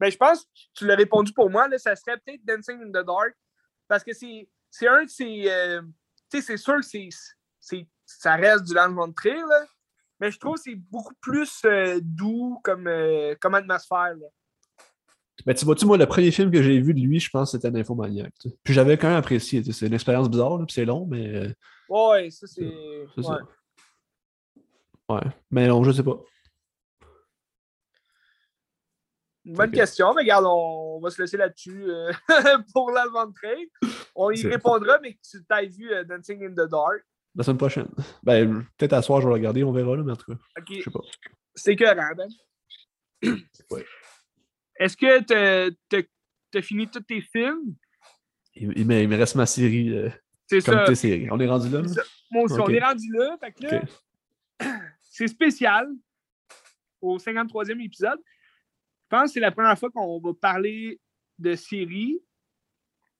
Ben, 0.00 0.10
je 0.10 0.16
pense 0.16 0.42
que 0.42 0.48
tu 0.74 0.86
l'as 0.86 0.96
répondu 0.96 1.32
pour 1.32 1.48
moi, 1.48 1.68
là, 1.68 1.78
ça 1.78 1.94
serait 1.94 2.18
peut-être 2.18 2.44
Dancing 2.44 2.82
in 2.82 2.88
the 2.88 3.06
Dark. 3.06 3.34
Parce 3.86 4.02
que 4.02 4.12
c'est 4.12 4.48
un 4.82 5.04
de 5.04 5.08
ces. 5.08 5.50
tu 6.30 6.40
sais, 6.40 6.42
c'est 6.42 6.56
sûr 6.56 6.76
que 6.76 6.82
c'est 6.82 7.08
ça 8.06 8.36
reste 8.36 8.64
du 8.64 8.74
lancement 8.74 9.08
de 9.08 9.14
trail, 9.14 9.42
mais 10.20 10.30
je 10.30 10.38
trouve 10.38 10.54
que 10.54 10.60
c'est 10.62 10.76
beaucoup 10.76 11.14
plus 11.20 11.62
euh, 11.64 12.00
doux 12.02 12.58
comme, 12.62 12.86
euh, 12.86 13.34
comme 13.40 13.54
atmosphère. 13.54 14.14
Là. 14.14 14.26
Ben, 15.44 15.54
tu 15.54 15.64
vois-tu, 15.64 15.84
moi, 15.84 15.98
le 15.98 16.06
premier 16.06 16.30
film 16.30 16.50
que 16.50 16.62
j'ai 16.62 16.80
vu 16.80 16.94
de 16.94 17.00
lui, 17.00 17.20
je 17.20 17.28
pense 17.28 17.52
que 17.52 17.58
c'était 17.58 17.70
Nymphomaniac. 17.70 18.32
Puis 18.64 18.72
j'avais 18.72 18.96
quand 18.96 19.08
même 19.08 19.18
apprécié. 19.18 19.62
C'est 19.70 19.86
une 19.86 19.94
expérience 19.94 20.30
bizarre, 20.30 20.56
puis 20.58 20.72
c'est 20.72 20.84
long, 20.84 21.06
mais. 21.06 21.34
Euh, 21.34 21.52
ouais, 21.88 22.30
ça, 22.30 22.46
c'est. 22.46 22.64
Ouais. 22.64 23.22
Ça. 23.22 23.38
ouais. 25.10 25.20
Mais 25.50 25.68
non, 25.68 25.84
je 25.84 25.92
sais 25.92 26.02
pas. 26.02 26.18
Bonne 29.46 29.70
question, 29.70 30.12
mais 30.14 30.22
regarde, 30.22 30.44
on, 30.46 30.98
va 31.00 31.10
se 31.10 31.22
laisser 31.22 31.36
là-dessus 31.36 31.86
pour 32.74 32.90
l'Allemand 32.90 33.26
de 33.26 33.32
trail. 33.32 33.68
On 34.14 34.30
y 34.30 34.46
répondra, 34.46 34.98
mais 35.00 35.16
tu 35.22 35.44
t'as 35.48 35.62
vu 35.64 35.90
Dancing 36.08 36.44
in 36.44 36.50
the 36.50 36.68
Dark. 36.68 37.04
La 37.36 37.44
semaine 37.44 37.58
prochaine. 37.58 37.88
Ben, 38.22 38.64
peut-être 38.76 38.94
à 38.94 39.02
soir, 39.02 39.20
je 39.20 39.26
vais 39.26 39.30
le 39.30 39.34
regarder, 39.34 39.62
on 39.62 39.72
verra, 39.72 39.96
là, 39.96 40.02
mais 40.02 40.12
en 40.12 40.16
tout 40.16 40.32
cas. 40.32 40.38
Je 40.68 40.82
sais 40.82 40.90
pas. 40.90 41.00
C'est 41.54 41.72
écœurant, 41.72 42.10
Ben. 42.16 42.28
oui. 43.70 43.82
Est-ce 44.78 44.96
que 44.96 45.22
tu 45.22 46.58
as 46.58 46.62
fini 46.62 46.88
tous 46.88 47.00
tes 47.00 47.20
films? 47.20 47.74
Il, 48.54 48.86
me, 48.86 49.16
reste 49.16 49.34
ma 49.34 49.46
série. 49.46 49.96
Euh, 49.96 50.10
c'est 50.46 50.64
comme 50.64 50.78
ça. 50.78 50.84
tes 50.84 50.94
séries. 50.94 51.28
On 51.30 51.38
est 51.38 51.46
rendu 51.46 51.68
là? 51.68 51.82
Moi 52.30 52.44
aussi, 52.44 52.58
on 52.58 52.68
est 52.68 52.82
rendu 52.82 53.12
là. 53.12 53.36
Fait 53.38 53.52
que 53.52 53.66
là, 53.66 53.82
c'est 55.00 55.28
spécial 55.28 55.88
au 57.00 57.18
53e 57.18 57.84
épisode. 57.84 58.18
Je 59.06 59.16
pense 59.16 59.24
que 59.24 59.34
c'est 59.34 59.40
la 59.40 59.52
première 59.52 59.78
fois 59.78 59.90
qu'on 59.90 60.20
va 60.20 60.34
parler 60.34 61.00
de 61.38 61.54
séries 61.54 62.20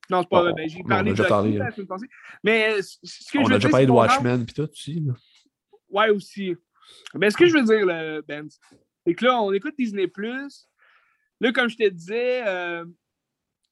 non, 0.08 0.22
c'est 0.22 0.28
pas 0.28 0.42
vrai. 0.42 0.52
Ben, 0.54 0.68
j'ai 0.68 0.82
parlé 0.84 1.12
de 1.12 1.22
parlé, 1.22 1.56
la 1.56 1.70
semaine 1.70 1.86
passée. 1.86 2.06
Mais 2.42 2.80
ce 2.82 3.32
que 3.32 3.38
on 3.38 3.44
je 3.44 3.48
veux 3.48 3.54
a 3.54 3.58
déjà 3.58 3.68
parlé 3.68 3.86
de 3.86 3.90
Watchmen 3.90 4.44
puis 4.44 4.54
tout 4.54 4.62
aussi. 4.70 5.04
Ouais, 5.88 6.10
aussi. 6.10 6.54
Mais 7.14 7.30
ce 7.30 7.36
que 7.36 7.46
je 7.46 7.54
veux 7.54 7.64
dire, 7.64 7.84
là, 7.86 8.22
Ben, 8.22 8.48
c'est 9.04 9.14
que 9.14 9.24
là, 9.24 9.40
on 9.42 9.52
écoute 9.52 9.74
Disney. 9.76 10.10
Là, 11.40 11.52
comme 11.52 11.68
je 11.68 11.76
te 11.76 11.88
disais, 11.88 12.46
euh, 12.46 12.84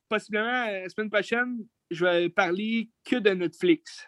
possiblement 0.08 0.64
la 0.66 0.88
semaine 0.88 1.10
prochaine, 1.10 1.64
je 1.90 2.04
vais 2.04 2.28
parler 2.28 2.90
que 3.04 3.16
de 3.16 3.30
Netflix. 3.30 4.06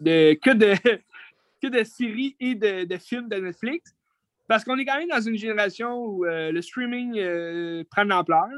De, 0.00 0.34
que, 0.34 0.50
de, 0.50 0.74
que 1.62 1.66
de 1.66 1.84
séries 1.84 2.36
et 2.38 2.54
de, 2.54 2.84
de 2.84 2.98
films 2.98 3.28
de 3.28 3.36
Netflix. 3.36 3.94
Parce 4.48 4.64
qu'on 4.64 4.78
est 4.78 4.86
quand 4.86 4.96
même 4.96 5.10
dans 5.10 5.20
une 5.20 5.36
génération 5.36 5.94
où 5.94 6.24
euh, 6.24 6.50
le 6.50 6.62
streaming 6.62 7.18
euh, 7.18 7.84
prend 7.90 8.04
de 8.04 8.08
l'ampleur. 8.08 8.48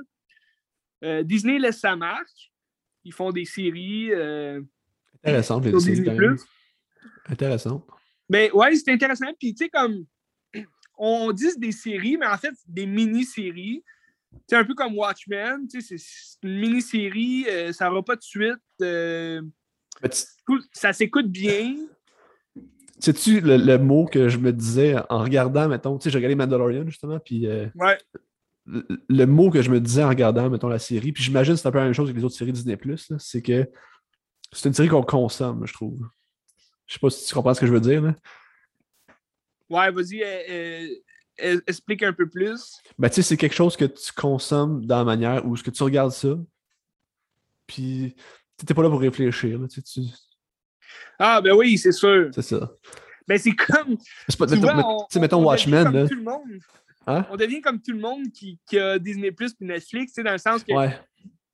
Euh, 1.03 1.25
Disney 1.25 1.59
laisse 1.59 1.81
sa 1.81 1.97
marque. 1.97 2.53
Ils 3.05 3.13
font 3.13 3.33
des 3.33 3.45
séries. 3.45 4.13
Intéressantes, 5.25 5.65
les 5.65 5.81
séries. 5.81 6.17
Plus. 6.17 6.41
Intéressant. 7.27 7.85
Mais 8.29 8.53
ouais, 8.53 8.75
c'est 8.77 8.93
intéressant. 8.93 9.27
Puis, 9.39 9.55
tu 9.55 9.65
sais, 9.65 9.69
comme 9.69 10.05
on 10.97 11.33
dit 11.33 11.49
des 11.57 11.73
séries, 11.73 12.17
mais 12.17 12.27
en 12.27 12.37
fait, 12.37 12.55
des 12.67 12.87
mini-séries. 12.87 13.83
C'est 14.47 14.57
un 14.57 14.65
peu 14.65 14.75
comme 14.75 14.97
Watchmen. 14.97 15.67
C'est 15.69 15.97
une 16.45 16.61
mini-série, 16.61 17.47
ça 17.73 17.91
va 17.91 18.03
pas 18.03 18.15
de 18.15 18.23
suite. 18.23 18.61
ça 20.73 20.93
s'écoute 20.93 21.27
bien. 21.27 21.75
Sais-tu 23.01 23.41
le, 23.41 23.57
le, 23.57 23.79
mot 23.79 24.07
que 24.07 24.29
je 24.29 24.39
me 24.39 24.53
disais 24.53 24.97
en 25.09 25.21
regardant, 25.21 25.69
mettons, 25.69 25.99
tu 25.99 26.05
sais, 26.05 26.11
j'ai 26.11 26.19
regardé 26.19 26.35
Mandalorian 26.35 26.87
justement, 26.87 27.19
puis 27.19 27.49
ouais 27.75 27.99
le 28.67 29.25
mot 29.25 29.51
que 29.51 29.63
je 29.63 29.71
me 29.71 29.81
disais 29.81 30.05
en 30.05 30.09
regardant, 30.09 30.49
mettons, 30.51 30.69
la 30.69 30.79
série, 30.79 31.13
puis 31.13 31.23
j'imagine 31.23 31.55
que 31.55 31.61
c'est 31.61 31.69
un 31.69 31.73
peu 31.73 31.79
la 31.79 31.85
même 31.85 31.93
chose 31.93 32.11
que 32.11 32.17
les 32.17 32.25
autres 32.25 32.37
séries 32.37 32.53
Disney+, 32.53 32.79
c'est 33.19 33.43
que 33.43 33.69
c'est 34.53 34.69
une 34.69 34.75
série 34.75 34.89
qu'on 34.89 35.03
consomme, 35.03 35.67
je 35.67 35.73
trouve. 35.73 36.09
Je 36.87 36.95
sais 36.95 37.01
pas 37.01 37.11
si 37.11 37.27
tu 37.27 37.35
comprends 37.35 37.55
ce 37.55 37.61
que 37.61 37.67
je 37.67 37.73
veux 37.73 37.81
dire. 37.81 38.03
Là. 38.03 38.17
Ouais, 39.69 39.91
vas-y, 39.91 40.23
euh, 40.23 40.89
euh, 41.43 41.61
explique 41.67 42.03
un 42.03 42.13
peu 42.13 42.29
plus. 42.29 42.81
Ben, 42.99 43.09
tu 43.09 43.17
sais, 43.17 43.23
c'est 43.23 43.37
quelque 43.37 43.55
chose 43.55 43.77
que 43.77 43.85
tu 43.85 44.13
consommes 44.13 44.85
dans 44.85 44.99
la 44.99 45.05
manière 45.05 45.47
où 45.47 45.57
ce 45.57 45.63
que 45.63 45.71
tu 45.71 45.83
regardes 45.83 46.13
ça, 46.13 46.37
puis 47.67 48.15
t'es 48.57 48.75
pas 48.75 48.83
là 48.83 48.91
pour 48.91 49.01
réfléchir. 49.01 49.59
Là, 49.59 49.69
tu... 49.69 49.81
Ah, 51.19 51.41
ben 51.41 51.55
oui, 51.55 51.77
c'est 51.79 51.93
sûr. 51.93 52.31
C'est 52.35 52.43
ça. 52.43 52.71
Ben, 53.27 53.39
c'est 53.39 53.53
comme. 53.53 53.97
C'est 54.29 54.39
pas, 54.39 54.47
tu 54.47 54.57
sais, 55.11 55.21
mettons 55.21 55.45
Watchmen. 55.45 55.93
Là. 55.93 56.09
Tout 56.09 56.15
le 56.15 56.23
monde. 56.23 56.61
Hein? 57.07 57.27
On 57.31 57.37
devient 57.37 57.61
comme 57.61 57.81
tout 57.81 57.93
le 57.93 57.99
monde 57.99 58.31
qui, 58.33 58.59
a 58.79 58.99
Disney 58.99 59.33
Plus 59.33 59.53
et 59.61 59.65
Netflix, 59.65 60.15
dans 60.15 60.33
le 60.33 60.39
sens 60.39 60.65
que. 60.65 60.73
Ouais. 60.73 60.99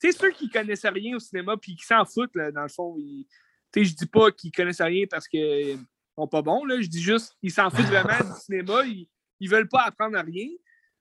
Tu 0.00 0.10
sais, 0.10 0.18
ceux 0.18 0.30
qui 0.30 0.50
connaissent 0.50 0.84
rien 0.84 1.16
au 1.16 1.18
cinéma 1.18 1.56
puis 1.56 1.74
qui 1.74 1.84
s'en 1.84 2.04
foutent, 2.04 2.34
là, 2.34 2.52
dans 2.52 2.62
le 2.62 2.68
fond, 2.68 2.96
tu 2.96 3.26
sais, 3.74 3.84
je 3.84 3.94
dis 3.94 4.06
pas 4.06 4.30
qu'ils 4.30 4.52
connaissent 4.52 4.80
rien 4.80 5.04
parce 5.10 5.26
qu'ils 5.26 5.78
sont 6.16 6.28
pas 6.28 6.42
bons, 6.42 6.64
là. 6.64 6.80
Je 6.80 6.86
dis 6.86 7.02
juste 7.02 7.34
qu'ils 7.40 7.52
s'en 7.52 7.70
foutent 7.70 7.86
vraiment 7.86 8.18
du 8.18 8.40
cinéma. 8.40 8.84
Ils, 8.84 9.08
ils 9.40 9.50
veulent 9.50 9.68
pas 9.68 9.82
apprendre 9.82 10.16
à 10.16 10.22
rien. 10.22 10.48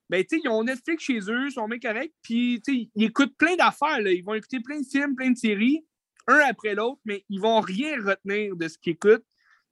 Ben, 0.09 0.23
tu 0.23 0.35
sais, 0.35 0.41
ils 0.43 0.49
ont 0.49 0.63
Netflix 0.63 1.03
chez 1.03 1.19
eux, 1.19 1.47
ils 1.47 1.51
sont 1.51 1.67
bien 1.67 1.79
corrects, 1.79 2.13
puis, 2.21 2.61
tu 2.63 2.73
sais, 2.73 2.89
ils 2.95 3.05
écoutent 3.05 3.35
plein 3.37 3.55
d'affaires, 3.55 3.99
Ils 4.01 4.23
vont 4.23 4.35
écouter 4.35 4.59
plein 4.59 4.79
de 4.79 4.85
films, 4.85 5.15
plein 5.15 5.31
de 5.31 5.37
séries, 5.37 5.83
un 6.27 6.39
après 6.39 6.75
l'autre, 6.75 7.01
mais 7.05 7.23
ils 7.29 7.39
vont 7.39 7.59
rien 7.59 8.01
retenir 8.03 8.55
de 8.55 8.67
ce 8.67 8.77
qu'ils 8.77 8.93
écoutent, 8.93 9.25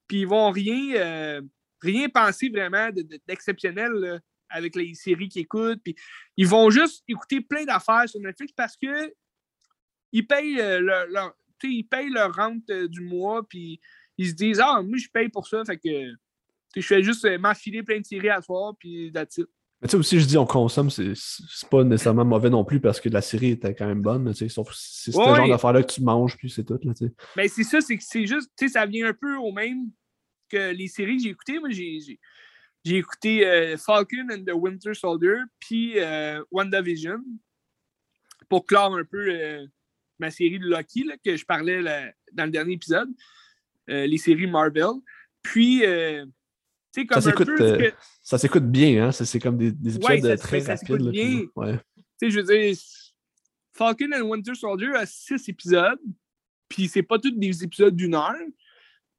puis 0.08 0.22
ils 0.22 0.28
vont 0.28 0.52
rien, 0.52 0.96
euh, 0.96 1.42
rien 1.82 2.10
penser 2.10 2.50
vraiment 2.50 2.90
d'exceptionnel, 3.28 4.22
avec 4.50 4.76
les 4.76 4.94
séries 4.94 5.30
qu'ils 5.30 5.44
écoutent. 5.44 5.82
Puis 5.84 5.96
ils 6.38 6.48
vont 6.48 6.70
juste 6.70 7.04
écouter 7.08 7.42
plein 7.42 7.66
d'affaires 7.66 8.08
sur 8.08 8.20
Netflix 8.20 8.54
parce 8.54 8.78
que 8.78 9.14
ils 10.12 10.28
payent 10.28 10.62
euh, 10.62 10.80
leur, 10.80 11.36
ils 11.64 11.84
payent 11.84 12.10
leur 12.10 12.34
rente 12.36 12.70
euh, 12.70 12.88
du 12.88 13.02
mois, 13.02 13.48
puis 13.48 13.80
ils 14.18 14.30
se 14.30 14.34
disent 14.34 14.62
Ah, 14.64 14.82
moi, 14.84 14.98
je 14.98 15.08
paye 15.08 15.30
pour 15.30 15.48
ça, 15.48 15.64
fait 15.66 15.78
que 15.78 16.14
je 16.76 16.82
fais 16.82 17.02
juste 17.04 17.26
m'affiler 17.40 17.84
plein 17.84 18.00
de 18.00 18.06
séries 18.06 18.30
à 18.30 18.42
soir, 18.42 18.76
puis 18.78 19.12
that's. 19.12 19.40
Mais 19.84 19.90
tu 19.90 19.92
sais, 19.92 19.98
aussi, 19.98 20.20
je 20.22 20.26
dis 20.26 20.38
on 20.38 20.46
consomme, 20.46 20.90
c'est 20.90 21.14
pas 21.70 21.84
nécessairement 21.84 22.24
mauvais 22.24 22.50
non 22.50 22.64
plus 22.64 22.80
parce 22.80 23.02
que 23.02 23.10
la 23.10 23.22
série 23.22 23.50
était 23.50 23.76
quand 23.76 23.86
même 23.86 24.02
bonne. 24.02 24.34
C'est 24.34 24.48
ce 24.48 25.12
genre 25.12 25.48
d'affaires-là 25.50 25.84
que 25.84 25.92
tu 25.92 26.02
manges, 26.02 26.38
puis 26.38 26.50
c'est 26.50 26.64
tout. 26.64 26.80
Là, 26.82 26.94
ben, 27.36 27.50
c'est 27.50 27.64
ça, 27.64 27.82
c'est 27.82 27.98
que 27.98 28.04
c'est 28.08 28.26
juste, 28.26 28.50
tu 28.58 28.66
sais, 28.66 28.74
ça 28.74 28.86
vient 28.86 29.10
un 29.10 29.14
peu 29.14 29.36
au 29.36 29.52
même 29.52 29.90
que 30.48 30.72
les 30.72 30.88
séries 30.88 31.18
que 31.18 31.24
j'ai 31.24 31.30
écoutées. 31.32 31.60
Moi, 31.60 31.70
j'ai 31.72 32.18
écouté 32.86 33.46
euh, 33.46 33.76
Falcon 33.76 34.26
and 34.32 34.46
the 34.46 34.54
Winter 34.54 34.94
Soldier, 34.94 35.40
puis 35.60 36.00
euh, 36.00 36.42
WandaVision, 36.50 37.20
pour 38.48 38.66
clore 38.66 38.96
un 38.96 39.04
peu 39.04 39.28
euh, 39.32 39.68
ma 40.18 40.32
série 40.32 40.60
de 40.60 40.66
Loki, 40.66 41.04
là, 41.04 41.16
que 41.18 41.36
je 41.36 41.44
parlais 41.44 41.84
dans 42.32 42.46
le 42.46 42.52
dernier 42.52 42.76
épisode, 42.76 43.10
les 43.88 44.18
séries 44.18 44.48
Marvel. 44.48 44.94
Puis, 45.42 45.84
comme 47.06 47.22
ça 47.22 48.38
s'écoute 48.38 48.66
bien, 48.66 49.08
hein? 49.08 49.12
C'est 49.12 49.40
comme 49.40 49.58
des, 49.58 49.72
des 49.72 49.96
épisodes 49.96 50.40
très 50.40 50.62
ça 50.62 50.76
rapides. 50.76 51.02
Là, 51.02 51.12
bien. 51.12 51.42
Je 52.22 52.40
veux 52.40 52.44
dire, 52.44 52.78
Falcon 53.74 54.10
and 54.14 54.22
Winter 54.22 54.56
Soldier 54.56 54.96
a 54.96 55.06
six 55.06 55.50
épisodes, 55.50 56.00
puis 56.70 56.88
c'est 56.88 57.04
pas 57.04 57.20
tous 57.20 57.32
des 57.32 57.64
épisodes 57.64 57.96
d'une 57.96 58.16
heure. 58.16 58.36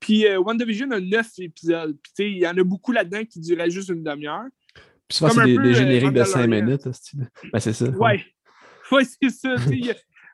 Puis 0.01 0.27
euh, 0.27 0.39
WandaVision 0.39 0.91
a 0.91 1.01
neuf 1.01 1.31
épisodes. 1.39 1.97
Puis 2.03 2.33
il 2.33 2.39
y 2.39 2.47
en 2.47 2.57
a 2.57 2.63
beaucoup 2.63 2.93
là-dedans 2.93 3.25
qui 3.25 3.41
duraient 3.41 3.71
juste 3.71 3.89
une 3.89 4.03
demi-heure. 4.03 4.47
Puis 5.09 5.19
souvent, 5.19 5.31
c'est 5.31 5.45
des, 5.45 5.59
des, 5.59 5.69
euh, 5.71 5.73
génériques 5.73 6.13
de 6.13 6.25
cinq 6.25 6.47
minutes. 6.47 6.89
Ben, 7.53 7.61
c'est 7.61 7.73
ça. 7.73 7.89
Ouais. 7.91 8.25
Ouais, 8.91 9.03
c'est 9.23 9.31
ça. 9.31 9.55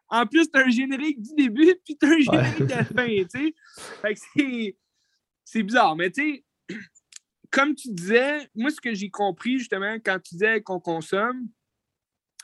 en 0.09 0.27
plus, 0.27 0.51
t'as 0.51 0.67
un 0.67 0.71
générique 0.71 1.21
du 1.23 1.35
début, 1.37 1.75
puis 1.85 1.97
t'as 1.97 2.09
un 2.09 2.21
générique 2.21 2.67
de 2.67 2.71
la 2.71 2.85
fin. 2.85 3.07
Fait 4.03 4.15
que 4.15 4.21
c'est... 4.35 4.77
C'est 5.45 5.65
bizarre, 5.65 5.97
mais 5.97 6.13
tu 6.13 6.23
sais, 6.23 6.45
comme 7.51 7.75
tu 7.75 7.93
disais, 7.93 8.49
moi, 8.55 8.71
ce 8.71 8.81
que 8.81 8.95
j'ai 8.95 9.11
compris, 9.11 9.59
justement, 9.59 9.95
quand 10.05 10.19
tu 10.21 10.35
disais 10.35 10.61
qu'on 10.63 10.81
consomme, 10.81 11.49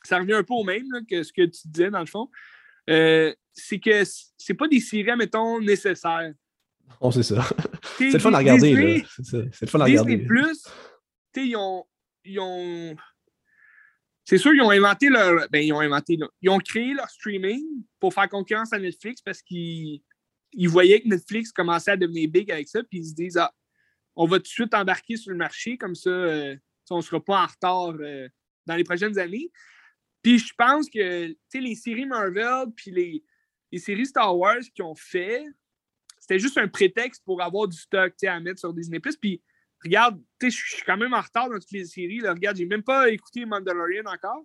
ça 0.02 0.18
revient 0.18 0.34
un 0.34 0.42
peu 0.42 0.54
au 0.54 0.64
même 0.64 0.86
que 1.08 1.22
ce 1.22 1.32
que 1.32 1.42
tu 1.42 1.68
disais, 1.68 1.90
dans 1.90 2.00
le 2.00 2.06
fond. 2.06 2.28
Euh, 2.90 3.34
c'est 3.52 3.78
que 3.78 4.02
c'est 4.36 4.54
pas 4.54 4.68
des 4.68 4.80
séries, 4.80 5.16
mettons, 5.16 5.60
nécessaires. 5.60 6.32
On 7.00 7.10
sait 7.10 7.22
ça. 7.22 7.44
C'est 7.98 8.12
le 8.12 8.18
fun 8.18 8.32
à 8.32 8.38
regarder. 8.38 9.04
C'est 9.22 9.62
le 9.62 9.66
fun 9.66 9.80
à 9.80 9.86
Disney 9.86 10.18
Plus, 10.18 10.64
ils 11.36 11.56
ont, 11.56 11.84
ils 12.24 12.38
ont. 12.38 12.96
C'est 14.24 14.38
sûr, 14.38 14.54
ils 14.54 14.60
ont 14.60 14.70
inventé 14.70 15.08
leur. 15.08 15.48
Ben, 15.50 15.64
ils 15.64 15.72
ont 15.72 15.80
inventé. 15.80 16.18
Ils 16.42 16.50
ont 16.50 16.58
créé 16.58 16.94
leur 16.94 17.08
streaming 17.10 17.64
pour 17.98 18.14
faire 18.14 18.28
concurrence 18.28 18.72
à 18.72 18.78
Netflix 18.78 19.20
parce 19.22 19.42
qu'ils 19.42 20.02
ils 20.52 20.68
voyaient 20.68 21.00
que 21.00 21.08
Netflix 21.08 21.52
commençait 21.52 21.92
à 21.92 21.96
devenir 21.96 22.28
big 22.30 22.50
avec 22.50 22.68
ça, 22.68 22.82
puis 22.82 23.00
ils 23.00 23.08
se 23.08 23.14
disent 23.14 23.36
Ah, 23.36 23.52
on 24.16 24.26
va 24.26 24.38
tout 24.38 24.44
de 24.44 24.48
suite 24.48 24.74
embarquer 24.74 25.16
sur 25.16 25.30
le 25.30 25.36
marché, 25.36 25.76
comme 25.76 25.94
ça, 25.94 26.10
euh, 26.10 26.56
on 26.90 26.96
ne 26.96 27.02
sera 27.02 27.22
pas 27.22 27.42
en 27.42 27.46
retard 27.46 27.94
euh, 28.00 28.28
dans 28.64 28.74
les 28.74 28.84
prochaines 28.84 29.18
années. 29.18 29.50
Puis 30.22 30.38
je 30.38 30.52
pense 30.56 30.88
que 30.90 31.34
les 31.54 31.74
séries 31.74 32.06
Marvel 32.06 32.66
puis 32.74 32.90
les, 32.90 33.24
les 33.70 33.78
séries 33.78 34.06
Star 34.06 34.36
Wars 34.36 34.62
qu'ils 34.74 34.84
ont 34.84 34.94
fait, 34.94 35.44
c'était 36.18 36.38
juste 36.38 36.58
un 36.58 36.66
prétexte 36.66 37.22
pour 37.24 37.42
avoir 37.42 37.68
du 37.68 37.76
stock 37.76 38.12
à 38.24 38.40
mettre 38.40 38.58
sur 38.58 38.72
Disney. 38.72 38.98
Puis 38.98 39.42
regarde, 39.84 40.20
je 40.42 40.48
suis 40.48 40.82
quand 40.84 40.96
même 40.96 41.14
en 41.14 41.20
retard 41.20 41.48
dans 41.48 41.58
toutes 41.58 41.70
les 41.70 41.84
séries. 41.84 42.18
Là. 42.18 42.32
Regarde, 42.32 42.56
j'ai 42.56 42.66
même 42.66 42.82
pas 42.82 43.10
écouté 43.10 43.44
Mandalorian 43.44 44.04
encore. 44.06 44.44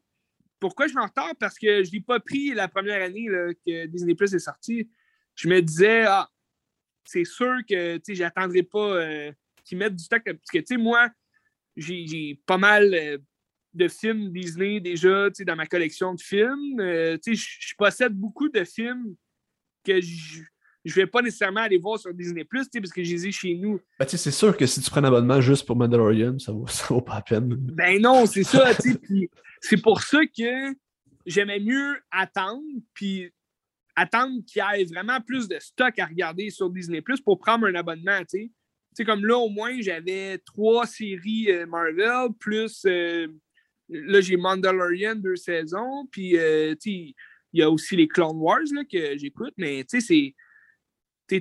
Pourquoi 0.59 0.85
je 0.85 0.91
suis 0.91 0.99
en 0.99 1.07
retard? 1.07 1.33
Parce 1.39 1.57
que 1.57 1.83
je 1.83 1.91
l'ai 1.91 2.01
pas 2.01 2.19
pris 2.19 2.53
la 2.53 2.67
première 2.67 3.01
année 3.01 3.25
que 3.65 3.87
Disney 3.87 4.13
Plus 4.13 4.33
est 4.35 4.39
sorti. 4.39 4.91
Je 5.33 5.47
me 5.47 5.59
disais, 5.59 6.03
ah, 6.05 6.29
c'est 7.03 7.25
sûr 7.25 7.57
que 7.67 7.99
je 8.07 8.21
n'attendrai 8.21 8.61
pas 8.61 8.95
euh, 8.97 9.31
qu'ils 9.63 9.77
mettent 9.77 9.95
du 9.95 10.03
stock. 10.03 10.21
Parce 10.23 10.51
que, 10.51 10.59
tu 10.59 10.65
sais, 10.65 10.77
moi, 10.77 11.09
j'ai 11.75 12.39
pas 12.45 12.57
mal 12.57 12.93
euh, 12.93 13.17
de 13.73 13.87
films 13.87 14.31
Disney 14.31 14.79
déjà 14.79 15.29
dans 15.29 15.55
ma 15.55 15.65
collection 15.65 16.13
de 16.13 16.21
films. 16.21 16.79
Euh, 16.79 17.17
je 17.25 17.75
possède 17.77 18.13
beaucoup 18.13 18.49
de 18.49 18.63
films 18.63 19.15
que 19.83 19.99
je 20.01 20.41
ne 20.85 20.91
vais 20.91 21.07
pas 21.07 21.21
nécessairement 21.21 21.61
aller 21.61 21.77
voir 21.77 21.99
sur 21.99 22.13
Disney 22.13 22.43
Plus 22.43 22.67
parce 22.69 22.91
que 22.91 23.03
je 23.03 23.11
les 23.11 23.27
ai 23.27 23.31
chez 23.31 23.55
nous. 23.55 23.79
Ben, 23.99 24.07
c'est 24.07 24.31
sûr 24.31 24.55
que 24.55 24.65
si 24.65 24.81
tu 24.81 24.89
prends 24.89 25.01
un 25.01 25.05
abonnement 25.05 25.41
juste 25.41 25.65
pour 25.65 25.75
Mandalorian, 25.75 26.37
ça 26.39 26.51
vaut, 26.51 26.67
ça 26.67 26.85
vaut 26.89 27.01
pas 27.01 27.15
la 27.15 27.21
peine. 27.21 27.55
Ben 27.55 28.01
non, 28.01 28.25
c'est 28.25 28.43
ça. 28.43 28.71
c'est 29.61 29.81
pour 29.81 30.01
ça 30.01 30.19
que 30.25 30.75
j'aimais 31.25 31.59
mieux 31.59 31.97
attendre 32.11 32.63
puis 32.93 33.31
attendre 33.95 34.41
qu'il 34.45 34.61
y 34.61 34.81
ait 34.81 34.85
vraiment 34.85 35.19
plus 35.21 35.47
de 35.47 35.57
stock 35.59 35.97
à 35.99 36.05
regarder 36.05 36.49
sur 36.49 36.69
Disney 36.69 37.01
Plus 37.01 37.21
pour 37.21 37.39
prendre 37.39 37.67
un 37.67 37.75
abonnement. 37.75 38.19
Sais 38.93 39.05
comme 39.05 39.25
là, 39.25 39.37
au 39.37 39.49
moins, 39.49 39.79
j'avais 39.81 40.37
trois 40.39 40.85
séries 40.85 41.51
euh, 41.51 41.65
Marvel, 41.65 42.29
plus 42.39 42.83
euh, 42.85 43.27
là, 43.89 44.21
j'ai 44.21 44.37
Mandalorian 44.37 45.15
deux 45.15 45.35
saisons, 45.35 46.07
puis 46.11 46.37
euh, 46.37 46.75
il 46.85 47.13
y 47.53 47.61
a 47.61 47.69
aussi 47.69 47.95
les 47.95 48.07
Clone 48.07 48.37
Wars 48.37 48.59
là, 48.73 48.83
que 48.83 49.17
j'écoute, 49.17 49.53
mais 49.57 49.83
tu 49.83 50.01
sais, 50.01 50.07
c'est. 50.07 50.35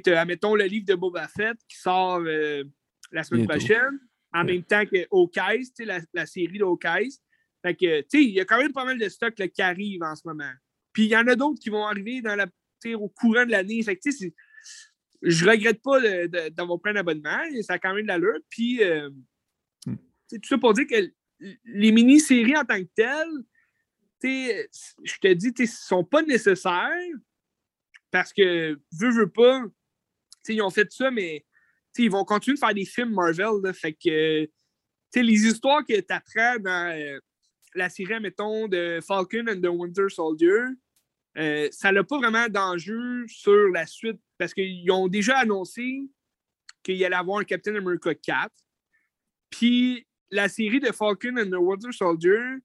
Admettons 0.06 0.54
le 0.54 0.66
livre 0.66 0.86
de 0.86 0.94
Boba 0.94 1.26
Fett 1.26 1.56
qui 1.68 1.76
sort 1.76 2.20
la 2.20 3.24
semaine 3.24 3.48
prochaine, 3.48 3.98
en 4.32 4.44
même 4.44 4.62
temps 4.62 4.86
que 4.86 5.04
Hawkeye, 5.10 5.64
la, 5.80 5.98
la 6.14 6.26
série 6.26 6.58
de 6.58 6.64
Hawkeye. 6.64 7.10
Fait 7.60 7.74
que, 7.74 8.00
tu 8.02 8.06
sais, 8.08 8.22
il 8.22 8.30
y 8.30 8.40
a 8.40 8.44
quand 8.44 8.58
même 8.58 8.72
pas 8.72 8.84
mal 8.84 8.98
de 8.98 9.08
stocks 9.08 9.34
qui 9.34 9.62
arrivent 9.62 10.04
en 10.04 10.14
ce 10.14 10.22
moment. 10.24 10.52
Puis 10.92 11.06
il 11.06 11.10
y 11.10 11.16
en 11.16 11.26
a 11.26 11.34
d'autres 11.34 11.58
qui 11.60 11.70
vont 11.70 11.84
arriver 11.84 12.22
dans 12.22 12.36
la, 12.36 12.46
au 12.94 13.08
courant 13.08 13.44
de 13.44 13.50
l'année. 13.50 13.82
Fait 13.82 13.96
que, 13.96 14.02
tu 14.02 14.12
sais, 14.12 14.32
je 15.22 15.44
regrette 15.44 15.82
pas 15.82 16.00
d'avoir 16.50 16.80
pris 16.80 16.90
un 16.92 16.96
abonnement. 16.96 17.38
Ça 17.62 17.74
a 17.74 17.78
quand 17.78 17.94
même 17.94 18.04
de 18.04 18.08
l'allure. 18.08 18.38
Puis, 18.48 18.82
euh, 18.82 19.10
hmm. 19.86 19.96
tout 20.30 20.48
ça 20.48 20.58
pour 20.58 20.74
dire 20.74 20.86
que 20.86 21.12
les 21.64 21.92
mini-séries 21.92 22.56
en 22.56 22.64
tant 22.64 22.80
que 22.80 22.88
telles, 22.94 23.44
je 24.22 25.18
te 25.20 25.32
dis, 25.32 25.52
ne 25.58 25.66
sont 25.66 26.04
pas 26.04 26.22
nécessaires 26.22 26.90
parce 28.10 28.32
que, 28.32 28.78
veux, 28.92 29.10
veux 29.12 29.30
pas, 29.30 29.62
ils 30.48 30.62
ont 30.62 30.70
fait 30.70 30.90
ça, 30.90 31.10
mais 31.10 31.44
ils 31.96 32.10
vont 32.10 32.24
continuer 32.24 32.54
de 32.54 32.60
faire 32.60 32.74
des 32.74 32.84
films 32.84 33.14
Marvel. 33.14 33.72
fait 33.74 33.92
que, 33.92 34.48
les 35.14 35.46
histoires 35.46 35.84
que 35.84 36.00
tu 36.00 36.12
apprends 36.12 36.58
dans 36.60 36.96
euh, 36.96 37.18
la 37.74 37.88
série, 37.88 38.20
mettons, 38.20 38.68
de 38.68 39.00
Falcon 39.06 39.46
and 39.48 39.60
the 39.60 39.68
Winter 39.68 40.08
Soldier, 40.08 40.64
euh, 41.38 41.68
ça 41.70 41.92
n'a 41.92 42.02
pas 42.02 42.18
vraiment 42.18 42.48
d'enjeu 42.48 43.24
sur 43.28 43.68
la 43.68 43.86
suite 43.86 44.20
parce 44.38 44.52
qu'ils 44.52 44.90
ont 44.90 45.08
déjà 45.08 45.38
annoncé 45.38 46.02
qu'il 46.82 47.02
allait 47.04 47.16
avoir 47.16 47.38
un 47.38 47.44
Captain 47.44 47.74
America 47.76 48.14
4. 48.14 48.50
Puis 49.50 50.06
la 50.30 50.48
série 50.48 50.80
de 50.80 50.92
Falcon 50.92 51.36
and 51.38 51.50
the 51.50 51.60
Winter 51.60 51.92
Soldier, 51.92 52.58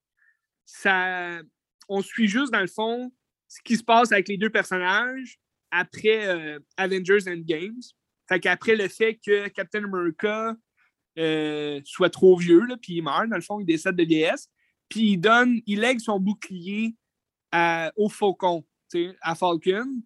ça, 0.65 1.41
on 1.87 2.01
suit 2.01 2.27
juste 2.27 2.51
dans 2.51 2.61
le 2.61 2.67
fond 2.67 3.11
ce 3.47 3.61
qui 3.63 3.77
se 3.77 3.83
passe 3.83 4.11
avec 4.11 4.27
les 4.27 4.37
deux 4.37 4.49
personnages 4.49 5.37
après 5.71 6.27
euh, 6.27 6.59
Avengers 6.77 7.27
Endgames. 7.27 7.81
Fait 8.27 8.39
qu'après 8.39 8.75
le 8.75 8.87
fait 8.87 9.19
que 9.23 9.47
Captain 9.49 9.83
America 9.83 10.55
euh, 11.17 11.79
soit 11.85 12.09
trop 12.09 12.37
vieux, 12.37 12.65
puis 12.81 12.95
il 12.95 13.03
meurt, 13.03 13.29
dans 13.29 13.35
le 13.35 13.41
fond, 13.41 13.59
il 13.59 13.65
décède 13.65 13.95
de 13.95 14.03
vieillesse, 14.03 14.49
puis 14.89 15.11
il 15.11 15.17
donne, 15.17 15.61
il 15.65 15.79
lègue 15.79 15.99
son 15.99 16.19
bouclier 16.19 16.95
au 17.95 18.09
Faucon, 18.09 18.65
à 19.21 19.35
Falcon. 19.35 20.01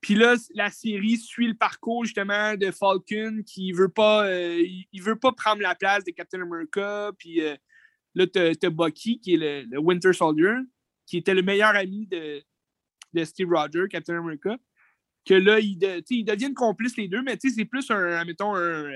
Puis 0.00 0.14
là, 0.14 0.34
la 0.54 0.70
série 0.70 1.18
suit 1.18 1.48
le 1.48 1.54
parcours 1.54 2.04
justement 2.04 2.56
de 2.56 2.70
Falcon 2.70 3.42
qui 3.44 3.72
veut 3.72 3.90
pas, 3.90 4.26
euh, 4.26 4.64
veut 4.98 5.18
pas 5.18 5.32
prendre 5.32 5.60
la 5.60 5.74
place 5.74 6.04
de 6.04 6.10
Captain 6.10 6.40
America. 6.40 7.10
Puis 7.18 7.42
euh, 7.42 7.54
là, 8.14 8.26
tu 8.26 8.38
as, 8.38 8.70
Bucky 8.70 9.20
qui 9.20 9.34
est 9.34 9.66
le, 9.70 9.78
Winter 9.78 10.12
Soldier, 10.12 10.54
qui 11.06 11.18
était 11.18 11.34
le 11.34 11.42
meilleur 11.42 11.76
ami 11.76 12.06
de, 12.06 12.42
de 13.12 13.24
Steve 13.24 13.50
Rogers, 13.50 13.88
Captain 13.90 14.16
America. 14.16 14.56
Que 15.26 15.34
là, 15.34 15.60
ils, 15.60 15.78
ils 16.08 16.24
deviennent 16.24 16.54
complices 16.54 16.96
les 16.96 17.06
deux, 17.06 17.22
mais 17.22 17.36
c'est 17.38 17.64
plus 17.66 17.90
un, 17.90 18.24
mettons, 18.24 18.56
un, 18.56 18.90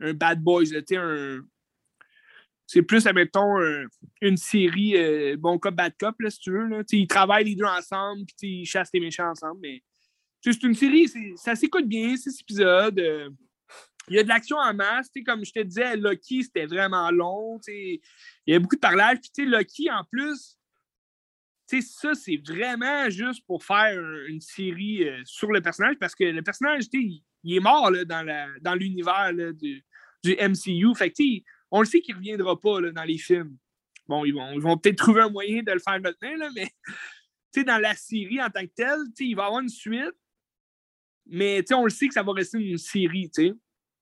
un 0.00 0.12
bad 0.12 0.42
boys, 0.42 0.64
un, 0.92 1.40
c'est 2.68 2.82
plus, 2.82 3.06
admettons, 3.06 3.56
une 4.20 4.36
série 4.36 4.94
euh, 4.94 5.36
bon 5.38 5.58
cop, 5.58 5.74
bad 5.74 5.94
cop, 5.98 6.14
là, 6.20 6.28
si 6.28 6.38
tu 6.38 6.50
veux. 6.50 6.66
Là. 6.66 6.82
Ils 6.92 7.06
travaillent 7.06 7.46
les 7.46 7.54
deux 7.54 7.64
ensemble, 7.64 8.26
puis 8.38 8.60
ils 8.60 8.66
chassent 8.66 8.90
les 8.92 9.00
méchants 9.00 9.30
ensemble. 9.30 9.60
Mais 9.62 9.82
c'est 10.42 10.62
une 10.62 10.74
série, 10.74 11.08
ça 11.36 11.56
s'écoute 11.56 11.86
bien, 11.86 12.14
six 12.18 12.38
épisodes. 12.42 12.98
Euh, 13.00 13.30
il 14.08 14.16
y 14.16 14.18
a 14.18 14.22
de 14.22 14.28
l'action 14.28 14.58
en 14.58 14.74
masse. 14.74 15.08
Comme 15.24 15.46
je 15.46 15.52
te 15.52 15.60
disais, 15.60 15.96
Loki, 15.96 16.42
c'était 16.42 16.66
vraiment 16.66 17.10
long. 17.10 17.58
Il 17.66 18.00
y 18.46 18.54
a 18.54 18.58
beaucoup 18.58 18.76
de 18.76 18.80
parlage. 18.80 19.16
Puis 19.34 19.46
Loki, 19.46 19.90
en 19.90 20.04
plus, 20.04 20.58
ça, 21.80 22.14
c'est 22.14 22.36
vraiment 22.46 23.08
juste 23.08 23.46
pour 23.46 23.64
faire 23.64 23.98
une 24.26 24.42
série 24.42 25.08
euh, 25.08 25.22
sur 25.24 25.52
le 25.52 25.62
personnage 25.62 25.96
parce 25.98 26.14
que 26.14 26.24
le 26.24 26.42
personnage, 26.42 26.84
il, 26.92 27.22
il 27.44 27.56
est 27.56 27.60
mort 27.60 27.90
là, 27.90 28.04
dans 28.04 28.74
l'univers 28.74 29.32
du, 29.54 29.82
du, 30.22 30.36
MCU. 30.36 30.94
Fait 30.94 31.10
que, 31.10 31.22
on 31.70 31.80
le 31.80 31.86
sait 31.86 32.00
qu'il 32.00 32.14
ne 32.14 32.18
reviendra 32.18 32.58
pas 32.58 32.80
dans 32.92 33.04
les 33.04 33.18
films. 33.18 33.56
Bon, 34.06 34.24
ils 34.24 34.32
vont, 34.32 34.58
vont 34.58 34.78
peut-être 34.78 34.96
trouver 34.96 35.22
un 35.22 35.28
moyen 35.28 35.62
de 35.62 35.72
le 35.72 35.78
faire 35.78 36.00
maintenant, 36.00 36.36
là, 36.36 36.50
mais 36.54 36.68
dans 37.64 37.78
la 37.78 37.94
série 37.94 38.40
en 38.40 38.50
tant 38.50 38.62
que 38.62 38.72
telle, 38.74 39.00
il 39.18 39.34
va 39.34 39.46
avoir 39.46 39.60
une 39.60 39.68
suite, 39.68 40.14
mais 41.26 41.64
on 41.72 41.84
le 41.84 41.90
sait 41.90 42.08
que 42.08 42.14
ça 42.14 42.22
va 42.22 42.32
rester 42.32 42.58
une 42.58 42.78
série. 42.78 43.30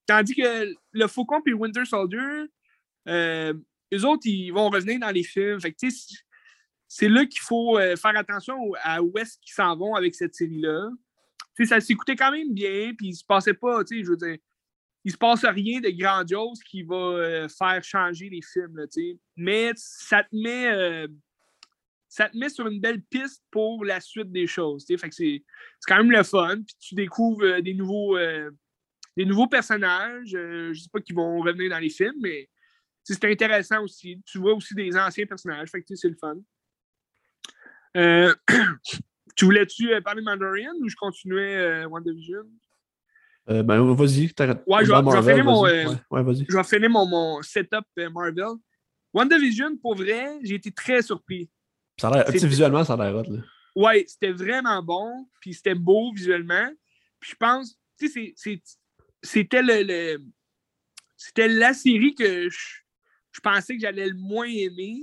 Tandis 0.06 0.34
que 0.34 0.74
le 0.93 1.06
Faucon 1.06 1.43
et 1.47 1.52
Winter 1.52 1.84
Soldier, 1.84 2.47
euh, 3.09 3.55
eux 3.93 4.05
autres, 4.05 4.26
ils 4.26 4.51
vont 4.51 4.68
revenir 4.68 5.01
dans 5.01 5.10
les 5.10 5.24
films. 5.24 5.59
c'est 6.88 7.09
là 7.09 7.26
qu'il 7.26 7.40
faut 7.40 7.78
euh, 7.78 7.97
faire 7.97 8.16
attention 8.16 8.56
à 8.82 9.02
où 9.02 9.12
est-ce 9.18 9.38
qu'ils 9.38 9.55
s'en 9.55 9.76
vont 9.76 9.94
avec 9.94 10.14
cette 10.14 10.34
série-là. 10.34 10.90
Ça 11.64 11.80
s'écoutait 11.80 12.16
quand 12.16 12.30
même 12.30 12.52
bien, 12.52 12.93
puis 12.97 13.09
il 13.09 13.14
se 13.14 13.24
passait 13.24 13.55
pas, 13.55 13.82
je 13.90 14.05
veux 14.05 14.16
dire, 14.16 14.36
il 15.06 15.12
se 15.12 15.16
passe 15.16 15.44
rien 15.44 15.80
de 15.80 15.90
grandiose 15.90 16.60
qui 16.64 16.82
va 16.82 16.96
euh, 16.96 17.48
faire 17.48 17.82
changer 17.84 18.28
les 18.28 18.40
films. 18.42 18.84
Mais 19.36 19.70
ça 19.76 20.24
te 20.24 20.34
met 20.34 20.66
euh, 20.66 21.06
ça 22.08 22.28
te 22.28 22.36
met 22.36 22.48
sur 22.48 22.66
une 22.66 22.80
belle 22.80 23.00
piste 23.02 23.44
pour 23.52 23.84
la 23.84 24.00
suite 24.00 24.32
des 24.32 24.48
choses. 24.48 24.84
C'est, 24.84 25.44
quand 25.86 25.98
même 25.98 26.10
le 26.10 26.24
fun. 26.24 26.56
Puis 26.56 26.74
tu 26.80 26.94
découvres 26.96 27.44
euh, 27.44 27.60
des 27.60 27.72
nouveaux 27.72 28.18
des 29.16 29.24
nouveaux 29.24 29.46
personnages. 29.46 30.30
je 30.30 30.70
ne 30.70 30.74
sais 30.74 30.90
pas 30.92 31.00
qui 31.00 31.12
vont 31.12 31.38
revenir 31.40 31.70
dans 31.70 31.78
les 31.78 31.88
films, 31.88 32.18
mais 32.20 32.50
c'est 33.04 33.24
intéressant 33.26 33.84
aussi. 33.84 34.20
Tu 34.26 34.38
vois 34.38 34.54
aussi 34.54 34.74
des 34.74 34.96
anciens 34.96 35.26
personnages. 35.26 35.68
C'est 35.70 36.08
le 36.08 36.16
fun. 36.16 36.36
tu 39.36 39.44
voulais-tu 39.44 39.88
parler 40.02 40.20
de 40.20 40.26
Mandalorian 40.26 40.72
ou 40.80 40.88
je 40.88 40.96
continuais 40.96 41.84
WandaVision? 41.84 42.44
Euh, 43.48 43.62
ben, 43.62 43.94
vas-y, 43.94 44.32
t'arrêtes. 44.32 44.62
Ouais, 44.66 44.85
je 44.85 44.90
vais, 44.90 45.31
finir 45.31 45.44
mon, 45.44 45.66
euh, 45.66 45.94
je 46.48 46.56
vais 46.56 46.64
finir 46.64 46.90
mon, 46.90 47.06
mon 47.06 47.43
setup 47.43 47.85
euh, 47.98 48.10
Marvel. 48.10 48.56
WandaVision, 49.14 49.77
pour 49.77 49.97
vrai, 49.97 50.39
j'ai 50.43 50.56
été 50.56 50.73
très 50.73 51.02
surpris. 51.02 51.48
Ça 52.01 52.09
a 52.09 52.31
visuellement, 52.31 52.85
ça 52.85 52.94
a 52.94 52.97
l'air 52.97 53.14
hot. 53.14 53.31
Là. 53.31 53.40
Ouais, 53.77 54.05
c'était 54.09 54.32
vraiment 54.32 54.82
bon, 54.82 55.28
puis 55.40 55.55
c'était 55.55 55.74
beau 55.74 56.12
visuellement. 56.12 56.70
Puis 57.20 57.31
je 57.31 57.36
pense, 57.36 57.78
tu 57.98 58.09
sais, 58.09 58.62
c'était 59.23 59.62
le, 59.62 60.18
c'était 61.16 61.48
la 61.48 61.73
série 61.73 62.14
que 62.14 62.48
je, 62.48 62.59
je 63.32 63.40
pensais 63.40 63.74
que 63.74 63.81
j'allais 63.81 64.09
le 64.09 64.16
moins 64.16 64.48
aimer, 64.48 65.02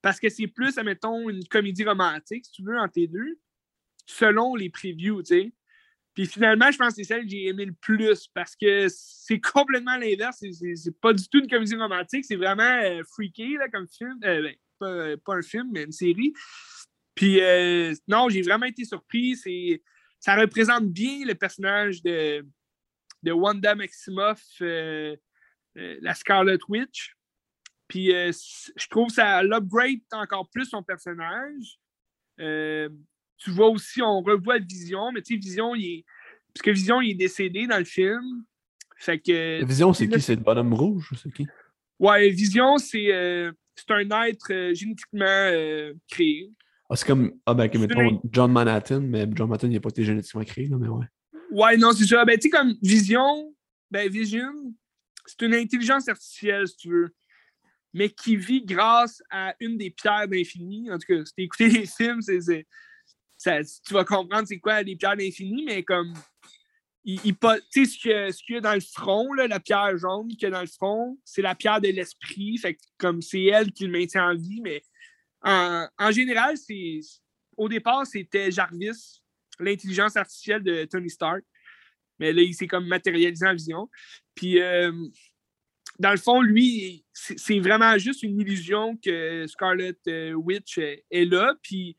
parce 0.00 0.20
que 0.20 0.28
c'est 0.28 0.46
plus, 0.46 0.78
admettons, 0.78 1.28
une 1.28 1.44
comédie 1.46 1.84
romantique, 1.84 2.46
si 2.46 2.52
tu 2.52 2.62
veux, 2.62 2.78
entre 2.78 2.94
les 2.96 3.08
deux, 3.08 3.38
selon 4.06 4.54
les 4.54 4.70
previews, 4.70 5.22
tu 5.22 5.34
sais. 5.34 5.52
Finalement, 6.26 6.70
je 6.70 6.76
pense 6.76 6.88
que 6.88 6.94
c'est 6.96 7.04
celle 7.04 7.22
que 7.22 7.30
j'ai 7.30 7.46
aimé 7.46 7.64
le 7.64 7.72
plus 7.72 8.26
parce 8.34 8.56
que 8.56 8.86
c'est 8.88 9.40
complètement 9.40 9.96
l'inverse. 9.96 10.42
C'est 10.74 11.00
pas 11.00 11.12
du 11.12 11.28
tout 11.28 11.38
une 11.38 11.48
comédie 11.48 11.76
romantique, 11.76 12.24
c'est 12.24 12.36
vraiment 12.36 12.62
euh, 12.62 13.02
freaky 13.04 13.56
là, 13.56 13.68
comme 13.68 13.86
film. 13.88 14.18
Euh, 14.24 14.42
ben, 14.42 14.54
pas, 14.78 15.16
pas, 15.18 15.34
un 15.36 15.42
film, 15.42 15.68
mais 15.72 15.84
une 15.84 15.92
série. 15.92 16.32
Puis 17.14 17.40
euh, 17.40 17.94
non, 18.08 18.28
j'ai 18.28 18.42
vraiment 18.42 18.66
été 18.66 18.84
surpris. 18.84 19.36
Ça 20.18 20.36
représente 20.36 20.88
bien 20.88 21.24
le 21.24 21.34
personnage 21.34 22.02
de, 22.02 22.44
de 23.22 23.32
Wanda 23.32 23.74
Maximoff, 23.74 24.42
la 24.60 26.14
Scarlet 26.14 26.58
Witch. 26.68 27.14
Puis 27.88 28.06
je 28.06 28.88
trouve 28.88 29.10
ça 29.10 29.42
l'upgrade 29.42 30.00
encore 30.12 30.48
plus 30.50 30.66
son 30.66 30.82
personnage 30.82 31.78
tu 33.40 33.50
vois 33.50 33.68
aussi, 33.68 34.02
on 34.02 34.20
revoit 34.20 34.58
Vision, 34.58 35.10
mais 35.12 35.22
tu 35.22 35.34
sais, 35.34 35.40
Vision, 35.40 35.74
il 35.74 35.84
est. 35.86 36.04
Parce 36.54 36.62
que 36.62 36.70
Vision, 36.70 37.00
il 37.00 37.10
est 37.12 37.14
décédé 37.14 37.66
dans 37.66 37.78
le 37.78 37.84
film. 37.84 38.44
Fait 38.96 39.18
que. 39.18 39.64
Vision, 39.64 39.92
c'est 39.92 40.08
qui? 40.08 40.20
C'est 40.20 40.36
le 40.36 40.42
bonhomme 40.42 40.74
rouge? 40.74 41.10
C'est 41.20 41.32
qui? 41.32 41.46
Ouais, 41.98 42.28
Vision, 42.30 42.78
c'est 42.78 43.12
euh, 43.12 43.50
un 43.88 44.24
être 44.26 44.52
euh, 44.52 44.74
génétiquement 44.74 45.24
euh, 45.24 45.94
créé. 46.08 46.52
Ah, 46.88 46.96
c'est 46.96 47.06
comme. 47.06 47.32
Ah, 47.46 47.54
ben, 47.54 47.70
mettons, 47.78 48.20
John 48.30 48.52
Manhattan, 48.52 49.00
mais 49.00 49.26
John 49.34 49.48
Manhattan, 49.48 49.68
il 49.68 49.74
n'a 49.74 49.80
pas 49.80 49.88
été 49.88 50.04
génétiquement 50.04 50.44
créé, 50.44 50.66
là, 50.66 50.76
mais 50.78 50.88
ouais. 50.88 51.06
Ouais, 51.50 51.76
non, 51.76 51.92
c'est 51.92 52.06
ça. 52.06 52.24
Ben, 52.24 52.36
tu 52.38 52.42
sais, 52.42 52.50
comme 52.50 52.74
Vision, 52.82 53.54
ben, 53.90 54.08
Vision, 54.10 54.52
c'est 55.24 55.42
une 55.42 55.54
intelligence 55.54 56.08
artificielle, 56.08 56.68
si 56.68 56.76
tu 56.76 56.88
veux 56.90 57.14
mais 57.92 58.08
qui 58.08 58.36
vit 58.36 58.64
grâce 58.64 59.20
à 59.30 59.54
une 59.58 59.76
des 59.76 59.90
pierres 59.90 60.28
d'infini. 60.28 60.88
En 60.92 60.98
tout 60.98 61.06
cas, 61.08 61.24
si 61.24 61.34
tu 61.34 61.42
écouté 61.42 61.68
les 61.68 61.86
films, 61.86 62.22
c'est 62.22 62.66
tu 63.42 63.94
vas 63.94 64.04
comprendre 64.04 64.46
c'est 64.46 64.58
quoi 64.58 64.82
les 64.82 64.96
pierres 64.96 65.16
d'infini, 65.16 65.64
mais 65.64 65.82
comme 65.82 66.12
il, 67.04 67.20
tu 67.20 67.86
sais, 67.86 67.86
ce 67.86 68.42
qu'il 68.42 68.54
y, 68.54 68.58
a 68.58 68.60
dans 68.60 68.74
le 68.74 68.80
front, 68.80 69.32
la 69.32 69.58
pierre 69.58 69.96
jaune 69.96 70.28
qu'il 70.28 70.42
y 70.42 70.46
a 70.46 70.50
dans 70.50 70.60
le 70.60 70.66
front, 70.66 71.18
c'est 71.24 71.42
la 71.42 71.54
pierre 71.54 71.80
de 71.80 71.88
l'esprit. 71.88 72.58
Fait 72.58 72.76
comme 72.98 73.22
c'est 73.22 73.44
elle 73.44 73.72
qui 73.72 73.86
le 73.86 73.90
maintient 73.90 74.30
en 74.30 74.36
vie, 74.36 74.60
mais 74.62 74.82
en, 75.42 76.10
général, 76.10 76.56
au 77.56 77.68
départ, 77.68 78.06
c'était 78.06 78.50
Jarvis, 78.50 79.22
l'intelligence 79.58 80.16
artificielle 80.16 80.62
de 80.62 80.84
Tony 80.84 81.08
Stark. 81.08 81.42
Mais 82.18 82.34
là, 82.34 82.42
il 82.42 82.54
s'est 82.54 82.66
comme 82.66 82.86
matérialisé 82.86 83.46
en 83.46 83.54
vision. 83.54 83.88
Puis, 84.34 84.60
euh, 84.60 84.92
dans 85.98 86.10
le 86.10 86.18
fond, 86.18 86.42
lui, 86.42 87.04
c'est 87.14 87.60
vraiment 87.60 87.96
juste 87.96 88.22
une 88.22 88.38
illusion 88.38 88.96
que 88.98 89.46
Scarlet 89.46 89.96
euh, 90.06 90.32
Witch 90.32 90.78
est 90.78 91.24
là. 91.24 91.54
Puis, 91.62 91.96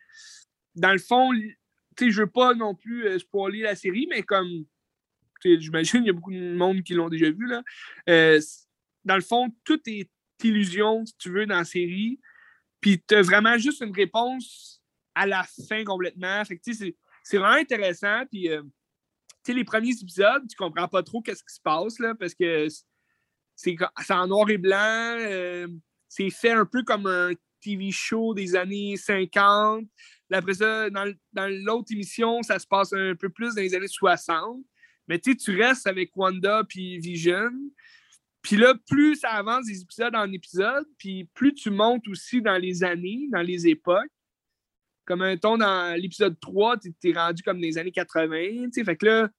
dans 0.75 0.91
le 0.91 0.99
fond, 0.99 1.31
tu 1.33 1.57
sais, 1.97 2.11
je 2.11 2.21
veux 2.21 2.29
pas 2.29 2.53
non 2.53 2.75
plus 2.75 3.07
euh, 3.07 3.19
spoiler 3.19 3.61
la 3.61 3.75
série, 3.75 4.07
mais 4.09 4.23
comme 4.23 4.65
j'imagine 5.43 6.01
qu'il 6.01 6.07
y 6.07 6.09
a 6.09 6.13
beaucoup 6.13 6.33
de 6.33 6.55
monde 6.55 6.83
qui 6.83 6.93
l'ont 6.93 7.09
déjà 7.09 7.31
vu. 7.31 7.47
Là. 7.47 7.63
Euh, 8.09 8.39
dans 9.03 9.15
le 9.15 9.21
fond, 9.21 9.49
tout 9.63 9.81
est 9.87 10.09
illusion, 10.43 11.05
si 11.05 11.15
tu 11.17 11.31
veux, 11.31 11.45
dans 11.45 11.57
la 11.57 11.65
série. 11.65 12.19
Puis 12.79 13.03
tu 13.07 13.15
as 13.15 13.21
vraiment 13.21 13.57
juste 13.57 13.81
une 13.81 13.93
réponse 13.93 14.81
à 15.13 15.27
la 15.27 15.43
fin 15.67 15.83
complètement. 15.83 16.43
Fait 16.45 16.57
que, 16.57 16.71
c'est 16.73 17.37
vraiment 17.37 17.59
intéressant. 17.59 18.23
Puis, 18.31 18.49
euh, 18.49 18.61
tu 18.63 19.51
sais, 19.51 19.53
les 19.53 19.63
premiers 19.63 19.93
épisodes, 19.99 20.47
tu 20.47 20.55
comprends 20.55 20.87
pas 20.87 21.03
trop 21.03 21.21
qu'est-ce 21.21 21.43
qui 21.43 21.53
se 21.53 21.61
passe, 21.61 21.97
parce 22.19 22.33
que 22.33 22.67
c'est 23.55 23.77
en 24.09 24.27
noir 24.27 24.49
et 24.49 24.57
blanc. 24.57 25.67
c'est 26.07 26.29
fait 26.29 26.51
un 26.51 26.65
peu 26.65 26.83
comme 26.83 27.05
un 27.07 27.31
TV 27.61 27.91
show 27.91 28.33
des 28.33 28.55
années 28.55 28.97
50 28.97 29.85
après 30.37 30.53
ça, 30.53 30.89
dans, 30.89 31.13
l'autre 31.65 31.91
émission, 31.91 32.41
ça 32.41 32.59
se 32.59 32.67
passe 32.67 32.93
un 32.93 33.15
peu 33.15 33.29
plus 33.29 33.55
dans 33.55 33.61
les 33.61 33.75
années 33.75 33.87
60. 33.87 34.63
Mais 35.07 35.19
tu 35.19 35.35
restes 35.61 35.87
avec 35.87 36.15
Wanda 36.15 36.63
puis 36.67 36.99
Vision. 36.99 37.51
Puis 38.41 38.55
là, 38.55 38.73
plus 38.87 39.17
ça 39.17 39.31
avance 39.31 39.65
des 39.65 39.81
épisodes 39.81 40.15
en 40.15 40.31
épisodes, 40.31 40.87
puis 40.97 41.29
plus 41.33 41.53
tu 41.53 41.69
montes 41.69 42.07
aussi 42.07 42.41
dans 42.41 42.57
les 42.57 42.83
années, 42.83 43.27
dans 43.31 43.41
les 43.41 43.67
époques. 43.67 44.11
Comme 45.05 45.21
un 45.21 45.35
ton 45.37 45.57
dans 45.57 45.99
l'épisode 45.99 46.39
3, 46.39 46.77
tu 46.77 46.93
es 47.03 47.13
rendu 47.13 47.43
comme 47.43 47.57
dans 47.57 47.67
les 47.67 47.77
années 47.77 47.91
80. 47.91 48.69
Fait 48.85 48.95
que 48.95 49.05
là, 49.05 49.29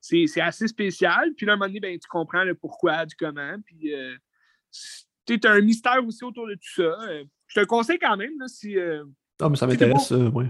c'est 0.00 0.40
assez 0.40 0.68
spécial. 0.68 1.32
Puis 1.36 1.46
là, 1.46 1.52
à 1.52 1.54
un 1.54 1.58
moment 1.58 1.68
donné, 1.68 1.80
ben, 1.80 1.98
tu 1.98 2.08
comprends 2.08 2.44
le 2.44 2.54
pourquoi, 2.54 3.06
du 3.06 3.14
comment. 3.16 3.56
Puis 3.64 3.94
euh, 3.94 4.16
tu 5.26 5.40
as 5.44 5.50
un 5.50 5.60
mystère 5.60 6.04
aussi 6.06 6.24
autour 6.24 6.46
de 6.46 6.54
tout 6.54 6.82
ça. 6.82 6.96
Euh, 7.08 7.24
je 7.48 7.60
te 7.60 7.66
conseille 7.66 7.98
quand 7.98 8.16
même, 8.16 8.32
là, 8.38 8.48
si, 8.48 8.78
euh, 8.78 9.04
ah, 9.42 9.48
mais 9.48 9.56
ça 9.56 9.66
m'intéresse, 9.66 10.12
euh, 10.12 10.30
oui. 10.34 10.46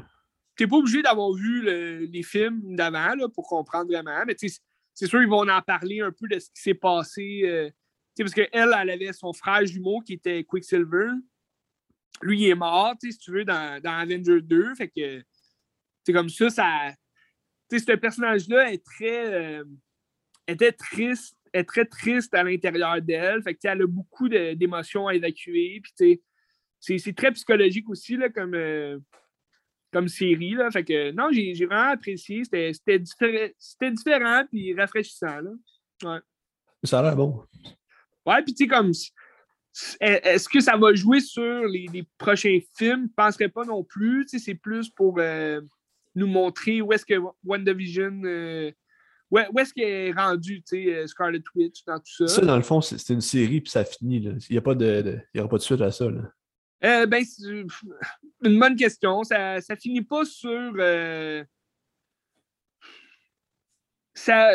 Tu 0.57 0.65
n'es 0.65 0.69
pas 0.69 0.77
obligé 0.77 1.03
d'avoir 1.03 1.33
vu 1.33 1.63
les 2.07 2.23
films 2.23 2.77
d'avant 2.77 3.15
pour 3.35 3.49
comprendre 3.49 3.91
vraiment, 3.91 4.23
mais 4.27 4.37
c'est 4.39 5.07
sûr 5.07 5.19
qu'ils 5.21 5.29
vont 5.29 5.49
en 5.49 5.63
parler 5.63 6.01
un 6.01 6.13
peu 6.13 6.29
de 6.29 6.39
ce 6.39 6.47
qui 6.51 6.63
s'est 6.63 6.75
passé. 6.75 7.43
Euh, 7.45 7.71
parce 8.19 8.35
qu'elle, 8.35 8.49
elle 8.53 8.91
avait 8.91 9.13
son 9.13 9.33
frère 9.33 9.65
jumeau 9.65 10.01
qui 10.01 10.15
était 10.15 10.45
Quicksilver. 10.45 11.09
Lui, 12.21 12.43
il 12.43 12.49
est 12.51 12.55
mort, 12.55 12.95
si 13.01 13.17
tu 13.17 13.33
veux, 13.33 13.45
dans, 13.45 13.81
dans 13.83 13.93
Avengers 13.93 14.43
2. 14.43 14.75
Fait 14.75 14.89
que 14.89 15.23
c'est 16.05 16.13
comme 16.13 16.29
ça, 16.29 16.51
ça. 16.51 16.93
ce 17.71 17.97
personnage-là 17.97 18.73
est 18.73 18.85
très. 18.85 19.33
Euh, 19.33 19.65
était 20.47 20.73
triste, 20.73 21.37
est 21.53 21.65
très 21.65 21.85
triste 21.85 22.35
à 22.35 22.43
l'intérieur 22.43 23.01
d'elle. 23.01 23.43
Fait 23.43 23.55
que, 23.55 23.61
elle 23.65 23.83
a 23.83 23.87
beaucoup 23.87 24.29
d'émotions 24.29 25.09
à 25.09 25.15
évacuer. 25.15 25.81
Puis, 25.81 26.21
c'est 26.83 27.17
très 27.17 27.33
psychologique 27.33 27.89
aussi 27.89 28.17
là, 28.17 28.29
comme, 28.29 28.55
euh, 28.55 28.99
comme 29.93 30.09
série. 30.09 30.55
Là. 30.55 30.71
Fait 30.71 30.85
que 30.85 31.13
non, 31.13 31.29
j'ai 31.31 31.53
vraiment 31.65 31.93
apprécié. 31.93 32.43
C'était 32.45 33.91
différent 33.91 34.45
puis 34.51 34.75
rafraîchissant. 34.75 35.41
Là. 35.41 35.51
Ouais. 36.05 36.21
Ça 36.83 36.99
a 36.99 37.03
l'air 37.03 37.17
bon. 37.17 37.45
Ouais, 38.27 38.43
puis 38.43 38.55
tu 38.55 38.65
sais, 38.65 38.69
comme. 38.69 38.93
Est-ce 40.01 40.49
que 40.49 40.61
ça 40.61 40.77
va 40.77 40.93
jouer 40.93 41.21
sur 41.21 41.65
les, 41.65 42.05
prochains 42.19 42.59
films? 42.77 43.03
Je 43.03 43.03
ne 43.05 43.15
penserais 43.17 43.49
pas 43.49 43.65
non 43.65 43.85
plus. 43.85 44.27
C'est 44.29 44.55
plus 44.55 44.91
pour 44.91 45.17
euh, 45.19 45.61
nous 46.15 46.27
montrer 46.27 46.83
où 46.83 46.93
est-ce 46.93 47.07
que 47.07 47.15
WandaVision. 47.45 48.23
Euh, 48.25 48.71
où 49.31 49.59
est-ce 49.59 49.73
qu'elle 49.73 50.09
est 50.09 50.13
rendue, 50.13 50.63
Scarlet 51.07 51.43
Witch, 51.55 51.85
dans 51.87 51.99
tout 51.99 52.27
ça? 52.27 52.27
Ça, 52.27 52.43
dans 52.43 52.57
le 52.57 52.63
fond, 52.63 52.83
c'est 52.83 53.15
une 53.15 53.23
série, 53.23 53.63
puis 53.63 53.71
ça 53.71 53.83
finit. 53.83 54.19
Il 54.19 54.57
n'y 54.59 54.61
de, 54.77 55.21
il 55.33 55.39
y 55.39 55.41
aura 55.41 55.49
pas 55.49 55.57
de 55.57 55.63
suite 55.63 55.81
à 55.81 55.91
ça. 55.91 56.11
Là. 56.11 56.31
Euh, 56.85 57.07
ben, 57.07 57.25
une 58.43 58.59
bonne 58.59 58.77
question. 58.77 59.23
Ça, 59.23 59.61
ça 59.61 59.77
finit 59.77 60.03
pas 60.03 60.25
sur. 60.25 60.73
Euh, 60.79 61.45
ça, 64.15 64.51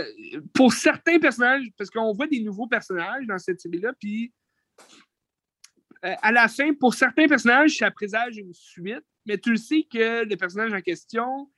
pour 0.54 0.74
certains 0.74 1.20
personnages, 1.20 1.68
parce 1.78 1.90
qu'on 1.90 2.14
voit 2.14 2.28
des 2.28 2.42
nouveaux 2.42 2.68
personnages 2.68 3.26
dans 3.26 3.38
cette 3.38 3.60
série-là, 3.60 3.94
puis 4.00 4.34
euh, 6.06 6.14
à 6.22 6.32
la 6.32 6.48
fin, 6.48 6.74
pour 6.74 6.94
certains 6.94 7.28
personnages, 7.28 7.78
ça 7.78 7.90
présage 7.90 8.38
une 8.38 8.54
suite, 8.54 9.06
mais 9.26 9.38
tu 9.38 9.52
le 9.52 9.58
sais 9.58 9.88
que 9.92 10.26
le 10.26 10.36
personnage 10.36 10.74
en 10.74 10.82
question, 10.82 11.50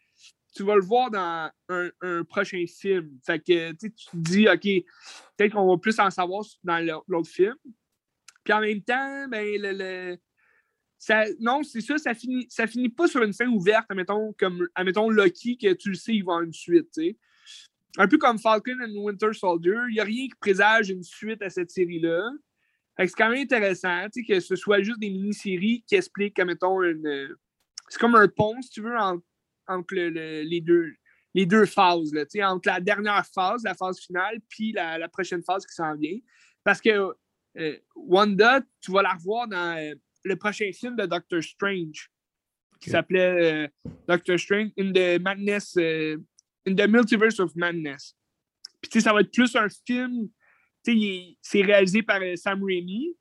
tu 0.55 0.63
vas 0.63 0.75
le 0.75 0.81
voir 0.81 1.11
dans 1.11 1.51
un, 1.67 2.23
prochain 2.23 2.63
film. 2.67 3.19
Fait 3.25 3.39
que 3.39 3.71
tu 3.73 3.91
te 3.91 4.15
dis, 4.15 4.47
OK, 4.47 4.63
peut-être 5.37 5.53
qu'on 5.53 5.67
va 5.67 5.77
plus 5.77 5.99
en 5.99 6.09
savoir 6.09 6.43
dans 6.63 7.03
l'autre 7.07 7.29
film. 7.29 7.55
Puis 8.43 8.53
en 8.53 8.61
même 8.61 8.81
temps, 8.81 9.27
ben, 9.27 9.45
le 9.59 10.17
non, 11.39 11.63
c'est 11.63 11.81
ça, 11.81 11.97
ça 11.97 12.13
finit, 12.13 12.45
ça 12.49 12.67
finit 12.67 12.89
pas 12.89 13.07
sur 13.07 13.23
une 13.23 13.33
fin 13.33 13.47
ouverte, 13.47 13.85
admettons, 13.89 14.33
comme 14.37 14.67
admettons 14.75 15.09
Loki, 15.09 15.57
que 15.57 15.73
tu 15.73 15.89
le 15.89 15.95
sais, 15.95 16.13
il 16.13 16.23
va 16.23 16.33
avoir 16.33 16.41
une 16.41 16.53
suite. 16.53 16.99
Un 17.97 18.07
peu 18.07 18.17
comme 18.17 18.37
Falcon 18.37 18.77
and 18.81 18.95
Winter 18.95 19.33
Soldier, 19.33 19.77
il 19.89 19.93
n'y 19.93 19.99
a 19.99 20.03
rien 20.03 20.27
qui 20.27 20.35
présage 20.39 20.89
une 20.89 21.03
suite 21.03 21.41
à 21.41 21.49
cette 21.49 21.71
série-là. 21.71 22.29
C'est 22.97 23.13
quand 23.13 23.29
même 23.29 23.41
intéressant 23.41 24.07
que 24.27 24.39
ce 24.41 24.55
soit 24.57 24.81
juste 24.81 24.99
des 24.99 25.09
mini-séries 25.09 25.83
qui 25.87 25.95
expliquent, 25.95 26.37
admettons, 26.37 26.83
une. 26.83 27.33
C'est 27.87 27.99
comme 27.99 28.15
un 28.15 28.27
pont, 28.27 28.61
si 28.61 28.69
tu 28.69 28.81
veux, 28.81 28.95
entre, 28.97 29.95
les, 29.95 30.61
deux, 30.61 30.93
les 31.33 31.45
deux 31.45 31.65
phases, 31.65 32.13
là, 32.13 32.25
entre 32.51 32.67
la 32.67 32.81
dernière 32.81 33.25
phase, 33.25 33.63
la 33.63 33.73
phase 33.73 33.99
finale, 33.99 34.39
puis 34.49 34.73
la, 34.73 35.07
prochaine 35.07 35.41
phase 35.41 35.65
qui 35.65 35.73
s'en 35.73 35.95
vient. 35.95 36.19
Parce 36.63 36.81
que 36.81 37.13
euh, 37.57 37.77
Wanda, 37.95 38.61
tu 38.81 38.91
vas 38.91 39.01
la 39.01 39.13
revoir 39.13 39.47
dans 39.47 39.97
le 40.23 40.35
prochain 40.35 40.71
film 40.73 40.95
de 40.95 41.05
Doctor 41.05 41.41
Strange 41.41 42.09
qui 42.79 42.89
s'appelait 42.89 43.65
euh, 43.65 43.67
Doctor 44.07 44.39
Strange 44.39 44.71
in 44.77 44.91
the 44.91 45.21
Madness, 45.21 45.75
euh, 45.77 46.17
in 46.65 46.75
the 46.75 46.87
Multiverse 46.87 47.39
of 47.39 47.55
Madness. 47.55 48.15
Puis, 48.81 48.89
tu 48.89 48.99
sais, 48.99 49.03
ça 49.03 49.13
va 49.13 49.21
être 49.21 49.31
plus 49.31 49.53
un 49.55 49.67
film, 49.85 50.29
tu 50.85 50.97
sais, 50.97 51.37
c'est 51.41 51.61
réalisé 51.61 52.01
par 52.01 52.21
euh, 52.21 52.35
Sam 52.35 52.63
Raimi. 52.63 53.15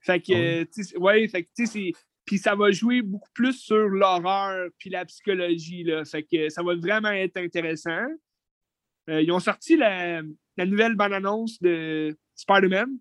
Fait 0.00 0.20
que, 0.20 0.62
ah 0.62 0.98
ouais, 0.98 1.28
fait 1.28 1.44
que, 1.44 1.48
tu 1.56 1.66
sais, 1.66 1.92
puis 2.24 2.38
ça 2.38 2.54
va 2.54 2.70
jouer 2.70 3.02
beaucoup 3.02 3.28
plus 3.34 3.54
sur 3.54 3.88
l'horreur 3.88 4.70
puis 4.78 4.88
la 4.88 5.04
psychologie, 5.04 5.82
là. 5.82 6.04
Fait 6.04 6.22
que 6.22 6.48
ça 6.48 6.62
va 6.62 6.76
vraiment 6.76 7.10
être 7.10 7.36
intéressant. 7.36 8.06
ils 9.08 9.30
ont 9.32 9.40
sorti 9.40 9.76
la, 9.76 10.22
la 10.56 10.66
nouvelle 10.66 10.94
bande-annonce 10.94 11.60
de 11.60 12.16
Spider-Man 12.36 12.96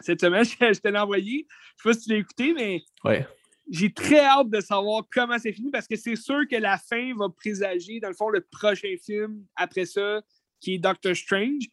cette 0.00 0.20
semaine, 0.20 0.44
je 0.60 0.80
te 0.80 0.88
l'ai 0.88 0.98
envoyé. 0.98 1.46
Je 1.76 1.82
sais 1.82 1.88
pas 1.88 1.92
si 1.94 2.00
tu 2.00 2.10
l'as 2.10 2.18
écouté, 2.18 2.54
mais. 2.54 2.82
Ouais. 3.04 3.26
j'ai 3.70 3.92
très 3.92 4.20
hâte 4.20 4.50
de 4.50 4.60
savoir 4.60 5.02
comment 5.12 5.38
c'est 5.38 5.52
fini 5.52 5.70
parce 5.70 5.86
que 5.86 5.96
c'est 5.96 6.16
sûr 6.16 6.42
que 6.50 6.56
la 6.56 6.78
fin 6.78 7.14
va 7.16 7.28
présager, 7.28 8.00
dans 8.00 8.08
le 8.08 8.14
fond, 8.14 8.28
le 8.28 8.40
prochain 8.40 8.94
film 9.02 9.44
après 9.56 9.86
ça, 9.86 10.22
qui 10.60 10.74
est 10.74 10.78
Doctor 10.78 11.14
Strange. 11.14 11.64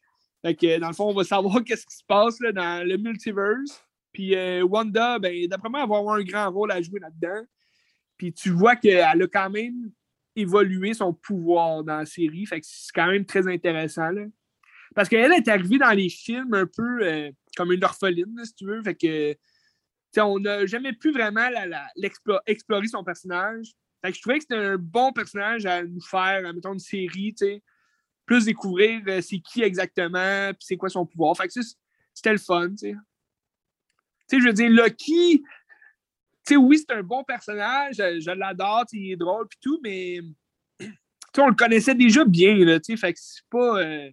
Fait 0.43 0.55
que, 0.55 0.79
dans 0.79 0.87
le 0.87 0.93
fond, 0.93 1.09
on 1.09 1.13
va 1.13 1.23
savoir 1.23 1.63
qu'est-ce 1.65 1.85
qui 1.85 1.95
se 1.95 2.05
passe 2.07 2.39
là, 2.39 2.51
dans 2.51 2.87
le 2.87 2.97
multiverse. 2.97 3.83
Puis 4.11 4.35
euh, 4.35 4.63
Wanda, 4.63 5.19
ben, 5.19 5.47
d'après 5.47 5.69
moi, 5.69 5.81
elle 5.83 5.89
va 5.89 5.97
avoir 5.97 6.15
un 6.15 6.23
grand 6.23 6.51
rôle 6.51 6.71
à 6.71 6.81
jouer 6.81 6.99
là-dedans. 6.99 7.45
Puis 8.17 8.33
tu 8.33 8.49
vois 8.49 8.75
qu'elle 8.75 9.01
a 9.01 9.27
quand 9.27 9.49
même 9.49 9.91
évolué 10.35 10.93
son 10.93 11.13
pouvoir 11.13 11.83
dans 11.83 11.97
la 11.97 12.05
série. 12.05 12.45
Fait 12.45 12.59
que 12.59 12.65
c'est 12.67 12.91
quand 12.93 13.07
même 13.07 13.25
très 13.25 13.47
intéressant. 13.47 14.09
Là. 14.09 14.25
Parce 14.95 15.07
qu'elle 15.07 15.31
est 15.31 15.47
arrivée 15.47 15.77
dans 15.77 15.91
les 15.91 16.09
films 16.09 16.53
un 16.53 16.65
peu 16.65 17.03
euh, 17.03 17.31
comme 17.55 17.71
une 17.71 17.83
orpheline, 17.83 18.39
si 18.43 18.55
tu 18.55 18.65
veux. 18.65 18.83
Fait 18.83 18.95
que 18.95 19.35
on 20.17 20.39
n'a 20.39 20.65
jamais 20.65 20.93
pu 20.93 21.11
vraiment 21.11 21.47
explorer 22.45 22.87
son 22.87 23.03
personnage. 23.03 23.71
Fait 24.03 24.11
que 24.11 24.17
je 24.17 24.21
trouvais 24.21 24.37
que 24.39 24.43
c'était 24.43 24.55
un 24.55 24.77
bon 24.77 25.13
personnage 25.13 25.65
à 25.65 25.83
nous 25.83 26.01
faire, 26.01 26.53
mettons, 26.53 26.73
une 26.73 26.79
série, 26.79 27.35
plus 28.25 28.45
découvrir 28.45 29.01
euh, 29.07 29.21
c'est 29.21 29.39
qui 29.39 29.61
exactement, 29.61 30.51
puis 30.53 30.65
c'est 30.65 30.77
quoi 30.77 30.89
son 30.89 31.05
pouvoir. 31.05 31.35
Fait 31.37 31.47
que 31.47 31.53
c'était 32.13 32.31
le 32.31 32.37
fun, 32.37 32.69
tu 32.69 32.97
sais. 34.27 34.39
je 34.39 34.45
veux 34.45 34.53
dire, 34.53 34.69
Lucky, 34.69 35.43
tu 35.43 35.47
sais, 36.47 36.55
oui, 36.55 36.77
c'est 36.77 36.95
un 36.95 37.03
bon 37.03 37.23
personnage, 37.23 37.95
je, 37.97 38.31
l'adore, 38.31 38.85
il 38.93 39.11
est 39.11 39.17
drôle, 39.17 39.47
puis 39.47 39.59
tout, 39.61 39.79
mais 39.83 40.19
on 41.37 41.49
le 41.49 41.55
connaissait 41.55 41.95
déjà 41.95 42.25
bien, 42.25 42.55
là, 42.65 42.79
tu 42.79 42.93
sais, 42.93 42.97
fait 42.97 43.13
que 43.13 43.19
c'est 43.21 43.45
pas... 43.49 43.81
Euh, 43.81 44.11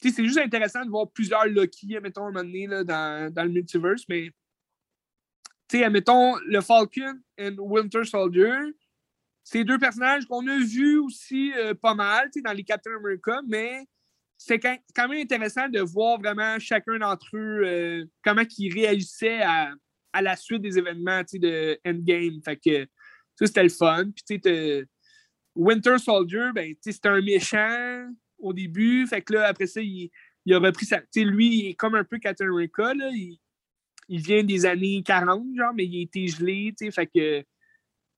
c'est 0.00 0.24
juste 0.24 0.38
intéressant 0.38 0.84
de 0.84 0.90
voir 0.90 1.10
plusieurs 1.10 1.46
Lucky, 1.46 1.98
mettons, 2.00 2.24
à 2.24 2.28
un 2.28 2.32
moment 2.32 2.44
donné, 2.44 2.66
là, 2.66 2.84
dans, 2.84 3.32
dans 3.32 3.44
le 3.44 3.50
multiverse, 3.50 4.02
mais 4.08 4.30
tu 5.68 5.78
sais, 5.78 5.84
admettons, 5.84 6.36
le 6.46 6.60
Falcon 6.60 7.18
et 7.38 7.50
Winter 7.58 8.04
Soldier, 8.04 8.56
c'est 9.42 9.64
deux 9.64 9.78
personnages 9.78 10.26
qu'on 10.26 10.46
a 10.46 10.58
vus 10.58 10.98
aussi 10.98 11.52
euh, 11.56 11.74
pas 11.74 11.94
mal 11.94 12.30
dans 12.44 12.52
les 12.52 12.64
Captain 12.64 12.94
America, 12.96 13.40
mais 13.48 13.84
c'est 14.36 14.58
quand 14.58 15.08
même 15.08 15.22
intéressant 15.22 15.68
de 15.68 15.80
voir 15.80 16.18
vraiment 16.18 16.58
chacun 16.58 16.98
d'entre 16.98 17.36
eux 17.36 17.62
euh, 17.64 18.04
comment 18.24 18.42
ils 18.58 18.72
réagissaient 18.72 19.42
à, 19.42 19.72
la 20.20 20.34
suite 20.34 20.62
des 20.62 20.78
événements 20.78 21.22
de 21.30 21.78
Endgame. 21.86 22.40
Fait 22.42 22.56
que 22.56 22.86
ça, 23.34 23.46
c'était 23.46 23.62
le 23.64 23.68
fun. 23.68 24.06
Puis, 24.14 24.40
tu 24.40 24.88
Winter 25.54 25.98
Soldier, 25.98 26.50
ben, 26.54 26.74
c'était 26.80 27.08
un 27.08 27.20
méchant 27.20 28.08
au 28.38 28.52
début. 28.52 29.06
Fait 29.06 29.22
que 29.22 29.34
là, 29.34 29.48
après 29.48 29.66
ça, 29.66 29.80
il, 29.80 30.10
a 30.50 30.58
repris 30.58 30.86
sa. 30.86 31.00
lui, 31.16 31.58
il 31.58 31.66
est 31.70 31.74
comme 31.74 31.94
un 31.94 32.04
peu 32.04 32.18
America. 32.40 32.94
Là, 32.94 33.10
il, 33.12 33.38
il 34.08 34.20
vient 34.20 34.44
des 34.44 34.66
années 34.66 35.02
40, 35.02 35.44
genre, 35.56 35.72
mais 35.74 35.84
il 35.84 35.98
a 35.98 36.02
été 36.02 36.26
gelé, 36.28 36.74
tu 36.76 36.86
sais, 36.86 36.90
fait 36.90 37.06
que, 37.06 37.40
tu 37.40 37.46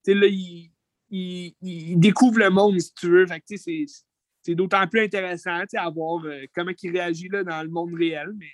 sais, 0.03 0.15
là, 0.15 0.27
il, 0.27 0.71
il, 1.11 1.99
découvre 1.99 2.39
le 2.39 2.51
monde, 2.51 2.79
si 2.79 2.93
tu 2.95 3.09
veux, 3.09 3.27
fait 3.27 3.41
que, 3.41 3.47
tu 3.49 3.59
sais, 3.59 3.85
c'est 4.43 4.55
d'autant 4.55 4.87
plus 4.87 5.01
intéressant, 5.01 5.61
tu 5.63 5.69
sais, 5.71 5.79
à 5.79 5.89
voir 5.89 6.25
euh, 6.25 6.45
comment 6.55 6.73
il 6.83 6.91
réagit, 6.91 7.29
là, 7.29 7.45
dans 7.45 7.63
le 7.63 7.69
monde 7.69 7.95
réel, 7.95 8.33
mais 8.37 8.51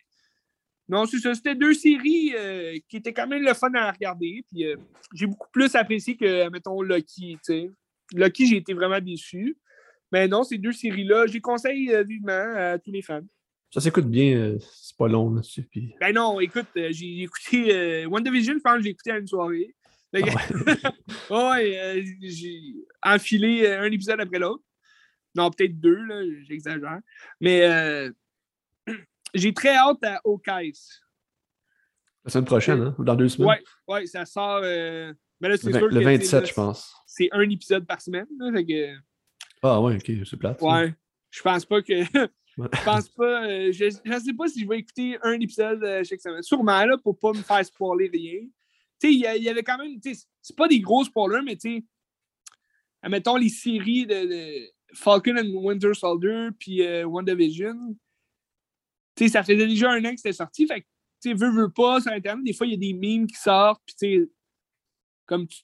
non, 0.89 1.07
c'est 1.07 1.19
ça, 1.19 1.35
c'était 1.35 1.55
deux 1.55 1.75
séries 1.75 2.35
euh, 2.37 2.79
qui 2.89 2.99
étaient 2.99 3.13
quand 3.13 3.27
même 3.27 3.43
le 3.43 3.55
fun 3.55 3.73
à 3.75 3.91
regarder, 3.91 4.45
puis 4.51 4.67
euh, 4.67 4.77
j'ai 5.15 5.27
beaucoup 5.27 5.49
plus 5.51 5.75
apprécié 5.75 6.17
que, 6.17 6.49
mettons, 6.51 6.83
Lucky, 6.83 7.37
tu 7.37 7.39
sais. 7.43 7.71
Lucky, 8.13 8.47
j'ai 8.47 8.59
été 8.59 8.75
vraiment 8.75 9.01
déçu, 9.01 9.57
mais 10.13 10.29
non, 10.29 10.45
ces 10.45 10.59
deux 10.59 10.73
séries-là, 10.73 11.27
je 11.27 11.33
les 11.33 11.41
conseille 11.41 11.93
vivement 12.05 12.55
à 12.57 12.79
tous 12.79 12.93
les 12.93 13.03
fans. 13.03 13.23
Ça 13.75 13.81
s'écoute 13.81 14.09
bien, 14.09 14.37
euh, 14.37 14.59
c'est 14.61 14.97
pas 14.97 15.09
long 15.09 15.35
là-dessus. 15.35 15.69
Ben 16.01 16.15
non, 16.15 16.39
écoute, 16.39 16.69
euh, 16.77 16.91
j'ai 16.93 17.23
écouté 17.23 17.75
euh, 17.75 18.07
WandaVision, 18.07 18.55
je 18.55 18.61
pense 18.61 18.77
que 18.77 18.83
j'ai 18.85 18.91
écouté 18.91 19.11
à 19.11 19.19
une 19.19 19.27
soirée. 19.27 19.75
Ah 20.13 21.51
ouais, 21.51 22.05
j'ai 22.23 22.77
enfilé 23.03 23.67
un 23.67 23.91
épisode 23.91 24.21
après 24.21 24.39
l'autre. 24.39 24.63
Non, 25.35 25.51
peut-être 25.51 25.81
deux, 25.81 26.05
là, 26.05 26.23
j'exagère. 26.49 27.01
Mais 27.41 28.13
j'ai 29.35 29.53
très 29.53 29.75
hâte 29.75 30.05
à 30.05 30.21
Hawkeye. 30.25 30.73
La 32.25 32.31
semaine 32.31 32.45
prochaine, 32.45 32.81
hein? 32.81 32.97
Dans 33.01 33.17
deux 33.17 33.29
semaines? 33.29 33.49
Ouais, 33.49 33.65
ouais 33.89 34.07
ça 34.07 34.25
sort. 34.25 34.61
Mais 34.61 35.49
là, 35.49 35.49
le, 35.49 35.57
sûr 35.57 35.89
le 35.89 36.01
27, 36.01 36.47
je 36.47 36.55
pense. 36.55 36.95
C'est 37.09 37.29
un 37.33 37.51
épisode 37.51 37.85
par 37.89 38.01
semaine. 38.01 38.29
que... 38.39 38.95
Ah 39.67 39.81
ouais, 39.81 39.97
ok, 39.97 40.13
c'est 40.27 40.37
plate. 40.37 40.61
Ouais. 40.61 40.95
Je 41.31 41.41
pense 41.41 41.65
pas 41.65 41.81
que. 41.81 41.95
Je 42.57 42.85
pense 42.85 43.09
pas. 43.09 43.49
Euh, 43.49 43.73
je 43.73 43.87
ne 43.87 44.21
sais 44.21 44.33
pas 44.33 44.47
si 44.47 44.61
je 44.61 44.69
vais 44.69 44.79
écouter 44.79 45.19
un 45.23 45.41
épisode 45.41 45.83
euh, 45.83 46.05
chaque 46.05 46.21
semaine. 46.21 46.43
Sûrement, 46.43 46.85
là, 46.85 46.97
pour 46.99 47.19
pas 47.19 47.33
me 47.33 47.43
faire 47.43 47.65
spoiler 47.65 48.09
rien. 48.13 48.43
Tu 49.01 49.09
sais, 49.09 49.13
il 49.13 49.43
y, 49.43 49.49
avait 49.49 49.65
quand 49.65 49.77
même. 49.77 49.99
C'est 50.41 50.57
pas 50.57 50.69
des 50.69 50.79
gros 50.79 51.03
spoilers, 51.03 51.43
mais 51.45 51.57
tu 51.57 51.79
sais, 51.79 51.85
admettons 53.03 53.35
les 53.35 53.49
séries 53.49 54.07
de, 54.07 54.71
Falcon 54.93 55.37
and 55.37 55.51
Winter 55.53 55.95
Soldier 55.95 56.51
puis 56.57 56.87
euh, 56.87 57.05
WandaVision. 57.07 57.97
Tu 59.17 59.25
sais, 59.25 59.33
ça 59.33 59.43
faisait 59.43 59.67
déjà 59.67 59.91
un 59.91 60.05
an 60.05 60.11
que 60.13 60.19
c'était 60.19 60.33
sorti. 60.33 60.69
Fait 60.69 60.83
que, 60.83 60.87
tu 61.21 61.31
sais, 61.31 61.35
veux, 61.35 61.51
veux 61.51 61.73
pas 61.73 62.01
sur 62.01 62.13
Internet, 62.13 62.45
des 62.45 62.53
fois, 62.53 62.69
il 62.69 62.75
y 62.75 62.77
a 62.77 62.93
des 62.93 62.95
memes 62.95 63.27
qui 63.27 63.37
sortent. 63.37 63.83
Puis, 63.85 63.97
tu 63.97 64.23
sais, 64.23 64.31
comme 65.27 65.47
tu, 65.47 65.63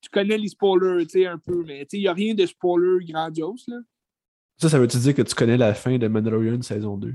tu, 0.00 0.10
connais 0.10 0.38
les 0.38 0.48
spoilers, 0.48 1.06
tu 1.06 1.20
sais, 1.20 1.26
un 1.26 1.38
peu, 1.38 1.62
mais 1.64 1.80
tu 1.80 1.90
sais, 1.90 1.96
il 1.98 2.02
n'y 2.02 2.08
a 2.08 2.12
rien 2.12 2.34
de 2.34 2.46
spoiler 2.46 3.04
grandiose, 3.04 3.64
là. 3.68 3.78
Ça, 4.58 4.68
ça 4.68 4.78
veut-tu 4.78 4.98
dire 4.98 5.14
que 5.14 5.22
tu 5.22 5.34
connais 5.34 5.56
la 5.56 5.72
fin 5.72 5.96
de 5.96 6.06
Mandalorian 6.06 6.60
saison 6.60 6.98
2? 6.98 7.14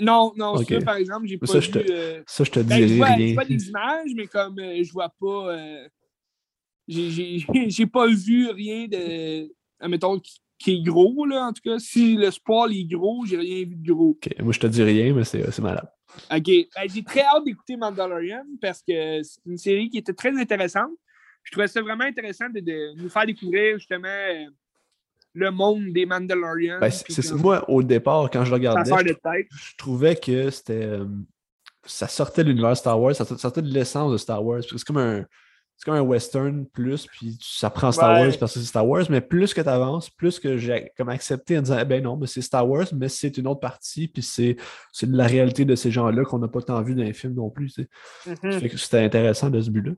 Non, 0.00 0.32
non, 0.36 0.56
ça, 0.56 0.80
par 0.80 0.96
exemple, 0.96 1.26
j'ai 1.26 1.38
pas 1.38 1.46
ça, 1.46 1.58
vu... 1.58 1.66
Je 1.66 1.70
te, 1.70 1.92
euh... 1.92 2.22
Ça, 2.26 2.44
je 2.44 2.50
te 2.50 2.60
ben, 2.60 2.76
dis 2.76 2.88
je 2.88 2.94
vois, 2.94 3.06
rien. 3.06 3.28
Je 3.28 3.34
vois 3.34 3.44
des 3.44 3.68
images, 3.68 4.10
mais 4.14 4.26
comme 4.26 4.58
euh, 4.58 4.82
je 4.82 4.92
vois 4.92 5.12
pas... 5.20 5.54
Euh... 5.54 5.88
J'ai 6.88 7.86
pas 7.86 8.06
vu 8.06 8.48
rien 8.50 8.86
de... 8.86 9.52
Admettons, 9.80 10.20
qui, 10.20 10.40
qui 10.58 10.76
est 10.76 10.82
gros, 10.82 11.26
là, 11.26 11.46
en 11.46 11.52
tout 11.52 11.62
cas. 11.62 11.78
Si 11.78 12.16
le 12.16 12.30
sport 12.30 12.68
est 12.70 12.84
gros, 12.84 13.24
j'ai 13.26 13.36
rien 13.36 13.64
vu 13.64 13.74
de 13.74 13.92
gros. 13.92 14.10
OK, 14.10 14.28
moi, 14.40 14.52
je 14.52 14.60
te 14.60 14.66
dis 14.66 14.82
rien, 14.82 15.12
mais 15.12 15.24
c'est 15.24 15.58
malade. 15.58 15.88
OK. 16.30 16.44
Ben, 16.46 16.88
j'ai 16.92 17.02
très 17.02 17.22
hâte 17.22 17.44
d'écouter 17.44 17.76
Mandalorian 17.76 18.44
parce 18.60 18.80
que 18.80 19.22
c'est 19.22 19.40
une 19.46 19.58
série 19.58 19.88
qui 19.88 19.98
était 19.98 20.12
très 20.12 20.36
intéressante. 20.36 20.90
Je 21.42 21.52
trouvais 21.52 21.68
ça 21.68 21.80
vraiment 21.80 22.04
intéressant 22.04 22.48
de, 22.48 22.60
de 22.60 23.00
nous 23.00 23.08
faire 23.08 23.26
découvrir, 23.26 23.78
justement 23.78 24.08
euh, 24.08 24.46
le 25.34 25.50
monde 25.50 25.92
des 25.92 26.06
Mandalorians. 26.06 26.80
Ben, 26.80 26.90
c'est 26.90 27.32
moi, 27.32 27.68
au 27.70 27.82
départ, 27.82 28.30
quand 28.30 28.44
je 28.44 28.52
regardais, 28.52 28.90
je, 28.90 29.76
trouvais 29.76 30.16
que 30.16 30.50
c'était. 30.50 30.84
Euh, 30.84 31.04
ça 31.84 32.08
sortait 32.08 32.42
de 32.42 32.48
l'univers 32.48 32.76
Star 32.76 33.00
Wars, 33.00 33.14
ça 33.14 33.24
sortait 33.24 33.62
de 33.62 33.72
l'essence 33.72 34.10
de 34.10 34.16
Star 34.16 34.44
Wars. 34.44 34.62
C'est 34.62 34.82
comme 34.84 34.96
un. 34.96 35.24
C'est 35.76 35.84
comme 35.84 35.94
un 35.94 36.00
western 36.00 36.66
plus, 36.66 37.06
puis 37.06 37.36
ça 37.40 37.68
prend 37.68 37.92
Star 37.92 38.18
Wars 38.18 38.32
parce 38.40 38.54
que 38.54 38.60
c'est 38.60 38.66
Star 38.66 38.88
Wars, 38.88 39.04
mais 39.10 39.20
plus 39.20 39.52
que 39.52 39.60
tu 39.60 39.68
avances, 39.68 40.08
plus 40.08 40.40
que 40.40 40.56
j'ai 40.56 40.90
comme 40.96 41.10
accepté 41.10 41.58
en 41.58 41.62
disant 41.62 41.78
eh 41.78 41.84
ben 41.84 42.02
non, 42.02 42.16
mais 42.16 42.26
c'est 42.26 42.40
Star 42.40 42.66
Wars, 42.66 42.86
mais 42.94 43.10
c'est 43.10 43.36
une 43.36 43.46
autre 43.46 43.60
partie, 43.60 44.08
puis 44.08 44.22
c'est 44.22 44.56
de 45.02 45.16
la 45.16 45.26
réalité 45.26 45.66
de 45.66 45.74
ces 45.74 45.90
gens-là 45.90 46.24
qu'on 46.24 46.38
n'a 46.38 46.48
pas 46.48 46.62
tant 46.62 46.80
vu 46.82 46.94
dans 46.94 47.02
les 47.02 47.12
films 47.12 47.34
non 47.34 47.50
plus. 47.50 47.78
Mm-hmm. 48.26 48.76
C'était 48.76 49.04
intéressant 49.04 49.50
de 49.50 49.60
ce 49.60 49.70
but-là. 49.70 49.92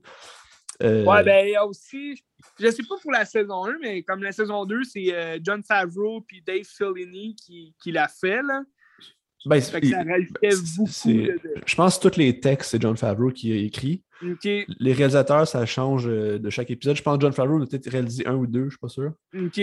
Euh, 0.82 1.04
ouais, 1.04 1.24
ben 1.24 1.46
il 1.46 1.52
y 1.52 1.56
a 1.56 1.66
aussi, 1.66 2.22
je 2.58 2.70
sais 2.70 2.82
pas 2.88 2.96
pour 3.02 3.10
la 3.10 3.24
saison 3.24 3.64
1, 3.66 3.78
mais 3.80 4.02
comme 4.02 4.22
la 4.22 4.32
saison 4.32 4.64
2, 4.64 4.84
c'est 4.84 5.12
euh, 5.12 5.38
John 5.42 5.62
Favreau 5.62 6.20
puis 6.20 6.42
Dave 6.42 6.64
Filoni 6.64 7.34
qui, 7.34 7.74
qui 7.80 7.90
l'a 7.92 8.08
fait. 8.08 8.42
Là. 8.42 8.62
Ben, 9.46 9.60
ça 9.60 9.78
rajoutait 9.78 10.56
beaucoup. 10.76 10.90
Je 11.66 11.74
pense 11.74 11.98
que 11.98 12.08
tous 12.08 12.18
les 12.18 12.40
textes, 12.40 12.72
c'est 12.72 12.82
John 12.82 12.96
Favreau 12.96 13.30
qui 13.30 13.52
a 13.52 13.56
écrit. 13.56 14.02
Les 14.80 14.92
réalisateurs, 14.92 15.46
ça 15.46 15.64
change 15.64 16.08
euh, 16.08 16.38
de 16.38 16.50
chaque 16.50 16.70
épisode. 16.70 16.96
Je 16.96 17.02
pense 17.02 17.16
que 17.16 17.22
John 17.22 17.32
Favreau 17.32 17.62
a 17.62 17.66
peut-être 17.66 17.88
réalisé 17.88 18.26
un 18.26 18.34
ou 18.34 18.46
deux, 18.46 18.64
je 18.64 18.70
suis 18.70 18.78
pas 18.78 18.88
sûr. 18.88 19.12
OK. 19.34 19.60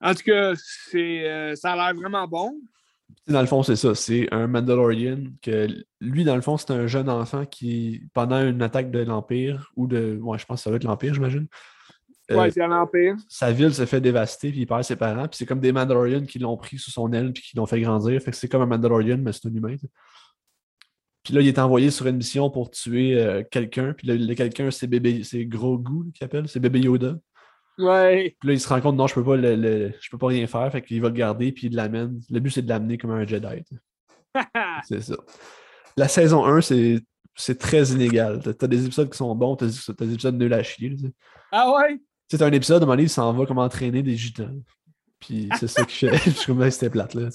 En 0.00 0.14
tout 0.14 0.22
cas, 0.24 0.54
c'est, 0.56 1.54
ça 1.56 1.72
a 1.72 1.76
l'air 1.76 1.94
vraiment 1.94 2.26
bon. 2.26 2.58
Dans 3.28 3.40
le 3.40 3.46
fond, 3.46 3.62
c'est 3.62 3.76
ça. 3.76 3.94
C'est 3.94 4.32
un 4.32 4.46
Mandalorian 4.46 5.24
que 5.42 5.68
lui, 6.00 6.24
dans 6.24 6.34
le 6.34 6.42
fond, 6.42 6.56
c'est 6.56 6.72
un 6.72 6.86
jeune 6.86 7.08
enfant 7.08 7.44
qui, 7.44 8.02
pendant 8.14 8.42
une 8.42 8.62
attaque 8.62 8.90
de 8.90 9.00
l'Empire, 9.00 9.70
ou 9.76 9.86
de. 9.86 10.18
Ouais, 10.20 10.38
je 10.38 10.44
pense 10.46 10.60
que 10.60 10.64
ça 10.64 10.70
va 10.70 10.76
être 10.76 10.84
l'Empire, 10.84 11.14
j'imagine. 11.14 11.46
Euh, 12.32 12.36
ouais, 12.36 12.50
c'est 12.50 12.66
l'Empire. 12.66 13.16
Sa 13.28 13.52
ville 13.52 13.74
se 13.74 13.86
fait 13.86 14.00
dévaster, 14.00 14.50
puis 14.50 14.60
il 14.60 14.66
perd 14.66 14.84
ses 14.84 14.96
parents. 14.96 15.28
Puis 15.28 15.38
c'est 15.38 15.46
comme 15.46 15.60
des 15.60 15.72
Mandalorians 15.72 16.24
qui 16.24 16.38
l'ont 16.38 16.56
pris 16.56 16.78
sous 16.78 16.90
son 16.90 17.12
aile, 17.12 17.32
puis 17.32 17.42
qui 17.42 17.56
l'ont 17.56 17.66
fait 17.66 17.80
grandir. 17.80 18.20
Fait 18.20 18.30
que 18.30 18.36
c'est 18.36 18.48
comme 18.48 18.62
un 18.62 18.66
Mandalorian, 18.66 19.18
mais 19.18 19.32
c'est 19.32 19.46
un 19.46 19.54
humain. 19.54 19.76
Puis 21.22 21.34
là, 21.34 21.40
il 21.40 21.48
est 21.48 21.58
envoyé 21.58 21.90
sur 21.90 22.06
une 22.06 22.16
mission 22.16 22.50
pour 22.50 22.70
tuer 22.70 23.20
euh, 23.20 23.42
quelqu'un. 23.48 23.92
Puis 23.92 24.08
le, 24.08 24.34
quelqu'un, 24.34 24.70
c'est 24.70 24.88
bébé, 24.88 25.22
c'est 25.22 25.44
Grogu 25.44 26.10
qui 26.12 26.24
appelle, 26.24 26.48
c'est 26.48 26.60
bébé 26.60 26.80
Yoda. 26.80 27.16
Ouais. 27.78 28.36
Puis 28.40 28.48
là, 28.48 28.54
il 28.54 28.60
se 28.60 28.68
rend 28.68 28.80
compte, 28.80 28.96
non, 28.96 29.06
je 29.06 29.14
peux 29.14 29.24
pas 29.24 29.36
le, 29.36 29.92
je 30.00 30.10
peux 30.10 30.18
pas 30.18 30.26
rien 30.28 30.46
faire. 30.46 30.70
Fait 30.72 30.82
qu'il 30.82 31.00
va 31.00 31.08
le 31.08 31.14
garder, 31.14 31.52
puis 31.52 31.68
il 31.68 31.76
l'amène. 31.76 32.20
Le 32.28 32.40
but, 32.40 32.50
c'est 32.50 32.62
de 32.62 32.68
l'amener 32.68 32.98
comme 32.98 33.12
un 33.12 33.26
Jedi. 33.26 33.62
c'est 34.84 35.02
ça. 35.02 35.16
La 35.96 36.08
saison 36.08 36.44
1, 36.44 36.60
c'est 36.60 37.58
très 37.58 37.84
inégal. 37.90 38.40
T'as 38.58 38.66
des 38.66 38.84
épisodes 38.84 39.10
qui 39.10 39.16
sont 39.16 39.34
bons, 39.34 39.56
t'as 39.56 39.66
des 39.66 40.14
épisodes 40.14 40.36
nuls 40.36 40.52
à 40.52 40.62
chier. 40.62 40.96
Ah 41.52 41.72
ouais? 41.72 42.00
C'est 42.28 42.42
un 42.42 42.52
épisode, 42.52 42.82
à 42.82 42.84
un 42.84 42.86
moment 42.86 42.92
donné, 42.94 43.02
il 43.04 43.10
s'en 43.10 43.32
va 43.32 43.46
comme 43.46 43.58
entraîner 43.58 44.02
des 44.02 44.16
gitans. 44.16 44.54
Puis 45.20 45.48
c'est 45.60 45.68
ça 45.68 45.84
qui 45.84 45.96
fait. 46.06 46.16
je 46.24 46.30
suis 46.30 46.46
comme, 46.46 46.68
c'était 46.70 46.90
plate, 46.90 47.14
là. 47.14 47.28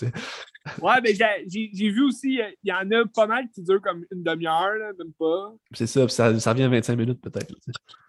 Ouais, 0.81 0.95
mais 1.01 1.13
j'ai- 1.15 1.89
vu 1.89 2.03
aussi, 2.03 2.39
il 2.63 2.69
y 2.69 2.73
en 2.73 2.89
a 2.91 3.05
pas 3.13 3.27
mal 3.27 3.45
qui 3.53 3.63
durent 3.63 3.81
comme 3.81 4.03
une 4.11 4.23
demi-heure, 4.23 4.73
même 4.99 5.13
pas. 5.17 5.53
C'est 5.73 5.87
ça, 5.87 6.07
ça, 6.09 6.37
ça 6.39 6.51
revient 6.51 6.63
à 6.63 6.69
25 6.69 6.95
minutes 6.97 7.21
peut-être. 7.21 7.53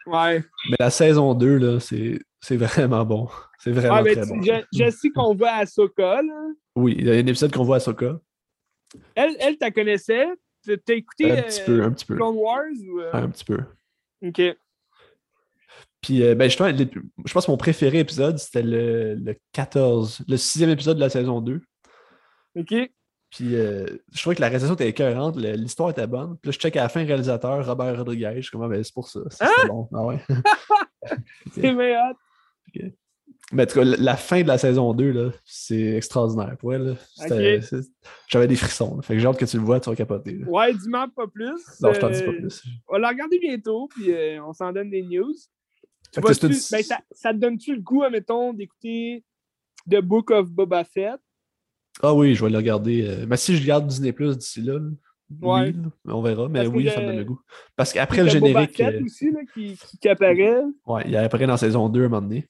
Ouais. 0.06 0.42
Mais 0.70 0.76
la 0.80 0.90
saison 0.90 1.34
2, 1.34 1.56
là, 1.58 1.78
c'est 1.78 2.56
vraiment 2.56 3.04
bon. 3.04 3.28
C'est 3.58 3.70
vraiment 3.70 3.96
Ouais, 3.96 4.02
mais 4.02 4.14
très 4.16 4.22
tu- 4.26 4.28
bon. 4.32 4.42
je, 4.42 4.84
je 4.84 4.90
sais 4.90 5.10
qu'on 5.10 5.34
voit 5.34 5.50
Ahsoka, 5.52 6.22
là. 6.22 6.48
Oui, 6.74 6.96
il 6.98 7.06
y 7.06 7.10
a 7.10 7.14
un 7.14 7.18
épisode 7.26 7.52
qu'on 7.52 7.64
voit 7.64 7.76
à 7.76 7.80
Soka. 7.80 8.18
Elle, 9.14 9.36
elle 9.40 9.58
t'as 9.58 9.70
connaissais? 9.70 10.26
T'as 10.64 10.94
écouté 10.94 11.30
Un 11.30 11.36
euh, 11.36 11.42
petit 11.42 11.62
peu, 11.64 11.82
un 11.82 11.90
petit 11.92 12.06
peu. 12.06 12.16
Clone 12.16 12.36
Wars 12.36 12.64
ou. 12.88 13.00
euh? 13.00 13.10
Un 13.12 13.28
petit 13.30 13.44
peu. 13.44 13.58
Ok. 14.24 14.40
Puis, 16.00 16.22
euh, 16.22 16.34
ben, 16.34 16.48
je 16.48 16.56
pense 16.56 17.46
que 17.46 17.50
mon 17.50 17.56
préféré 17.56 17.98
épisode, 17.98 18.38
c'était 18.38 18.62
le, 18.62 19.14
le 19.14 19.34
14, 19.52 20.22
le 20.28 20.36
sixième 20.36 20.70
épisode 20.70 20.96
de 20.96 21.00
la 21.02 21.10
saison 21.10 21.40
2. 21.40 21.60
Ok. 22.56 22.74
Puis, 23.30 23.56
euh, 23.56 23.84
je 24.12 24.20
trouvais 24.22 24.36
que 24.36 24.40
la 24.40 24.46
réalisation 24.46 24.74
était 24.74 24.88
écœurante, 24.88 25.36
l'histoire 25.36 25.90
était 25.90 26.06
bonne. 26.06 26.38
Puis 26.40 26.48
là, 26.48 26.52
je 26.52 26.58
check 26.58 26.76
à 26.76 26.82
la 26.84 26.88
fin, 26.88 27.04
réalisateur, 27.04 27.66
Robert 27.66 27.96
Rodriguez. 27.98 28.32
Je 28.36 28.42
suis 28.42 28.50
comme, 28.52 28.62
ah, 28.62 28.68
ben, 28.68 28.82
c'est 28.82 28.94
pour 28.94 29.08
ça. 29.08 29.20
C'est 29.30 29.44
bon. 29.68 29.88
Ah 29.94 30.04
ouais. 30.04 30.18
C'est 31.52 31.72
meilleur. 31.72 32.14
Mais 33.52 33.62
en 33.62 33.66
tout 33.66 33.74
cas, 33.80 33.84
la- 33.84 34.16
fin 34.16 34.42
de 34.42 34.48
la 34.48 34.58
saison 34.58 34.92
2, 34.94 35.10
là, 35.10 35.30
c'est 35.44 35.96
extraordinaire. 35.96 36.56
Pour 36.58 36.74
elle, 36.74 36.82
là. 36.82 36.94
C'était- 37.16 37.58
Ok. 37.58 37.62
c'est- 37.64 37.90
j'avais 38.28 38.46
des 38.46 38.56
frissons. 38.56 38.96
là. 38.96 39.02
Fait 39.02 39.14
que 39.14 39.20
j'ai 39.20 39.26
hâte 39.26 39.38
que 39.38 39.44
tu 39.46 39.56
le 39.56 39.62
vois, 39.62 39.80
tu 39.80 39.88
vas 39.90 39.96
capoter. 39.96 40.32
là. 40.38 40.46
Ouais, 40.48 40.72
dis-moi 40.74 41.06
pas 41.14 41.26
plus. 41.26 41.52
Non, 41.80 41.92
je 41.92 42.00
t'en 42.00 42.10
dis 42.10 42.22
pas 42.22 42.30
Euh, 42.30 42.38
plus. 42.40 42.62
On 42.88 42.92
va 42.94 42.98
la 42.98 43.08
regarder 43.08 43.38
bientôt, 43.38 43.88
puis 43.88 44.12
euh, 44.12 44.42
on 44.44 44.52
s'en 44.52 44.72
donne 44.72 44.90
des 44.90 45.02
news. 45.02 45.32
Tu 46.12 46.20
ben, 46.20 46.32
ça, 46.32 46.98
ça 47.10 47.32
te 47.32 47.38
donne-tu 47.38 47.74
le 47.74 47.80
goût, 47.82 48.02
admettons, 48.02 48.52
d'écouter 48.52 49.24
The 49.90 50.00
Book 50.00 50.30
of 50.30 50.50
Boba 50.50 50.84
Fett? 50.84 51.20
Ah 52.02 52.14
oui, 52.14 52.34
je 52.34 52.44
vais 52.44 52.50
le 52.50 52.56
regarder. 52.56 53.06
euh, 53.06 53.26
Mais 53.28 53.36
si 53.36 53.56
je 53.56 53.66
garde 53.66 53.86
Disney 53.86 54.12
Plus 54.12 54.36
d'ici 54.38 54.62
là, 54.62 54.78
Ouais. 55.42 55.74
oui, 55.74 55.82
on 56.06 56.22
verra. 56.22 56.48
Mais 56.48 56.62
Parce 56.64 56.74
oui, 56.74 56.88
ça 56.88 57.00
me 57.00 57.06
donne 57.06 57.16
le 57.18 57.24
goût. 57.24 57.40
Parce 57.76 57.92
qu'après 57.92 58.22
le 58.24 58.30
T'as 58.30 58.38
Boba 58.40 58.48
générique, 58.48 58.76
Fett 58.76 58.94
euh, 58.94 59.04
aussi, 59.04 59.30
là, 59.30 59.40
qui, 60.00 60.08
apparaît. 60.08 60.62
ouais, 60.86 61.02
il 61.06 61.16
apparaît 61.16 61.46
dans 61.46 61.56
saison 61.58 61.88
2 61.90 62.02
à 62.02 62.06
un 62.06 62.08
moment 62.08 62.22
donné. 62.22 62.46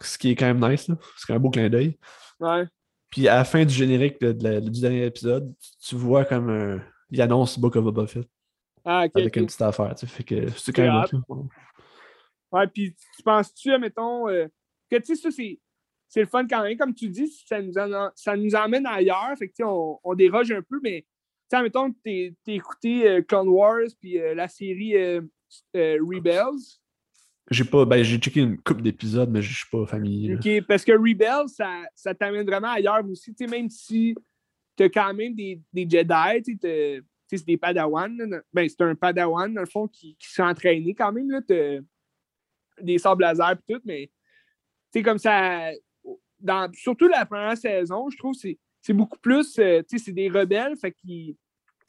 Ce 0.00 0.18
qui 0.18 0.30
est 0.30 0.34
quand 0.34 0.46
même 0.52 0.68
nice, 0.70 0.90
c'est 1.16 1.32
un 1.32 1.38
beau 1.38 1.50
clin 1.50 1.68
d'œil. 1.68 1.96
Ouais. 2.40 2.64
Puis 3.10 3.28
à 3.28 3.36
la 3.36 3.44
fin 3.44 3.64
du 3.64 3.72
générique 3.72 4.20
de- 4.20 4.32
de 4.32 4.42
la- 4.42 4.60
du 4.60 4.80
dernier 4.80 5.04
épisode, 5.06 5.54
tu- 5.80 5.94
vois 5.94 6.24
comme 6.24 6.48
un. 6.50 6.80
Il 7.10 7.20
annonce 7.22 7.56
Book 7.58 7.76
of 7.76 7.84
Boba 7.84 8.06
Fett 8.08 8.26
Ah, 8.84 9.04
ok. 9.04 9.12
avec 9.14 9.36
une 9.36 9.46
petite 9.46 9.62
affaire. 9.62 9.94
tu 9.94 10.06
sais, 10.06 10.12
Fait 10.12 10.24
que 10.24 10.50
c'est 10.56 10.72
quand 10.72 10.82
même. 10.82 11.22
hot. 11.28 11.46
Ouais, 12.52 12.66
puis 12.66 12.94
tu 13.16 13.22
penses-tu, 13.22 13.72
admettons, 13.72 14.28
euh, 14.28 14.46
que 14.90 14.96
tu 14.96 15.04
sais, 15.04 15.16
ça, 15.16 15.30
c'est. 15.30 15.58
C'est 16.08 16.20
le 16.20 16.26
fun 16.26 16.46
quand 16.46 16.62
même, 16.62 16.76
comme 16.76 16.94
tu 16.94 17.08
dis, 17.08 17.26
ça 17.46 17.62
nous, 17.62 17.78
en- 17.78 18.10
ça 18.14 18.36
nous 18.36 18.54
emmène 18.54 18.84
ailleurs. 18.84 19.32
Fait 19.38 19.46
que, 19.48 19.52
tu 19.52 19.56
sais, 19.58 19.64
on, 19.64 19.98
on 20.04 20.14
déroge 20.14 20.52
un 20.52 20.60
peu, 20.60 20.78
mais, 20.82 21.00
tu 21.00 21.06
sais, 21.48 21.56
admettons 21.56 21.90
que 21.90 21.96
t'es 22.04 22.34
t'es 22.44 22.54
écouté 22.56 23.08
euh, 23.08 23.22
Clone 23.22 23.48
Wars 23.48 23.86
puis 23.98 24.18
euh, 24.20 24.34
la 24.34 24.46
série 24.46 24.94
Rebels. 25.74 26.60
J'ai 27.50 27.64
pas. 27.64 27.84
Ben, 27.84 28.02
j'ai 28.02 28.18
checké 28.18 28.40
une 28.40 28.58
couple 28.58 28.82
d'épisodes, 28.82 29.30
mais 29.30 29.42
je 29.42 29.54
suis 29.54 29.68
pas 29.70 29.84
familier. 29.86 30.34
OK, 30.36 30.66
parce 30.66 30.84
que 30.84 30.92
Rebels, 30.92 31.48
ça, 31.48 31.82
ça 31.94 32.14
t'amène 32.14 32.46
vraiment 32.46 32.70
ailleurs 32.70 33.04
aussi. 33.08 33.34
Tu 33.34 33.44
sais, 33.44 33.50
même 33.50 33.68
si 33.68 34.14
tu 34.76 34.84
as 34.84 34.88
quand 34.88 35.12
même 35.14 35.34
des, 35.34 35.60
des 35.72 35.88
Jedi, 35.88 36.42
tu 36.44 36.52
sais, 36.52 36.58
t'as- 36.60 37.06
c'est 37.38 37.46
des 37.46 37.56
Padawans. 37.56 38.16
là. 38.18 38.42
Ben, 38.52 38.68
c'est 38.68 38.80
un 38.82 38.94
Padawan, 38.94 39.52
dans 39.54 39.62
le 39.62 39.66
fond, 39.66 39.88
qui, 39.88 40.14
qui 40.18 40.28
s'est 40.30 40.42
entraîné 40.42 40.94
quand 40.94 41.10
même. 41.12 41.30
Là, 41.30 41.40
T'as 41.40 41.78
des 42.80 42.98
sables 42.98 43.22
laser 43.22 43.52
et 43.52 43.72
tout, 43.72 43.80
mais 43.84 44.10
sais, 44.92 45.02
comme 45.02 45.18
ça, 45.18 45.70
dans, 46.40 46.70
surtout 46.74 47.08
la 47.08 47.24
première 47.26 47.56
saison, 47.56 48.08
je 48.10 48.18
trouve 48.18 48.34
que 48.34 48.40
c'est- 48.40 48.58
c'est 48.80 48.92
beaucoup 48.92 49.18
plus, 49.18 49.58
euh, 49.58 49.82
c'est 49.86 50.12
des 50.12 50.28
rebelles, 50.28 50.76
fait 50.76 50.92
qu'ils 50.92 51.36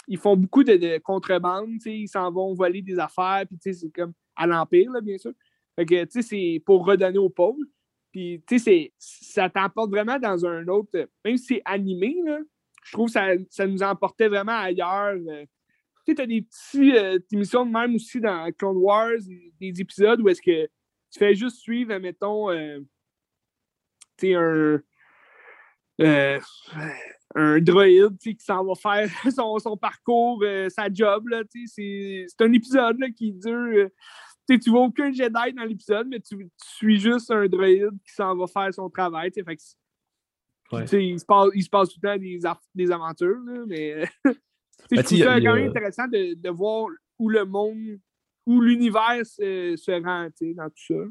ils 0.08 0.18
font 0.18 0.36
beaucoup 0.36 0.64
de, 0.66 0.76
de 0.76 0.98
contrebande, 0.98 1.70
ils 1.86 2.10
s'en 2.10 2.30
vont 2.30 2.54
voler 2.54 2.82
des 2.82 3.00
affaires, 3.00 3.46
puis 3.48 3.58
c'est 3.74 3.90
comme 3.92 4.12
à 4.36 4.46
l'Empire, 4.46 4.92
bien 5.02 5.18
sûr. 5.18 5.32
Fait 5.78 5.86
que, 5.86 6.04
tu 6.04 6.12
sais, 6.12 6.22
c'est 6.22 6.62
pour 6.66 6.86
redonner 6.86 7.18
aux 7.20 7.30
pauvres. 7.30 7.64
Puis, 8.12 8.44
tu 8.46 8.60
sais, 8.60 8.64
c'est- 8.66 8.94
ça 9.34 9.50
t'emporte 9.50 9.90
vraiment 9.92 10.20
dans 10.20 10.46
un 10.46 10.68
autre. 10.68 11.08
Même 11.24 11.38
si 11.38 11.46
c'est 11.56 11.62
animé, 11.64 12.18
là, 12.26 12.40
je 12.84 12.92
trouve 12.92 13.08
que 13.08 13.14
ça, 13.14 13.28
ça 13.50 13.66
nous 13.66 13.82
emportait 13.82 14.28
vraiment 14.28 14.58
ailleurs. 14.60 15.16
euh. 15.16 15.46
Tu 16.06 16.12
sais, 16.12 16.16
t'as 16.16 16.26
des 16.26 16.42
petites 16.42 16.96
euh, 16.96 17.20
émissions 17.32 17.66
de 17.66 17.72
même 17.72 17.96
aussi 17.96 18.20
dans 18.20 18.52
Clone 18.58 18.78
Wars, 18.78 19.18
des, 19.26 19.54
des 19.72 19.82
épisodes 19.82 20.20
où 20.22 20.28
est-ce 20.30 20.42
que 20.42 20.66
tu 20.66 21.20
fais 21.20 21.34
juste 21.36 21.58
suivre, 21.58 21.96
mettons, 21.98 22.50
euh, 22.52 22.80
tu 24.18 24.28
sais, 24.28 24.34
un. 24.36 24.82
euh, 26.02 26.40
un 27.36 27.60
droïde 27.62 28.18
qui 28.18 28.36
s'en 28.40 28.64
va 28.66 28.76
faire 28.76 29.10
son, 29.34 29.58
son 29.60 29.78
parcours, 29.78 30.44
sa 30.70 30.92
job. 30.92 31.28
C'est 31.56 32.26
un 32.42 32.52
épisode 32.54 33.00
là, 33.00 33.10
qui 33.10 33.32
dure. 33.32 33.52
euh, 33.54 33.90
tu 34.48 34.70
vois 34.70 34.82
aucun 34.82 35.12
Jedi 35.12 35.54
dans 35.54 35.64
l'épisode, 35.64 36.08
mais 36.10 36.20
tu, 36.20 36.36
tu 36.38 36.50
suis 36.58 37.00
juste 37.00 37.32
un 37.32 37.48
droïde 37.48 37.98
qui 38.06 38.14
s'en 38.14 38.36
va 38.36 38.46
faire 38.48 38.74
son 38.74 38.90
travail. 38.90 39.32
Fait 39.32 39.44
que, 39.44 39.62
Ouais. 40.72 40.86
il, 40.86 41.20
se 41.20 41.26
passe, 41.26 41.50
il 41.54 41.64
se 41.64 41.70
passe 41.70 41.90
tout 41.90 42.00
le 42.02 42.10
temps 42.10 42.18
des, 42.18 42.40
des 42.74 42.92
aventures, 42.92 43.38
là, 43.46 43.64
mais 43.68 44.04
tu 44.90 44.96
sais, 44.96 45.02
je 45.02 45.06
trouve 45.06 45.18
tu 45.18 45.24
ça 45.24 45.42
quand 45.42 45.56
même 45.56 45.70
intéressant 45.70 46.08
de, 46.08 46.34
de 46.36 46.50
voir 46.50 46.88
où 47.20 47.30
le 47.30 47.46
monde, 47.46 48.00
où 48.46 48.62
l'univers 48.62 49.26
se, 49.26 49.76
se 49.78 50.04
rend 50.04 50.30
tu 50.38 50.54
dans 50.54 50.70
tout 50.70 50.84
ça. 50.88 51.10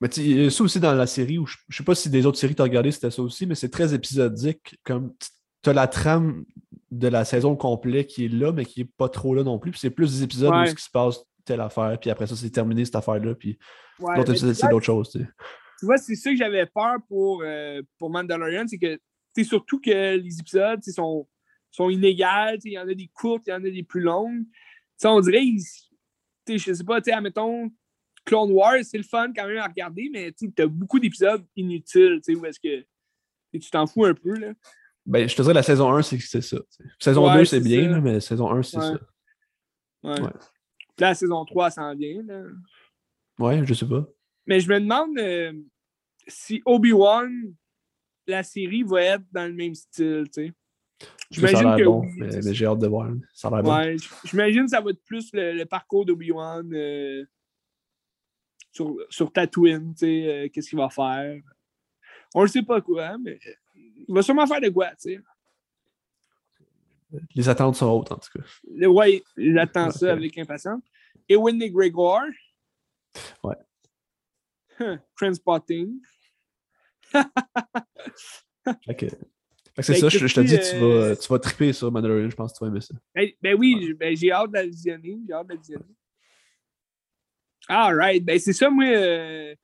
Mais 0.00 0.08
tu 0.08 0.22
y 0.22 0.46
a 0.46 0.50
ça 0.50 0.64
aussi 0.64 0.80
dans 0.80 0.94
la 0.94 1.06
série, 1.06 1.38
où 1.38 1.46
je, 1.46 1.56
je 1.68 1.76
sais 1.76 1.84
pas 1.84 1.94
si 1.94 2.08
des 2.08 2.24
autres 2.24 2.38
séries 2.38 2.54
t'as 2.54 2.62
regardé, 2.62 2.90
c'était 2.90 3.10
ça 3.10 3.22
aussi, 3.22 3.46
mais 3.46 3.54
c'est 3.54 3.68
très 3.68 3.94
épisodique. 3.94 4.78
Comme 4.82 5.14
tu 5.62 5.70
as 5.70 5.72
la 5.72 5.86
trame 5.88 6.44
de 6.90 7.08
la 7.08 7.24
saison 7.24 7.54
complète 7.54 8.06
qui 8.06 8.24
est 8.24 8.28
là, 8.28 8.52
mais 8.52 8.64
qui 8.64 8.80
est 8.80 8.90
pas 8.96 9.08
trop 9.08 9.34
là 9.34 9.44
non 9.44 9.58
plus. 9.58 9.70
Puis 9.70 9.80
c'est 9.80 9.90
plus 9.90 10.18
des 10.18 10.24
épisodes 10.24 10.54
où 10.54 10.66
ce 10.66 10.74
qui 10.74 10.82
se 10.82 10.90
passe 10.90 11.22
telle 11.44 11.60
affaire, 11.60 11.98
puis 12.00 12.10
après 12.10 12.26
ça, 12.26 12.36
c'est 12.36 12.50
terminé 12.50 12.84
cette 12.84 12.96
affaire-là, 12.96 13.34
puis 13.34 13.58
Ouais, 14.00 14.16
l'autre 14.16 14.30
épisode, 14.30 14.54
tu 14.54 14.60
c'est 14.60 14.68
d'autres 14.68 14.86
choses. 14.86 15.10
tu 15.10 15.18
tu 15.78 15.86
vois, 15.86 15.96
c'est 15.96 16.14
ça 16.14 16.30
que 16.30 16.36
j'avais 16.36 16.66
peur 16.66 16.96
pour, 17.08 17.42
euh, 17.42 17.82
pour 17.98 18.10
Mandalorian, 18.10 18.64
c'est 18.66 18.78
que 18.78 18.98
c'est 19.34 19.44
surtout 19.44 19.80
que 19.80 20.16
les 20.16 20.38
épisodes 20.38 20.80
tu 20.82 20.92
sont, 20.92 21.26
sont 21.70 21.90
inégales. 21.90 22.58
Il 22.64 22.72
y 22.72 22.78
en 22.78 22.88
a 22.88 22.94
des 22.94 23.08
courtes, 23.08 23.44
il 23.46 23.50
y 23.50 23.52
en 23.52 23.64
a 23.64 23.70
des 23.70 23.82
plus 23.82 24.00
longues. 24.00 24.44
On 25.04 25.20
dirait, 25.20 25.44
je 26.48 26.58
sais 26.74 26.84
pas, 26.84 27.00
tu 27.00 27.10
sais, 27.10 27.12
admettons, 27.12 27.70
Clone 28.24 28.52
Wars, 28.52 28.82
c'est 28.82 28.98
le 28.98 29.04
fun 29.04 29.32
quand 29.34 29.46
même 29.46 29.58
à 29.58 29.66
regarder, 29.66 30.10
mais 30.12 30.32
tu 30.32 30.52
as 30.58 30.66
beaucoup 30.66 30.98
d'épisodes 30.98 31.44
inutiles, 31.56 32.20
tu 32.24 32.34
sais, 32.34 32.38
où 32.38 32.44
est-ce 32.44 32.60
que 32.60 32.84
tu 33.58 33.70
t'en 33.70 33.86
fous 33.86 34.04
un 34.04 34.14
peu, 34.14 34.34
là. 34.34 34.52
Ben, 35.06 35.26
je 35.28 35.34
te 35.34 35.40
dirais, 35.42 35.54
la 35.54 35.62
saison 35.62 35.90
1, 35.92 36.02
c'est 36.02 36.18
c'est 36.18 36.42
ça. 36.42 36.58
Saison 36.98 37.26
Ouais, 37.28 37.38
2, 37.38 37.44
c'est 37.46 37.60
bien, 37.60 37.88
là, 37.88 38.00
mais 38.00 38.20
saison 38.20 38.50
1, 38.50 38.62
c'est 38.62 38.76
Ouais. 38.76 38.82
ça. 38.84 38.98
Ouais. 40.02 40.20
Ouais. 40.20 40.30
La 40.98 41.14
saison 41.14 41.44
3 41.46 41.70
s'en 41.70 41.94
vient, 41.94 42.22
là. 42.22 42.42
Ouais, 43.38 43.64
je 43.64 43.72
sais 43.72 43.88
pas. 43.88 44.06
Mais 44.46 44.60
je 44.60 44.68
me 44.68 44.78
demande 44.78 45.18
euh, 45.18 45.52
si 46.28 46.60
Obi-Wan, 46.66 47.54
la 48.26 48.42
série, 48.42 48.82
va 48.82 49.02
être 49.02 49.24
dans 49.32 49.46
le 49.46 49.54
même 49.54 49.74
style, 49.74 50.24
tu 50.32 50.46
sais. 50.46 50.52
J'imagine 51.30 51.76
que 51.76 51.84
bon, 51.84 52.00
oui, 52.06 52.12
mais, 52.18 52.54
j'ai 52.54 52.66
hâte 52.66 52.78
de 52.80 52.86
voir. 52.88 53.10
Ça 53.32 53.48
a 53.48 53.50
l'air 53.52 53.62
bon. 53.62 53.76
Ouais, 53.76 53.96
j- 53.98 54.08
j'imagine 54.24 54.64
que 54.64 54.70
ça 54.70 54.80
va 54.80 54.90
être 54.90 55.04
plus 55.04 55.30
le, 55.32 55.52
le 55.52 55.64
parcours 55.64 56.04
d'Obi-Wan 56.04 56.68
euh, 56.74 57.24
sur, 58.72 58.96
sur 59.08 59.32
Tatooine, 59.32 59.94
tu 59.94 59.98
sais, 60.00 60.26
euh, 60.26 60.48
qu'est-ce 60.48 60.68
qu'il 60.70 60.78
va 60.78 60.90
faire. 60.90 61.40
On 62.34 62.42
ne 62.42 62.48
sait 62.48 62.62
pas 62.62 62.80
quoi, 62.80 63.16
mais 63.18 63.38
il 63.76 64.12
va 64.12 64.22
sûrement 64.22 64.46
faire 64.46 64.60
de 64.60 64.68
quoi, 64.70 64.88
tu 64.90 65.14
sais. 65.14 65.20
Les 67.34 67.48
attentes 67.48 67.76
sont 67.76 67.90
hautes, 67.90 68.12
en 68.12 68.18
tout 68.18 68.30
cas. 68.38 68.86
Ouais, 68.88 69.22
j'attends 69.36 69.86
Ouais, 69.86 69.92
ça 69.92 70.12
avec 70.12 70.36
impatience. 70.38 70.82
Ewan 71.28 71.56
McGregor. 71.56 72.22
Ouais. 73.42 73.56
Huh, 74.78 74.98
Transpotting. 75.16 76.00
Que 78.96 79.06
c'est 79.78 79.94
ça, 79.94 80.08
je, 80.08 80.26
je 80.26 80.34
te 80.34 80.40
dis, 80.40 80.56
Christy, 80.56 80.76
tu, 80.76 80.82
euh, 80.82 81.08
vas, 81.10 81.16
tu 81.16 81.28
vas 81.28 81.38
triper 81.38 81.72
sur 81.72 81.90
Mandalorian, 81.92 82.28
je 82.30 82.36
pense 82.36 82.52
que 82.52 82.58
tu 82.58 82.64
vas 82.64 82.70
aimer 82.70 82.80
ça. 82.80 82.94
Ben, 83.14 83.28
ben 83.40 83.54
oui, 83.58 83.94
ben, 83.94 84.16
j'ai 84.16 84.30
hâte 84.32 84.50
de 84.50 84.54
la 84.56 84.66
visionner. 84.66 85.18
J'ai 85.26 85.32
hâte 85.32 85.46
de 85.46 85.52
la 85.54 85.58
visionner. 85.58 85.84
All 87.68 87.94
right. 87.96 88.24
Ben, 88.24 88.38
c'est 88.38 88.52
ça, 88.52 88.68
moi. 88.70 88.84
euh, 88.84 89.54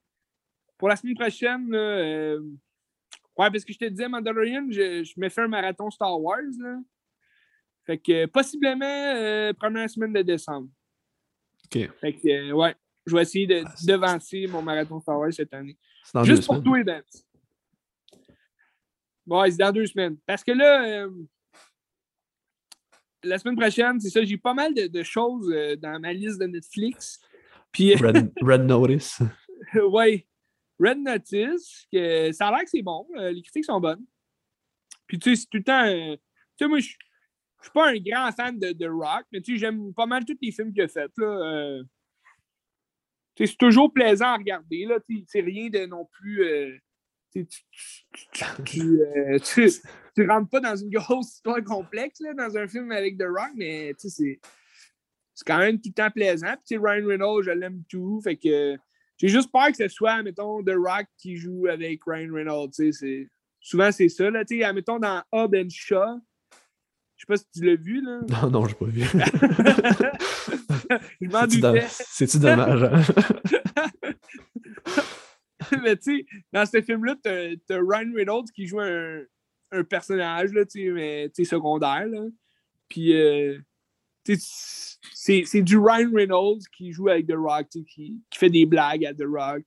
pour 0.78 0.88
la 0.88 0.96
semaine 0.96 1.14
prochaine, 1.16 1.70
là, 1.70 1.78
euh, 1.78 2.40
ouais, 3.38 3.50
parce 3.50 3.64
que 3.64 3.72
je 3.72 3.78
te 3.78 3.84
disais, 3.86 4.08
Mandalorian, 4.08 4.66
je, 4.70 5.02
je 5.04 5.14
me 5.16 5.28
fais 5.28 5.40
un 5.42 5.48
marathon 5.48 5.90
Star 5.90 6.20
Wars. 6.20 6.40
Là. 6.58 6.78
Fait 7.86 7.98
que 7.98 8.12
euh, 8.12 8.26
possiblement 8.26 8.84
euh, 8.84 9.52
première 9.54 9.88
semaine 9.88 10.12
de 10.12 10.22
décembre. 10.22 10.68
Ok. 11.64 11.90
Fait 12.00 12.12
que, 12.12 12.28
euh, 12.28 12.52
ouais, 12.52 12.74
je 13.06 13.14
vais 13.16 13.22
essayer 13.22 13.46
de 13.46 13.62
Ah, 13.64 13.74
devancer 13.86 14.46
mon 14.48 14.60
marathon 14.62 15.00
Star 15.00 15.18
Wars 15.18 15.32
cette 15.32 15.52
année. 15.54 15.76
Juste 16.24 16.46
pour 16.46 16.56
semaines. 16.56 16.84
toi, 16.84 16.84
Ben. 16.84 17.02
Ouais, 19.26 19.50
c'est 19.50 19.56
dans 19.58 19.72
deux 19.72 19.86
semaines. 19.86 20.16
Parce 20.26 20.44
que 20.44 20.52
là, 20.52 20.84
euh, 21.04 21.10
la 23.24 23.38
semaine 23.38 23.56
prochaine, 23.56 23.98
c'est 24.00 24.10
ça, 24.10 24.24
j'ai 24.24 24.36
pas 24.38 24.54
mal 24.54 24.72
de, 24.74 24.86
de 24.86 25.02
choses 25.02 25.50
euh, 25.52 25.76
dans 25.76 25.98
ma 26.00 26.12
liste 26.12 26.40
de 26.40 26.46
Netflix. 26.46 27.20
Puis, 27.72 27.94
Red, 27.96 28.32
Red 28.40 28.62
Notice. 28.62 29.18
ouais. 29.74 30.26
Red 30.78 30.98
Notice, 30.98 31.86
que 31.92 32.30
ça 32.32 32.48
a 32.48 32.50
l'air 32.52 32.60
que 32.64 32.70
c'est 32.70 32.82
bon. 32.82 33.06
euh, 33.16 33.32
les 33.32 33.42
critiques 33.42 33.64
sont 33.64 33.80
bonnes. 33.80 34.04
Puis, 35.06 35.18
tu 35.18 35.30
sais, 35.34 35.42
c'est 35.42 35.46
tout 35.50 35.58
le 35.58 35.64
temps. 35.64 35.86
tu 35.86 36.64
sais, 36.64 36.68
moi, 36.68 36.78
je 36.78 36.86
suis 36.86 37.72
pas 37.72 37.90
un 37.90 37.96
grand 37.98 38.30
fan 38.32 38.58
de, 38.58 38.72
de 38.72 38.86
rock, 38.86 39.24
mais 39.32 39.40
tu 39.40 39.54
sais, 39.54 39.58
j'aime 39.58 39.92
pas 39.94 40.06
mal 40.06 40.24
tous 40.24 40.36
les 40.40 40.52
films 40.52 40.72
qu'il 40.72 40.82
a 40.82 40.88
fait. 40.88 41.10
Là. 41.16 41.80
c'est 43.36 43.56
toujours 43.56 43.92
plaisant 43.92 44.26
à 44.26 44.36
regarder. 44.36 44.84
Là. 44.84 44.98
C'est 45.26 45.40
rien 45.40 45.68
de 45.68 45.86
non 45.86 46.06
plus. 46.12 46.80
Euh, 47.36 47.44
tu, 48.64 49.00
euh, 49.00 50.26
rentres 50.28 50.48
pas 50.48 50.60
dans 50.60 50.76
une 50.76 50.90
grosse 50.90 51.34
histoire 51.34 51.62
complexe 51.62 52.20
là, 52.20 52.34
dans 52.34 52.56
un 52.56 52.66
film 52.66 52.90
avec 52.92 53.18
The 53.18 53.24
Rock, 53.24 53.50
mais 53.56 53.94
tu 53.98 54.08
sais, 54.08 54.38
c'est. 54.38 54.40
Quand 55.46 55.58
même 55.58 55.76
tout 55.76 55.90
le 55.90 55.92
temps 55.92 56.10
plaisant. 56.10 56.54
Puis, 56.66 56.78
Ryan 56.78 57.06
Reynolds, 57.06 57.42
je 57.42 57.50
l'aime 57.50 57.82
tout. 57.90 58.22
Fait 58.24 58.36
que 58.36 58.74
j'ai 59.18 59.28
juste 59.28 59.52
peur 59.52 59.68
que 59.68 59.76
ce 59.76 59.88
soit, 59.88 60.22
mettons, 60.22 60.62
The 60.62 60.72
Rock 60.76 61.06
qui 61.18 61.36
joue 61.36 61.66
avec 61.66 62.00
Ryan 62.06 62.32
Reynolds. 62.32 62.70
Souvent, 63.60 63.92
c'est 63.92 64.08
ça. 64.08 64.30
Là, 64.30 64.46
tu 64.46 64.60
sais, 64.60 64.72
mettons, 64.72 64.98
dans 64.98 65.22
Hobb 65.32 65.54
and 65.54 65.68
Shaw, 65.68 66.20
je 67.16 67.20
sais 67.20 67.26
pas 67.26 67.36
si 67.36 67.44
tu 67.54 67.64
l'as 67.64 67.76
vu, 67.76 68.00
là. 68.02 68.20
Non, 68.30 68.50
non, 68.50 68.66
j'ai 68.66 68.74
pas 68.76 68.86
vu. 68.86 69.02
je 71.20 71.28
m'en 71.28 71.46
doutais. 71.46 71.86
C'est-tu 71.88 72.38
dommage? 72.38 72.82
hein? 72.84 73.02
mais 75.82 75.96
tu 75.96 76.18
sais, 76.18 76.26
dans 76.52 76.66
ce 76.66 76.80
film-là, 76.82 77.16
t'as 77.22 77.54
t'as 77.66 77.78
Ryan 77.78 78.12
Reynolds 78.14 78.50
qui 78.54 78.66
joue 78.66 78.80
un, 78.80 79.22
un 79.72 79.84
personnage, 79.84 80.52
là, 80.52 80.64
tu 80.64 80.86
sais, 80.86 80.90
mais 80.90 81.30
secondaire, 81.44 82.06
là. 82.06 82.26
Puis, 82.88 83.14
euh, 83.14 83.58
c'est 85.12 85.62
du 85.62 85.78
Ryan 85.78 86.10
Reynolds 86.12 86.62
qui 86.76 86.92
joue 86.92 87.08
avec 87.08 87.26
The 87.26 87.34
Rock, 87.36 87.68
qui, 87.68 87.84
qui 87.86 88.38
fait 88.38 88.50
des 88.50 88.66
blagues 88.66 89.04
à 89.04 89.14
The 89.14 89.24
Rock. 89.26 89.64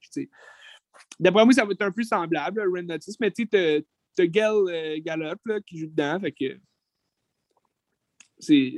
D'après 1.19 1.45
moi, 1.45 1.53
ça 1.53 1.65
va 1.65 1.71
être 1.71 1.81
un 1.81 1.91
peu 1.91 2.03
semblable, 2.03 2.61
Red 2.61 2.87
Notice, 2.87 3.19
mais 3.19 3.31
tu 3.31 3.43
sais, 3.43 3.83
t'as- 4.15 4.25
Gail 4.25 4.51
euh, 4.67 4.99
Gallup, 5.01 5.39
là, 5.45 5.61
qui 5.61 5.77
joue 5.77 5.87
dedans, 5.87 6.19
fait 6.19 6.33
que... 6.33 6.59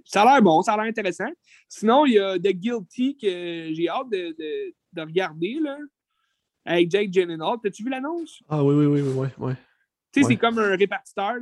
Ça 0.05 0.21
a 0.21 0.25
l'air 0.25 0.41
bon, 0.41 0.61
ça 0.61 0.73
a 0.73 0.77
l'air 0.77 0.85
intéressant. 0.85 1.29
Sinon, 1.67 2.05
il 2.05 2.13
y 2.13 2.19
a 2.19 2.37
The 2.37 2.49
Guilty 2.49 3.17
que 3.17 3.73
j'ai 3.73 3.89
hâte 3.89 4.09
de, 4.11 4.35
de- 4.37 4.73
de 4.93 5.01
regarder, 5.01 5.59
là, 5.61 5.77
avec 6.65 6.89
Jake 6.91 7.11
Gyllenhaal. 7.11 7.57
T'as-tu 7.63 7.83
vu 7.83 7.89
l'annonce? 7.89 8.41
Ah 8.49 8.63
oui, 8.63 8.75
oui, 8.75 8.85
oui, 8.85 9.01
oui, 9.01 9.11
oui, 9.15 9.27
ouais, 9.47 9.53
Tu 10.11 10.21
sais, 10.21 10.25
Ouais. 10.27 10.33
c'est 10.33 10.37
comme 10.37 10.59
un 10.59 10.75
répartiteur 10.75 11.35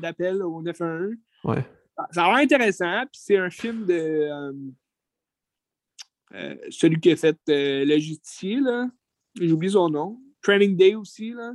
d'appels 0.00 0.42
au 0.42 0.60
911. 0.62 1.16
ouais. 1.44 1.64
Ça 2.10 2.24
a 2.24 2.28
l'air 2.28 2.36
intéressant, 2.44 3.02
puis 3.10 3.20
c'est 3.22 3.38
un 3.38 3.48
film 3.48 3.86
de 3.86 3.94
euh, 3.94 4.52
euh, 6.34 6.54
celui 6.70 7.00
qui 7.00 7.10
a 7.12 7.16
fait 7.16 7.38
euh, 7.48 7.84
Le 7.84 7.98
Justicier, 7.98 8.60
là. 8.60 8.88
J'ai 9.40 9.52
oublié 9.52 9.72
son 9.72 9.88
nom. 9.88 10.20
Training 10.42 10.76
Day 10.76 10.94
aussi, 10.94 11.30
là. 11.32 11.52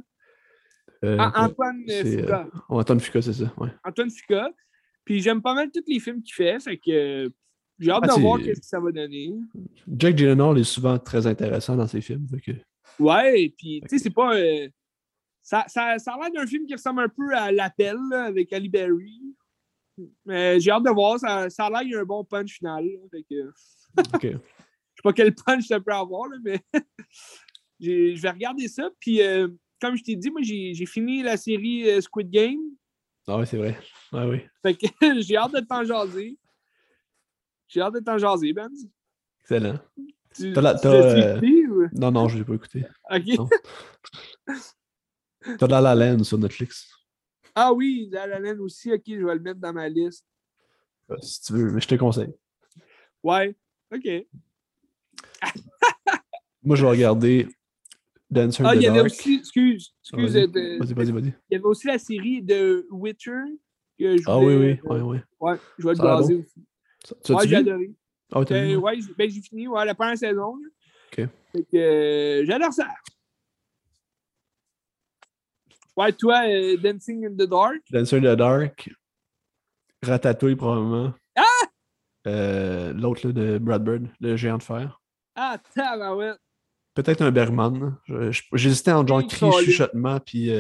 Ah, 1.04 1.46
Antoine 1.46 1.84
Fuqua. 1.88 2.46
euh, 2.46 2.60
Antoine 2.70 3.00
Fuqua, 3.00 3.22
c'est 3.22 3.34
ça, 3.34 3.52
ouais. 3.58 3.70
Antoine 3.84 4.10
Fuqua. 4.12 4.52
Puis 5.04 5.20
j'aime 5.22 5.42
pas 5.42 5.54
mal 5.56 5.70
tous 5.72 5.84
les 5.88 6.00
films 6.00 6.22
qu'il 6.22 6.34
fait, 6.34 6.60
fait 6.60 6.78
que 6.78 7.32
j'ai 7.80 7.90
hâte 7.92 8.04
Ah, 8.04 8.16
de 8.16 8.22
voir 8.22 8.40
ce 8.40 8.46
que 8.46 8.54
ça 8.66 8.80
va 8.80 8.92
donner. 8.92 9.34
Jack 9.98 10.16
Gyllenhaal 10.18 10.60
est 10.60 10.64
souvent 10.64 11.00
très 11.00 11.26
intéressant 11.26 11.76
dans 11.76 11.88
ses 11.88 12.02
films. 12.02 12.28
fait 12.28 12.40
que- 12.42 12.52
Ouais, 13.02 13.54
puis 13.58 13.82
tu 13.82 13.90
sais, 13.90 13.98
c'est 14.04 14.10
pas. 14.10 14.36
euh, 14.36 14.70
ça, 15.42 15.66
ça, 15.68 15.98
ça 15.98 16.14
a 16.14 16.20
l'air 16.20 16.32
d'un 16.32 16.48
film 16.48 16.66
qui 16.66 16.74
ressemble 16.74 17.02
un 17.02 17.10
peu 17.10 17.36
à 17.36 17.52
L'Appel 17.52 17.98
là, 18.10 18.26
avec 18.26 18.54
Ali 18.54 18.70
Berry. 18.70 19.22
Mais 20.26 20.60
j'ai 20.60 20.72
hâte 20.72 20.84
de 20.84 20.90
voir. 20.92 21.20
Ça, 21.20 21.50
ça 21.50 21.66
a 21.66 21.70
l'air 21.70 21.80
qu'il 21.82 21.92
y 21.92 21.96
a 21.96 22.00
un 22.02 22.06
bon 22.06 22.24
punch 22.24 22.54
final. 22.58 22.86
là, 22.86 23.00
fait 23.12 23.24
que, 23.24 23.50
Ok. 24.16 24.22
je 24.24 24.30
sais 24.30 25.04
pas 25.04 25.14
quel 25.14 25.34
punch 25.34 25.66
ça 25.68 25.80
peut 25.80 25.94
avoir, 25.94 26.30
là, 26.30 26.38
mais 26.44 26.60
je 27.80 28.20
vais 28.22 28.30
regarder 28.30 28.68
ça. 28.68 28.90
Puis, 29.00 29.22
euh, 29.22 29.48
comme 29.80 29.96
je 29.98 30.04
t'ai 30.04 30.16
dit, 30.16 30.30
moi, 30.30 30.42
j'ai 30.44 30.74
j'ai 30.74 30.86
fini 30.86 31.24
la 31.24 31.38
série 31.38 31.90
euh, 31.90 32.02
Squid 32.02 32.30
Game. 32.30 32.60
Ah 33.28 33.38
oui, 33.38 33.48
c'est 33.48 33.58
vrai. 33.58 33.78
Ah 34.12 34.28
oui. 34.28 34.42
Fait 34.62 34.76
que 34.76 34.86
j'ai 35.22 35.38
hâte 35.38 35.54
de 35.54 35.60
t'en 35.62 35.84
jaser. 35.84 36.38
J'ai 37.68 37.82
hâte 37.82 37.94
de 37.96 38.00
t'en 38.00 38.18
jaser, 38.18 38.54
Ben. 38.54 38.70
Excellent. 39.42 39.80
Tu, 40.36 40.54
T'as 40.54 40.62
la- 40.62 40.76
t'as, 40.76 40.90
euh, 40.94 41.34
écouté, 41.40 41.68
ou- 41.68 41.88
Non, 41.94 42.12
non, 42.12 42.28
je 42.28 42.38
l'ai 42.38 42.46
pas 42.46 42.54
écouté. 42.56 42.86
Ok. 43.10 43.38
T'as 45.58 45.68
La 45.68 45.82
La 45.82 45.96
Land 45.96 46.24
sur 46.24 46.38
Netflix. 46.38 46.88
Ah 47.56 47.74
oui, 47.74 48.08
La 48.12 48.28
La 48.28 48.40
Land 48.40 48.60
aussi. 48.60 48.92
Ok, 48.94 49.02
je 49.08 49.26
vais 49.26 49.34
le 49.36 49.42
mettre 49.42 49.60
dans 49.60 49.74
ma 49.74 49.90
liste. 49.90 50.26
Euh, 51.10 51.18
Si 51.22 51.42
tu 51.42 51.54
veux, 51.54 51.72
mais 51.72 51.82
je 51.82 51.88
te 51.88 51.96
conseille. 51.96 52.34
Ouais. 53.24 53.56
Ok. 53.94 54.08
Moi, 56.64 56.76
je 56.76 56.84
vais 56.86 56.90
regarder 56.92 57.48
Dancer 58.30 58.64
in 58.64 58.68
Ah, 58.68 58.74
the 58.74 58.78
il 58.78 58.84
y 58.84 58.88
avait 58.88 59.02
aussi, 59.02 59.36
excuse, 59.36 59.94
excuse, 60.02 60.34
Vas-y, 60.34 60.44
euh, 60.44 60.48
de- 60.48 60.78
Vas-y, 60.80 60.94
vas-y, 60.94 61.12
vas-y. 61.12 61.28
il 61.50 61.54
y 61.54 61.56
avait 61.56 61.66
aussi 61.66 61.88
la 61.88 61.98
série 62.00 62.42
de 62.42 62.88
Witcher 62.92 63.32
que 64.00 64.18
je 64.18 64.24
Ah 64.28 64.38
oui, 64.40 64.54
voulais, 64.56 64.80
oui, 64.84 65.02
ouais, 65.02 65.24
ouais. 65.42 65.58
Je 65.78 65.88
vais 65.88 65.94
le 65.94 65.98
bon. 66.00 66.20
aussi. 66.20 66.46
Ça- 67.04 67.16
Tu 67.24 67.32
Ouais, 67.32 67.38
as-tu 67.40 67.48
j'ai 67.50 67.56
vu? 67.56 67.62
adoré. 67.70 67.92
T'as 68.32 68.62
vu? 68.64 68.76
ouais. 68.76 68.76
ouais, 68.78 69.02
j'ai- 69.02 69.14
ben, 69.18 69.30
j'ai 69.30 69.42
fini, 69.42 69.68
ouais, 69.68 69.86
la 69.86 69.94
première 69.96 70.18
saison. 70.18 70.56
là. 70.56 70.70
Ok. 71.12 71.30
Fait 71.54 71.64
que 71.64 71.78
euh, 71.78 72.46
j'adore 72.46 72.72
ça. 72.74 72.88
Ouais, 75.98 76.12
toi, 76.14 76.44
euh, 76.48 76.78
Dancing 76.78 77.26
in 77.26 77.32
the 77.34 77.48
Dark? 77.50 77.82
Dancer 77.92 78.18
in 78.18 78.22
the 78.22 78.38
Dark. 78.38 78.90
Ratatouille, 80.04 80.56
probablement. 80.56 81.14
Ah! 81.36 81.44
Euh, 82.28 82.94
L'autre, 82.94 83.28
là, 83.28 83.34
de 83.34 83.58
Brad 83.58 83.84
Bird, 83.84 84.08
le 84.20 84.36
géant 84.38 84.58
de 84.58 84.64
fer. 84.64 85.02
Ah, 85.36 85.58
tabarouette. 85.76 86.40
Peut-être 86.94 87.22
un 87.22 87.32
Bergman. 87.32 87.98
J'hésitais 88.54 88.92
entre 88.92 89.10
genre 89.10 89.28
cri, 89.28 89.52
chuchotement, 89.66 90.20
puis. 90.20 90.52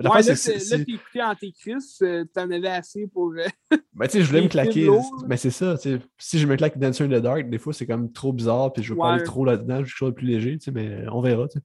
Mais 0.00 0.08
Ouais, 0.08 0.22
là, 0.22 0.36
c'est- 0.36 0.84
t'es- 0.84 0.92
écouté 0.92 1.20
Antéchrist, 1.22 2.02
euh, 2.02 2.24
t'en 2.32 2.48
avais 2.50 2.68
assez 2.68 3.06
pour. 3.08 3.32
euh, 3.32 3.44
Ben, 3.94 4.06
tu 4.06 4.12
sais, 4.12 4.22
je 4.22 4.28
voulais 4.28 4.42
me 4.42 4.48
claquer. 4.48 4.88
Mais 5.26 5.36
c'est 5.36 5.50
ça, 5.50 5.76
tu 5.76 5.90
sais. 5.96 6.00
Si 6.18 6.38
je 6.38 6.46
me 6.46 6.54
claque 6.56 6.78
Dancer 6.78 7.02
in 7.04 7.08
the 7.08 7.20
Dark, 7.22 7.48
des 7.50 7.58
fois, 7.58 7.72
c'est 7.72 7.86
comme 7.86 8.12
trop 8.12 8.32
bizarre, 8.32 8.72
puis 8.72 8.82
je 8.82 8.92
veux 8.92 8.98
pas 8.98 9.14
aller 9.14 9.24
trop 9.24 9.44
là-dedans, 9.44 9.76
je 9.76 9.80
veux 9.80 9.84
quelque 9.86 9.96
chose 9.96 10.10
de 10.10 10.14
plus 10.14 10.26
léger, 10.26 10.58
tu 10.58 10.66
sais, 10.66 10.70
mais 10.70 11.04
on 11.10 11.20
verra, 11.20 11.48
tu 11.48 11.58
sais. 11.58 11.64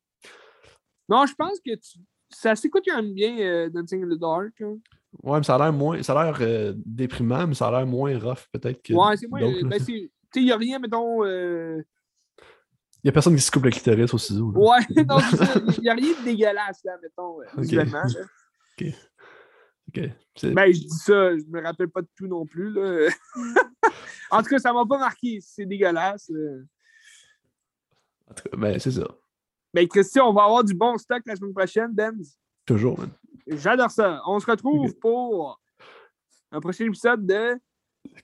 Non, 1.10 1.26
je 1.26 1.34
pense 1.35 1.60
que 1.60 1.76
tu- 1.76 1.99
ça 2.30 2.55
s'écoute 2.55 2.84
quand 2.88 2.95
même 2.95 3.14
bien, 3.14 3.38
euh, 3.39 3.69
Dancing 3.69 4.03
in 4.03 4.15
the 4.15 4.19
Dark. 4.19 4.53
hein. 4.61 4.77
Ouais, 5.22 5.38
mais 5.38 5.43
ça 5.43 5.55
a 5.55 5.60
l'air 5.60 5.73
moins. 5.73 6.01
Ça 6.01 6.19
a 6.19 6.26
l'air 6.26 6.38
euh, 6.41 6.73
déprimant, 6.76 7.45
mais 7.45 7.53
ça 7.53 7.68
a 7.68 7.72
l'air 7.72 7.85
moins 7.85 8.18
rough, 8.18 8.47
peut-être 8.51 8.81
que. 8.81 8.93
Ouais, 8.93 9.15
c'est 9.15 9.27
moi. 9.27 9.39
d'autres, 9.41 9.61
là, 9.61 9.69
Ben, 9.69 9.77
tu 9.77 9.85
sais, 9.85 10.10
il 10.38 10.45
n'y 10.45 10.51
a 10.51 10.57
rien, 10.57 10.80
mettons. 10.80 11.23
euh, 11.23 11.84
Il 13.03 13.07
y 13.07 13.09
a 13.09 13.11
personne 13.11 13.35
qui 13.35 13.41
se 13.41 13.51
coupe 13.51 13.65
le 13.65 13.71
clitoris 13.71 14.13
au 14.13 14.17
ciseau. 14.17 14.51
là. 14.51 14.59
Ouais, 14.59 14.80
non. 15.03 15.17
Il 15.77 15.81
n'y 15.81 15.89
a 15.89 15.93
rien 15.93 16.19
de 16.19 16.23
dégueulasse, 16.23 16.84
là, 16.85 16.97
mettons, 17.01 17.41
euh, 17.41 17.45
Ok. 18.80 18.85
Ok. 19.89 20.09
Ben, 20.53 20.73
je 20.73 20.80
dis 20.80 20.89
ça, 20.89 21.38
je 21.38 21.43
me 21.49 21.61
rappelle 21.61 21.89
pas 21.89 22.01
de 22.01 22.07
tout 22.15 22.27
non 22.27 22.45
plus, 22.45 22.71
là. 22.71 23.09
en 24.31 24.41
tout 24.41 24.49
cas, 24.49 24.57
ça 24.57 24.71
m'a 24.71 24.85
pas 24.85 24.97
marqué. 24.97 25.39
C'est 25.41 25.65
dégueulasse. 25.65 26.31
en 28.30 28.34
tout 28.34 28.49
cas, 28.49 28.57
ben, 28.57 28.80
c'est 28.80 28.91
ça. 28.91 29.07
Ben, 29.73 29.88
Christian, 29.88 30.30
on 30.30 30.34
va 30.34 30.43
avoir 30.45 30.63
du 30.63 30.73
bon 30.73 30.97
stock 30.97 31.21
la 31.25 31.35
semaine 31.35 31.53
prochaine, 31.53 31.91
Benz. 31.93 32.39
Toujours, 32.65 32.97
man. 32.97 33.09
J'adore 33.47 33.91
ça. 33.91 34.21
On 34.25 34.39
se 34.39 34.45
retrouve 34.49 34.95
pour 34.99 35.59
un 36.51 36.61
prochain 36.61 36.85
épisode 36.85 37.25
de 37.25 37.59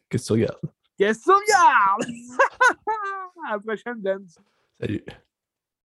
Qu'est-ce 0.09 0.23
que 0.23 0.27
tu 0.27 0.33
regardes? 0.33 0.71
Qu'est-ce 0.97 1.19
que 1.19 1.23
tu 1.25 1.31
regardes? 1.31 2.05
à 3.47 3.51
la 3.53 3.59
prochaine, 3.59 3.99
Benz. 3.99 4.37
Salut. 4.79 5.28